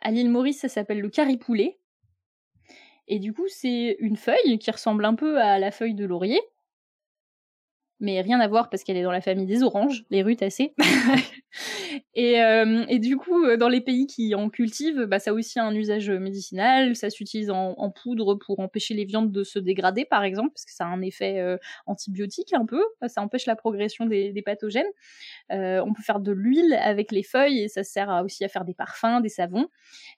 À 0.00 0.10
l'île 0.10 0.30
Maurice, 0.30 0.60
ça 0.60 0.68
s'appelle 0.68 1.00
le 1.00 1.08
caripoulet. 1.08 1.78
Et 3.08 3.18
du 3.18 3.32
coup, 3.32 3.48
c'est 3.48 3.96
une 4.00 4.16
feuille 4.16 4.58
qui 4.58 4.70
ressemble 4.70 5.04
un 5.04 5.14
peu 5.14 5.40
à 5.40 5.58
la 5.58 5.70
feuille 5.70 5.94
de 5.94 6.04
laurier, 6.04 6.40
mais 8.00 8.20
rien 8.20 8.38
à 8.38 8.46
voir 8.46 8.70
parce 8.70 8.84
qu'elle 8.84 8.96
est 8.96 9.02
dans 9.02 9.12
la 9.12 9.20
famille 9.20 9.46
des 9.46 9.62
oranges, 9.62 10.04
les 10.10 10.22
rutacées. 10.22 10.74
et, 12.14 12.40
euh, 12.40 12.84
et 12.88 12.98
du 12.98 13.16
coup, 13.16 13.44
euh, 13.44 13.56
dans 13.56 13.68
les 13.68 13.80
pays 13.80 14.06
qui 14.06 14.34
en 14.34 14.50
cultivent, 14.50 15.04
bah, 15.04 15.18
ça 15.18 15.30
a 15.30 15.34
aussi 15.34 15.58
un 15.58 15.74
usage 15.74 16.10
médicinal. 16.10 16.94
Ça 16.94 17.10
s'utilise 17.10 17.50
en, 17.50 17.90
poudre 17.90 18.34
pour 18.34 18.60
empêcher 18.60 18.94
les 18.94 19.04
viandes 19.04 19.32
de 19.32 19.42
se 19.42 19.58
dégrader, 19.58 20.04
par 20.04 20.22
exemple, 20.22 20.50
parce 20.50 20.64
que 20.64 20.72
ça 20.72 20.84
a 20.84 20.88
un 20.88 21.00
effet 21.00 21.40
euh, 21.40 21.56
antibiotique 21.86 22.52
un 22.52 22.66
peu. 22.66 22.82
Ça 23.06 23.22
empêche 23.22 23.46
la 23.46 23.56
progression 23.56 24.06
des, 24.06 24.42
pathogènes. 24.44 24.86
on 25.50 25.92
peut 25.92 26.02
faire 26.02 26.20
de 26.20 26.32
l'huile 26.32 26.74
avec 26.74 27.10
les 27.10 27.24
feuilles 27.24 27.62
et 27.62 27.68
ça 27.68 27.82
sert 27.82 28.08
aussi 28.24 28.44
à 28.44 28.48
faire 28.48 28.64
des 28.64 28.74
parfums, 28.74 29.20
des 29.20 29.28
savons. 29.28 29.66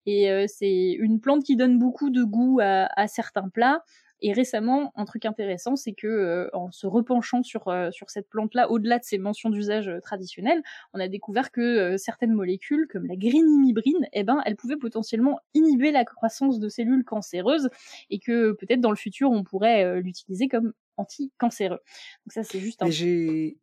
Et 0.05 0.29
c'est 0.49 0.91
une 0.99 1.21
plante 1.21 1.45
qui 1.45 1.57
donne 1.57 1.79
beaucoup 1.79 2.11
de 2.11 2.23
goût 2.23 2.59
à 2.61 3.07
certains 3.07 3.49
plats. 3.49 3.83
Et 4.23 4.33
récemment, 4.33 4.93
un 4.97 5.05
truc 5.05 5.25
intéressant, 5.25 5.77
c'est 5.77 5.93
que 5.93 6.07
euh, 6.07 6.49
en 6.53 6.71
se 6.71 6.87
repenchant 6.87 7.43
sur, 7.43 7.69
euh, 7.69 7.91
sur 7.91 8.11
cette 8.11 8.29
plante-là, 8.29 8.71
au-delà 8.71 8.99
de 8.99 9.05
ses 9.05 9.19
mentions 9.19 9.51
d'usage 9.51 9.89
euh, 9.89 10.01
traditionnelles, 10.01 10.63
on 10.93 11.01
a 11.01 11.09
découvert 11.09 11.51
que 11.51 11.97
certaines 11.97 12.33
molécules, 12.33 12.87
comme 12.91 13.07
la 13.07 13.17
grinimibrine, 13.17 14.07
eh 14.13 14.25
ben, 14.25 14.41
elles 14.45 14.57
pouvaient 14.57 14.77
potentiellement 14.77 15.39
inhiber 15.55 15.91
la 15.91 16.05
croissance 16.05 16.59
de 16.59 16.69
cellules 16.69 17.05
cancéreuses 17.05 17.71
et 18.11 18.19
que 18.19 18.53
peut-être 18.53 18.81
dans 18.81 18.91
le 18.91 18.97
futur, 18.97 19.31
on 19.31 19.43
pourrait 19.43 20.01
l'utiliser 20.01 20.49
comme 20.49 20.73
anti-cancéreux. 20.97 21.81
Donc 22.27 22.33
ça, 22.33 22.43
c'est 22.43 22.61
juste 22.61 22.83
un... 22.83 22.91
J'ai... 22.91 23.59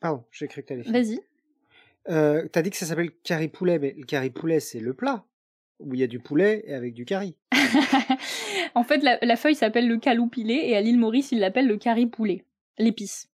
Pardon, 0.00 0.24
j'ai 0.30 0.48
cru 0.48 0.62
que 0.62 0.68
t'allais... 0.68 0.82
Vas-y. 0.82 1.20
Euh, 2.08 2.46
T'as 2.52 2.62
dit 2.62 2.70
que 2.70 2.76
ça 2.76 2.86
s'appelle 2.86 3.10
curry 3.22 3.48
poulet, 3.48 3.78
mais 3.78 3.94
le 3.96 4.04
curry 4.04 4.30
poulet, 4.30 4.60
c'est 4.60 4.80
le 4.80 4.94
plat 4.94 5.24
où 5.80 5.94
il 5.94 6.00
y 6.00 6.02
a 6.02 6.06
du 6.06 6.20
poulet 6.20 6.62
et 6.66 6.74
avec 6.74 6.94
du 6.94 7.04
curry. 7.04 7.36
en 8.74 8.84
fait, 8.84 9.02
la, 9.02 9.36
feuille 9.36 9.54
s'appelle 9.54 9.88
le 9.88 9.98
caloupilé 9.98 10.54
et 10.54 10.76
à 10.76 10.80
l'île 10.80 10.98
Maurice, 10.98 11.32
ils 11.32 11.40
l'appellent 11.40 11.66
le 11.66 11.76
curry 11.76 12.06
poulet, 12.06 12.44
l'épice. 12.78 13.28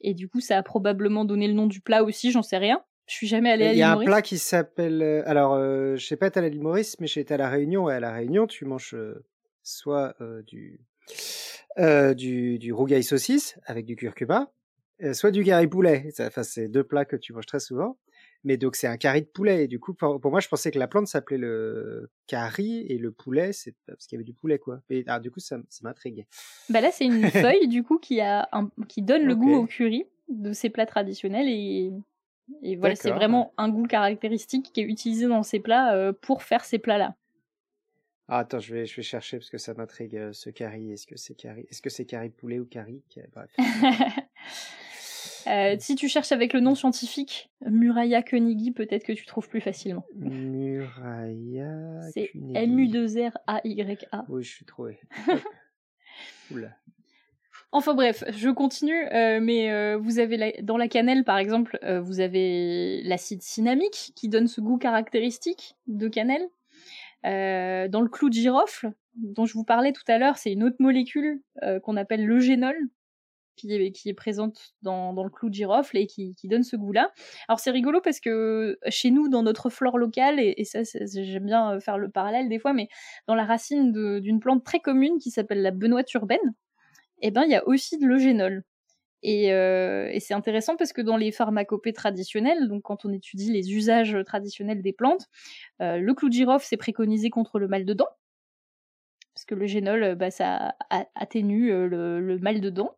Et 0.00 0.14
du 0.14 0.28
coup, 0.28 0.40
ça 0.40 0.58
a 0.58 0.62
probablement 0.62 1.24
donné 1.24 1.46
le 1.46 1.54
nom 1.54 1.66
du 1.66 1.80
plat 1.80 2.02
aussi, 2.02 2.30
j'en 2.30 2.42
sais 2.42 2.58
rien. 2.58 2.82
Je 3.06 3.14
suis 3.14 3.26
jamais 3.26 3.50
allée 3.50 3.66
à 3.66 3.72
l'île 3.72 3.82
Maurice. 3.82 4.02
Il 4.02 4.04
y 4.04 4.08
a 4.08 4.10
un 4.10 4.14
plat 4.14 4.22
qui 4.22 4.38
s'appelle. 4.38 5.02
Euh, 5.02 5.22
alors, 5.26 5.54
euh, 5.54 5.96
je 5.96 6.06
sais 6.06 6.16
pas 6.16 6.26
être 6.26 6.36
à 6.36 6.40
l'île 6.40 6.60
Maurice, 6.60 6.98
mais 7.00 7.06
été 7.06 7.34
à 7.34 7.36
la 7.36 7.48
Réunion 7.48 7.88
et 7.90 7.94
à 7.94 8.00
la 8.00 8.12
Réunion, 8.12 8.46
tu 8.46 8.64
manges 8.64 8.94
euh, 8.94 9.24
soit 9.62 10.14
du 10.46 10.80
du 12.16 12.58
du 12.58 12.72
rougail 12.72 13.02
saucisse 13.02 13.58
avec 13.64 13.86
du 13.86 13.96
curcuma, 13.96 14.52
soit 15.12 15.30
du 15.30 15.44
curry 15.44 15.66
poulet. 15.66 16.08
Enfin, 16.20 16.42
c'est 16.42 16.68
deux 16.68 16.84
plats 16.84 17.04
que 17.04 17.16
tu 17.16 17.32
manges 17.32 17.46
très 17.46 17.60
souvent. 17.60 17.96
Mais 18.44 18.56
donc 18.56 18.74
c'est 18.76 18.86
un 18.86 18.96
curry 18.96 19.22
de 19.22 19.26
poulet. 19.26 19.64
Et 19.64 19.68
du 19.68 19.78
coup, 19.78 19.94
pour, 19.94 20.18
moi, 20.24 20.40
je 20.40 20.48
pensais 20.48 20.70
que 20.70 20.78
la 20.78 20.88
plante 20.88 21.06
s'appelait 21.06 21.38
le 21.38 22.10
curry 22.26 22.86
et 22.88 22.98
le 22.98 23.12
poulet, 23.12 23.52
c'est 23.52 23.74
parce 23.86 24.06
qu'il 24.06 24.16
y 24.16 24.18
avait 24.18 24.24
du 24.24 24.34
poulet, 24.34 24.58
quoi. 24.58 24.80
Et 24.90 25.04
ah, 25.06 25.20
du 25.20 25.30
coup, 25.30 25.40
ça, 25.40 25.58
ça 25.68 25.80
m'intrigue. 25.82 26.26
Bah 26.68 26.80
là, 26.80 26.90
c'est 26.92 27.04
une 27.04 27.28
feuille 27.30 27.68
du 27.68 27.82
coup 27.82 27.98
qui 27.98 28.20
a 28.20 28.48
qui 28.88 29.02
donne 29.02 29.24
le 29.24 29.36
goût 29.36 29.54
au 29.54 29.66
curry 29.66 30.04
de 30.28 30.52
ces 30.52 30.70
plats 30.70 30.86
traditionnels 30.86 31.48
et 31.48 31.92
et 32.62 32.76
voilà, 32.76 32.96
c'est 32.96 33.10
vraiment 33.10 33.54
un 33.56 33.68
goût 33.68 33.86
caractéristique 33.86 34.72
qui 34.72 34.80
est 34.80 34.84
utilisé 34.84 35.26
dans 35.26 35.42
ces 35.42 35.60
plats 35.60 35.94
euh, 35.94 36.12
pour 36.12 36.42
faire 36.42 36.64
ces 36.64 36.78
plats-là. 36.78 37.16
Ah, 38.28 38.38
attends, 38.38 38.60
je 38.60 38.74
vais, 38.74 38.86
je 38.86 38.96
vais 38.96 39.02
chercher 39.02 39.38
parce 39.38 39.50
que 39.50 39.58
ça 39.58 39.74
m'intrigue 39.74 40.16
euh, 40.16 40.32
ce 40.32 40.50
curry. 40.50 40.92
Est-ce 40.92 41.06
que 41.06 41.16
c'est 41.16 41.34
curry 41.34 41.66
Est-ce 41.70 41.82
que 41.82 41.90
c'est 41.90 42.04
curry 42.04 42.30
poulet 42.30 42.60
ou 42.60 42.66
curry 42.66 43.02
Bref. 43.32 43.50
Euh, 45.46 45.76
si 45.78 45.94
tu 45.94 46.08
cherches 46.08 46.32
avec 46.32 46.52
le 46.52 46.60
nom 46.60 46.74
scientifique 46.74 47.50
Muraya 47.64 48.22
Koenigi, 48.22 48.72
peut-être 48.72 49.04
que 49.04 49.12
tu 49.12 49.26
trouves 49.26 49.48
plus 49.48 49.60
facilement. 49.60 50.04
Muraya. 50.14 52.00
C'est 52.12 52.30
M-U-2-R-A-Y-A. 52.54 54.24
Oui, 54.28 54.42
je 54.42 54.50
suis 54.50 54.64
trouvé. 54.64 55.00
Oula. 56.50 56.76
Enfin 57.74 57.94
bref, 57.94 58.22
je 58.28 58.50
continue, 58.50 59.06
euh, 59.14 59.40
mais 59.40 59.72
euh, 59.72 59.96
vous 59.96 60.18
avez 60.18 60.60
dans 60.62 60.76
la 60.76 60.88
cannelle 60.88 61.24
par 61.24 61.38
exemple, 61.38 61.78
vous 62.02 62.20
avez 62.20 63.02
l'acide 63.02 63.40
cinnamique 63.40 64.12
qui 64.14 64.28
donne 64.28 64.46
ce 64.46 64.60
goût 64.60 64.76
caractéristique 64.76 65.76
de 65.86 66.08
cannelle. 66.08 66.46
dans 67.24 68.00
le 68.02 68.08
clou 68.08 68.28
de 68.28 68.34
girofle, 68.34 68.92
dont 69.14 69.46
je 69.46 69.54
vous 69.54 69.64
parlais 69.64 69.92
tout 69.92 70.04
à 70.08 70.18
l'heure, 70.18 70.36
c'est 70.36 70.52
une 70.52 70.64
autre 70.64 70.76
molécule 70.80 71.40
qu'on 71.82 71.96
appelle 71.96 72.26
le 72.26 72.40
génol, 72.40 72.76
qui 73.62 74.08
est, 74.08 74.14
présente 74.14 74.74
dans, 74.82 75.12
le 75.22 75.30
clou 75.30 75.48
de 75.48 75.54
girofle 75.54 75.96
et 75.96 76.06
qui, 76.06 76.34
donne 76.44 76.62
ce 76.62 76.76
goût-là. 76.76 77.12
Alors 77.48 77.60
c'est 77.60 77.70
rigolo 77.70 78.00
parce 78.00 78.20
que 78.20 78.78
chez 78.88 79.10
nous, 79.10 79.28
dans 79.28 79.42
notre 79.42 79.70
flore 79.70 79.98
locale, 79.98 80.40
et, 80.40 80.64
ça 80.64 80.80
j'aime 80.82 81.46
bien 81.46 81.74
euh, 81.74 81.80
faire 81.80 81.98
le 81.98 82.10
parallèle 82.10 82.48
des 82.48 82.58
fois, 82.58 82.72
mais 82.72 82.88
dans 83.26 83.34
la 83.34 83.44
racine 83.44 83.92
d'une 84.20 84.40
plante 84.40 84.64
très 84.64 84.80
commune 84.80 85.18
qui 85.18 85.30
s'appelle 85.30 85.62
la 85.62 85.70
benoîte 85.70 86.12
urbaine, 86.14 86.54
eh 87.20 87.30
ben 87.30 87.44
il 87.44 87.50
y 87.50 87.54
a 87.54 87.66
aussi 87.66 87.98
de 87.98 88.06
l'eugénol. 88.06 88.64
Et, 89.24 89.52
euh, 89.52 90.08
et 90.10 90.18
c'est 90.18 90.34
intéressant 90.34 90.76
parce 90.76 90.92
que 90.92 91.00
dans 91.00 91.16
les 91.16 91.30
pharmacopées 91.30 91.92
traditionnelles, 91.92 92.68
donc 92.68 92.82
quand 92.82 93.04
on 93.04 93.12
étudie 93.12 93.52
les 93.52 93.72
usages 93.72 94.18
traditionnels 94.26 94.82
des 94.82 94.92
plantes, 94.92 95.28
euh, 95.80 95.98
le 95.98 96.14
clou 96.14 96.28
de 96.28 96.34
girofle 96.34 96.66
c'est 96.68 96.76
préconisé 96.76 97.30
contre 97.30 97.60
le 97.60 97.68
mal 97.68 97.84
de 97.84 97.94
dents, 97.94 98.08
parce 99.34 99.44
que 99.44 99.54
le 99.54 99.66
génol, 99.66 100.16
bah, 100.16 100.30
ça 100.30 100.74
atténue 101.14 101.70
le 101.70 102.38
mal 102.40 102.60
de 102.60 102.70
dents. 102.70 102.96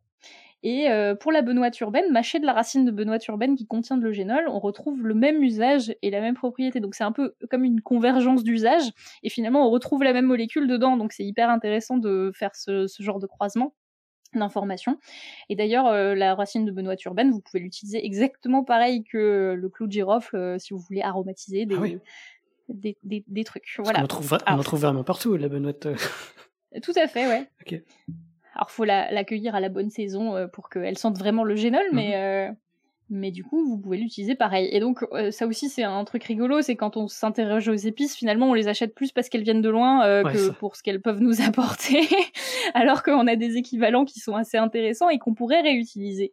Et 0.65 0.91
euh, 0.91 1.15
pour 1.15 1.31
la 1.31 1.43
benoîte 1.43 1.79
urbaine, 1.81 2.11
mâcher 2.11 2.41
de 2.41 2.47
la 2.47 2.55
racine 2.55 2.87
de 2.87 2.91
benoîte 2.91 3.27
urbaine 3.29 3.55
qui 3.55 3.67
contient 3.67 3.99
de 3.99 4.03
l'eugénol, 4.03 4.47
on 4.49 4.59
retrouve 4.59 5.07
le 5.07 5.12
même 5.12 5.43
usage 5.43 5.95
et 6.01 6.11
la 6.11 6.23
même 6.23 6.35
propriété. 6.35 6.81
Donc 6.81 6.95
c'est 6.95 7.05
un 7.05 7.12
peu 7.12 7.35
comme 7.51 7.65
une 7.65 7.83
convergence 7.83 8.43
d'usage. 8.43 8.91
Et 9.23 9.29
finalement, 9.29 9.69
on 9.69 9.71
retrouve 9.71 10.03
la 10.03 10.15
même 10.15 10.25
molécule 10.25 10.67
dedans. 10.67 10.97
Donc 10.97 11.12
c'est 11.12 11.23
hyper 11.23 11.51
intéressant 11.51 11.99
de 11.99 12.33
faire 12.35 12.57
ce, 12.57 12.87
genre 12.99 13.21
de 13.21 13.27
croisement 13.27 13.75
d'informations. 14.35 14.99
Et 15.51 15.55
d'ailleurs, 15.55 15.87
euh, 15.87 16.15
la 16.15 16.35
racine 16.35 16.65
de 16.65 16.73
benoîte 16.73 17.05
urbaine, 17.05 17.31
vous 17.31 17.41
pouvez 17.41 17.61
l'utiliser 17.61 18.05
exactement 18.05 18.65
pareil 18.65 19.05
que 19.05 19.55
le 19.57 19.69
clou 19.69 19.87
de 19.87 19.93
girofle 19.93 20.35
euh, 20.35 20.59
si 20.59 20.73
vous 20.73 20.81
voulez 20.81 21.03
aromatiser 21.03 21.67
des, 21.67 21.77
ah 21.77 22.89
des, 23.29 23.45
trucs. 23.45 23.69
Voilà. 23.79 24.01
On 24.01 24.05
en 24.05 24.07
trouve, 24.07 24.39
on 24.47 24.59
en 24.59 24.62
trouve 24.62 24.81
vraiment 24.81 25.05
partout, 25.05 25.37
la 25.37 25.49
benoîte. 25.49 25.87
Tout 26.83 26.95
à 26.97 27.07
fait, 27.07 27.29
ouais. 27.29 27.51
Ok. 27.61 27.83
Alors 28.55 28.70
faut 28.70 28.84
l'accueillir 28.84 29.55
à 29.55 29.61
la 29.61 29.68
bonne 29.68 29.90
saison 29.90 30.36
euh, 30.36 30.46
pour 30.46 30.68
qu'elle 30.68 30.98
sente 30.98 31.18
vraiment 31.18 31.44
le 31.44 31.57
génol, 31.57 31.84
mais 31.92 32.09
mhm. 32.09 32.14
euh, 32.14 32.52
mais 33.11 33.30
du 33.30 33.44
coup 33.44 33.64
vous 33.64 33.78
pouvez 33.78 33.98
l'utiliser 33.98 34.34
pareil. 34.34 34.68
Et 34.72 34.80
donc 34.80 35.05
euh, 35.12 35.30
ça 35.30 35.46
aussi 35.46 35.68
c'est 35.68 35.82
un 35.82 36.05
truc 36.05 36.24
rigolo, 36.24 36.62
c'est 36.62 36.76
quand 36.76 36.96
on 36.96 37.09
s'interroge 37.09 37.68
aux 37.68 37.74
épices, 37.74 38.16
finalement 38.16 38.48
on 38.48 38.55
les 38.55 38.68
achète 38.68 38.94
plus 38.94 39.12
parce 39.12 39.28
qu'elles 39.28 39.42
viennent 39.42 39.62
de 39.62 39.68
loin 39.68 40.22
que 40.24 40.50
pour 40.50 40.76
ce 40.76 40.82
qu'elles 40.82 41.02
peuvent 41.02 41.20
nous 41.20 41.40
apporter, 41.46 42.09
alors 42.74 43.02
qu'on 43.02 43.26
a 43.26 43.36
des 43.36 43.57
équivalents 43.57 44.05
qui 44.05 44.20
sont 44.20 44.36
assez 44.36 44.57
intéressants 44.57 45.09
et 45.09 45.18
qu'on 45.18 45.34
pourrait 45.34 45.62
réutiliser. 45.62 46.32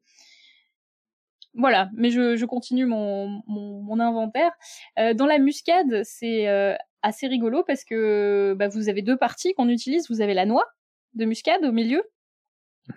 Voilà, 1.53 1.89
mais 1.95 2.11
je, 2.11 2.45
continue 2.45 2.85
mon, 2.85 3.41
mon, 3.45 3.99
inventaire. 3.99 4.53
dans 5.15 5.25
la 5.25 5.37
muscade, 5.37 6.01
c'est 6.03 6.47
assez 7.01 7.27
rigolo 7.27 7.63
parce 7.65 7.83
que 7.83 8.55
bah, 8.57 8.67
vous 8.67 8.89
avez 8.89 9.01
deux 9.01 9.17
parties 9.17 9.53
qu'on 9.53 9.69
utilise. 9.69 10.09
Vous 10.09 10.21
avez 10.21 10.33
la 10.33 10.45
noix, 10.45 10.65
de 11.13 11.25
muscade 11.25 11.63
au 11.65 11.71
milieu 11.71 12.03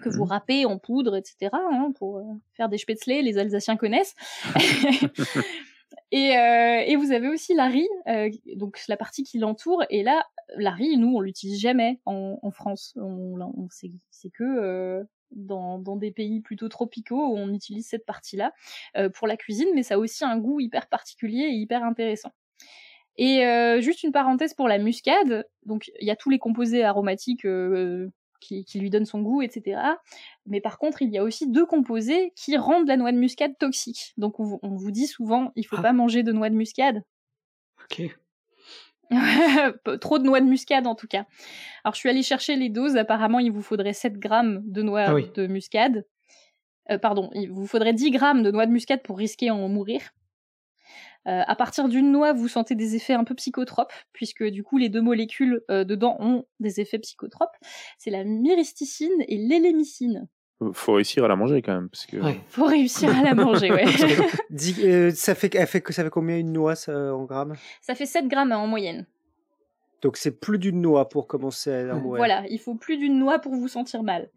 que 0.02 0.08
vous 0.08 0.24
mhm. 0.24 0.30
râpez 0.30 0.64
en 0.64 0.78
poudre, 0.78 1.16
etc. 1.16 1.50
Hein, 1.52 1.92
pour 1.96 2.18
euh, 2.18 2.22
faire 2.52 2.68
des 2.68 2.78
spätzle, 2.78 3.20
les 3.22 3.38
Alsaciens 3.38 3.76
connaissent. 3.76 4.14
et, 6.10 6.36
euh, 6.36 6.82
et, 6.86 6.96
vous 6.96 7.12
avez 7.12 7.28
aussi 7.28 7.54
la 7.54 7.66
riz, 7.66 7.88
euh, 8.08 8.30
donc 8.56 8.80
la 8.88 8.96
partie 8.96 9.24
qui 9.24 9.38
l'entoure. 9.38 9.84
Et 9.90 10.02
là, 10.02 10.26
la 10.56 10.70
riz, 10.70 10.96
nous, 10.96 11.14
on 11.14 11.20
l'utilise 11.20 11.60
jamais 11.60 12.00
en, 12.06 12.38
en, 12.42 12.50
France. 12.50 12.94
On, 12.96 13.38
on 13.40 13.68
c'est 13.70 14.30
que 14.30 15.06
dans, 15.30 15.78
dans, 15.78 15.96
des 15.96 16.12
pays 16.12 16.40
plutôt 16.40 16.68
tropicaux 16.68 17.32
où 17.32 17.36
on 17.36 17.52
utilise 17.52 17.88
cette 17.88 18.06
partie-là 18.06 18.52
pour 19.14 19.26
la 19.26 19.36
cuisine, 19.36 19.68
mais 19.74 19.82
ça 19.82 19.94
a 19.94 19.98
aussi 19.98 20.24
un 20.24 20.38
goût 20.38 20.60
hyper 20.60 20.88
particulier 20.88 21.44
et 21.44 21.54
hyper 21.54 21.82
intéressant. 21.84 22.32
Et 23.16 23.46
euh, 23.46 23.80
juste 23.80 24.02
une 24.02 24.12
parenthèse 24.12 24.54
pour 24.54 24.66
la 24.68 24.78
muscade, 24.78 25.46
donc 25.64 25.90
il 26.00 26.06
y 26.06 26.10
a 26.10 26.16
tous 26.16 26.30
les 26.30 26.38
composés 26.38 26.82
aromatiques 26.82 27.44
euh, 27.44 28.08
qui, 28.40 28.64
qui, 28.64 28.80
lui 28.80 28.90
donnent 28.90 29.04
son 29.04 29.22
goût, 29.22 29.40
etc. 29.40 29.80
Mais 30.46 30.60
par 30.60 30.78
contre, 30.78 31.00
il 31.00 31.10
y 31.10 31.18
a 31.18 31.22
aussi 31.22 31.48
deux 31.48 31.64
composés 31.64 32.32
qui 32.34 32.56
rendent 32.56 32.88
la 32.88 32.96
noix 32.96 33.12
de 33.12 33.18
muscade 33.18 33.56
toxique. 33.58 34.14
Donc 34.16 34.40
on, 34.40 34.58
vous 34.62 34.90
dit 34.90 35.06
souvent, 35.06 35.52
il 35.54 35.64
faut 35.64 35.76
ah. 35.78 35.82
pas 35.82 35.92
manger 35.92 36.22
de 36.24 36.32
noix 36.32 36.50
de 36.50 36.56
muscade. 36.56 37.02
Ok. 37.84 38.02
Trop 40.00 40.18
de 40.18 40.24
noix 40.24 40.40
de 40.40 40.46
muscade 40.46 40.86
en 40.86 40.96
tout 40.96 41.06
cas. 41.06 41.26
Alors 41.84 41.94
je 41.94 42.00
suis 42.00 42.08
allée 42.08 42.22
chercher 42.22 42.56
les 42.56 42.68
doses, 42.68 42.96
apparemment 42.96 43.38
il 43.38 43.52
vous 43.52 43.62
faudrait 43.62 43.92
7 43.92 44.18
grammes 44.18 44.60
de 44.64 44.82
noix 44.82 45.04
ah 45.06 45.14
de 45.34 45.46
muscade. 45.46 46.04
Euh, 46.90 46.98
pardon, 46.98 47.30
il 47.34 47.50
vous 47.50 47.66
faudrait 47.66 47.92
10 47.92 48.10
grammes 48.10 48.42
de 48.42 48.50
noix 48.50 48.66
de 48.66 48.72
muscade 48.72 49.02
pour 49.02 49.18
risquer 49.18 49.50
en 49.50 49.68
mourir. 49.68 50.00
Euh, 51.26 51.42
à 51.46 51.56
partir 51.56 51.88
d'une 51.88 52.12
noix, 52.12 52.32
vous 52.32 52.48
sentez 52.48 52.74
des 52.74 52.96
effets 52.96 53.14
un 53.14 53.24
peu 53.24 53.34
psychotropes, 53.34 53.92
puisque 54.12 54.44
du 54.44 54.62
coup 54.62 54.76
les 54.76 54.88
deux 54.88 55.00
molécules 55.00 55.62
euh, 55.70 55.84
dedans 55.84 56.16
ont 56.20 56.44
des 56.60 56.80
effets 56.80 56.98
psychotropes. 56.98 57.54
C'est 57.98 58.10
la 58.10 58.24
myristicine 58.24 59.12
et 59.26 59.36
l'élémicine. 59.36 60.28
Faut 60.72 60.92
réussir 60.92 61.24
à 61.24 61.28
la 61.28 61.36
manger 61.36 61.62
quand 61.62 61.74
même, 61.74 61.88
parce 61.88 62.06
que. 62.06 62.16
Faut 62.48 62.66
réussir 62.66 63.14
à 63.16 63.22
la 63.22 63.34
manger, 63.34 63.72
ouais. 63.72 63.84
Euh, 64.84 65.10
ça 65.10 65.34
fait, 65.34 65.50
fait, 65.66 65.92
ça 65.92 66.04
fait 66.04 66.10
combien 66.10 66.38
une 66.38 66.52
noix 66.52 66.74
en 66.88 67.24
grammes 67.24 67.54
Ça 67.80 67.94
fait 67.94 68.06
7 68.06 68.28
grammes 68.28 68.52
en 68.52 68.66
moyenne. 68.66 69.06
Donc 70.00 70.16
c'est 70.16 70.38
plus 70.38 70.58
d'une 70.58 70.80
noix 70.80 71.08
pour 71.08 71.26
commencer 71.26 71.72
à 71.72 71.94
mourir. 71.94 72.18
Voilà, 72.18 72.44
il 72.48 72.60
faut 72.60 72.74
plus 72.74 72.98
d'une 72.98 73.18
noix 73.18 73.38
pour 73.40 73.54
vous 73.54 73.68
sentir 73.68 74.02
mal. 74.02 74.30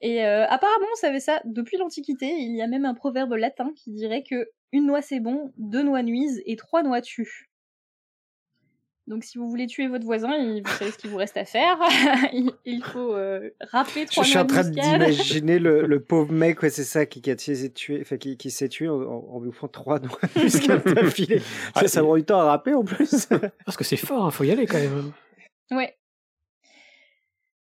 Et 0.00 0.22
apparemment, 0.22 0.86
on 0.92 0.96
savait 0.96 1.20
ça 1.20 1.40
depuis 1.44 1.76
l'Antiquité. 1.76 2.26
Il 2.26 2.56
y 2.56 2.62
a 2.62 2.66
même 2.66 2.84
un 2.84 2.94
proverbe 2.94 3.34
latin 3.34 3.70
qui 3.76 3.92
dirait 3.92 4.24
que 4.28 4.48
une 4.72 4.86
noix 4.86 5.02
c'est 5.02 5.20
bon, 5.20 5.52
deux 5.58 5.82
noix 5.82 6.02
nuisent 6.02 6.42
et 6.46 6.56
trois 6.56 6.82
noix 6.82 7.00
tuent. 7.00 7.48
Donc 9.06 9.22
si 9.22 9.38
vous 9.38 9.48
voulez 9.48 9.68
tuer 9.68 9.86
votre 9.86 10.04
voisin, 10.04 10.30
vous 10.36 10.70
savez 10.78 10.90
ce 10.90 10.98
qu'il 10.98 11.10
vous 11.10 11.16
reste 11.16 11.36
à 11.36 11.44
faire. 11.44 11.78
il 12.64 12.82
faut 12.82 13.14
euh, 13.14 13.50
râper 13.60 14.04
trois 14.04 14.24
Je 14.24 14.30
suis 14.30 14.38
en 14.38 14.46
train 14.46 14.64
d'imaginer 14.64 15.60
le, 15.60 15.86
le, 15.86 16.00
pauvre 16.04 16.32
mec, 16.32 16.60
ouais, 16.62 16.70
c'est 16.70 16.82
ça, 16.82 17.06
qui, 17.06 17.22
qui, 17.22 17.36
tué, 17.72 18.00
enfin, 18.00 18.16
qui, 18.16 18.36
qui 18.36 18.50
s'est 18.50 18.68
tué 18.68 18.88
en, 18.88 19.00
en, 19.00 19.40
lui 19.40 19.52
font 19.52 19.68
trois 19.68 20.00
noix 20.00 20.18
d'affilée. 20.94 21.40
ça, 21.76 21.86
ça 21.86 22.02
prend 22.02 22.16
du 22.16 22.24
temps 22.24 22.40
à 22.40 22.46
râper 22.46 22.74
en 22.74 22.82
plus. 22.82 23.28
Parce 23.64 23.76
que 23.76 23.84
c'est 23.84 23.96
fort, 23.96 24.24
il 24.24 24.26
hein, 24.26 24.30
faut 24.32 24.42
y 24.42 24.50
aller 24.50 24.66
quand 24.66 24.78
même. 24.78 25.12
Ouais. 25.70 25.96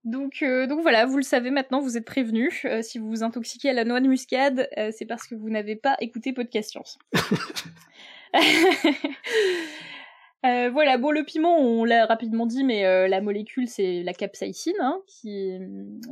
Donc, 0.07 0.41
euh, 0.41 0.67
donc 0.67 0.81
voilà, 0.83 1.05
vous 1.05 1.17
le 1.17 1.23
savez 1.23 1.51
maintenant, 1.51 1.81
vous 1.81 1.97
êtes 1.97 2.05
prévenus. 2.05 2.63
Euh, 2.63 2.81
si 2.81 2.97
vous 2.97 3.09
vous 3.09 3.23
intoxiquez 3.23 3.69
à 3.69 3.73
la 3.73 3.83
noix 3.83 3.99
de 3.99 4.07
muscade, 4.07 4.69
euh, 4.77 4.89
c'est 4.97 5.05
parce 5.05 5.27
que 5.27 5.35
vous 5.35 5.49
n'avez 5.49 5.75
pas 5.75 5.97
écouté 5.99 6.31
Podcast 6.31 6.69
Science. 6.69 6.97
Euh, 10.45 10.69
voilà, 10.69 10.97
bon, 10.97 11.09
le 11.09 11.23
piment, 11.23 11.57
on 11.57 11.83
l'a 11.83 12.05
rapidement 12.05 12.45
dit, 12.45 12.63
mais 12.63 12.85
euh, 12.85 13.07
la 13.07 13.21
molécule, 13.21 13.67
c'est 13.67 14.03
la 14.03 14.13
capsaïcine 14.13 14.79
hein, 14.79 15.01
qui, 15.07 15.51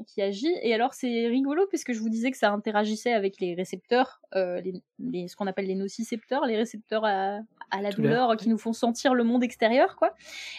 qui 0.08 0.22
agit. 0.22 0.52
Et 0.64 0.74
alors, 0.74 0.94
c'est 0.94 1.28
rigolo, 1.28 1.68
puisque 1.68 1.94
je 1.94 2.00
vous 2.00 2.10
disais 2.10 2.32
que 2.32 2.38
ça 2.38 2.52
interagissait 2.52 3.14
avec 3.14 3.40
les 3.40 3.54
récepteurs, 3.54 4.22
euh, 4.36 4.62
les, 5.00 5.28
ce 5.28 5.36
qu'on 5.36 5.46
appelle 5.46 5.68
les 5.68 5.76
nocicepteurs, 5.76 6.46
les 6.46 6.58
récepteurs 6.58 7.06
à, 7.06 7.38
à 7.70 7.82
la 7.82 7.92
douleur, 7.92 8.36
qui 8.36 8.50
nous 8.50 8.58
font 8.58 8.74
sentir 8.74 9.14
le 9.14 9.24
monde 9.24 9.44
extérieur, 9.44 9.96
quoi. 9.96 10.14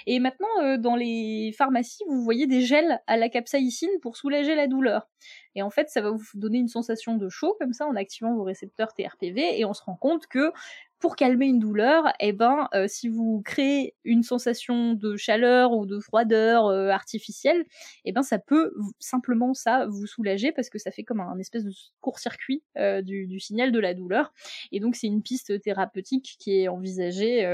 Et 0.07 0.21
maintenant, 0.21 0.77
dans 0.79 0.95
les 0.95 1.53
pharmacies, 1.57 2.05
vous 2.09 2.23
voyez 2.23 2.47
des 2.47 2.61
gels 2.61 3.01
à 3.09 3.17
la 3.17 3.29
capsaïcine 3.29 3.91
pour 4.01 4.17
soulager 4.17 4.55
la 4.55 4.69
douleur. 4.69 5.09
Et 5.57 5.63
en 5.63 5.71
fait, 5.71 5.89
ça 5.89 6.01
va 6.01 6.11
vous 6.11 6.23
donner 6.35 6.59
une 6.59 6.69
sensation 6.69 7.17
de 7.17 7.29
chaud, 7.29 7.57
comme 7.59 7.73
ça, 7.73 7.87
en 7.87 7.97
activant 7.97 8.35
vos 8.35 8.45
récepteurs 8.45 8.93
TRPV, 8.93 9.59
et 9.59 9.65
on 9.65 9.75
se 9.75 9.83
rend 9.83 9.97
compte 9.97 10.27
que 10.27 10.53
pour 10.99 11.17
calmer 11.17 11.47
une 11.47 11.59
douleur, 11.59 12.05
eh 12.21 12.33
ben, 12.33 12.69
euh, 12.75 12.87
si 12.89 13.09
vous 13.09 13.43
créez 13.45 13.95
une 14.05 14.23
sensation 14.23 14.95
de 14.95 15.17
chaleur 15.17 15.73
ou 15.73 15.85
de 15.85 16.01
froideur 16.01 16.67
euh, 16.67 16.89
artificielle, 16.89 17.65
eh 18.05 18.13
ben, 18.13 18.23
ça 18.23 18.39
peut 18.39 18.73
simplement 18.99 19.53
ça 19.53 19.87
vous 19.87 20.07
soulager 20.07 20.53
parce 20.53 20.71
que 20.71 20.79
ça 20.79 20.91
fait 20.91 21.05
comme 21.05 21.21
un, 21.21 21.39
espèce 21.39 21.65
de 21.65 21.73
court-circuit 22.01 22.63
euh, 22.79 23.03
du, 23.03 23.27
du, 23.27 23.41
signal 23.41 23.73
de 23.73 23.79
la 23.79 23.95
douleur. 23.95 24.33
Et 24.73 24.81
donc, 24.81 24.97
c'est 24.97 25.07
une 25.07 25.23
piste 25.23 25.61
thérapeutique 25.61 26.37
qui 26.39 26.61
est 26.61 26.69
envisagée 26.69 27.45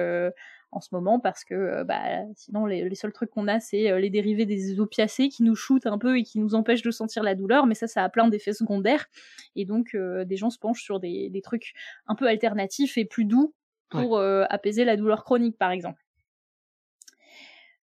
en 0.72 0.80
ce 0.80 0.88
moment 0.92 1.20
parce 1.20 1.44
que 1.44 1.54
euh, 1.54 1.84
bah, 1.84 2.02
sinon 2.34 2.66
les, 2.66 2.94
seuls 2.94 3.12
trucs 3.12 3.30
qu'on 3.30 3.46
a 3.46 3.60
c'est 3.60 3.90
euh, 3.90 3.98
les 3.98 4.10
dérivés 4.10 4.46
des 4.46 4.80
opiacés 4.80 5.28
qui 5.28 5.42
nous 5.42 5.54
shootent 5.54 5.86
un 5.86 5.98
peu 5.98 6.18
et 6.18 6.22
qui 6.22 6.38
nous 6.38 6.54
empêchent 6.54 6.82
de 6.82 6.90
sentir 6.90 7.22
la 7.22 7.34
douleur 7.34 7.66
mais 7.66 7.74
ça 7.74 7.86
ça 7.86 8.02
a 8.02 8.08
plein 8.08 8.26
d'effets 8.28 8.54
secondaires. 8.54 9.06
Et 9.54 9.66
donc 9.66 9.94
euh, 9.94 10.24
des 10.24 10.36
gens 10.36 10.50
se 10.50 10.58
penchent 10.58 10.82
sur 10.82 10.98
des, 10.98 11.40
trucs 11.44 11.74
un 12.06 12.14
peu 12.14 12.26
alternatifs 12.26 12.96
et 12.96 13.04
plus 13.04 13.24
doux 13.24 13.54
pour 13.90 14.18
apaiser 14.18 14.86
la 14.86 14.96
douleur 14.96 15.22
chronique 15.22 15.58
par 15.58 15.70
exemple. 15.70 16.00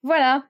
Voilà, 0.02 0.46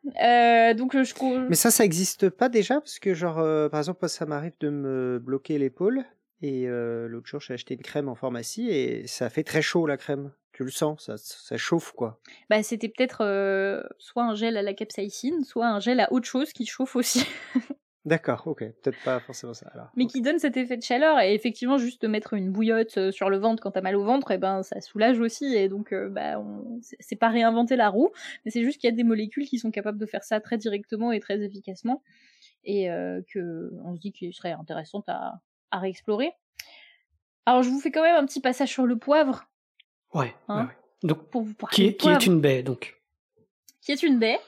donc 0.75 0.95
je... 0.95 1.47
Mais 1.47 1.55
ça, 1.55 1.71
ça 1.71 1.83
existe 1.83 2.29
pas 2.29 2.49
déjà? 2.49 2.75
Parce 2.75 2.99
que 2.99 3.15
genre, 3.15 3.37
par 3.71 3.79
exemple, 3.79 4.07
ça 4.07 4.27
m'arrive 4.27 4.53
de 4.59 4.69
me 4.69 5.17
bloquer 5.17 5.57
l'épaule 5.57 6.05
et 6.41 6.67
l'autre 6.67 7.25
jour, 7.25 7.39
j'ai 7.39 7.55
acheté 7.55 7.73
une 7.73 7.81
crème 7.81 8.09
en 8.09 8.15
pharmacie 8.15 8.69
et 8.69 9.07
ça 9.07 9.29
fait 9.31 9.43
très 9.43 9.63
chaud 9.63 9.87
la 9.87 9.97
crème 9.97 10.31
tu 10.59 10.65
le 10.65 10.71
sens, 10.71 11.05
ça, 11.05 11.15
ça 11.15 11.55
chauffe 11.55 11.93
quoi. 11.93 12.19
Bah, 12.49 12.61
c'était 12.63 12.89
peut-être 12.89 13.23
euh, 13.23 13.81
soit 13.97 14.25
un 14.25 14.35
gel 14.35 14.57
à 14.57 14.61
la 14.61 14.73
capsaïcine, 14.73 15.45
soit 15.45 15.65
un 15.65 15.79
gel 15.79 16.01
à 16.01 16.11
autre 16.11 16.27
chose 16.27 16.51
qui 16.51 16.65
chauffe 16.65 16.97
aussi. 16.97 17.25
D'accord, 18.05 18.43
ok, 18.45 18.65
peut-être 18.81 19.01
pas 19.05 19.21
forcément 19.21 19.53
ça 19.53 19.71
alors. 19.73 19.87
Mais 19.95 20.05
qui 20.05 20.21
donne 20.21 20.37
cet 20.37 20.57
effet 20.57 20.75
de 20.75 20.83
chaleur 20.83 21.17
et 21.21 21.33
effectivement 21.33 21.77
juste 21.77 22.01
de 22.01 22.09
mettre 22.09 22.33
une 22.33 22.51
bouillotte 22.51 22.97
euh, 22.97 23.11
sur 23.13 23.29
le 23.29 23.37
ventre 23.37 23.63
quand 23.63 23.71
t'as 23.71 23.79
mal 23.79 23.95
au 23.95 24.03
ventre, 24.03 24.31
et 24.31 24.33
eh 24.33 24.37
ben 24.37 24.61
ça 24.61 24.81
soulage 24.81 25.21
aussi 25.21 25.55
et 25.55 25.69
donc 25.69 25.93
euh, 25.93 26.09
bah 26.09 26.43
c'est 26.99 27.15
pas 27.15 27.29
réinventer 27.29 27.77
la 27.77 27.87
roue, 27.87 28.09
mais 28.43 28.51
c'est 28.51 28.65
juste 28.65 28.81
qu'il 28.81 28.89
y 28.89 28.93
a 28.93 28.95
des 28.95 29.05
molécules 29.05 29.47
qui 29.47 29.59
sont 29.59 29.71
capables 29.71 29.97
de 29.97 30.05
faire 30.05 30.25
ça 30.25 30.41
très 30.41 30.57
directement 30.57 31.13
et 31.13 31.21
très 31.21 31.41
efficacement 31.41 32.03
et 32.65 32.87
que 33.33 33.71
on 33.85 33.95
se 33.95 33.99
dit 34.01 34.11
qu'il 34.11 34.33
serait 34.33 34.51
intéressant 34.51 35.05
à, 35.07 35.35
à 35.71 35.79
réexplorer. 35.79 36.33
Alors 37.45 37.63
je 37.63 37.69
vous 37.69 37.79
fais 37.79 37.91
quand 37.91 38.03
même 38.03 38.17
un 38.17 38.25
petit 38.25 38.41
passage 38.41 38.69
sur 38.69 38.85
le 38.85 38.97
poivre 38.97 39.48
Ouais. 40.13 40.33
Hein 40.47 40.69
donc, 41.03 41.29
pour 41.29 41.43
vous 41.43 41.53
qui, 41.71 41.87
est, 41.87 41.95
qui 41.95 42.09
est 42.09 42.25
une 42.25 42.41
baie, 42.41 42.63
donc. 42.63 42.99
Qui 43.81 43.91
est 43.91 44.03
une 44.03 44.19
baie. 44.19 44.39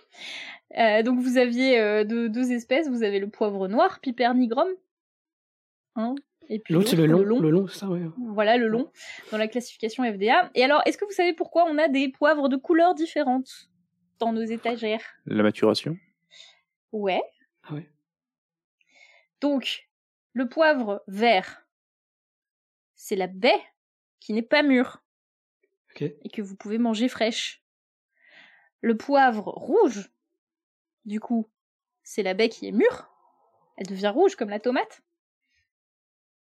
Euh, 0.78 1.04
donc 1.04 1.20
vous 1.20 1.38
aviez 1.38 1.80
euh, 1.80 2.04
deux, 2.04 2.52
espèces, 2.52 2.88
vous 2.88 3.04
avez 3.04 3.20
le 3.20 3.30
poivre 3.30 3.68
noir, 3.68 4.00
Piper 4.00 4.32
nigrum. 4.36 4.70
Hein 5.96 6.16
et 6.50 6.60
puis 6.60 6.74
l'autre 6.74 6.90
c'est 6.90 6.96
le 6.96 7.06
long, 7.06 7.40
le 7.40 7.50
long, 7.50 7.68
ça, 7.68 7.88
ouais. 7.88 8.02
Voilà 8.18 8.58
le 8.58 8.68
long 8.68 8.92
dans 9.32 9.38
la 9.38 9.48
classification 9.48 10.04
FDA. 10.04 10.50
Et 10.54 10.64
alors, 10.64 10.82
est-ce 10.86 10.98
que 10.98 11.06
vous 11.06 11.12
savez 11.12 11.34
pourquoi 11.34 11.66
on 11.66 11.78
a 11.78 11.88
des 11.88 12.10
poivres 12.10 12.50
de 12.50 12.58
couleurs 12.58 12.94
différentes 12.94 13.70
dans 14.20 14.34
nos 14.34 14.44
étagères? 14.44 15.04
La 15.26 15.44
maturation? 15.44 15.98
Ouais. 16.92 17.22
Ah 17.64 17.74
ouais. 17.74 17.90
Donc, 19.40 19.88
le 20.34 20.50
poivre 20.50 21.04
vert, 21.08 21.66
c'est 22.96 23.16
la 23.16 23.28
baie 23.28 23.62
qui 24.20 24.34
n'est 24.34 24.42
pas 24.42 24.62
mûre 24.62 25.01
et 26.00 26.30
que 26.30 26.42
vous 26.42 26.56
pouvez 26.56 26.78
manger 26.78 27.08
fraîche. 27.08 27.64
Le 28.82 28.98
poivre 28.98 29.50
rouge, 29.50 30.12
du 31.06 31.20
coup, 31.20 31.50
c'est 32.04 32.24
la 32.24 32.34
baie 32.34 32.50
qui 32.50 32.68
est 32.68 32.72
mûre. 32.72 33.10
Elle 33.78 33.88
devient 33.88 34.12
rouge 34.14 34.36
comme 34.36 34.50
la 34.50 34.60
tomate. 34.60 35.02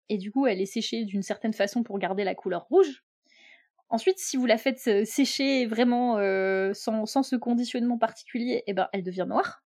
Et 0.09 0.19
du 0.19 0.31
coup, 0.31 0.47
elle 0.47 0.61
est 0.61 0.67
séchée 0.67 1.05
d'une 1.05 1.23
certaine 1.23 1.53
façon 1.53 1.83
pour 1.83 1.99
garder 1.99 2.25
la 2.25 2.35
couleur 2.35 2.65
rouge. 2.65 3.05
Ensuite, 3.89 4.19
si 4.19 4.37
vous 4.37 4.47
la 4.47 4.59
faites 4.59 4.83
euh, 4.89 5.05
sécher 5.05 5.67
vraiment 5.67 6.19
euh, 6.19 6.73
sans, 6.75 7.07
ce 7.07 7.37
conditionnement 7.37 7.99
particulier, 7.99 8.65
eh 8.67 8.73
ben, 8.73 8.89
elle 8.93 9.03
devient 9.03 9.27
noire. 9.29 9.65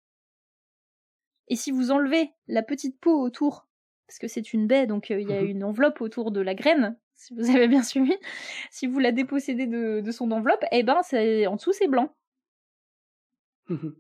Et 1.48 1.56
si 1.56 1.72
vous 1.72 1.92
enlevez 1.92 2.32
la 2.48 2.64
petite 2.64 3.00
peau 3.00 3.20
autour, 3.22 3.68
parce 4.08 4.20
que 4.20 4.28
c'est 4.28 4.54
une 4.54 4.68
baie, 4.68 4.88
donc 4.88 5.12
euh, 5.12 5.20
il 5.20 5.30
y 5.30 5.34
a 5.34 5.42
mhm. 5.42 5.48
une 5.48 5.64
enveloppe 5.64 6.02
autour 6.02 6.32
de 6.32 6.42
la 6.42 6.54
graine, 6.54 6.98
si 7.16 7.34
vous 7.34 7.50
avez 7.50 7.68
bien 7.68 7.84
suivi, 7.84 8.16
si 8.72 8.88
vous 8.88 9.00
la 9.00 9.12
dépossédez 9.12 9.68
de, 9.68 10.12
son 10.12 10.32
enveloppe, 10.32 10.66
eh 10.72 10.84
ben 10.84 11.02
c'est 11.04 11.48
en 11.48 11.56
dessous 11.56 11.74
c'est 11.74 11.88
blanc. 11.88 12.14
Mhm. 13.70 13.96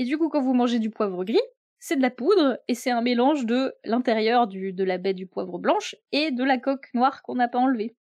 et 0.00 0.04
du 0.04 0.18
coup, 0.18 0.28
quand 0.28 0.42
vous 0.42 0.52
mangez 0.52 0.80
du 0.80 0.90
poivre 0.90 1.24
gris, 1.24 1.38
c'est 1.78 1.96
de 1.96 2.02
la 2.02 2.10
poudre 2.10 2.58
et 2.66 2.74
c'est 2.74 2.90
un 2.90 3.02
mélange 3.02 3.46
de 3.46 3.72
l'intérieur 3.84 4.48
de 4.48 4.84
la 4.84 4.98
baie 4.98 5.14
du 5.14 5.26
poivre 5.26 5.58
blanche 5.58 5.94
et 6.10 6.32
de 6.32 6.42
la 6.42 6.58
coque 6.58 6.88
noire 6.94 7.22
qu'on 7.22 7.36
n'a 7.36 7.46
pas 7.46 7.58
enlevée. 7.58 7.94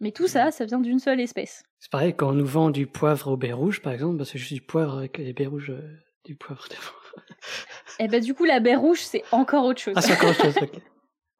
Mais 0.00 0.12
tout 0.12 0.26
ça, 0.26 0.50
ça 0.50 0.64
vient 0.66 0.80
d'une 0.80 0.98
seule 0.98 1.20
espèce. 1.20 1.62
C'est 1.78 1.90
pareil, 1.90 2.14
quand 2.14 2.30
on 2.30 2.34
nous 2.34 2.46
vend 2.46 2.70
du 2.70 2.86
poivre 2.86 3.28
au 3.28 3.36
baie 3.36 3.52
rouge, 3.52 3.80
par 3.80 3.92
exemple, 3.92 4.16
bah, 4.16 4.24
c'est 4.24 4.38
juste 4.38 4.52
du 4.52 4.60
poivre 4.60 4.98
avec 4.98 5.16
les 5.18 5.32
baies 5.32 5.46
rouges, 5.46 5.70
euh, 5.70 5.96
du 6.24 6.34
poivre. 6.34 6.66
et 6.70 6.74
eh 8.04 8.08
ben 8.08 8.20
du 8.20 8.34
coup, 8.34 8.44
la 8.44 8.60
baie 8.60 8.74
rouge, 8.74 9.00
c'est 9.00 9.22
encore 9.32 9.64
autre 9.64 9.80
chose. 9.80 9.94
Ah, 9.96 10.02
c'est 10.02 10.12
encore 10.14 10.30
autre 10.30 10.42
chose, 10.42 10.54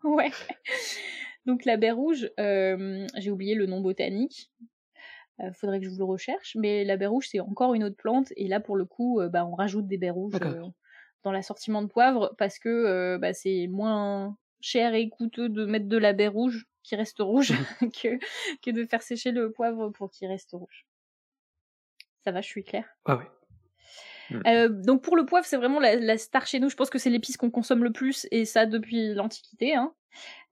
ouais. 0.07 0.31
Donc 1.47 1.65
la 1.65 1.77
baie 1.77 1.93
rouge, 1.93 2.31
euh, 2.41 3.07
j'ai 3.17 3.31
oublié 3.31 3.55
le 3.55 3.67
nom 3.67 3.81
botanique. 3.81 4.51
Euh, 5.41 5.53
faudrait 5.53 5.81
que 5.81 5.85
je 5.85 5.91
vous 5.91 5.99
le 5.99 6.05
recherche, 6.05 6.57
mais 6.59 6.85
la 6.85 6.97
baie 6.97 7.07
rouge 7.07 7.29
c'est 7.31 7.41
encore 7.41 7.75
une 7.75 7.85
autre 7.85 7.97
plante 7.97 8.33
et 8.37 8.49
là 8.49 8.59
pour 8.59 8.77
le 8.77 8.85
coup, 8.85 9.21
euh, 9.21 9.29
bah, 9.29 9.45
on 9.45 9.55
rajoute 9.55 9.87
des 9.87 9.99
baies 9.99 10.11
rouges 10.11 10.35
dans 11.23 11.33
l'assortiment 11.33 11.83
de 11.83 11.89
poivre 11.89 12.35
parce 12.39 12.59
que 12.59 13.17
bah, 13.19 13.33
c'est 13.33 13.67
moins 13.67 14.37
cher 14.61 14.95
et 14.95 15.09
coûteux 15.09 15.49
de 15.49 15.67
mettre 15.67 15.89
de 15.89 15.99
la 15.99 16.13
baie 16.15 16.29
rouge 16.29 16.67
qui 16.83 16.97
reste 16.97 17.19
rouge 17.21 17.53
que, 18.03 18.19
que 18.63 18.71
de 18.71 18.85
faire 18.85 19.03
sécher 19.03 19.31
le 19.31 19.53
poivre 19.53 19.91
pour 19.91 20.11
qu'il 20.11 20.29
reste 20.29 20.53
rouge. 20.53 20.87
Ça 22.25 22.33
va, 22.33 22.41
je 22.41 22.49
suis 22.49 22.65
claire? 22.65 22.89
Ah 23.05 23.21
ouais. 24.31 24.69
Hmm. 24.69 24.83
donc 24.83 25.03
pour 25.03 25.17
le 25.17 25.25
poivre, 25.27 25.47
c'est 25.47 25.57
vraiment 25.57 25.81
la, 25.81 25.97
la, 25.97 26.19
star 26.19 26.47
chez 26.47 26.61
nous. 26.61 26.69
Je 26.69 26.77
pense 26.77 26.91
que 26.91 26.99
c'est 26.99 27.11
l'épice 27.11 27.37
qu'on 27.37 27.51
consomme 27.51 27.85
le 27.85 27.93
plus 27.93 28.27
et 28.31 28.45
ça 28.45 28.67
depuis 28.67 29.15
l'Antiquité. 29.15 29.75
Hein. 29.75 29.93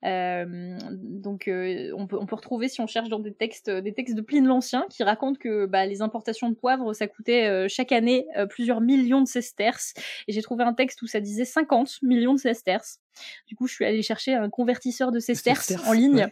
Euh, 0.05 0.77
donc 0.93 1.49
euh, 1.49 1.91
on, 1.97 2.07
peut, 2.07 2.19
on 2.21 2.27
peut 2.27 2.37
retrouver 2.37 2.69
si 2.69 2.83
on 2.83 2.87
cherche 2.87 3.09
dans 3.09 3.21
des 3.21 3.33
textes, 3.33 3.71
des 3.71 3.95
textes 3.95 4.15
de 4.15 4.21
Pline 4.21 4.47
l'Ancien 4.47 4.85
qui 4.91 5.03
racontent 5.03 5.39
que 5.39 5.65
bah, 5.65 5.87
les 5.87 6.03
importations 6.03 6.51
de 6.51 6.55
poivre 6.55 6.93
ça 6.93 7.07
coûtait 7.07 7.47
euh, 7.47 7.69
chaque 7.69 7.91
année 7.93 8.27
plusieurs 8.51 8.81
millions 8.81 9.23
de 9.23 9.29
sesterces. 9.29 9.95
Et 10.29 10.33
j'ai 10.33 10.43
trouvé 10.43 10.65
un 10.65 10.75
texte 10.75 11.01
où 11.03 11.07
ça 11.07 11.21
disait 11.21 11.45
50 11.47 12.03
millions 12.03 12.35
de 12.35 12.39
sesterces. 12.39 13.01
Du 13.47 13.57
coup 13.57 13.67
je 13.67 13.75
suis 13.75 13.85
allée 13.85 14.03
chercher 14.03 14.35
un 14.35 14.51
convertisseur 14.51 15.11
de 15.11 15.21
sesterces, 15.21 15.75
en 15.87 15.93
ligne. 15.93 16.29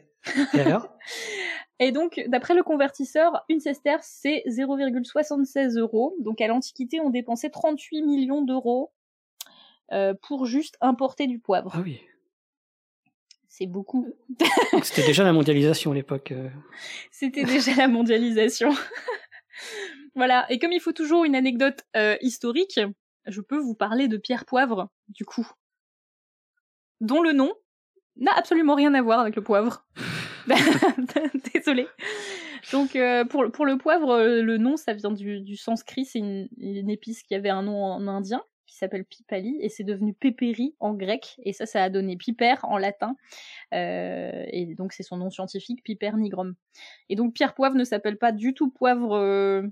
Et 0.55 0.61
alors? 0.61 0.89
Et 1.79 1.91
donc, 1.91 2.23
d'après 2.29 2.55
le 2.55 2.63
convertisseur, 2.63 3.45
une 3.49 3.61
sesterce, 3.61 4.07
c'est 4.21 4.43
0,76 4.47 5.79
euros. 5.79 6.15
Donc, 6.21 6.41
à 6.41 6.47
l'Antiquité, 6.47 7.01
on 7.01 7.11
dépensait 7.11 7.51
38 7.51 8.03
millions 8.03 8.43
d'euros 8.43 8.93
pour 10.23 10.47
juste 10.47 10.79
importer 10.81 11.27
du 11.27 11.39
poivre. 11.39 11.73
Ah 11.75 11.81
oui 11.83 12.01
c'est 13.53 13.67
beaucoup. 13.67 14.09
C'était 14.83 15.07
déjà 15.07 15.25
la 15.25 15.35
mondialisation 15.35 15.93
à 15.93 15.95
l'époque. 15.95 16.33
Euh. 16.33 16.49
C'était 17.11 17.45
déjà 17.45 17.75
la 17.75 17.87
mondialisation. 17.87 18.71
voilà, 20.15 20.47
et 20.51 20.59
comme 20.59 20.73
il 20.73 20.81
faut 20.81 20.93
toujours 20.93 21.25
une 21.25 21.37
anecdote 21.37 21.85
euh, 21.95 22.17
historique, 22.23 22.81
je 23.27 23.41
peux 23.43 23.59
vous 23.59 23.75
parler 23.75 24.09
de 24.09 24.17
Pierre 24.17 24.47
Poivre, 24.47 24.89
du 25.09 25.27
coup, 25.27 25.47
dont 27.03 27.21
le 27.21 27.33
nom 27.33 27.53
n'a 28.17 28.33
absolument 28.37 28.75
rien 28.75 28.95
à 28.95 29.03
voir 29.03 29.21
avec 29.21 29.37
le 29.37 29.43
poivre. 29.43 29.85
Désolée. 31.55 31.87
Donc 32.73 32.97
euh, 32.97 33.25
pour, 33.25 33.51
pour 33.51 33.67
le 33.67 33.77
poivre, 33.77 34.23
le 34.23 34.57
nom 34.57 34.77
ça 34.77 34.93
vient 34.93 35.11
du, 35.11 35.41
du 35.41 35.57
sanskrit, 35.57 36.05
c'est 36.05 36.19
une, 36.21 36.49
épice 36.91 37.23
qui 37.23 37.35
avait 37.35 37.51
un 37.51 37.63
nom 37.63 37.85
en 37.85 38.07
indien 38.09 38.43
qui 38.73 38.79
s'appelle 38.79 39.05
Pipali 39.05 39.59
et 39.61 39.69
c'est 39.69 39.85
devenu 39.85 40.15
Pépéri 40.15 40.75
en 40.81 40.95
grec 40.95 41.37
et 41.45 41.53
ça 41.53 41.67
ça 41.67 41.83
a 41.83 41.91
donné 41.91 42.17
Piper 42.17 42.55
en 42.63 42.79
latin 42.79 43.17
euh, 43.75 44.45
et 44.49 44.75
donc 44.75 44.95
c'est 44.95 45.03
son 45.03 45.19
nom 45.19 45.29
scientifique 45.29 45.83
Piper 45.85 46.13
nigrum. 46.17 46.55
Et 47.11 47.17
donc 47.17 47.35
Pierre 47.35 47.55
Poivre 47.55 47.77
ne 47.77 47.85
s'appelle 47.85 48.17
pas 48.17 48.33
du 48.33 48.55
tout 48.55 48.71
poivre 48.71 49.15
euh, 49.17 49.63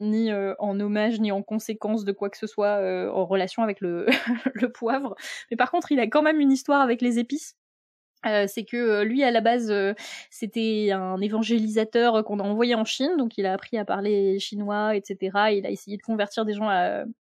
ni 0.00 0.32
euh, 0.32 0.54
en 0.58 0.80
hommage 0.80 1.20
ni 1.20 1.32
en 1.32 1.42
conséquence 1.42 2.04
de 2.04 2.12
quoi 2.12 2.30
que 2.30 2.38
ce 2.38 2.46
soit 2.46 2.78
en 3.12 3.26
relation 3.26 3.62
avec 3.62 3.82
le, 3.82 4.06
le 4.54 4.72
poivre, 4.72 5.14
mais 5.50 5.58
par 5.58 5.70
contre 5.70 5.92
il 5.92 6.00
a 6.00 6.06
quand 6.06 6.22
même 6.22 6.40
une 6.40 6.52
histoire 6.52 6.80
avec 6.80 7.02
les 7.02 7.18
épices 7.18 7.56
euh, 8.26 8.44
c'est 8.46 8.64
que 8.64 8.76
euh, 8.76 9.04
lui 9.04 9.22
à 9.22 9.30
la 9.30 9.40
base 9.40 9.70
euh, 9.70 9.94
c'était 10.30 10.90
un 10.92 11.18
évangélisateur 11.20 12.22
qu'on 12.24 12.38
a 12.38 12.42
envoyé 12.42 12.74
en 12.74 12.84
Chine. 12.84 13.16
Donc 13.16 13.38
il 13.38 13.46
a 13.46 13.52
appris 13.52 13.78
à 13.78 13.84
parler 13.84 14.38
chinois 14.38 14.94
etc 14.94 15.16
il 15.52 15.66
a 15.66 15.70
essayé 15.70 15.96
de 15.96 16.02
convertir 16.02 16.44
des 16.44 16.52
gens 16.54 16.68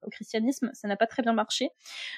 au 0.04 0.10
christianisme. 0.10 0.70
Ça 0.74 0.88
n'a 0.88 0.96
pas 0.96 1.08
très 1.08 1.22
bien 1.22 1.34
marché. 1.34 1.70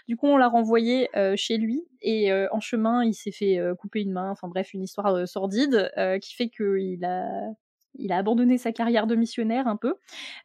Du 0.07 0.15
coup 0.15 0.27
on 0.27 0.37
l'a 0.37 0.47
renvoyé 0.47 1.09
chez 1.35 1.57
lui. 1.57 1.83
Et 2.01 2.31
en 2.51 2.59
chemin 2.59 3.03
il 3.03 3.13
s'est 3.13 3.31
fait 3.31 3.59
couper 3.79 4.01
une 4.01 4.11
main. 4.11 4.31
Enfin 4.31 4.47
bref 4.47 4.73
une 4.73 4.83
histoire 4.83 5.27
sordide 5.27 5.91
qui 6.21 6.35
fait 6.35 6.49
qu'il 6.49 7.03
a 7.03 7.27
il 7.97 8.11
a 8.11 8.17
abandonné 8.17 8.57
sa 8.57 8.71
carrière 8.71 9.07
de 9.07 9.15
missionnaire 9.15 9.67
un 9.67 9.75
peu, 9.75 9.95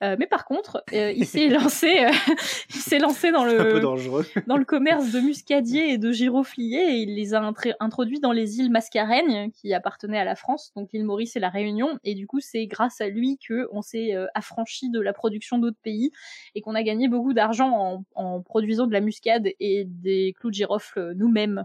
euh, 0.03 0.17
mais 0.19 0.27
par 0.27 0.45
contre, 0.45 0.83
euh, 0.93 1.13
il 1.17 1.27
s'est 1.27 1.49
lancé, 1.49 2.05
euh, 2.05 2.11
il 2.71 2.81
s'est 2.81 2.99
lancé 2.99 3.33
dans 3.33 3.45
le 3.45 3.81
dans 4.47 4.57
le 4.57 4.65
commerce 4.65 5.13
de 5.13 5.21
muscadiers 5.21 5.93
et 5.93 5.99
de 5.99 6.13
girofliers 6.13 6.77
et 6.77 6.97
il 7.03 7.15
les 7.15 7.35
a 7.35 7.53
introduits 7.81 8.21
dans 8.21 8.33
les 8.33 8.59
îles 8.59 8.71
Mascareignes 8.71 9.51
qui 9.53 9.75
appartenaient 9.75 10.19
à 10.19 10.25
la 10.25 10.37
France, 10.37 10.73
donc 10.77 10.91
l'île 10.93 11.05
Maurice 11.05 11.37
et 11.37 11.41
la 11.41 11.51
Réunion, 11.51 11.99
et 12.05 12.15
du 12.15 12.27
coup 12.27 12.41
c'est 12.41 12.67
grâce 12.67 13.01
à 13.01 13.09
lui 13.09 13.39
que 13.47 13.69
on 13.73 13.83
s'est 13.83 14.15
affranchi 14.35 14.91
de 14.91 15.01
la 15.01 15.13
production 15.13 15.59
d'autres 15.59 15.81
pays 15.83 16.11
et 16.55 16.61
qu'on 16.61 16.75
a 16.75 16.83
gagné 16.83 17.09
beaucoup 17.09 17.33
d'argent 17.33 17.71
en, 17.71 18.05
en 18.15 18.43
produisant 18.43 18.87
de 18.87 18.93
la 18.93 19.01
muscade 19.01 19.49
et 19.61 19.85
des 19.87 20.35
clous 20.39 20.51
de 20.51 20.55
girofle 20.55 21.13
nous-mêmes 21.17 21.65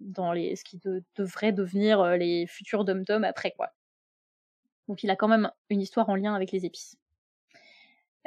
dans 0.00 0.32
les 0.32 0.56
ce 0.56 0.64
qui 0.64 0.80
devrait 1.16 1.52
devenir 1.52 2.16
les 2.16 2.46
futurs 2.46 2.84
dom-tom 2.84 3.24
après 3.24 3.52
quoi. 3.56 3.70
Donc 4.88 5.02
il 5.02 5.10
a 5.10 5.16
quand 5.16 5.28
même 5.28 5.50
une 5.70 5.80
histoire 5.80 6.08
en 6.08 6.14
lien 6.14 6.34
avec 6.34 6.52
les 6.52 6.66
épices. 6.66 6.96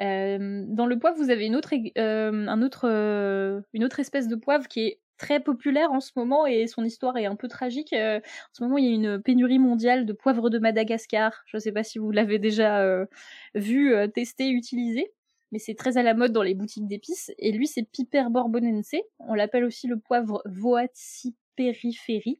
Euh, 0.01 0.63
dans 0.67 0.85
le 0.85 0.99
poivre, 0.99 1.17
vous 1.17 1.29
avez 1.29 1.45
une 1.45 1.55
autre, 1.55 1.73
euh, 1.97 2.83
euh, 2.83 3.61
une 3.73 3.83
autre 3.83 3.99
espèce 3.99 4.27
de 4.27 4.35
poivre 4.35 4.67
qui 4.67 4.81
est 4.81 4.99
très 5.17 5.39
populaire 5.39 5.91
en 5.91 5.99
ce 5.99 6.11
moment 6.15 6.45
et 6.45 6.67
son 6.67 6.83
histoire 6.83 7.17
est 7.17 7.25
un 7.25 7.35
peu 7.35 7.47
tragique. 7.47 7.93
en 7.93 8.21
ce 8.53 8.63
moment, 8.63 8.77
il 8.77 8.85
y 8.85 8.89
a 8.89 8.93
une 8.93 9.21
pénurie 9.21 9.57
mondiale 9.57 10.05
de 10.05 10.13
poivre 10.13 10.51
de 10.51 10.59
Madagascar. 10.59 11.41
Je 11.47 11.57
ne 11.57 11.59
sais 11.59 11.71
pas 11.71 11.83
si 11.83 11.97
vous 11.97 12.11
l'avez 12.11 12.37
déjà 12.37 13.07
vu, 13.55 13.95
testé, 14.13 14.49
utilisé, 14.49 15.11
mais 15.51 15.57
c'est 15.57 15.73
très 15.73 15.97
à 15.97 16.03
la 16.03 16.13
mode 16.13 16.33
dans 16.33 16.43
les 16.43 16.53
boutiques 16.53 16.87
d'épices. 16.87 17.31
Et 17.39 17.51
lui, 17.51 17.65
c'est 17.65 17.81
Piper 17.81 18.25
bourbonense. 18.29 18.93
On 19.17 19.33
l'appelle 19.33 19.63
aussi 19.63 19.87
le 19.87 19.97
poivre 19.97 20.43
Voatie 20.45 21.35
périphérie. 21.55 22.39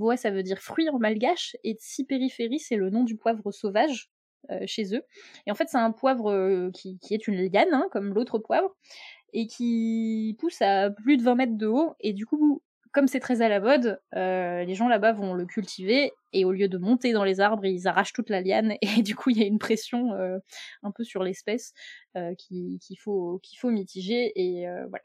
Voa, 0.00 0.16
ça 0.16 0.30
veut 0.30 0.42
dire 0.42 0.60
fruit 0.60 0.88
en 0.88 0.98
malgache, 0.98 1.56
et 1.62 1.76
périphérie, 2.08 2.58
c'est 2.58 2.76
le 2.76 2.88
nom 2.88 3.04
du 3.04 3.16
poivre 3.16 3.52
sauvage 3.52 4.10
euh, 4.50 4.60
chez 4.66 4.94
eux. 4.96 5.02
Et 5.46 5.50
en 5.50 5.54
fait, 5.54 5.68
c'est 5.68 5.76
un 5.76 5.92
poivre 5.92 6.32
euh, 6.32 6.70
qui, 6.72 6.98
est 7.10 7.28
une 7.28 7.36
liane, 7.36 7.68
hein, 7.72 7.86
comme 7.92 8.14
l'autre 8.14 8.38
poivre, 8.38 8.74
et 9.34 9.46
qui 9.46 10.34
pousse 10.38 10.62
à 10.62 10.90
plus 10.90 11.18
de 11.18 11.22
20 11.22 11.34
mètres 11.34 11.58
de 11.58 11.66
haut. 11.66 11.94
Et 12.00 12.14
du 12.14 12.24
coup, 12.24 12.62
comme 12.92 13.06
c'est 13.08 13.20
très 13.20 13.42
à 13.42 13.50
la 13.50 13.60
mode, 13.60 14.00
euh, 14.16 14.64
les 14.64 14.74
gens 14.74 14.88
là-bas 14.88 15.12
vont 15.12 15.34
le 15.34 15.44
cultiver 15.44 16.12
et 16.32 16.46
au 16.46 16.52
lieu 16.52 16.68
de 16.68 16.78
monter 16.78 17.12
dans 17.12 17.24
les 17.24 17.40
arbres, 17.40 17.66
ils 17.66 17.86
arrachent 17.86 18.14
toute 18.14 18.30
la 18.30 18.40
liane 18.40 18.76
et 18.82 19.02
du 19.02 19.14
coup 19.14 19.30
il 19.30 19.38
y 19.38 19.42
a 19.42 19.46
une 19.46 19.58
pression 19.58 20.10
un 20.82 20.90
peu 20.90 21.04
sur 21.04 21.22
l'espèce 21.22 21.72
qu'il 22.38 22.80
faut 22.98 23.40
mitiger 23.64 24.32
et 24.34 24.66
voilà. 24.88 25.04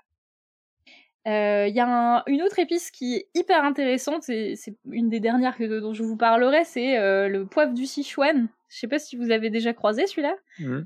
Il 1.25 1.31
euh, 1.31 1.67
y 1.67 1.79
a 1.79 2.23
une 2.27 2.43
autre 2.43 2.59
épice 2.59 2.91
qui 2.91 3.15
est 3.15 3.27
hyper 3.33 3.63
intéressante, 3.63 4.21
c'est 4.23 4.55
une 4.91 5.09
des 5.09 5.19
dernières 5.19 5.57
que, 5.57 5.79
dont 5.79 5.93
je 5.93 6.03
vous 6.03 6.17
parlerai, 6.17 6.63
c'est 6.65 6.99
euh, 6.99 7.27
le 7.27 7.47
poivre 7.47 7.73
du 7.73 7.87
Sichuan. 7.87 8.47
Je 8.69 8.77
sais 8.77 8.87
pas 8.87 8.99
si 8.99 9.15
vous 9.15 9.31
avez 9.31 9.49
déjà 9.49 9.73
croisé 9.73 10.05
celui-là. 10.05 10.35
Mmh. 10.59 10.81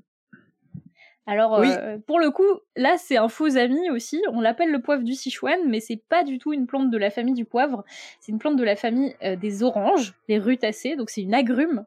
Alors, 1.26 1.56
euh, 1.56 1.98
pour 2.08 2.20
le 2.20 2.32
coup, 2.32 2.48
là, 2.78 2.96
c'est 2.98 3.18
un 3.18 3.28
faux 3.28 3.58
ami 3.58 3.90
aussi. 3.90 4.22
On 4.32 4.40
l'appelle 4.40 4.72
le 4.72 4.82
poivre 4.82 5.04
du 5.04 5.14
Sichuan, 5.14 5.60
mais 5.68 5.82
c'est 5.82 6.02
pas 6.08 6.24
du 6.24 6.40
tout 6.40 6.54
une 6.54 6.68
plante 6.68 6.90
de 6.90 6.98
la 6.98 7.10
famille 7.10 7.36
du 7.36 7.46
poivre. 7.46 7.84
C'est 8.22 8.32
une 8.32 8.40
plante 8.40 8.56
de 8.56 8.64
la 8.64 8.78
famille 8.78 9.16
des 9.22 9.62
oranges, 9.62 10.14
les 10.30 10.40
rutacées. 10.40 10.96
Donc, 10.96 11.10
c'est 11.10 11.22
une 11.22 11.36
agrume. 11.36 11.86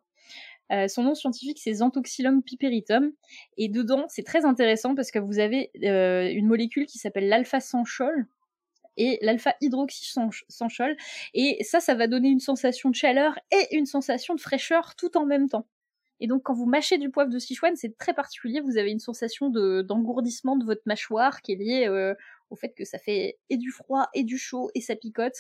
son 0.89 1.03
nom 1.03 1.15
scientifique, 1.15 1.59
c'est 1.59 1.73
Xanthoxylum 1.73 2.43
piperitum. 2.43 3.13
Et 3.57 3.69
dedans, 3.69 4.05
c'est 4.09 4.23
très 4.23 4.45
intéressant 4.45 4.95
parce 4.95 5.11
que 5.11 5.19
vous 5.19 5.41
avez 5.41 5.71
une 5.75 6.47
molécule 6.47 6.87
qui 6.87 6.99
s'appelle 6.99 7.29
l'alpha-sanchol, 7.29 8.29
et 8.97 9.19
l'alpha 9.23 9.55
hydroxysanchol. 9.61 10.97
Et 11.35 11.63
ça, 11.63 11.81
ça 11.81 11.95
va 11.95 12.07
donner 12.07 12.29
une 12.29 12.41
sensation 12.41 12.91
de 12.91 12.95
chaleur 12.95 13.39
et 13.51 13.77
une 13.77 13.87
sensation 13.87 14.35
de 14.35 14.41
fraîcheur 14.41 14.95
tout 14.97 15.17
en 15.17 15.27
même 15.27 15.49
temps. 15.49 15.67
Et 16.23 16.29
donc, 16.29 16.45
quand 16.45 16.55
vous 16.55 16.67
mâchez 16.67 16.99
du 16.99 17.11
poivre 17.11 17.31
de 17.31 17.39
Sichuan, 17.41 17.75
c'est 17.75 17.99
très 17.99 18.15
particulier. 18.15 18.61
Vous 18.61 18.79
avez 18.79 18.93
une 18.93 19.01
sensation 19.01 19.51
d'engourdissement 19.51 20.55
de, 20.55 20.65
votre 20.65 20.83
mâchoire 20.87 21.43
qui 21.43 21.51
est 21.51 21.57
liée 21.57 21.89
euh, 21.89 22.15
au 22.49 22.55
fait 22.55 22.73
que 22.75 22.85
ça 22.85 22.99
fait 22.99 23.41
et 23.51 23.57
du 23.57 23.73
froid 23.73 24.07
et 24.15 24.23
du 24.23 24.39
chaud 24.39 24.71
et 24.77 24.81
ça 24.81 24.95
picote. 24.95 25.35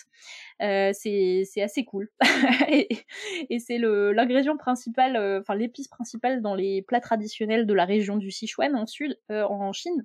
Euh, 0.61 0.91
c'est 0.93 1.63
assez 1.63 1.85
cool. 1.85 2.11
et, 2.69 3.59
c'est 3.61 3.79
l'ingrédient 3.79 4.57
principal, 4.57 5.15
euh, 5.15 5.39
enfin 5.39 5.55
l'épice 5.55 5.87
principale 5.87 6.43
dans 6.43 6.57
les 6.57 6.83
plats 6.83 7.01
traditionnels 7.01 7.65
de 7.65 7.75
la 7.75 7.85
région 7.85 8.17
du 8.17 8.33
Sichuan 8.33 8.75
en 8.75 8.87
sud, 8.87 9.17
en 9.31 9.73
Chine 9.73 10.05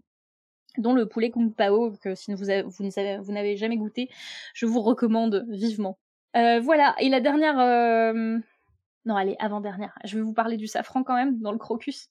dont 0.77 0.93
le 0.93 1.07
poulet 1.07 1.31
kung 1.31 1.53
pao, 1.53 1.91
que 2.01 2.15
si 2.15 2.33
vous, 2.33 2.45
n'avez 2.45 3.57
jamais 3.57 3.77
goûté, 3.77 4.09
je 4.53 4.65
vous 4.65 4.81
recommande 4.81 5.45
vivement. 5.49 5.97
Euh, 6.35 6.59
voilà, 6.59 6.95
et 6.99 7.09
la 7.09 7.19
dernière... 7.19 7.59
Euh, 7.59 8.37
non, 9.05 9.15
allez, 9.15 9.35
avant-dernière. 9.39 9.97
Je 10.03 10.17
vais 10.17 10.21
vous 10.21 10.33
parler 10.33 10.57
du 10.57 10.67
safran 10.67 11.03
quand 11.03 11.15
même, 11.15 11.39
dans 11.39 11.51
le 11.51 11.57
crocus. 11.57 12.09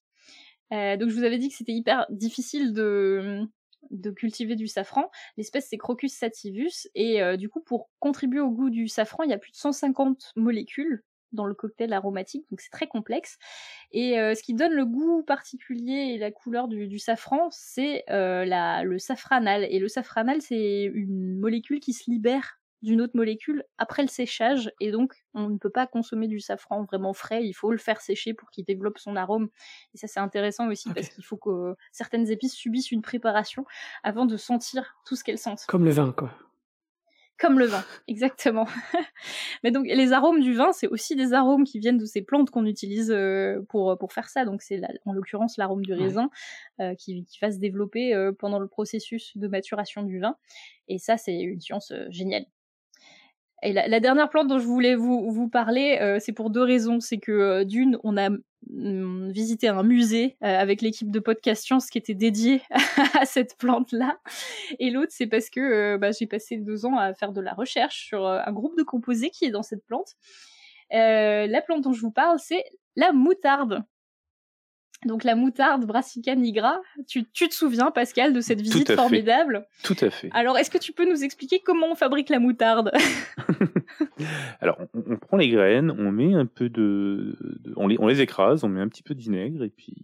Euh, 0.72 0.96
donc 0.96 1.10
je 1.10 1.14
vous 1.14 1.24
avais 1.24 1.38
dit 1.38 1.48
que 1.48 1.54
c'était 1.54 1.72
hyper 1.72 2.06
difficile 2.10 2.72
de, 2.72 3.42
de 3.90 4.10
cultiver 4.10 4.56
du 4.56 4.66
safran. 4.66 5.10
L'espèce 5.36 5.68
c'est 5.68 5.76
Crocus 5.76 6.12
sativus 6.12 6.88
et 6.96 7.20
du 7.36 7.48
coup 7.48 7.60
pour 7.60 7.88
contribuer 8.00 8.40
au 8.40 8.50
goût 8.50 8.70
du 8.70 8.88
safran, 8.88 9.22
il 9.22 9.30
y 9.30 9.32
a 9.32 9.38
plus 9.38 9.52
de 9.52 9.56
150 9.56 10.32
molécules 10.34 11.04
dans 11.32 11.46
le 11.46 11.54
cocktail 11.54 11.92
aromatique, 11.92 12.46
donc 12.50 12.60
c'est 12.60 12.70
très 12.70 12.86
complexe. 12.86 13.38
Et 13.92 14.18
euh, 14.18 14.34
ce 14.34 14.42
qui 14.42 14.54
donne 14.54 14.72
le 14.72 14.84
goût 14.84 15.22
particulier 15.22 16.14
et 16.14 16.18
la 16.18 16.30
couleur 16.30 16.68
du, 16.68 16.98
safran, 16.98 17.48
c'est 17.50 18.04
euh, 18.10 18.82
le 18.84 18.98
safranal. 18.98 19.66
Et 19.70 19.78
le 19.78 19.88
safranal, 19.88 20.42
c'est 20.42 20.84
une 20.84 21.38
molécule 21.38 21.80
qui 21.80 21.92
se 21.92 22.10
libère 22.10 22.58
d'une 22.82 23.00
autre 23.00 23.16
molécule 23.16 23.64
après 23.78 24.02
le 24.02 24.08
séchage, 24.08 24.70
et 24.80 24.92
donc 24.92 25.14
on 25.34 25.48
ne 25.48 25.58
peut 25.58 25.70
pas 25.70 25.86
consommer 25.86 26.28
du 26.28 26.40
safran 26.40 26.84
vraiment 26.84 27.14
frais, 27.14 27.44
il 27.44 27.52
faut 27.52 27.72
le 27.72 27.78
faire 27.78 28.00
sécher 28.00 28.34
pour 28.34 28.50
qu'il 28.50 28.64
développe 28.64 28.98
son 28.98 29.16
arôme. 29.16 29.48
Et 29.94 29.98
ça 29.98 30.06
c'est 30.06 30.20
intéressant 30.20 30.68
aussi 30.68 30.92
parce 30.92 31.08
qu'il 31.08 31.24
faut 31.24 31.36
que 31.36 31.74
certaines 31.90 32.30
épices 32.30 32.54
subissent 32.54 32.92
une 32.92 33.02
préparation 33.02 33.64
avant 34.02 34.26
de 34.26 34.36
sentir 34.36 34.94
tout 35.06 35.16
ce 35.16 35.24
qu'elles 35.24 35.38
sentent. 35.38 35.64
Comme 35.66 35.84
le 35.84 35.90
vin, 35.90 36.12
quoi 36.12 36.32
comme 37.38 37.58
le 37.58 37.66
vin, 37.66 37.84
exactement. 38.08 38.66
Mais 39.62 39.70
donc 39.70 39.86
les 39.86 40.12
arômes 40.12 40.40
du 40.40 40.54
vin, 40.54 40.72
c'est 40.72 40.88
aussi 40.88 41.16
des 41.16 41.32
arômes 41.32 41.64
qui 41.64 41.78
viennent 41.78 41.98
de 41.98 42.04
ces 42.04 42.22
plantes 42.22 42.50
qu'on 42.50 42.66
utilise 42.66 43.10
euh, 43.10 43.60
pour 43.68 43.96
pour 43.98 44.12
faire 44.12 44.28
ça. 44.28 44.44
Donc 44.44 44.62
c'est 44.62 44.80
en 45.04 45.12
l'occurrence 45.12 45.56
l'arôme 45.56 45.84
du 45.84 45.92
raisin 45.92 46.30
euh, 46.80 46.94
qui, 46.94 47.24
qui, 47.24 47.38
va 47.40 47.50
se 47.50 47.58
développer 47.58 48.14
euh, 48.14 48.32
pendant 48.32 48.58
le 48.58 48.68
processus 48.68 49.36
de 49.36 49.48
maturation 49.48 50.02
du 50.02 50.20
vin. 50.20 50.36
Et 50.88 50.98
ça, 50.98 51.16
c'est 51.16 51.38
une 51.38 51.60
science 51.60 51.92
géniale. 52.08 52.46
Et 53.62 53.72
la, 53.72 54.00
dernière 54.00 54.28
plante 54.28 54.48
dont 54.48 54.58
je 54.58 54.66
voulais 54.66 54.94
vous, 54.94 55.30
vous 55.30 55.48
parler, 55.48 56.18
c'est 56.20 56.32
pour 56.32 56.50
deux 56.50 56.62
raisons. 56.62 57.00
C'est 57.00 57.16
que 57.16 57.64
d'une, 57.64 57.98
on 58.04 58.16
a 58.18 58.28
visité 58.70 59.68
un 59.68 59.82
musée 59.82 60.36
avec 60.40 60.82
l'équipe 60.82 61.10
de 61.10 61.18
Podcast 61.18 61.64
Science 61.64 61.88
qui 61.88 61.98
était 61.98 62.14
dédié 62.14 62.62
à 63.18 63.24
cette 63.24 63.56
plante-là. 63.58 64.18
Et 64.78 64.90
l'autre, 64.90 65.12
c'est 65.12 65.26
parce 65.26 65.50
que 65.50 65.96
bah, 65.96 66.10
j'ai 66.12 66.26
passé 66.26 66.56
deux 66.56 66.86
ans 66.86 66.96
à 66.96 67.14
faire 67.14 67.32
de 67.32 67.40
la 67.40 67.54
recherche 67.54 68.06
sur 68.06 68.26
un 68.26 68.52
groupe 68.52 68.76
de 68.76 68.82
composés 68.82 69.30
qui 69.30 69.44
est 69.44 69.50
dans 69.50 69.62
cette 69.62 69.84
plante. 69.86 70.14
la 70.90 71.62
plante 71.62 71.82
dont 71.82 71.92
je 71.92 72.00
vous 72.00 72.12
parle, 72.12 72.38
c'est 72.38 72.64
la 72.96 73.12
moutarde. 73.12 73.84
Donc 75.04 75.24
la 75.24 75.34
moutarde 75.34 75.84
Brassica 75.84 76.34
nigra, 76.34 76.80
tu, 77.06 77.24
te 77.24 77.54
souviens 77.54 77.90
Pascal 77.90 78.32
de 78.32 78.40
cette 78.40 78.60
visite 78.60 78.92
formidable? 78.92 79.66
Tout 79.82 79.96
à 80.00 80.10
fait. 80.10 80.30
Alors 80.32 80.56
est-ce 80.56 80.70
que 80.70 80.78
tu 80.78 80.92
peux 80.92 81.08
nous 81.08 81.22
expliquer 81.22 81.60
comment 81.60 81.88
on 81.90 81.94
fabrique 81.94 82.30
la 82.30 82.38
moutarde? 82.38 82.90
Alors 84.60 84.78
on, 84.94 85.16
prend 85.16 85.36
les 85.36 85.50
graines, 85.50 85.90
on 85.90 86.10
met 86.10 86.34
un 86.34 86.46
peu 86.46 86.68
de, 86.70 87.36
on, 87.76 87.86
les, 87.86 87.96
on 88.00 88.06
les 88.06 88.20
écrase, 88.22 88.64
on 88.64 88.68
met 88.68 88.80
un 88.80 88.88
petit 88.88 89.02
peu 89.02 89.14
de 89.14 89.20
vinaigre 89.20 89.62
et 89.62 89.70
puis 89.70 89.94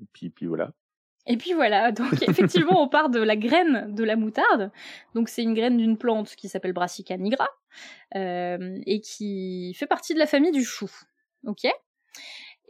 et 0.00 0.06
puis, 0.12 0.30
puis 0.30 0.46
voilà. 0.46 0.72
Et 1.26 1.36
puis 1.36 1.52
voilà, 1.52 1.92
donc 1.92 2.22
effectivement 2.28 2.82
on 2.82 2.88
part 2.88 3.10
de 3.10 3.20
la 3.20 3.36
graine 3.36 3.94
de 3.94 4.04
la 4.04 4.16
moutarde. 4.16 4.72
Donc 5.14 5.28
c'est 5.28 5.42
une 5.42 5.54
graine 5.54 5.76
d'une 5.76 5.96
plante 5.96 6.34
qui 6.34 6.48
s'appelle 6.48 6.72
Brassica 6.72 7.16
nigra 7.16 7.48
euh, 8.16 8.78
et 8.86 9.00
qui 9.00 9.74
fait 9.74 9.86
partie 9.86 10.14
de 10.14 10.18
la 10.18 10.26
famille 10.26 10.52
du 10.52 10.64
chou. 10.64 10.90
Ok? 11.46 11.66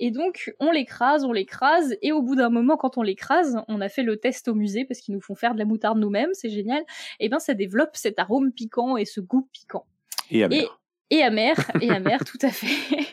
Et 0.02 0.10
donc, 0.10 0.54
on 0.60 0.70
l'écrase, 0.70 1.24
on 1.24 1.32
l'écrase, 1.32 1.94
et 2.00 2.10
au 2.10 2.22
bout 2.22 2.34
d'un 2.34 2.48
moment, 2.48 2.78
quand 2.78 2.96
on 2.96 3.02
l'écrase, 3.02 3.58
on 3.68 3.82
a 3.82 3.90
fait 3.90 4.02
le 4.02 4.16
test 4.16 4.48
au 4.48 4.54
musée 4.54 4.86
parce 4.86 4.98
qu'ils 5.00 5.14
nous 5.14 5.20
font 5.20 5.34
faire 5.34 5.52
de 5.52 5.58
la 5.58 5.66
moutarde 5.66 5.98
nous-mêmes, 5.98 6.30
c'est 6.32 6.48
génial. 6.48 6.82
Et 7.20 7.28
ben, 7.28 7.38
ça 7.38 7.52
développe 7.52 7.90
cet 7.92 8.18
arôme 8.18 8.50
piquant 8.50 8.96
et 8.96 9.04
ce 9.04 9.20
goût 9.20 9.46
piquant. 9.52 9.84
Et 10.30 10.42
amer. 10.42 10.80
Et, 11.10 11.22
amer, 11.22 11.54
et 11.82 11.90
amer, 11.90 12.24
tout 12.24 12.38
à 12.40 12.48
fait. 12.48 13.04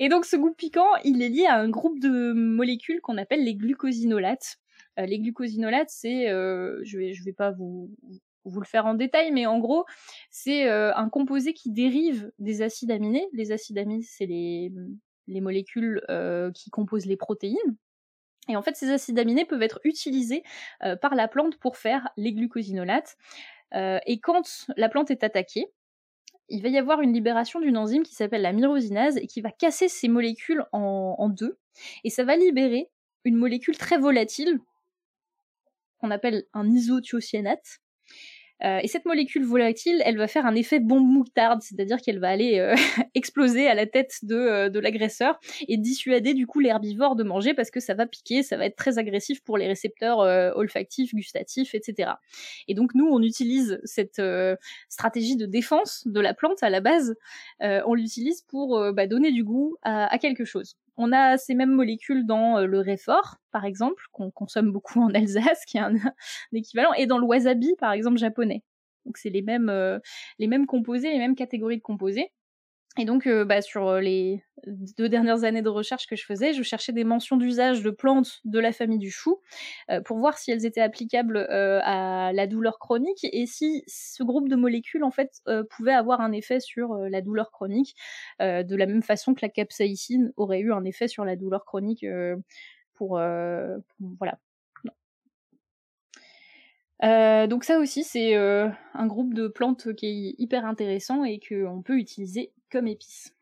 et 0.00 0.08
donc, 0.08 0.24
ce 0.24 0.34
goût 0.34 0.52
piquant, 0.52 0.88
il 1.04 1.22
est 1.22 1.28
lié 1.28 1.46
à 1.46 1.54
un 1.60 1.68
groupe 1.68 2.00
de 2.00 2.32
molécules 2.32 3.00
qu'on 3.00 3.16
appelle 3.16 3.44
les 3.44 3.54
glucosinolates. 3.54 4.58
Euh, 4.98 5.06
les 5.06 5.20
glucosinolates, 5.20 5.90
c'est, 5.90 6.28
euh, 6.28 6.80
je 6.82 6.98
vais, 6.98 7.12
je 7.12 7.22
vais 7.22 7.32
pas 7.32 7.52
vous 7.52 7.94
vous 8.44 8.58
le 8.58 8.66
faire 8.66 8.86
en 8.86 8.94
détail, 8.94 9.30
mais 9.30 9.46
en 9.46 9.60
gros, 9.60 9.84
c'est 10.30 10.68
euh, 10.68 10.92
un 10.96 11.08
composé 11.08 11.52
qui 11.52 11.70
dérive 11.70 12.32
des 12.40 12.62
acides 12.62 12.90
aminés. 12.90 13.28
Les 13.32 13.52
acides 13.52 13.78
aminés, 13.78 14.02
c'est 14.02 14.26
les, 14.26 14.72
les 15.30 15.40
molécules 15.40 16.02
euh, 16.10 16.50
qui 16.52 16.70
composent 16.70 17.06
les 17.06 17.16
protéines. 17.16 17.76
Et 18.48 18.56
en 18.56 18.62
fait, 18.62 18.76
ces 18.76 18.90
acides 18.90 19.18
aminés 19.18 19.44
peuvent 19.44 19.62
être 19.62 19.80
utilisés 19.84 20.42
euh, 20.82 20.96
par 20.96 21.14
la 21.14 21.28
plante 21.28 21.56
pour 21.58 21.76
faire 21.76 22.08
les 22.16 22.32
glucosinolates. 22.32 23.16
Euh, 23.74 23.98
et 24.06 24.18
quand 24.18 24.66
la 24.76 24.88
plante 24.88 25.10
est 25.10 25.22
attaquée, 25.22 25.66
il 26.48 26.62
va 26.62 26.68
y 26.68 26.78
avoir 26.78 27.00
une 27.00 27.12
libération 27.12 27.60
d'une 27.60 27.76
enzyme 27.76 28.02
qui 28.02 28.14
s'appelle 28.14 28.42
la 28.42 28.52
myrosinase 28.52 29.16
et 29.18 29.28
qui 29.28 29.40
va 29.40 29.52
casser 29.52 29.88
ces 29.88 30.08
molécules 30.08 30.64
en, 30.72 31.28
deux. 31.28 31.58
Et 32.02 32.10
ça 32.10 32.24
va 32.24 32.34
libérer 32.34 32.90
une 33.24 33.36
molécule 33.36 33.78
très 33.78 33.98
volatile 33.98 34.58
qu'on 35.98 36.10
appelle 36.10 36.44
un 36.52 36.68
isothiocyanate, 36.68 37.78
et 38.62 38.88
cette 38.88 39.06
molécule 39.06 39.44
volatile, 39.44 40.02
elle 40.04 40.16
va 40.16 40.26
faire 40.26 40.46
un 40.46 40.54
effet 40.54 40.80
bombe 40.80 41.06
moutarde, 41.06 41.62
c'est-à-dire 41.62 41.98
qu'elle 42.00 42.18
va 42.18 42.28
aller 42.28 42.58
euh, 42.58 42.74
exploser 43.14 43.66
à 43.66 43.74
la 43.74 43.86
tête 43.86 44.18
de, 44.22 44.36
euh, 44.36 44.68
de 44.68 44.78
l'agresseur 44.78 45.38
et 45.68 45.76
dissuader 45.76 46.34
du 46.34 46.46
coup 46.46 46.60
l'herbivore 46.60 47.16
de 47.16 47.24
manger 47.24 47.54
parce 47.54 47.70
que 47.70 47.80
ça 47.80 47.94
va 47.94 48.06
piquer, 48.06 48.42
ça 48.42 48.56
va 48.56 48.66
être 48.66 48.76
très 48.76 48.98
agressif 48.98 49.42
pour 49.42 49.56
les 49.56 49.66
récepteurs 49.66 50.18
olfactifs, 50.56 51.14
gustatifs, 51.14 51.74
etc. 51.74 52.12
Et 52.68 52.74
donc 52.74 52.94
nous, 52.94 53.06
on 53.06 53.22
utilise 53.22 53.80
cette 53.84 54.20
stratégie 54.88 55.36
de 55.36 55.46
défense 55.46 56.06
de 56.06 56.20
la 56.20 56.34
plante 56.34 56.62
à 56.62 56.70
la 56.70 56.80
base, 56.80 57.14
on 57.60 57.94
l'utilise 57.94 58.42
pour 58.42 58.92
bah, 58.92 59.06
donner 59.06 59.32
du 59.32 59.44
goût 59.44 59.76
à 59.82 60.18
quelque 60.18 60.44
chose. 60.44 60.76
On 61.02 61.12
a 61.12 61.38
ces 61.38 61.54
mêmes 61.54 61.70
molécules 61.72 62.26
dans 62.26 62.58
euh, 62.58 62.66
le 62.66 62.78
réfort, 62.80 63.38
par 63.52 63.64
exemple, 63.64 64.04
qu'on 64.12 64.30
consomme 64.30 64.70
beaucoup 64.70 65.00
en 65.00 65.14
Alsace, 65.14 65.64
qui 65.66 65.78
est 65.78 65.80
un, 65.80 65.94
équivalent, 66.52 66.92
et 66.92 67.06
dans 67.06 67.16
le 67.16 67.24
wasabi, 67.24 67.74
par 67.78 67.92
exemple, 67.92 68.18
japonais. 68.18 68.62
Donc 69.06 69.16
c'est 69.16 69.30
les 69.30 69.40
mêmes, 69.40 69.70
euh, 69.70 69.98
les 70.38 70.46
mêmes 70.46 70.66
composés, 70.66 71.10
les 71.10 71.18
mêmes 71.18 71.34
catégories 71.34 71.78
de 71.78 71.82
composés. 71.82 72.30
Et 73.00 73.06
donc, 73.06 73.26
euh, 73.26 73.46
bah, 73.46 73.62
sur 73.62 73.88
euh, 73.88 74.00
les 74.00 74.44
deux 74.66 75.08
dernières 75.08 75.44
années 75.44 75.62
de 75.62 75.70
recherche 75.70 76.06
que 76.06 76.16
je 76.16 76.26
faisais, 76.26 76.52
je 76.52 76.62
cherchais 76.62 76.92
des 76.92 77.02
mentions 77.02 77.38
d'usage 77.38 77.82
de 77.82 77.88
plantes 77.88 78.40
de 78.44 78.58
la 78.58 78.72
famille 78.72 78.98
du 78.98 79.10
chou 79.10 79.40
euh, 79.90 80.02
pour 80.02 80.18
voir 80.18 80.36
si 80.36 80.50
elles 80.50 80.66
étaient 80.66 80.82
applicables 80.82 81.38
à 81.38 82.30
la 82.34 82.46
douleur 82.46 82.78
chronique 82.78 83.24
et 83.32 83.46
si 83.46 83.82
ce 83.86 84.22
groupe 84.22 84.50
de 84.50 84.56
molécules 84.56 85.02
en 85.02 85.10
fait 85.10 85.30
pouvait 85.70 85.94
avoir 85.94 86.20
un 86.20 86.32
effet 86.32 86.60
sur 86.60 86.94
la 86.94 87.22
douleur 87.22 87.50
chronique 87.50 87.96
de 88.38 88.76
la 88.76 88.86
même 88.86 89.02
façon 89.02 89.32
que 89.32 89.40
la 89.40 89.48
capsaïcine 89.48 90.32
aurait 90.36 90.60
eu 90.60 90.72
un 90.72 90.84
effet 90.84 91.08
sur 91.08 91.24
la 91.24 91.36
douleur 91.36 91.64
chronique 91.64 92.04
pour, 92.94 93.18
voilà. 93.18 94.38
Donc 97.02 97.64
ça 97.64 97.78
aussi 97.78 98.04
c'est 98.04 98.34
un 98.34 99.06
groupe 99.06 99.34
de 99.34 99.48
plantes 99.48 99.94
qui 99.94 100.06
est 100.06 100.34
hyper 100.38 100.64
intéressant 100.64 101.24
et 101.24 101.40
qu'on 101.40 101.82
peut 101.82 101.98
utiliser 101.98 102.52
comme 102.70 102.86
épice. 102.86 103.34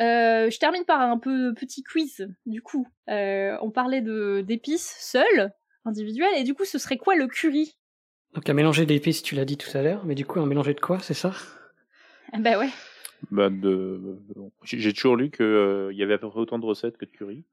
Euh, 0.00 0.48
je 0.48 0.58
termine 0.58 0.84
par 0.84 1.00
un 1.00 1.18
peu 1.18 1.52
petit 1.54 1.82
quiz. 1.82 2.28
Du 2.46 2.62
coup, 2.62 2.86
euh, 3.08 3.56
on 3.62 3.70
parlait 3.70 4.00
de 4.00 4.44
d'épices 4.46 4.96
seules, 5.00 5.50
individuelles, 5.84 6.36
et 6.36 6.44
du 6.44 6.54
coup, 6.54 6.64
ce 6.64 6.78
serait 6.78 6.98
quoi 6.98 7.16
le 7.16 7.26
curry? 7.26 7.76
Donc 8.34 8.48
un 8.48 8.54
mélanger 8.54 8.86
d'épices, 8.86 9.22
tu 9.22 9.34
l'as 9.34 9.44
dit 9.44 9.56
tout 9.56 9.76
à 9.76 9.82
l'heure, 9.82 10.04
mais 10.04 10.14
du 10.14 10.24
coup, 10.24 10.38
un 10.38 10.46
mélanger 10.46 10.74
de 10.74 10.80
quoi, 10.80 11.00
c'est 11.00 11.14
ça? 11.14 11.32
Bah 12.38 12.58
ouais. 12.58 12.68
Bah 13.32 13.50
de... 13.50 14.18
J'ai 14.62 14.92
toujours 14.92 15.16
lu 15.16 15.30
qu'il 15.30 15.44
euh, 15.44 15.92
y 15.92 16.02
avait 16.04 16.14
à 16.14 16.18
peu 16.18 16.28
près 16.28 16.38
autant 16.38 16.58
de 16.58 16.66
recettes 16.66 16.96
que 16.96 17.04
de 17.04 17.10
curry. 17.10 17.44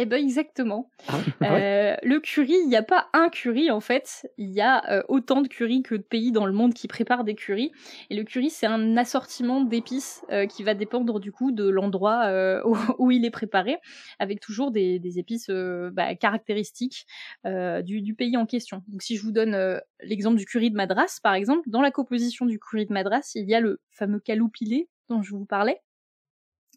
Eh 0.00 0.06
ben 0.06 0.16
exactement. 0.16 0.90
Ah, 1.08 1.20
euh, 1.42 1.94
le 2.02 2.20
curry, 2.20 2.54
il 2.54 2.68
n'y 2.68 2.76
a 2.76 2.82
pas 2.82 3.10
un 3.12 3.28
curry 3.28 3.70
en 3.70 3.80
fait, 3.80 4.26
il 4.38 4.48
y 4.48 4.62
a 4.62 4.90
euh, 4.90 5.02
autant 5.08 5.42
de 5.42 5.48
curry 5.48 5.82
que 5.82 5.94
de 5.94 6.00
pays 6.00 6.32
dans 6.32 6.46
le 6.46 6.54
monde 6.54 6.72
qui 6.72 6.88
préparent 6.88 7.22
des 7.22 7.34
currys. 7.34 7.70
Et 8.08 8.16
le 8.16 8.24
curry, 8.24 8.48
c'est 8.48 8.64
un 8.64 8.96
assortiment 8.96 9.60
d'épices 9.60 10.24
euh, 10.30 10.46
qui 10.46 10.62
va 10.62 10.72
dépendre 10.72 11.20
du 11.20 11.32
coup 11.32 11.52
de 11.52 11.68
l'endroit 11.68 12.32
où, 12.98 13.10
il 13.10 13.26
est 13.26 13.30
préparé, 13.30 13.76
avec 14.18 14.40
toujours 14.40 14.70
des, 14.70 15.18
épices 15.18 15.50
bah, 15.50 16.14
caractéristiques 16.14 17.06
du, 17.44 18.14
pays 18.16 18.38
en 18.38 18.46
question. 18.46 18.82
Donc 18.88 19.02
si 19.02 19.16
je 19.16 19.22
vous 19.22 19.32
donne 19.32 19.82
l'exemple 20.02 20.38
du 20.38 20.46
curry 20.46 20.70
de 20.70 20.76
Madras, 20.76 21.18
par 21.22 21.34
exemple, 21.34 21.68
dans 21.68 21.82
la 21.82 21.90
composition 21.90 22.46
du 22.46 22.58
curry 22.58 22.86
de 22.86 22.94
Madras, 22.94 23.32
il 23.34 23.46
y 23.50 23.54
a 23.54 23.60
le 23.60 23.82
fameux 23.90 24.20
caloupilé 24.20 24.88
dont 25.10 25.20
je 25.20 25.32
vous 25.32 25.44
parlais 25.44 25.82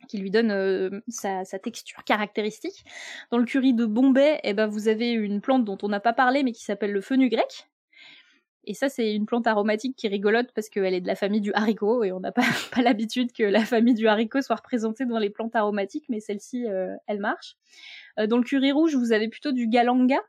qui 0.07 0.17
lui 0.17 0.31
donne 0.31 0.51
euh, 0.51 1.01
sa, 1.07 1.43
texture 1.59 2.03
caractéristique. 2.03 2.85
Dans 3.31 3.37
le 3.37 3.45
curry 3.45 3.73
de 3.73 3.85
Bombay, 3.85 4.39
eh 4.43 4.53
ben, 4.53 4.67
vous 4.67 4.87
avez 4.87 5.11
une 5.11 5.41
plante 5.41 5.65
dont 5.65 5.77
on 5.81 5.89
n'a 5.89 5.99
pas 5.99 6.13
parlé 6.13 6.43
mais 6.43 6.51
qui 6.51 6.63
s'appelle 6.63 6.91
le 6.91 7.01
fenugrec. 7.01 7.67
Et 8.65 8.73
ça, 8.73 8.87
c'est 8.87 9.13
une 9.13 9.25
plante 9.25 9.45
aromatique 9.45 9.95
qui 9.97 10.07
rigolote 10.07 10.51
parce 10.53 10.69
qu'elle 10.69 10.93
est 10.93 11.01
de 11.01 11.07
la 11.07 11.15
famille 11.15 11.41
du 11.41 11.51
haricot 11.53 12.03
et 12.03 12.11
on 12.13 12.21
n'a 12.21 12.31
pas, 12.31 12.43
l'habitude 12.81 13.33
que 13.33 13.43
la 13.43 13.65
famille 13.65 13.93
du 13.93 14.07
haricot 14.07 14.41
soit 14.41 14.55
représentée 14.55 15.05
dans 15.05 15.19
les 15.19 15.29
plantes 15.29 15.55
aromatiques, 15.55 16.05
mais 16.09 16.19
celle-ci, 16.19 16.67
euh, 16.67 16.95
elle 17.07 17.19
marche. 17.19 17.57
Euh, 18.19 18.27
dans 18.27 18.37
le 18.37 18.43
curry 18.43 18.71
rouge, 18.71 18.95
vous 18.95 19.11
avez 19.11 19.27
plutôt 19.27 19.51
du 19.51 19.67
galanga. 19.67 20.19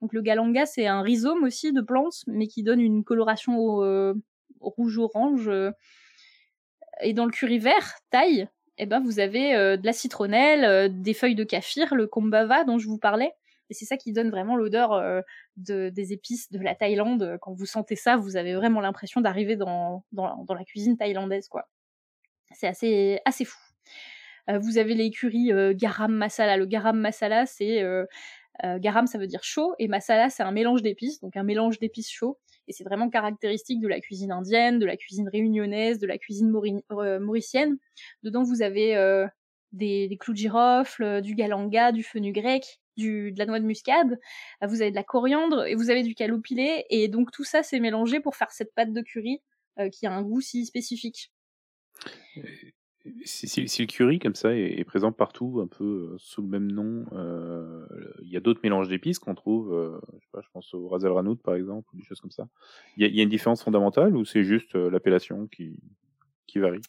Donc 0.00 0.12
le 0.12 0.20
galanga, 0.20 0.66
c'est 0.66 0.86
un 0.86 1.02
rhizome 1.02 1.44
aussi 1.44 1.72
de 1.72 1.80
plantes, 1.80 2.24
mais 2.26 2.48
qui 2.48 2.62
donne 2.62 2.80
une 2.80 3.04
coloration 3.04 4.14
rouge-orange. 4.60 5.50
Et 7.02 7.12
dans 7.12 7.26
le 7.26 7.30
curry 7.30 7.58
vert, 7.58 7.94
taille, 8.10 8.48
eh 8.78 8.86
ben, 8.86 9.00
vous 9.00 9.20
avez 9.20 9.54
euh, 9.54 9.76
de 9.76 9.86
la 9.86 9.92
citronnelle, 9.92 10.64
euh, 10.64 10.88
des 10.90 11.14
feuilles 11.14 11.34
de 11.34 11.44
kaffir, 11.44 11.94
le 11.94 12.06
kombava 12.06 12.64
dont 12.64 12.78
je 12.78 12.86
vous 12.86 12.98
parlais. 12.98 13.32
Et 13.68 13.74
c'est 13.74 13.84
ça 13.84 13.96
qui 13.96 14.12
donne 14.12 14.30
vraiment 14.30 14.56
l'odeur 14.56 14.92
euh, 14.92 15.22
de, 15.56 15.88
des 15.88 16.12
épices 16.12 16.50
de 16.52 16.60
la 16.60 16.74
Thaïlande. 16.74 17.38
Quand 17.40 17.52
vous 17.52 17.66
sentez 17.66 17.96
ça, 17.96 18.16
vous 18.16 18.36
avez 18.36 18.54
vraiment 18.54 18.80
l'impression 18.80 19.20
d'arriver 19.20 19.56
dans, 19.56 20.04
dans, 20.12 20.44
dans, 20.44 20.54
la 20.54 20.64
cuisine 20.64 20.96
thaïlandaise, 20.96 21.48
quoi. 21.48 21.68
C'est 22.52 22.68
assez, 22.68 23.18
assez 23.24 23.44
fou. 23.44 23.58
vous 24.48 24.78
avez 24.78 24.94
les 24.94 25.10
curries 25.10 25.50
garam 25.74 26.12
masala. 26.12 26.56
Le 26.56 26.66
garam 26.66 26.96
masala, 26.96 27.44
c'est 27.44 27.82
garam, 28.62 29.08
ça 29.08 29.18
veut 29.18 29.26
dire 29.26 29.42
chaud, 29.42 29.74
et 29.80 29.88
masala, 29.88 30.30
c'est 30.30 30.44
un 30.44 30.52
mélange 30.52 30.80
d'épices, 30.80 31.20
donc 31.20 31.36
un 31.36 31.42
mélange 31.42 31.80
d'épices 31.80 32.10
chauds 32.10 32.38
et 32.68 32.72
c'est 32.72 32.84
vraiment 32.84 33.08
caractéristique 33.08 33.80
de 33.80 33.88
la 33.88 34.00
cuisine 34.00 34.32
indienne, 34.32 34.78
de 34.78 34.86
la 34.86 34.96
cuisine 34.96 35.28
réunionnaise, 35.28 35.98
de 35.98 36.06
la 36.06 36.18
cuisine 36.18 36.52
euh, 36.92 37.20
mauricienne. 37.20 37.78
Dedans, 38.22 38.42
vous 38.42 38.62
avez 38.62 38.96
euh, 38.96 39.26
des, 39.72 40.16
clous 40.20 40.32
de 40.32 40.38
girofle, 40.38 41.02
euh, 41.02 41.20
du 41.20 41.34
galanga, 41.34 41.92
du 41.92 42.02
fenugrec, 42.02 42.80
du, 42.96 43.32
de 43.32 43.38
la 43.38 43.46
noix 43.46 43.60
de 43.60 43.66
muscade, 43.66 44.18
vous 44.62 44.80
avez 44.80 44.90
de 44.90 44.96
la 44.96 45.04
coriandre 45.04 45.66
et 45.66 45.74
vous 45.74 45.90
avez 45.90 46.02
du 46.02 46.14
caloupilé 46.14 46.86
et 46.88 47.08
donc 47.08 47.30
tout 47.30 47.44
ça 47.44 47.62
c'est 47.62 47.78
mélangé 47.78 48.20
pour 48.20 48.36
faire 48.36 48.50
cette 48.50 48.74
pâte 48.74 48.90
de 48.90 49.02
curry 49.02 49.42
qui 49.92 50.06
a 50.06 50.12
un 50.12 50.22
goût 50.22 50.40
si 50.40 50.64
spécifique 50.64 51.30
si, 53.24 53.80
le 53.80 53.86
curry 53.86 54.18
comme 54.18 54.34
ça 54.34 54.54
est, 54.54 54.84
présent 54.84 55.12
partout, 55.12 55.60
un 55.62 55.66
peu 55.66 56.12
euh, 56.12 56.18
sous 56.18 56.42
le 56.42 56.48
même 56.48 56.70
nom, 56.70 57.04
euh, 57.12 57.86
il 58.22 58.30
y 58.30 58.36
a 58.36 58.40
d'autres 58.40 58.60
mélanges 58.62 58.88
d'épices 58.88 59.18
qu'on 59.18 59.34
trouve, 59.34 59.72
euh, 59.72 60.00
je, 60.40 60.48
pense 60.52 60.72
au 60.74 60.88
ras 60.88 60.98
el 61.04 61.16
hanout 61.16 61.36
par 61.36 61.54
exemple, 61.54 61.88
ou 61.92 61.98
des 61.98 62.04
choses 62.04 62.20
comme 62.20 62.30
ça. 62.30 62.48
Il 62.96 63.14
y, 63.14 63.20
a 63.20 63.22
une 63.22 63.28
différence 63.28 63.62
fondamentale 63.62 64.16
ou 64.16 64.24
c'est 64.24 64.42
juste 64.42 64.74
l'appellation 64.74 65.46
qui, 65.48 65.76
varie? 66.56 66.80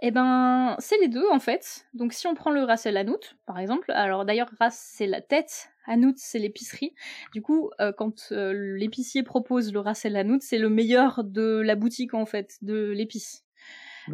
Eh 0.00 0.12
ben, 0.12 0.76
c'est 0.78 0.98
les 0.98 1.08
deux 1.08 1.26
en 1.32 1.40
fait. 1.40 1.86
Donc 1.92 2.12
si 2.12 2.28
on 2.28 2.34
prend 2.34 2.52
le 2.52 2.62
ras 2.62 2.82
el 2.84 2.96
hanout, 2.96 3.34
par 3.46 3.58
exemple, 3.58 3.90
alors 3.90 4.24
d'ailleurs 4.24 4.50
ras 4.60 4.70
c'est 4.70 5.08
la 5.08 5.20
tête, 5.20 5.70
hanout 5.86 6.14
c'est 6.16 6.38
l'épicerie. 6.38 6.94
Du 7.34 7.42
coup, 7.42 7.70
quand 7.96 8.30
l'épicier 8.30 9.24
propose 9.24 9.72
le 9.72 9.80
ras 9.80 10.00
el 10.04 10.14
hanout, 10.14 10.38
c'est 10.40 10.58
le 10.58 10.68
meilleur 10.68 11.24
de 11.24 11.60
la 11.60 11.74
boutique 11.74 12.14
en 12.14 12.26
fait, 12.26 12.58
de 12.62 12.90
l'épice. 12.90 13.47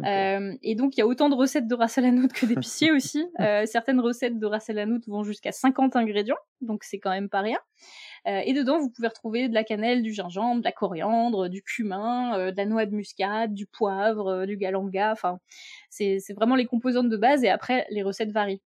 Euh, 0.03 0.53
et 0.61 0.75
donc 0.75 0.97
il 0.97 0.99
y 0.99 1.03
a 1.03 1.07
autant 1.07 1.29
de 1.29 1.35
recettes 1.35 1.67
de 1.67 1.75
ras 1.75 1.97
el 1.97 2.27
que 2.27 2.45
d'épiciers 2.45 2.91
aussi. 2.95 3.25
Euh, 3.39 3.65
certaines 3.65 3.99
recettes 3.99 4.39
de 4.39 4.45
ras 4.45 4.65
el 4.67 4.99
vont 5.07 5.23
jusqu'à 5.23 5.51
50 5.51 5.95
ingrédients, 5.95 6.37
donc 6.61 6.83
c'est 6.83 6.99
quand 6.99 7.11
même 7.11 7.29
pas 7.29 7.41
rien. 7.41 7.59
Euh, 8.27 8.41
et 8.43 8.53
dedans, 8.53 8.79
vous 8.79 8.89
pouvez 8.89 9.07
retrouver 9.07 9.47
de 9.47 9.53
la 9.53 9.63
cannelle, 9.63 10.01
du 10.01 10.11
gingembre, 10.11 10.59
de 10.59 10.65
la 10.65 10.71
coriandre, 10.71 11.47
du 11.47 11.61
cumin, 11.61 12.51
de 12.51 12.57
la 12.57 12.65
noix 12.65 12.87
de 12.87 12.95
muscade, 12.95 13.53
du 13.53 13.67
poivre, 13.67 14.47
du 14.47 14.57
galanga. 14.57 15.11
Enfin, 15.11 15.39
c'est 15.89 16.33
vraiment 16.35 16.55
les 16.55 16.65
composantes 16.65 17.09
de 17.09 17.17
base. 17.17 17.43
Et 17.43 17.49
après, 17.49 17.85
les 17.91 18.01
recettes 18.01 18.31
varient. 18.31 18.63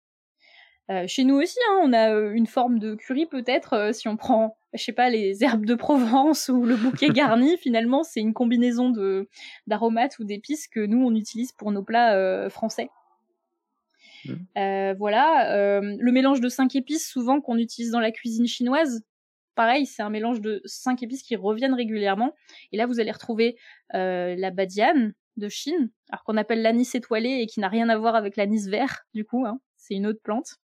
Euh, 0.89 1.06
chez 1.07 1.23
nous 1.23 1.35
aussi, 1.35 1.57
hein, 1.69 1.81
on 1.84 1.93
a 1.93 2.10
une 2.10 2.47
forme 2.47 2.80
de 2.80 2.95
curry 2.95 3.27
peut-être, 3.27 3.73
euh, 3.73 3.93
si 3.93 4.07
on 4.07 4.18
prend, 4.18 4.57
je 4.74 4.84
sais 4.84 4.94
pas, 4.94 5.10
les 5.10 5.44
herbes 5.44 5.66
de 5.66 5.76
Provence 5.76 6.50
ou 6.50 6.66
le 6.66 6.76
bouquet 6.76 7.10
garni, 7.10 7.58
finalement, 7.58 8.04
c'est 8.04 8.20
une 8.20 8.34
combinaison 8.34 8.90
de 8.90 9.28
d'aromates 9.68 10.20
ou 10.20 10.24
d'épices 10.24 10.68
que 10.68 10.86
nous, 10.86 11.04
on 11.04 11.16
utilise 11.16 11.52
pour 11.52 11.72
nos 11.72 11.84
plats 11.84 12.50
français. 12.50 12.90
Mmh. 14.26 14.94
voilà, 14.98 15.80
le 15.82 16.12
mélange 16.12 16.41
de 16.41 16.50
cinq 16.50 16.76
épices, 16.76 17.10
souvent 17.10 17.41
qu'on 17.41 17.58
utilise 17.58 17.91
dans 17.91 18.02
la 18.02 18.12
cuisine 18.12 18.48
chinoise, 18.48 19.02
pareil, 19.56 19.86
c'est 19.86 20.04
un 20.04 20.10
mélange 20.10 20.41
de 20.41 20.62
cinq 20.66 21.04
épices 21.04 21.24
qui 21.24 21.36
reviennent 21.36 21.74
régulièrement. 21.74 22.34
Et 22.72 22.78
là, 22.78 22.86
vous 22.86 23.00
allez 23.00 23.12
retrouver 23.12 23.58
la 23.94 24.52
badiane 24.52 25.14
de 25.40 25.50
Chine, 25.50 25.90
alors 26.12 26.24
qu'on 26.24 26.38
appelle 26.38 26.62
l'anis 26.62 26.94
étoilé 26.94 27.40
et 27.41 27.48
qui 27.48 27.60
n'a 27.60 27.70
rien 27.70 27.90
à 27.90 27.98
voir 27.98 28.16
avec 28.16 28.36
l'anis 28.36 28.68
vert, 28.68 29.06
du 29.14 29.26
coup, 29.26 29.46
hein, 29.46 29.60
c'est 29.78 29.96
une 29.96 30.06
autre 30.06 30.22
plante. 30.24 30.58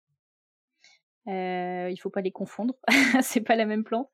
Euh, 1.28 1.90
il 1.90 1.98
faut 1.98 2.10
pas 2.10 2.22
les 2.22 2.32
confondre, 2.32 2.76
c'est 3.22 3.42
pas 3.42 3.56
la 3.56 3.66
même 3.66 3.84
plante. 3.84 4.10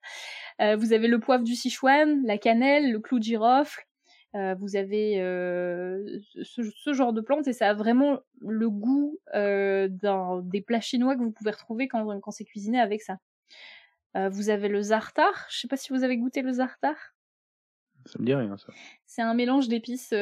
Euh, 0.61 0.75
vous 0.75 0.93
avez 0.93 1.07
le 1.07 1.19
poivre 1.19 1.43
du 1.43 1.55
Sichuan, 1.55 2.23
la 2.25 2.37
cannelle, 2.37 2.91
le 2.91 2.99
clou 2.99 3.19
de 3.19 3.23
girofle. 3.23 3.85
Euh, 4.35 4.53
vous 4.59 4.75
avez 4.75 5.19
euh, 5.21 6.19
ce, 6.43 6.93
genre 6.93 7.13
de 7.13 7.21
plantes 7.21 7.47
et 7.47 7.53
ça 7.53 7.69
a 7.69 7.73
vraiment 7.73 8.19
le 8.41 8.69
goût 8.69 9.17
des 9.33 10.61
plats 10.61 10.81
chinois 10.81 11.15
que 11.15 11.21
vous 11.21 11.31
pouvez 11.31 11.51
retrouver 11.51 11.87
quand, 11.87 12.19
quand 12.19 12.31
c'est 12.31 12.45
cuisiné 12.45 12.79
avec 12.79 13.01
ça. 13.01 13.17
vous 14.29 14.49
avez 14.49 14.67
le 14.67 14.81
zartar. 14.81 15.47
Je 15.49 15.59
sais 15.59 15.67
pas 15.67 15.77
si 15.77 15.91
vous 15.93 16.03
avez 16.03 16.17
goûté 16.17 16.43
le 16.43 16.51
zartar. 16.51 16.95
Ça 18.05 18.19
me 18.19 18.25
dit 18.25 18.35
rien, 18.35 18.55
ça. 18.57 18.71
C'est 19.05 19.23
un 19.23 19.33
mélange 19.33 19.67
d'épices 19.67 20.13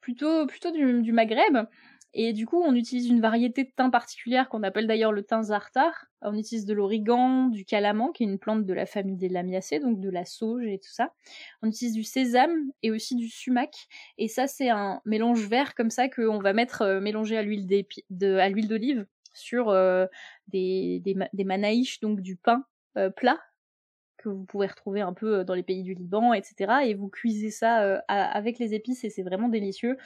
plutôt, 0.00 0.46
plutôt 0.46 0.70
du, 0.70 1.02
du 1.02 1.12
Maghreb. 1.12 1.66
Et 2.14 2.34
du 2.34 2.46
coup, 2.46 2.60
on 2.60 2.74
utilise 2.74 3.08
une 3.08 3.20
variété 3.20 3.64
de 3.64 3.70
thym 3.74 3.90
particulière 3.90 4.50
qu'on 4.50 4.62
appelle 4.62 4.86
d'ailleurs 4.86 5.12
le 5.12 5.22
thym 5.22 5.42
zartar. 5.42 6.06
On 6.20 6.36
utilise 6.36 6.66
de 6.66 6.74
l'origan, 6.74 7.46
du 7.46 7.64
calaman, 7.64 8.12
qui 8.12 8.24
est 8.24 8.26
une 8.26 8.38
plante 8.38 8.66
de 8.66 8.74
la 8.74 8.84
famille 8.84 9.16
des 9.16 9.30
lamiacées, 9.30 9.78
donc 9.78 9.98
de 9.98 10.10
la 10.10 10.26
sauge 10.26 10.66
et 10.66 10.78
tout 10.78 10.92
ça. 10.92 11.14
On 11.62 11.68
utilise 11.68 11.94
du 11.94 12.04
sésame 12.04 12.70
et 12.82 12.90
aussi 12.90 13.16
du 13.16 13.28
sumac. 13.28 13.88
Et 14.18 14.28
ça, 14.28 14.46
c'est 14.46 14.68
un 14.68 15.00
mélange 15.06 15.46
vert 15.46 15.74
comme 15.74 15.90
ça 15.90 16.08
qu'on 16.08 16.38
va 16.38 16.52
mettre 16.52 16.82
euh, 16.82 17.00
mélangé 17.00 17.38
à 17.38 17.42
l'huile 17.42 17.66
d'olive 18.10 19.06
sur 19.32 19.70
euh, 19.70 20.06
des, 20.48 21.00
des, 21.00 21.44
manaïches, 21.44 22.00
donc 22.00 22.20
du 22.20 22.36
pain 22.36 22.66
euh, 22.98 23.08
plat 23.08 23.40
que 24.18 24.28
vous 24.28 24.44
pouvez 24.44 24.66
retrouver 24.66 25.00
un 25.00 25.14
peu 25.14 25.42
dans 25.42 25.54
les 25.54 25.62
pays 25.62 25.82
du 25.82 25.94
Liban, 25.94 26.32
etc. 26.34 26.84
Et 26.84 26.94
vous 26.94 27.08
cuisez 27.08 27.50
ça 27.50 28.02
avec 28.06 28.60
les 28.60 28.72
épices 28.72 29.02
et 29.02 29.10
c'est 29.10 29.24
vraiment 29.24 29.48
délicieux. 29.48 29.96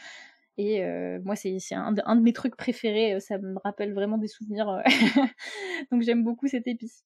Et 0.59 0.83
euh, 0.85 1.19
moi, 1.25 1.37
c'est 1.37 1.59
un, 1.73 1.93
de 1.93 2.21
mes 2.23 2.33
trucs 2.33 2.57
préférés. 2.57 3.21
Ça 3.21 3.39
me 3.39 3.59
rappelle 3.63 3.93
vraiment 3.93 4.19
des 4.19 4.29
souvenirs. 4.29 4.83
Donc 5.93 6.03
j'aime 6.03 6.25
beaucoup 6.25 6.49
cette 6.49 6.67
épice. 6.67 7.05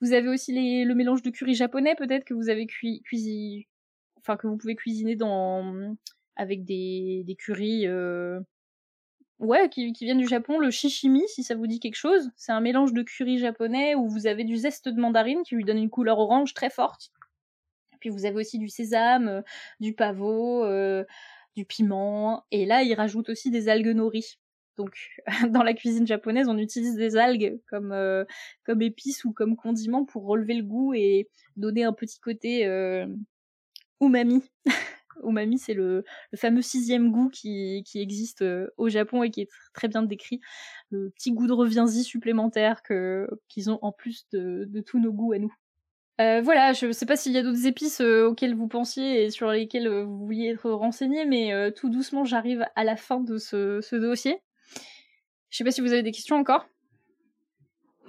Vous 0.00 0.12
avez 0.12 0.28
aussi 0.28 0.52
les, 0.52 0.84
le 0.84 0.94
mélange 0.94 1.22
de 1.22 1.30
curry 1.30 1.54
japonais, 1.54 1.94
peut-être 1.94 2.24
que 2.24 2.34
vous 2.34 2.50
avez 2.50 2.66
cuit, 2.66 3.66
enfin 4.18 4.36
que 4.36 4.46
vous 4.46 4.58
pouvez 4.58 4.74
cuisiner 4.74 5.16
dans 5.16 5.96
avec 6.36 6.64
des, 6.64 7.24
des 7.26 7.34
currys 7.34 7.86
euh, 7.86 8.40
Ouais, 9.42 9.68
qui, 9.68 9.92
qui 9.92 10.04
viennent 10.04 10.18
du 10.18 10.28
Japon, 10.28 10.60
le 10.60 10.70
shishimi, 10.70 11.26
si 11.26 11.42
ça 11.42 11.56
vous 11.56 11.66
dit 11.66 11.80
quelque 11.80 11.96
chose. 11.96 12.30
C'est 12.36 12.52
un 12.52 12.60
mélange 12.60 12.92
de 12.92 13.02
curry 13.02 13.38
japonais 13.38 13.96
où 13.96 14.08
vous 14.08 14.28
avez 14.28 14.44
du 14.44 14.56
zeste 14.56 14.88
de 14.88 15.00
mandarine 15.00 15.42
qui 15.42 15.56
lui 15.56 15.64
donne 15.64 15.78
une 15.78 15.90
couleur 15.90 16.20
orange 16.20 16.54
très 16.54 16.70
forte. 16.70 17.10
Puis 17.98 18.08
vous 18.08 18.24
avez 18.24 18.36
aussi 18.36 18.58
du 18.58 18.68
sésame, 18.68 19.26
euh, 19.28 19.42
du 19.80 19.94
pavot, 19.94 20.64
euh, 20.64 21.04
du 21.56 21.64
piment. 21.64 22.44
Et 22.50 22.66
là, 22.66 22.82
ils 22.82 22.94
rajoutent 22.94 23.28
aussi 23.28 23.50
des 23.50 23.68
algues 23.68 23.94
nori. 23.94 24.38
Donc, 24.76 24.96
dans 25.50 25.62
la 25.62 25.74
cuisine 25.74 26.06
japonaise, 26.06 26.48
on 26.48 26.58
utilise 26.58 26.96
des 26.96 27.16
algues 27.16 27.60
comme, 27.68 27.92
euh, 27.92 28.24
comme 28.64 28.82
épices 28.82 29.24
ou 29.24 29.32
comme 29.32 29.56
condiments 29.56 30.04
pour 30.04 30.26
relever 30.26 30.54
le 30.54 30.64
goût 30.64 30.94
et 30.94 31.28
donner 31.56 31.84
un 31.84 31.92
petit 31.92 32.20
côté 32.20 32.66
euh, 32.66 33.06
umami 34.00 34.42
Umami, 35.22 35.58
c'est 35.58 35.74
le, 35.74 36.04
fameux 36.36 36.62
sixième 36.62 37.12
goût 37.12 37.28
qui, 37.28 37.84
existe 37.94 38.42
euh, 38.42 38.68
au 38.76 38.88
Japon 38.88 39.22
et 39.22 39.30
qui 39.30 39.42
est 39.42 39.48
très 39.74 39.88
bien 39.88 40.02
décrit. 40.02 40.40
Le 40.90 41.10
petit 41.10 41.32
goût 41.32 41.46
de 41.46 41.52
reviens-y 41.52 42.02
supplémentaire 42.02 42.82
que, 42.82 43.28
qu'ils 43.48 43.70
ont 43.70 43.78
en 43.82 43.92
plus 43.92 44.26
de, 44.32 44.68
tous 44.86 44.98
nos 44.98 45.12
goûts 45.12 45.32
à 45.32 45.38
nous. 45.38 45.52
Euh, 46.22 46.40
voilà, 46.42 46.72
je 46.72 46.86
ne 46.86 46.92
sais 46.92 47.06
pas 47.06 47.16
s'il 47.16 47.32
y 47.32 47.38
a 47.38 47.42
d'autres 47.42 47.66
épices 47.66 48.00
euh, 48.00 48.28
auxquelles 48.28 48.54
vous 48.54 48.68
pensiez 48.68 49.24
et 49.24 49.30
sur 49.30 49.50
lesquelles 49.50 49.88
vous 49.88 50.26
vouliez 50.26 50.48
être 50.50 50.70
renseigné, 50.70 51.24
mais 51.24 51.72
tout 51.72 51.90
doucement 51.90 52.24
j'arrive 52.24 52.64
à 52.76 52.84
la 52.84 52.96
fin 52.96 53.20
de 53.20 53.38
ce, 53.38 53.96
dossier. 53.96 54.38
Je 55.50 55.58
sais 55.58 55.64
pas 55.64 55.70
si 55.70 55.80
vous 55.80 55.92
avez 55.92 56.02
des 56.02 56.12
questions 56.12 56.36
encore. 56.36 56.66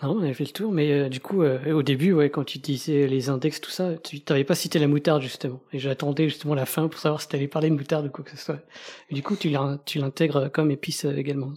Non, 0.03 0.18
on 0.18 0.22
avait 0.22 0.34
fait 0.34 0.44
le 0.44 0.52
tour, 0.52 0.73
mais 0.73 0.91
euh, 0.91 1.07
du 1.07 1.22
coup, 1.22 1.44
euh, 1.44 1.72
au 1.72 1.81
début, 1.81 2.11
ouais, 2.11 2.30
quand 2.30 2.44
tu 2.44 2.57
disais 2.57 3.07
les 3.07 3.30
index, 3.30 3.61
tout 3.61 3.69
ça, 3.69 3.95
tu 4.03 4.22
n'avais 4.27 4.44
pas 4.44 4.53
cité 4.53 4.77
la 4.77 4.88
moutarde, 4.88 5.22
justement. 5.22 5.61
Et 5.72 5.80
j'attendais 5.80 6.27
justement 6.27 6.56
la 6.56 6.65
fin 6.65 6.90
pour 6.90 6.99
savoir 6.99 7.22
si 7.22 7.30
tu 7.30 7.38
allais 7.38 7.48
parler 7.48 7.69
de 7.69 7.76
moutarde 7.76 8.07
ou 8.07 8.10
quoi 8.10 8.26
que 8.26 8.31
ce 8.31 8.38
soit. 8.38 8.60
Du 9.11 9.23
coup, 9.23 9.38
tu 9.38 9.49
l'intègres 9.99 10.52
comme 10.52 10.72
épice 10.72 11.06
euh, 11.06 11.15
également. 11.15 11.53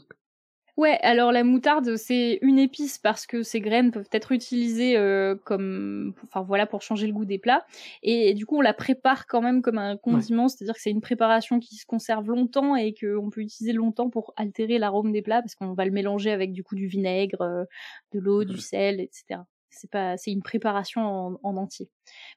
Ouais, 0.77 0.99
alors 1.01 1.33
la 1.33 1.43
moutarde, 1.43 1.97
c'est 1.97 2.39
une 2.43 2.59
épice 2.59 2.99
parce 2.99 3.27
que 3.27 3.43
ces 3.43 3.61
graines 3.61 3.91
peuvent 3.91 4.11
être 4.13 4.33
utilisées 4.33 4.99
euh, 4.99 5.35
comme, 5.35 6.13
enfin 6.25 6.43
voilà, 6.43 6.67
pour 6.67 6.83
changer 6.83 7.07
le 7.07 7.15
goût 7.15 7.25
des 7.25 7.39
plats. 7.39 7.65
Et, 8.03 8.35
du 8.35 8.45
coup, 8.45 8.59
on 8.59 8.61
la 8.61 8.75
prépare 8.75 9.27
quand 9.27 9.41
même 9.41 9.63
comme 9.63 9.79
un 9.79 9.97
condiment, 9.97 10.49
c'est-à-dire 10.49 10.75
que 10.75 10.83
c'est 10.83 10.91
une 10.91 11.01
préparation 11.01 11.61
qui 11.61 11.77
se 11.77 11.87
conserve 11.87 12.29
longtemps 12.29 12.77
et 12.77 12.93
qu'on 12.93 13.31
peut 13.31 13.41
utiliser 13.41 13.73
longtemps 13.73 14.11
pour 14.11 14.35
altérer 14.37 14.79
l'arôme 14.79 15.13
des 15.13 15.23
plats 15.23 15.41
parce 15.41 15.55
qu'on 15.55 15.73
va 15.73 15.87
le 15.87 15.93
mélanger 15.93 16.31
avec 16.31 16.53
du 16.53 16.63
coup 16.63 16.75
du 16.75 16.89
vinaigre, 16.89 17.41
euh, 17.41 17.65
de 18.13 18.21
l'eau, 18.21 18.45
du 18.45 18.59
sel, 18.59 19.01
etc. 19.01 19.41
C'est 19.71 19.91
pas, 19.91 20.19
c'est 20.19 20.31
une 20.31 20.43
préparation 20.43 21.01
en, 21.01 21.41
en 21.43 21.57
entier. 21.57 21.89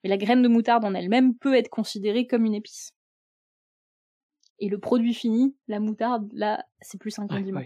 Mais 0.03 0.10
la 0.10 0.18
graine 0.18 0.41
de 0.41 0.48
moutarde 0.48 0.86
en 0.86 0.94
elle-même 0.94 1.36
peut 1.36 1.56
être 1.56 1.70
considérée 1.70 2.26
comme 2.26 2.45
une 2.45 2.56
épice. 2.56 2.94
Et 4.60 4.70
le 4.70 4.80
produit 4.80 5.14
fini, 5.14 5.56
la 5.68 5.82
moutarde, 5.82 6.30
là, 6.34 6.66
c'est 6.82 6.99
plus 6.99 7.20
un 7.20 7.28
condiment. 7.28 7.61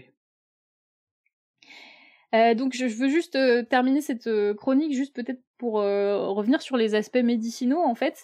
Euh, 2.34 2.54
donc 2.54 2.74
je, 2.74 2.86
veux 2.86 3.08
juste 3.08 3.36
euh, 3.36 3.62
terminer 3.62 4.00
cette 4.00 4.26
euh, 4.26 4.54
chronique 4.54 4.92
juste 4.92 5.14
peut-être 5.14 5.40
pour 5.56 5.74
revenir 5.74 6.60
sur 6.60 6.76
les 6.76 6.94
aspects 6.94 7.22
médicinaux 7.22 7.80
en 7.80 7.94
fait. 7.94 8.18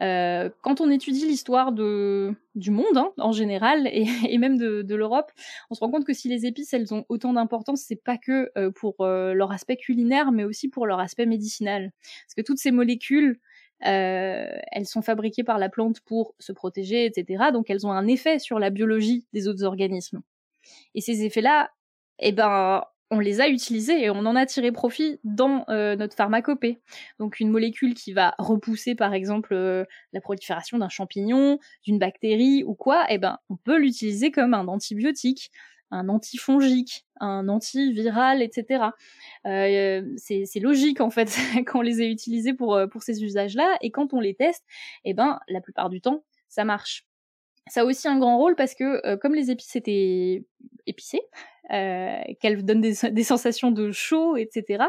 quand 0.00 0.80
on 0.82 0.90
étudie 0.90 1.24
l'histoire 1.26 1.72
du 1.72 2.70
monde 2.70 2.96
hein, 2.96 3.12
en 3.16 3.32
général 3.32 3.86
et, 3.92 4.36
même 4.36 4.58
de 4.58 4.94
l'Europe, 4.94 5.32
on 5.70 5.74
se 5.74 5.80
rend 5.80 5.90
compte 5.90 6.04
que 6.04 6.12
si 6.12 6.28
les 6.28 6.44
épices 6.44 6.74
elles 6.74 6.92
ont 6.92 7.06
autant 7.08 7.32
d'importance, 7.32 7.84
c'est 7.86 8.02
pas 8.02 8.18
que 8.18 8.50
pour 8.70 9.06
leur 9.06 9.52
aspect 9.52 9.76
culinaire, 9.76 10.32
mais 10.32 10.44
aussi 10.44 10.68
pour 10.68 10.86
leur 10.86 11.00
aspect 11.00 11.24
médicinal. 11.24 11.92
Parce 12.26 12.34
que 12.36 12.42
toutes 12.42 12.58
ces 12.58 12.72
molécules 12.72 13.38
elles 13.80 14.86
sont 14.86 15.02
fabriquées 15.02 15.44
par 15.44 15.56
la 15.56 15.70
plante 15.70 16.00
pour 16.00 16.34
se 16.40 16.52
protéger, 16.52 17.06
etc. 17.06 17.44
Donc 17.54 17.70
elles 17.70 17.86
ont 17.86 17.92
un 17.92 18.06
effet 18.06 18.38
sur 18.38 18.58
la 18.58 18.68
biologie 18.68 19.26
des 19.32 19.48
autres 19.48 19.64
organismes. 19.64 20.20
Et 20.94 21.00
ces 21.00 21.24
effets-là, 21.24 21.70
eh 22.18 22.32
ben, 22.32 22.82
on 23.12 23.20
les 23.20 23.42
a 23.42 23.48
utilisés 23.48 24.04
et 24.04 24.10
on 24.10 24.24
en 24.24 24.34
a 24.34 24.46
tiré 24.46 24.72
profit 24.72 25.20
dans 25.22 25.66
euh, 25.68 25.96
notre 25.96 26.16
pharmacopée. 26.16 26.80
Donc 27.18 27.40
une 27.40 27.50
molécule 27.50 27.92
qui 27.92 28.14
va 28.14 28.34
repousser 28.38 28.94
par 28.94 29.12
exemple 29.12 29.52
euh, 29.52 29.84
la 30.14 30.22
prolifération 30.22 30.78
d'un 30.78 30.88
champignon, 30.88 31.58
d'une 31.84 31.98
bactérie 31.98 32.64
ou 32.64 32.74
quoi, 32.74 33.04
eh 33.10 33.18
ben 33.18 33.38
on 33.50 33.56
peut 33.56 33.78
l'utiliser 33.78 34.30
comme 34.30 34.54
un 34.54 34.66
antibiotique, 34.66 35.50
un 35.90 36.08
antifongique, 36.08 37.04
un 37.20 37.48
antiviral, 37.48 38.40
etc. 38.40 38.84
Euh, 39.46 40.02
c'est 40.16 40.60
logique 40.60 41.02
en 41.02 41.10
fait 41.10 41.36
quand 41.66 41.82
les 41.82 42.00
a 42.00 42.06
utilisés 42.06 42.54
pour, 42.54 42.80
pour 42.90 43.02
ces 43.02 43.22
usages-là 43.22 43.76
et 43.82 43.90
quand 43.90 44.14
on 44.14 44.20
les 44.20 44.34
teste, 44.34 44.64
eh 45.04 45.12
ben 45.12 45.38
la 45.48 45.60
plupart 45.60 45.90
du 45.90 46.00
temps 46.00 46.24
ça 46.48 46.64
marche. 46.64 47.06
Ça 47.68 47.82
a 47.82 47.84
aussi 47.84 48.08
un 48.08 48.18
grand 48.18 48.38
rôle 48.38 48.56
parce 48.56 48.74
que 48.74 49.14
comme 49.16 49.34
les 49.34 49.50
épices 49.50 49.76
étaient 49.76 50.44
épicées, 50.86 51.22
euh, 51.72 52.20
qu'elle 52.40 52.64
donne 52.64 52.80
des, 52.80 53.22
sensations 53.24 53.70
de 53.70 53.92
chaud, 53.92 54.36
etc. 54.36 54.84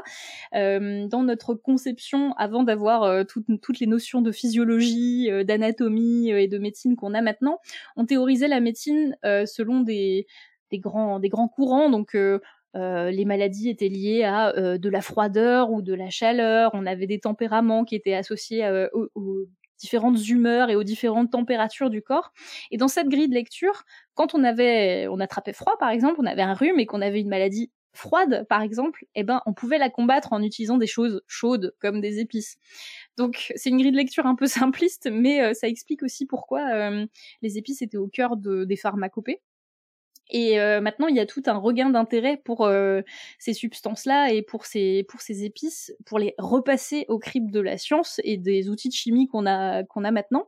Euh, 0.56 1.08
dans 1.08 1.24
notre 1.24 1.54
conception, 1.54 2.34
avant 2.34 2.64
d'avoir 2.64 3.04
euh, 3.04 3.24
toutes 3.24 3.80
les 3.80 3.88
notions 3.88 4.22
de 4.22 4.32
physiologie, 4.32 5.30
d'anatomie 5.46 6.32
et 6.32 6.48
de 6.48 6.58
médecine 6.58 6.96
qu'on 6.96 7.14
a 7.14 7.22
maintenant, 7.22 7.60
on 7.96 8.06
théorisait 8.06 8.48
la 8.48 8.60
médecine 8.60 9.16
selon 9.24 9.82
des, 9.82 10.26
des, 10.72 10.80
grands, 10.80 11.20
des 11.20 11.30
grands 11.30 11.48
courants, 11.48 11.90
donc 11.90 12.18
les 12.74 13.26
maladies 13.26 13.70
étaient 13.70 13.88
liées 13.88 14.24
à 14.24 14.78
de 14.78 14.90
la 14.90 15.02
froideur 15.02 15.72
ou 15.72 15.82
de 15.82 15.94
la 15.94 16.10
chaleur. 16.10 16.72
On 16.74 16.86
avait 16.86 17.08
des 17.08 17.20
tempéraments 17.20 17.86
qui 17.86 17.96
étaient 17.96 18.16
associés 18.16 18.68
aux 18.94 19.46
différentes 19.78 20.28
humeurs 20.28 20.70
et 20.70 20.76
aux 20.76 20.84
différentes 20.84 21.32
températures 21.32 21.90
du 21.90 22.02
corps. 22.02 22.32
Et 22.72 22.78
dans 22.78 22.88
cette 22.88 23.10
grille 23.10 23.30
de 23.30 23.34
lecture, 23.34 23.84
quand 24.16 24.36
on 24.36 24.44
avait, 24.44 25.08
on 25.10 25.20
attrapait 25.20 25.54
froid 25.54 25.78
par 25.80 25.90
exemple, 25.90 26.16
on 26.20 26.26
avait 26.26 26.42
un 26.42 26.54
rhume 26.54 26.80
et 26.80 26.86
qu'on 26.86 27.02
avait 27.02 27.22
une 27.22 27.30
maladie 27.30 27.72
froide 27.94 28.46
par 28.50 28.62
exemple, 28.62 29.06
eh 29.16 29.24
ben 29.24 29.42
on 29.46 29.54
pouvait 29.54 29.78
la 29.78 29.90
combattre 29.90 30.34
en 30.34 30.42
utilisant 30.42 30.78
des 30.78 30.88
choses 30.88 31.22
chaudes 31.28 31.76
comme 31.80 32.02
des 32.02 32.20
épices. 32.20 32.58
Donc 33.18 33.52
c'est 33.56 33.70
une 33.70 33.78
grille 33.78 33.92
de 33.92 33.98
lecture 33.98 34.26
un 34.26 34.36
peu 34.36 34.46
simpliste, 34.48 35.10
mais 35.12 35.42
euh, 35.42 35.54
ça 35.54 35.68
explique 35.68 36.04
aussi 36.04 36.26
pourquoi 36.26 36.62
euh, 36.74 37.06
les 37.42 37.58
épices 37.58 37.82
étaient 37.82 37.98
au 37.98 38.08
cœur 38.08 38.38
de, 38.38 38.66
des 38.66 38.78
pharmacopées. 38.78 39.42
Et 40.34 40.60
euh, 40.60 40.82
maintenant, 40.82 41.08
il 41.08 41.16
y 41.16 41.20
a 41.20 41.28
tout 41.28 41.44
un 41.46 41.58
regain 41.58 41.92
d'intérêt 41.92 42.38
pour 42.44 42.66
euh, 42.66 43.02
ces 43.38 43.54
substances-là 43.54 44.34
et 44.34 44.42
pour 44.42 44.66
ces, 44.66 45.06
pour 45.08 45.22
ces 45.22 45.46
épices, 45.46 45.96
pour 46.06 46.18
les 46.18 46.34
repasser 46.40 47.06
au 47.08 47.20
crible 47.20 47.52
de 47.52 47.60
la 47.60 47.78
science 47.78 48.20
et 48.24 48.38
des 48.38 48.68
outils 48.68 48.90
de 48.90 48.94
chimie 48.94 49.28
qu'on 49.28 49.46
a, 49.46 49.84
qu'on 49.84 50.04
a 50.04 50.10
maintenant, 50.10 50.48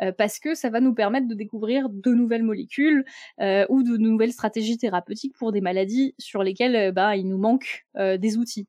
euh, 0.00 0.12
parce 0.12 0.38
que 0.38 0.54
ça 0.54 0.70
va 0.70 0.80
nous 0.80 0.94
permettre 0.94 1.26
de 1.26 1.34
découvrir 1.34 1.88
de 1.88 2.14
nouvelles 2.14 2.44
molécules 2.44 3.04
ou 3.40 3.82
de 3.82 3.96
nouvelles 3.96 4.32
stratégies 4.32 4.78
thérapeutiques 4.78 5.34
pour 5.36 5.50
des 5.50 5.60
maladies 5.60 6.14
sur 6.18 6.44
lesquelles 6.44 6.92
bah, 6.92 7.16
il 7.16 7.28
nous 7.28 7.38
manque 7.38 7.86
des 7.96 8.36
outils. 8.36 8.68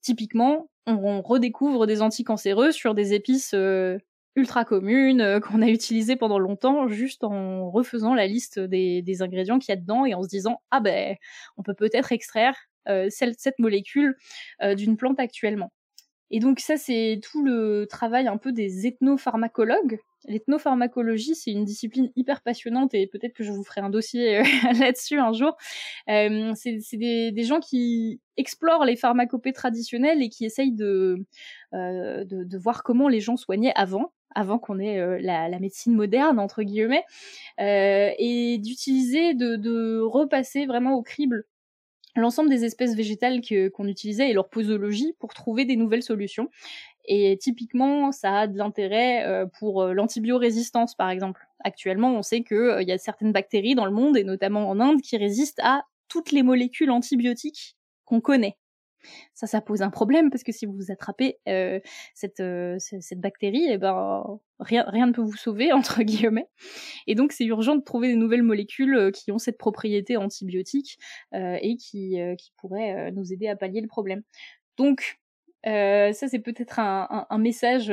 Typiquement, 0.00 0.70
on 0.86 1.20
redécouvre 1.22 1.86
des 1.86 2.02
anticancéreux 2.02 2.70
sur 2.70 2.94
des 2.94 3.12
épices 3.14 3.54
ultra 4.36 4.64
commune 4.64 5.22
euh, 5.22 5.40
qu'on 5.40 5.62
a 5.62 5.68
utilisé 5.68 6.14
pendant 6.14 6.38
longtemps 6.38 6.88
juste 6.88 7.24
en 7.24 7.70
refaisant 7.70 8.14
la 8.14 8.26
liste 8.26 8.60
des, 8.60 9.22
ingrédients 9.22 9.58
qu'il 9.58 9.70
y 9.70 9.76
a 9.76 9.80
dedans 9.80 10.04
et 10.04 10.14
en 10.14 10.22
se 10.22 10.28
disant 10.28 10.60
ah 10.70 10.80
ben 10.80 11.16
on 11.56 11.62
peut 11.62 11.74
peut-être 11.74 12.12
extraire 12.12 12.54
euh, 12.88 13.08
cette, 13.10 13.58
molécule 13.58 14.16
euh, 14.62 14.74
d'une 14.74 14.96
plante 14.96 15.18
actuellement. 15.18 15.72
Et 16.30 16.38
donc 16.38 16.60
ça 16.60 16.76
c'est 16.76 17.20
tout 17.22 17.42
le 17.42 17.86
travail 17.88 18.28
un 18.28 18.36
peu 18.36 18.52
des 18.52 18.86
ethnopharmacologues. 18.86 19.98
L'ethnopharmacologie 20.28 21.34
c'est 21.34 21.52
une 21.52 21.64
discipline 21.64 22.10
hyper 22.16 22.42
passionnante 22.42 22.92
et 22.94 23.06
peut-être 23.06 23.32
que 23.32 23.44
je 23.44 23.52
vous 23.52 23.64
ferai 23.64 23.80
un 23.80 23.90
dossier 23.90 24.42
là-dessus 24.80 25.18
un 25.18 25.32
jour. 25.32 25.56
c'est 26.06 26.96
des, 26.96 27.44
gens 27.44 27.60
qui 27.60 28.20
explorent 28.36 28.84
les 28.84 28.96
pharmacopées 28.96 29.52
traditionnelles 29.52 30.22
et 30.22 30.28
qui 30.28 30.44
essayent 30.44 30.74
de 30.74 31.24
voir 32.58 32.82
comment 32.82 33.08
les 33.08 33.20
gens 33.20 33.36
soignaient 33.36 33.72
avant 33.76 34.12
avant 34.36 34.58
qu'on 34.58 34.78
ait 34.78 35.00
euh, 35.00 35.18
la, 35.20 35.58
médecine 35.58 35.94
moderne 35.94 36.38
entre 36.38 36.62
guillemets, 36.62 37.04
euh, 37.58 38.10
et 38.18 38.58
d'utiliser, 38.58 39.34
de, 39.34 40.00
repasser 40.00 40.66
vraiment 40.66 40.94
au 40.94 41.02
crible 41.02 41.46
l'ensemble 42.14 42.48
des 42.48 42.64
espèces 42.64 42.94
végétales 42.94 43.40
qu'on 43.74 43.88
utilisait 43.88 44.30
et 44.30 44.32
leur 44.32 44.48
posologie 44.48 45.14
pour 45.18 45.34
trouver 45.34 45.64
des 45.64 45.76
nouvelles 45.76 46.02
solutions. 46.02 46.48
Et 47.04 47.36
typiquement, 47.38 48.10
ça 48.10 48.40
a 48.40 48.46
de 48.46 48.56
l'intérêt 48.56 49.26
euh, 49.26 49.46
pour 49.58 49.84
l'antibiorésistance, 49.84 50.94
par 50.94 51.10
exemple. 51.10 51.46
Actuellement, 51.62 52.14
on 52.14 52.22
sait 52.22 52.42
qu'il 52.42 52.84
y 52.86 52.92
a 52.92 52.98
certaines 52.98 53.32
bactéries 53.32 53.74
dans 53.74 53.84
le 53.84 53.90
monde, 53.90 54.16
et 54.16 54.24
notamment 54.24 54.68
en 54.68 54.80
Inde, 54.80 55.02
qui 55.02 55.16
résistent 55.16 55.60
à 55.62 55.82
toutes 56.08 56.32
les 56.32 56.42
molécules 56.42 56.90
antibiotiques 56.90 57.76
qu'on 58.04 58.20
connaît. 58.20 58.56
Ça, 59.34 59.46
ça 59.46 59.60
pose 59.60 59.82
un 59.82 59.90
problème 59.90 60.30
parce 60.30 60.42
que 60.42 60.52
si 60.52 60.66
vous 60.66 60.90
attrapez 60.90 61.38
euh, 61.48 61.80
cette, 62.14 62.40
euh, 62.40 62.76
cette 62.78 63.20
bactérie, 63.20 63.66
eh 63.68 63.78
ben 63.78 64.24
rien, 64.58 64.84
rien 64.88 65.06
ne 65.06 65.12
peut 65.12 65.22
vous 65.22 65.36
sauver 65.36 65.72
entre 65.72 66.02
guillemets. 66.02 66.48
Et 67.06 67.14
donc 67.14 67.32
c'est 67.32 67.44
urgent 67.44 67.76
de 67.76 67.82
trouver 67.82 68.08
des 68.08 68.16
nouvelles 68.16 68.42
molécules 68.42 68.94
euh, 68.94 69.10
qui 69.10 69.32
ont 69.32 69.38
cette 69.38 69.58
propriété 69.58 70.16
antibiotique 70.16 70.98
et 71.32 71.76
qui, 71.76 72.18
qui 72.38 72.52
pourraient 72.56 73.10
nous 73.12 73.32
aider 73.32 73.48
à 73.48 73.56
pallier 73.56 73.80
le 73.80 73.88
problème. 73.88 74.22
Donc 74.76 75.18
ça 75.64 76.12
c'est 76.28 76.38
peut-être 76.38 76.78
un, 76.78 77.06
un, 77.10 77.26
un, 77.28 77.38
message 77.38 77.92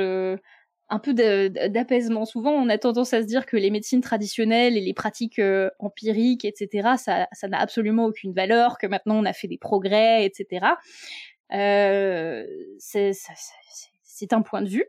un 0.89 0.99
peu 0.99 1.13
d'apaisement. 1.13 2.25
Souvent, 2.25 2.51
on 2.51 2.69
a 2.69 2.77
tendance 2.77 3.13
à 3.13 3.21
se 3.21 3.27
dire 3.27 3.45
que 3.45 3.57
les 3.57 3.71
médecines 3.71 4.01
traditionnelles 4.01 4.77
et 4.77 4.81
les 4.81 4.93
pratiques 4.93 5.41
empiriques, 5.79 6.45
etc., 6.45 6.89
ça, 6.97 7.27
ça 7.31 7.47
n'a 7.47 7.59
absolument 7.59 8.05
aucune 8.05 8.33
valeur, 8.33 8.77
que 8.77 8.87
maintenant 8.87 9.15
on 9.15 9.25
a 9.25 9.33
fait 9.33 9.47
des 9.47 9.57
progrès, 9.57 10.25
etc. 10.25 10.65
Euh, 11.53 12.45
c'est 12.79 14.33
un 14.33 14.41
point 14.41 14.61
de 14.61 14.69
vue, 14.69 14.85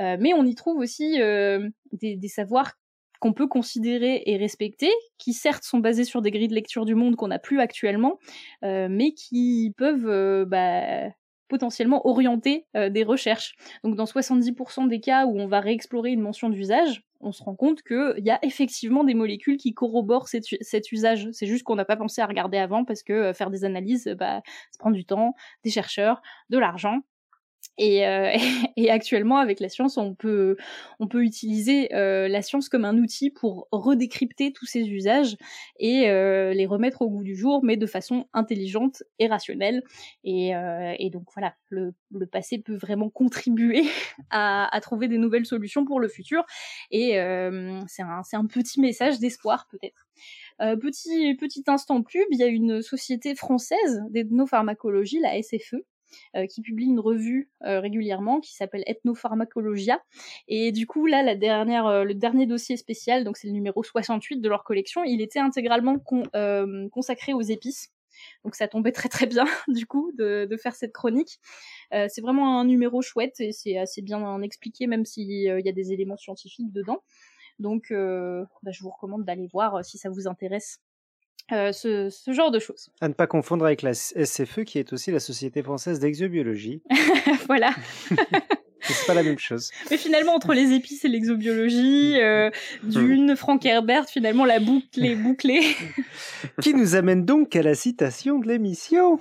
euh, 0.00 0.16
mais 0.20 0.32
on 0.34 0.44
y 0.44 0.54
trouve 0.54 0.78
aussi 0.78 1.20
euh, 1.20 1.68
des, 1.92 2.16
des, 2.16 2.28
savoirs 2.28 2.74
qu'on 3.20 3.32
peut 3.32 3.48
considérer 3.48 4.22
et 4.26 4.36
respecter, 4.36 4.90
qui 5.18 5.32
certes 5.32 5.64
sont 5.64 5.78
basés 5.78 6.04
sur 6.04 6.22
des 6.22 6.30
grilles 6.30 6.48
de 6.48 6.54
lecture 6.54 6.84
du 6.84 6.94
monde 6.94 7.16
qu'on 7.16 7.28
n'a 7.28 7.38
plus 7.38 7.60
actuellement, 7.60 8.18
euh, 8.62 8.88
mais 8.90 9.12
qui 9.12 9.74
peuvent 9.76 10.08
euh, 10.08 10.44
bah, 10.44 11.08
potentiellement 11.48 12.06
orienter 12.06 12.66
euh, 12.76 12.88
des 12.88 13.04
recherches. 13.04 13.54
Donc 13.84 13.96
dans 13.96 14.04
70% 14.04 14.88
des 14.88 15.00
cas 15.00 15.26
où 15.26 15.38
on 15.38 15.46
va 15.46 15.60
réexplorer 15.60 16.10
une 16.10 16.20
mention 16.20 16.48
d'usage, 16.48 17.02
on 17.20 17.32
se 17.32 17.42
rend 17.42 17.54
compte 17.54 17.82
qu'il 17.82 18.24
y 18.24 18.30
a 18.30 18.38
effectivement 18.42 19.04
des 19.04 19.14
molécules 19.14 19.56
qui 19.56 19.72
corroborent 19.72 20.28
cet, 20.28 20.92
usage. 20.92 21.28
C'est 21.32 21.46
juste 21.46 21.64
qu'on 21.64 21.76
n'a 21.76 21.84
pas 21.84 21.96
pensé 21.96 22.20
à 22.20 22.26
regarder 22.26 22.58
avant 22.58 22.84
parce 22.84 23.02
que 23.02 23.32
faire 23.32 23.50
des 23.50 23.64
analyses, 23.64 24.14
bah, 24.18 24.42
ça 24.70 24.78
prend 24.78 24.90
du 24.90 25.04
temps, 25.04 25.34
des 25.64 25.70
chercheurs, 25.70 26.20
de 26.50 26.58
l'argent. 26.58 27.00
Et, 27.78 28.06
euh, 28.06 28.30
et, 28.76 28.90
actuellement, 28.90 29.38
avec 29.38 29.60
la 29.60 29.68
science, 29.68 29.96
on 29.96 30.14
peut, 30.14 30.56
on 30.98 31.08
peut 31.08 31.22
utiliser 31.22 31.94
euh, 31.94 32.28
la 32.28 32.42
science 32.42 32.68
comme 32.68 32.84
un 32.84 32.96
outil 32.98 33.30
pour 33.30 33.68
redécrypter 33.70 34.52
tous 34.52 34.66
ces 34.66 34.88
usages 34.88 35.36
et 35.78 36.08
euh, 36.08 36.52
les 36.52 36.66
remettre 36.66 37.02
au 37.02 37.08
goût 37.08 37.22
du 37.22 37.36
jour, 37.36 37.64
mais 37.64 37.76
de 37.76 37.86
façon 37.86 38.26
intelligente 38.32 39.02
et 39.18 39.26
rationnelle. 39.26 39.82
Et, 40.24 40.54
euh, 40.56 40.94
et 40.98 41.10
donc 41.10 41.24
voilà, 41.34 41.54
le, 41.68 41.94
le, 42.12 42.26
passé 42.26 42.58
peut 42.58 42.76
vraiment 42.76 43.10
contribuer 43.10 43.84
à, 44.30 44.74
à, 44.74 44.80
trouver 44.80 45.08
des 45.08 45.18
nouvelles 45.18 45.46
solutions 45.46 45.84
pour 45.84 46.00
le 46.00 46.08
futur. 46.08 46.44
Et 46.90 47.18
euh, 47.18 47.80
c'est 47.86 48.02
un, 48.02 48.22
un 48.32 48.46
petit 48.46 48.80
message 48.80 49.18
d'espoir 49.18 49.66
peut-être. 49.70 50.06
Euh, 50.62 50.76
petit, 50.76 51.34
petit 51.34 51.64
instant 51.66 52.02
pub, 52.02 52.24
il 52.30 52.38
y 52.38 52.42
a 52.42 52.46
une 52.46 52.80
société 52.80 53.34
française 53.34 54.02
d'ethnopharmacologie, 54.10 55.20
la 55.20 55.40
SFE, 55.42 55.84
qui 56.48 56.62
publie 56.62 56.86
une 56.86 57.00
revue 57.00 57.50
euh, 57.64 57.80
régulièrement 57.80 58.40
qui 58.40 58.54
s'appelle 58.54 58.82
Ethnopharmacologia. 58.86 60.00
Et 60.48 60.72
du 60.72 60.86
coup, 60.86 61.06
là, 61.06 61.22
la 61.22 61.34
dernière, 61.34 61.86
euh, 61.86 62.04
le 62.04 62.14
dernier 62.14 62.46
dossier 62.46 62.76
spécial, 62.76 63.24
donc 63.24 63.36
c'est 63.36 63.46
le 63.46 63.52
numéro 63.52 63.82
68 63.82 64.40
de 64.40 64.48
leur 64.48 64.64
collection, 64.64 65.04
il 65.04 65.20
était 65.20 65.38
intégralement 65.38 65.98
consacré 66.90 67.32
aux 67.32 67.42
épices. 67.42 67.92
Donc 68.44 68.54
ça 68.54 68.66
tombait 68.66 68.92
très 68.92 69.10
très 69.10 69.26
bien 69.26 69.44
du 69.68 69.86
coup 69.86 70.10
de, 70.16 70.48
faire 70.62 70.74
cette 70.74 70.92
chronique. 70.92 71.38
Euh, 71.92 72.06
c'est 72.08 72.22
vraiment 72.22 72.58
un 72.60 72.64
numéro 72.64 73.02
chouette 73.02 73.40
et 73.40 73.52
c'est 73.52 73.76
assez 73.76 74.00
bien 74.00 74.40
expliqué 74.42 74.86
même 74.86 75.04
s'il 75.04 75.30
y 75.30 75.48
a 75.50 75.72
des 75.72 75.92
éléments 75.92 76.16
scientifiques 76.16 76.72
dedans. 76.72 77.02
Donc 77.58 77.90
euh, 77.90 78.44
bah, 78.62 78.70
je 78.72 78.82
vous 78.82 78.90
recommande 78.90 79.24
d'aller 79.24 79.48
voir 79.52 79.84
si 79.84 79.98
ça 79.98 80.08
vous 80.08 80.28
intéresse. 80.28 80.80
Euh, 81.52 81.70
ce, 81.70 82.10
ce, 82.10 82.32
genre 82.32 82.50
de 82.50 82.58
choses. 82.58 82.88
À 83.00 83.06
ne 83.06 83.14
pas 83.14 83.28
confondre 83.28 83.64
avec 83.64 83.82
la 83.82 83.94
SFE, 83.94 84.64
qui 84.64 84.80
est 84.80 84.92
aussi 84.92 85.12
la 85.12 85.20
Société 85.20 85.62
française 85.62 86.00
d'exobiologie. 86.00 86.82
voilà. 87.46 87.70
c'est 88.80 89.06
pas 89.06 89.14
la 89.14 89.22
même 89.22 89.38
chose. 89.38 89.70
Mais 89.90 89.96
finalement, 89.96 90.34
entre 90.34 90.54
les 90.54 90.72
épices 90.72 91.04
et 91.04 91.08
l'exobiologie, 91.08 92.20
euh, 92.20 92.50
d'une, 92.82 93.36
Frank 93.36 93.64
Herbert, 93.64 94.06
finalement, 94.06 94.44
la 94.44 94.58
boucle 94.58 95.04
est 95.04 95.14
bouclée. 95.14 95.62
qui 96.62 96.74
nous 96.74 96.96
amène 96.96 97.24
donc 97.24 97.54
à 97.54 97.62
la 97.62 97.76
citation 97.76 98.40
de 98.40 98.48
l'émission. 98.48 99.20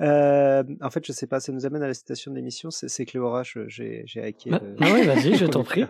Euh, 0.00 0.62
en 0.82 0.90
fait, 0.90 1.04
je 1.06 1.12
sais 1.12 1.26
pas, 1.26 1.40
ça 1.40 1.50
nous 1.50 1.64
amène 1.64 1.82
à 1.82 1.88
la 1.88 1.94
citation 1.94 2.30
de 2.30 2.36
l'émission, 2.36 2.70
c'est 2.70 3.06
Cléora, 3.06 3.42
j'ai 3.42 4.04
hacké. 4.22 4.50
Ah, 4.52 4.60
ah 4.80 4.92
ouais, 4.92 5.02
vas-y, 5.04 5.34
je 5.34 5.46
t'en 5.46 5.64
prie. 5.64 5.84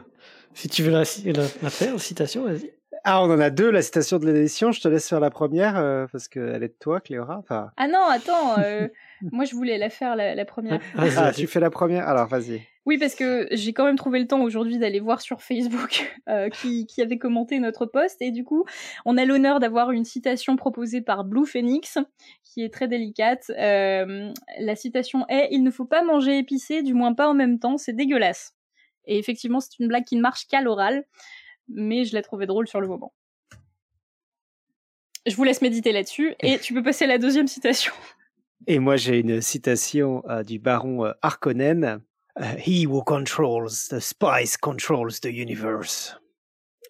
Si 0.55 0.69
tu 0.69 0.85
veux 0.85 0.93
la, 0.93 1.03
la, 1.25 1.43
la 1.63 1.71
faire, 1.71 1.95
la 1.95 1.99
citation, 1.99 2.45
vas-y. 2.45 2.78
Ah, 3.05 3.23
on 3.23 3.31
en 3.31 3.41
a 3.41 3.51
deux, 3.51 3.71
la 3.71 3.83
citation 3.83 4.19
de 4.19 4.31
l'édition. 4.31 4.73
Je 4.73 4.81
te 4.81 4.89
laisse 4.89 5.09
faire 5.09 5.21
la 5.21 5.31
première 5.31 5.77
euh, 5.77 6.07
parce 6.11 6.29
qu'elle 6.29 6.63
est 6.63 6.69
de 6.69 6.77
toi, 6.79 7.01
Cléora. 7.01 7.39
Enfin... 7.39 7.71
Ah 7.77 7.89
non, 7.89 8.05
attends. 8.11 8.59
Euh, 8.59 8.89
moi, 9.33 9.45
je 9.45 9.55
voulais 9.55 9.79
la 9.79 9.91
faire 9.91 10.17
la, 10.17 10.35
la 10.35 10.45
première. 10.45 10.81
Ah, 10.97 11.33
tu 11.33 11.47
fais 11.47 11.61
la 11.61 11.71
première 11.71 12.09
Alors, 12.09 12.27
vas-y. 12.27 12.63
Oui, 12.89 12.97
parce 12.97 13.15
que 13.15 13.47
j'ai 13.51 13.75
quand 13.75 13.85
même 13.85 13.99
trouvé 13.99 14.19
le 14.19 14.27
temps 14.27 14.41
aujourd'hui 14.41 14.79
d'aller 14.79 14.99
voir 14.99 15.21
sur 15.21 15.43
Facebook 15.43 16.19
euh, 16.31 16.49
qui, 16.49 16.87
qui, 16.87 17.03
avait 17.03 17.19
commenté 17.19 17.59
notre 17.59 17.85
post. 17.85 18.17
Et 18.23 18.31
du 18.31 18.45
coup, 18.45 18.65
on 19.05 19.19
a 19.19 19.27
l'honneur 19.27 19.61
d'avoir 19.61 19.91
une 19.91 20.07
citation 20.07 20.57
proposée 20.57 21.03
par 21.03 21.25
Blue 21.25 21.45
Phoenix 21.45 21.99
qui 22.43 22.65
est 22.65 22.73
très 22.73 22.89
délicate. 22.89 23.53
Euh, 23.59 24.33
la 24.59 24.75
citation 24.75 25.27
est 25.29 25.49
Il 25.51 25.65
ne 25.65 25.71
faut 25.71 25.85
pas 25.85 26.03
manger 26.03 26.39
épicé, 26.39 26.83
du 26.83 26.95
moins 26.95 27.13
pas 27.13 27.29
en 27.29 27.35
même 27.35 27.59
temps, 27.59 27.77
c'est 27.77 27.93
dégueulasse. 27.93 28.55
Et 29.07 29.19
effectivement, 29.19 29.61
c'est 29.61 29.79
une 29.79 29.89
blague 29.89 30.05
qui 30.05 30.17
ne 30.17 30.23
marche 30.23 30.47
qu'à 30.47 30.63
l'oral 30.63 31.05
mais 31.69 32.05
je 32.05 32.15
l'ai 32.15 32.23
trouvé 32.23 32.47
drôle 32.47 32.69
sur 32.69 32.81
le 32.81 32.89
moment. 32.89 33.13
Je 35.27 35.37
vous 35.37 35.45
laisse 35.45 35.63
méditer 35.63 35.93
là-dessus 35.93 36.35
et 36.41 36.59
tu 36.59 36.73
peux 36.73 36.83
passer 36.83 37.05
à 37.05 37.09
la 37.09 37.19
deuxième 37.19 37.49
citation. 37.49 37.93
Et 38.67 38.79
moi 38.79 38.97
j'ai 38.97 39.19
une 39.19 39.41
citation 39.41 40.23
euh, 40.29 40.43
du 40.43 40.59
baron 40.59 41.05
euh, 41.05 41.13
Harkonnen. 41.23 42.03
Uh, 42.39 42.57
He 42.57 42.87
who 42.87 43.03
controls 43.03 43.89
the 43.91 43.99
spice 43.99 44.57
controls 44.57 45.21
the 45.21 45.27
universe. 45.27 46.17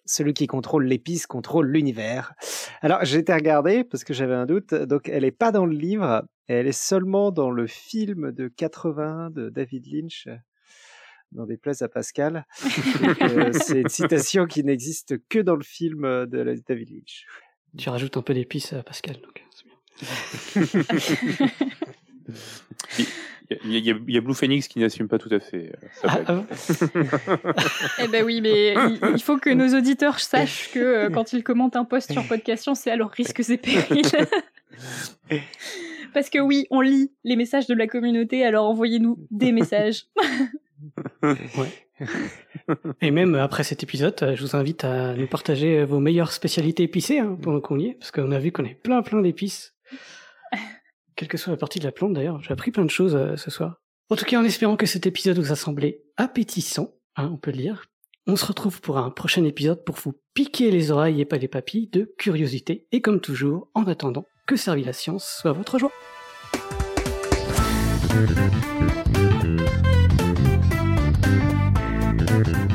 Celui 0.05 0.33
qui 0.33 0.47
contrôle 0.47 0.85
l'épice 0.85 1.27
contrôle 1.27 1.67
l'univers. 1.67 2.33
Alors 2.81 3.03
j'ai 3.03 3.19
été 3.19 3.33
regarder 3.33 3.83
parce 3.83 4.03
que 4.03 4.13
j'avais 4.13 4.35
un 4.35 4.45
doute. 4.45 4.73
Donc 4.73 5.09
elle 5.09 5.23
n'est 5.23 5.31
pas 5.31 5.51
dans 5.51 5.65
le 5.65 5.75
livre, 5.75 6.23
elle 6.47 6.67
est 6.67 6.71
seulement 6.71 7.31
dans 7.31 7.51
le 7.51 7.67
film 7.67 8.31
de 8.31 8.47
80 8.47 9.31
de 9.31 9.49
David 9.49 9.85
Lynch 9.87 10.27
dans 11.31 11.45
des 11.45 11.57
places 11.57 11.81
à 11.81 11.89
Pascal. 11.89 12.45
euh, 13.21 13.51
c'est 13.53 13.81
une 13.81 13.89
citation 13.89 14.45
qui 14.45 14.63
n'existe 14.63 15.15
que 15.27 15.39
dans 15.39 15.55
le 15.55 15.63
film 15.63 16.05
euh, 16.05 16.25
de 16.25 16.39
la 16.39 16.55
David 16.55 16.89
Lynch. 16.89 17.25
Tu 17.77 17.89
rajoutes 17.89 18.17
un 18.17 18.21
peu 18.21 18.33
d'épices 18.33 18.73
à 18.73 18.83
Pascal, 18.83 19.17
donc 19.21 19.43
c'est 19.51 19.65
bien. 19.65 19.75
Il 23.63 23.71
y, 23.71 23.89
a, 23.89 23.95
il 24.07 24.13
y, 24.13 24.17
a, 24.17 24.21
Blue 24.21 24.35
Phoenix 24.35 24.67
qui 24.67 24.77
n'assume 24.77 25.07
pas 25.07 25.17
tout 25.17 25.29
à 25.31 25.39
fait. 25.39 25.71
Euh, 25.71 25.87
ah, 26.03 26.19
ah 26.27 26.43
eh 28.03 28.07
ben 28.07 28.23
oui, 28.23 28.41
mais 28.41 28.75
il, 29.11 29.21
faut 29.23 29.39
que 29.39 29.49
nos 29.49 29.75
auditeurs 29.75 30.19
sachent 30.19 30.69
que 30.71 30.79
euh, 30.79 31.09
quand 31.09 31.33
ils 31.33 31.43
commentent 31.43 31.75
un 31.75 31.83
post 31.83 32.11
sur 32.11 32.27
Podcast, 32.27 32.69
c'est 32.75 32.91
à 32.91 32.95
leurs 32.95 33.09
risques 33.09 33.49
et 33.49 33.57
périls. 33.57 34.03
Parce 36.13 36.29
que 36.29 36.37
oui, 36.37 36.67
on 36.69 36.81
lit 36.81 37.11
les 37.23 37.35
messages 37.35 37.65
de 37.65 37.73
la 37.73 37.87
communauté, 37.87 38.45
alors 38.45 38.69
envoyez-nous 38.69 39.17
des 39.31 39.51
messages. 39.51 40.05
Ouais. 41.23 41.87
Et 43.01 43.11
même 43.11 43.35
après 43.35 43.63
cet 43.63 43.83
épisode, 43.83 44.33
je 44.35 44.41
vous 44.41 44.55
invite 44.55 44.83
à 44.83 45.13
nous 45.13 45.27
partager 45.27 45.83
vos 45.83 45.99
meilleures 45.99 46.31
spécialités 46.31 46.83
épicées 46.83 47.19
hein, 47.19 47.37
pendant 47.41 47.59
qu'on 47.59 47.79
y 47.79 47.87
est, 47.87 47.93
parce 47.93 48.11
qu'on 48.11 48.31
a 48.31 48.39
vu 48.39 48.51
qu'on 48.51 48.65
est 48.65 48.75
plein 48.75 49.01
plein 49.01 49.21
d'épices. 49.21 49.75
Quelle 51.15 51.27
que 51.27 51.37
soit 51.37 51.51
la 51.51 51.57
partie 51.57 51.79
de 51.79 51.85
la 51.85 51.91
plante 51.91 52.13
d'ailleurs, 52.13 52.41
j'ai 52.41 52.51
appris 52.51 52.71
plein 52.71 52.85
de 52.85 52.89
choses 52.89 53.15
euh, 53.15 53.35
ce 53.35 53.51
soir. 53.51 53.81
En 54.09 54.15
tout 54.15 54.25
cas, 54.25 54.39
en 54.39 54.43
espérant 54.43 54.75
que 54.75 54.85
cet 54.85 55.05
épisode 55.05 55.37
vous 55.37 55.51
a 55.51 55.55
semblé 55.55 56.03
appétissant, 56.17 56.95
hein, 57.15 57.29
on 57.31 57.37
peut 57.37 57.51
le 57.51 57.57
dire, 57.57 57.85
on 58.25 58.35
se 58.35 58.45
retrouve 58.45 58.81
pour 58.81 58.97
un 58.97 59.09
prochain 59.09 59.43
épisode 59.43 59.83
pour 59.83 59.95
vous 59.95 60.13
piquer 60.33 60.71
les 60.71 60.91
oreilles 60.91 61.21
et 61.21 61.25
pas 61.25 61.37
les 61.37 61.47
papilles 61.47 61.87
de 61.87 62.13
curiosité. 62.17 62.87
Et 62.91 63.01
comme 63.01 63.21
toujours, 63.21 63.69
en 63.73 63.85
attendant, 63.85 64.25
que 64.47 64.55
servir 64.55 64.85
la 64.85 64.93
science 64.93 65.27
soit 65.39 65.51
votre 65.51 65.77
joie. 65.77 65.91
Mm-hmm. 72.39 72.68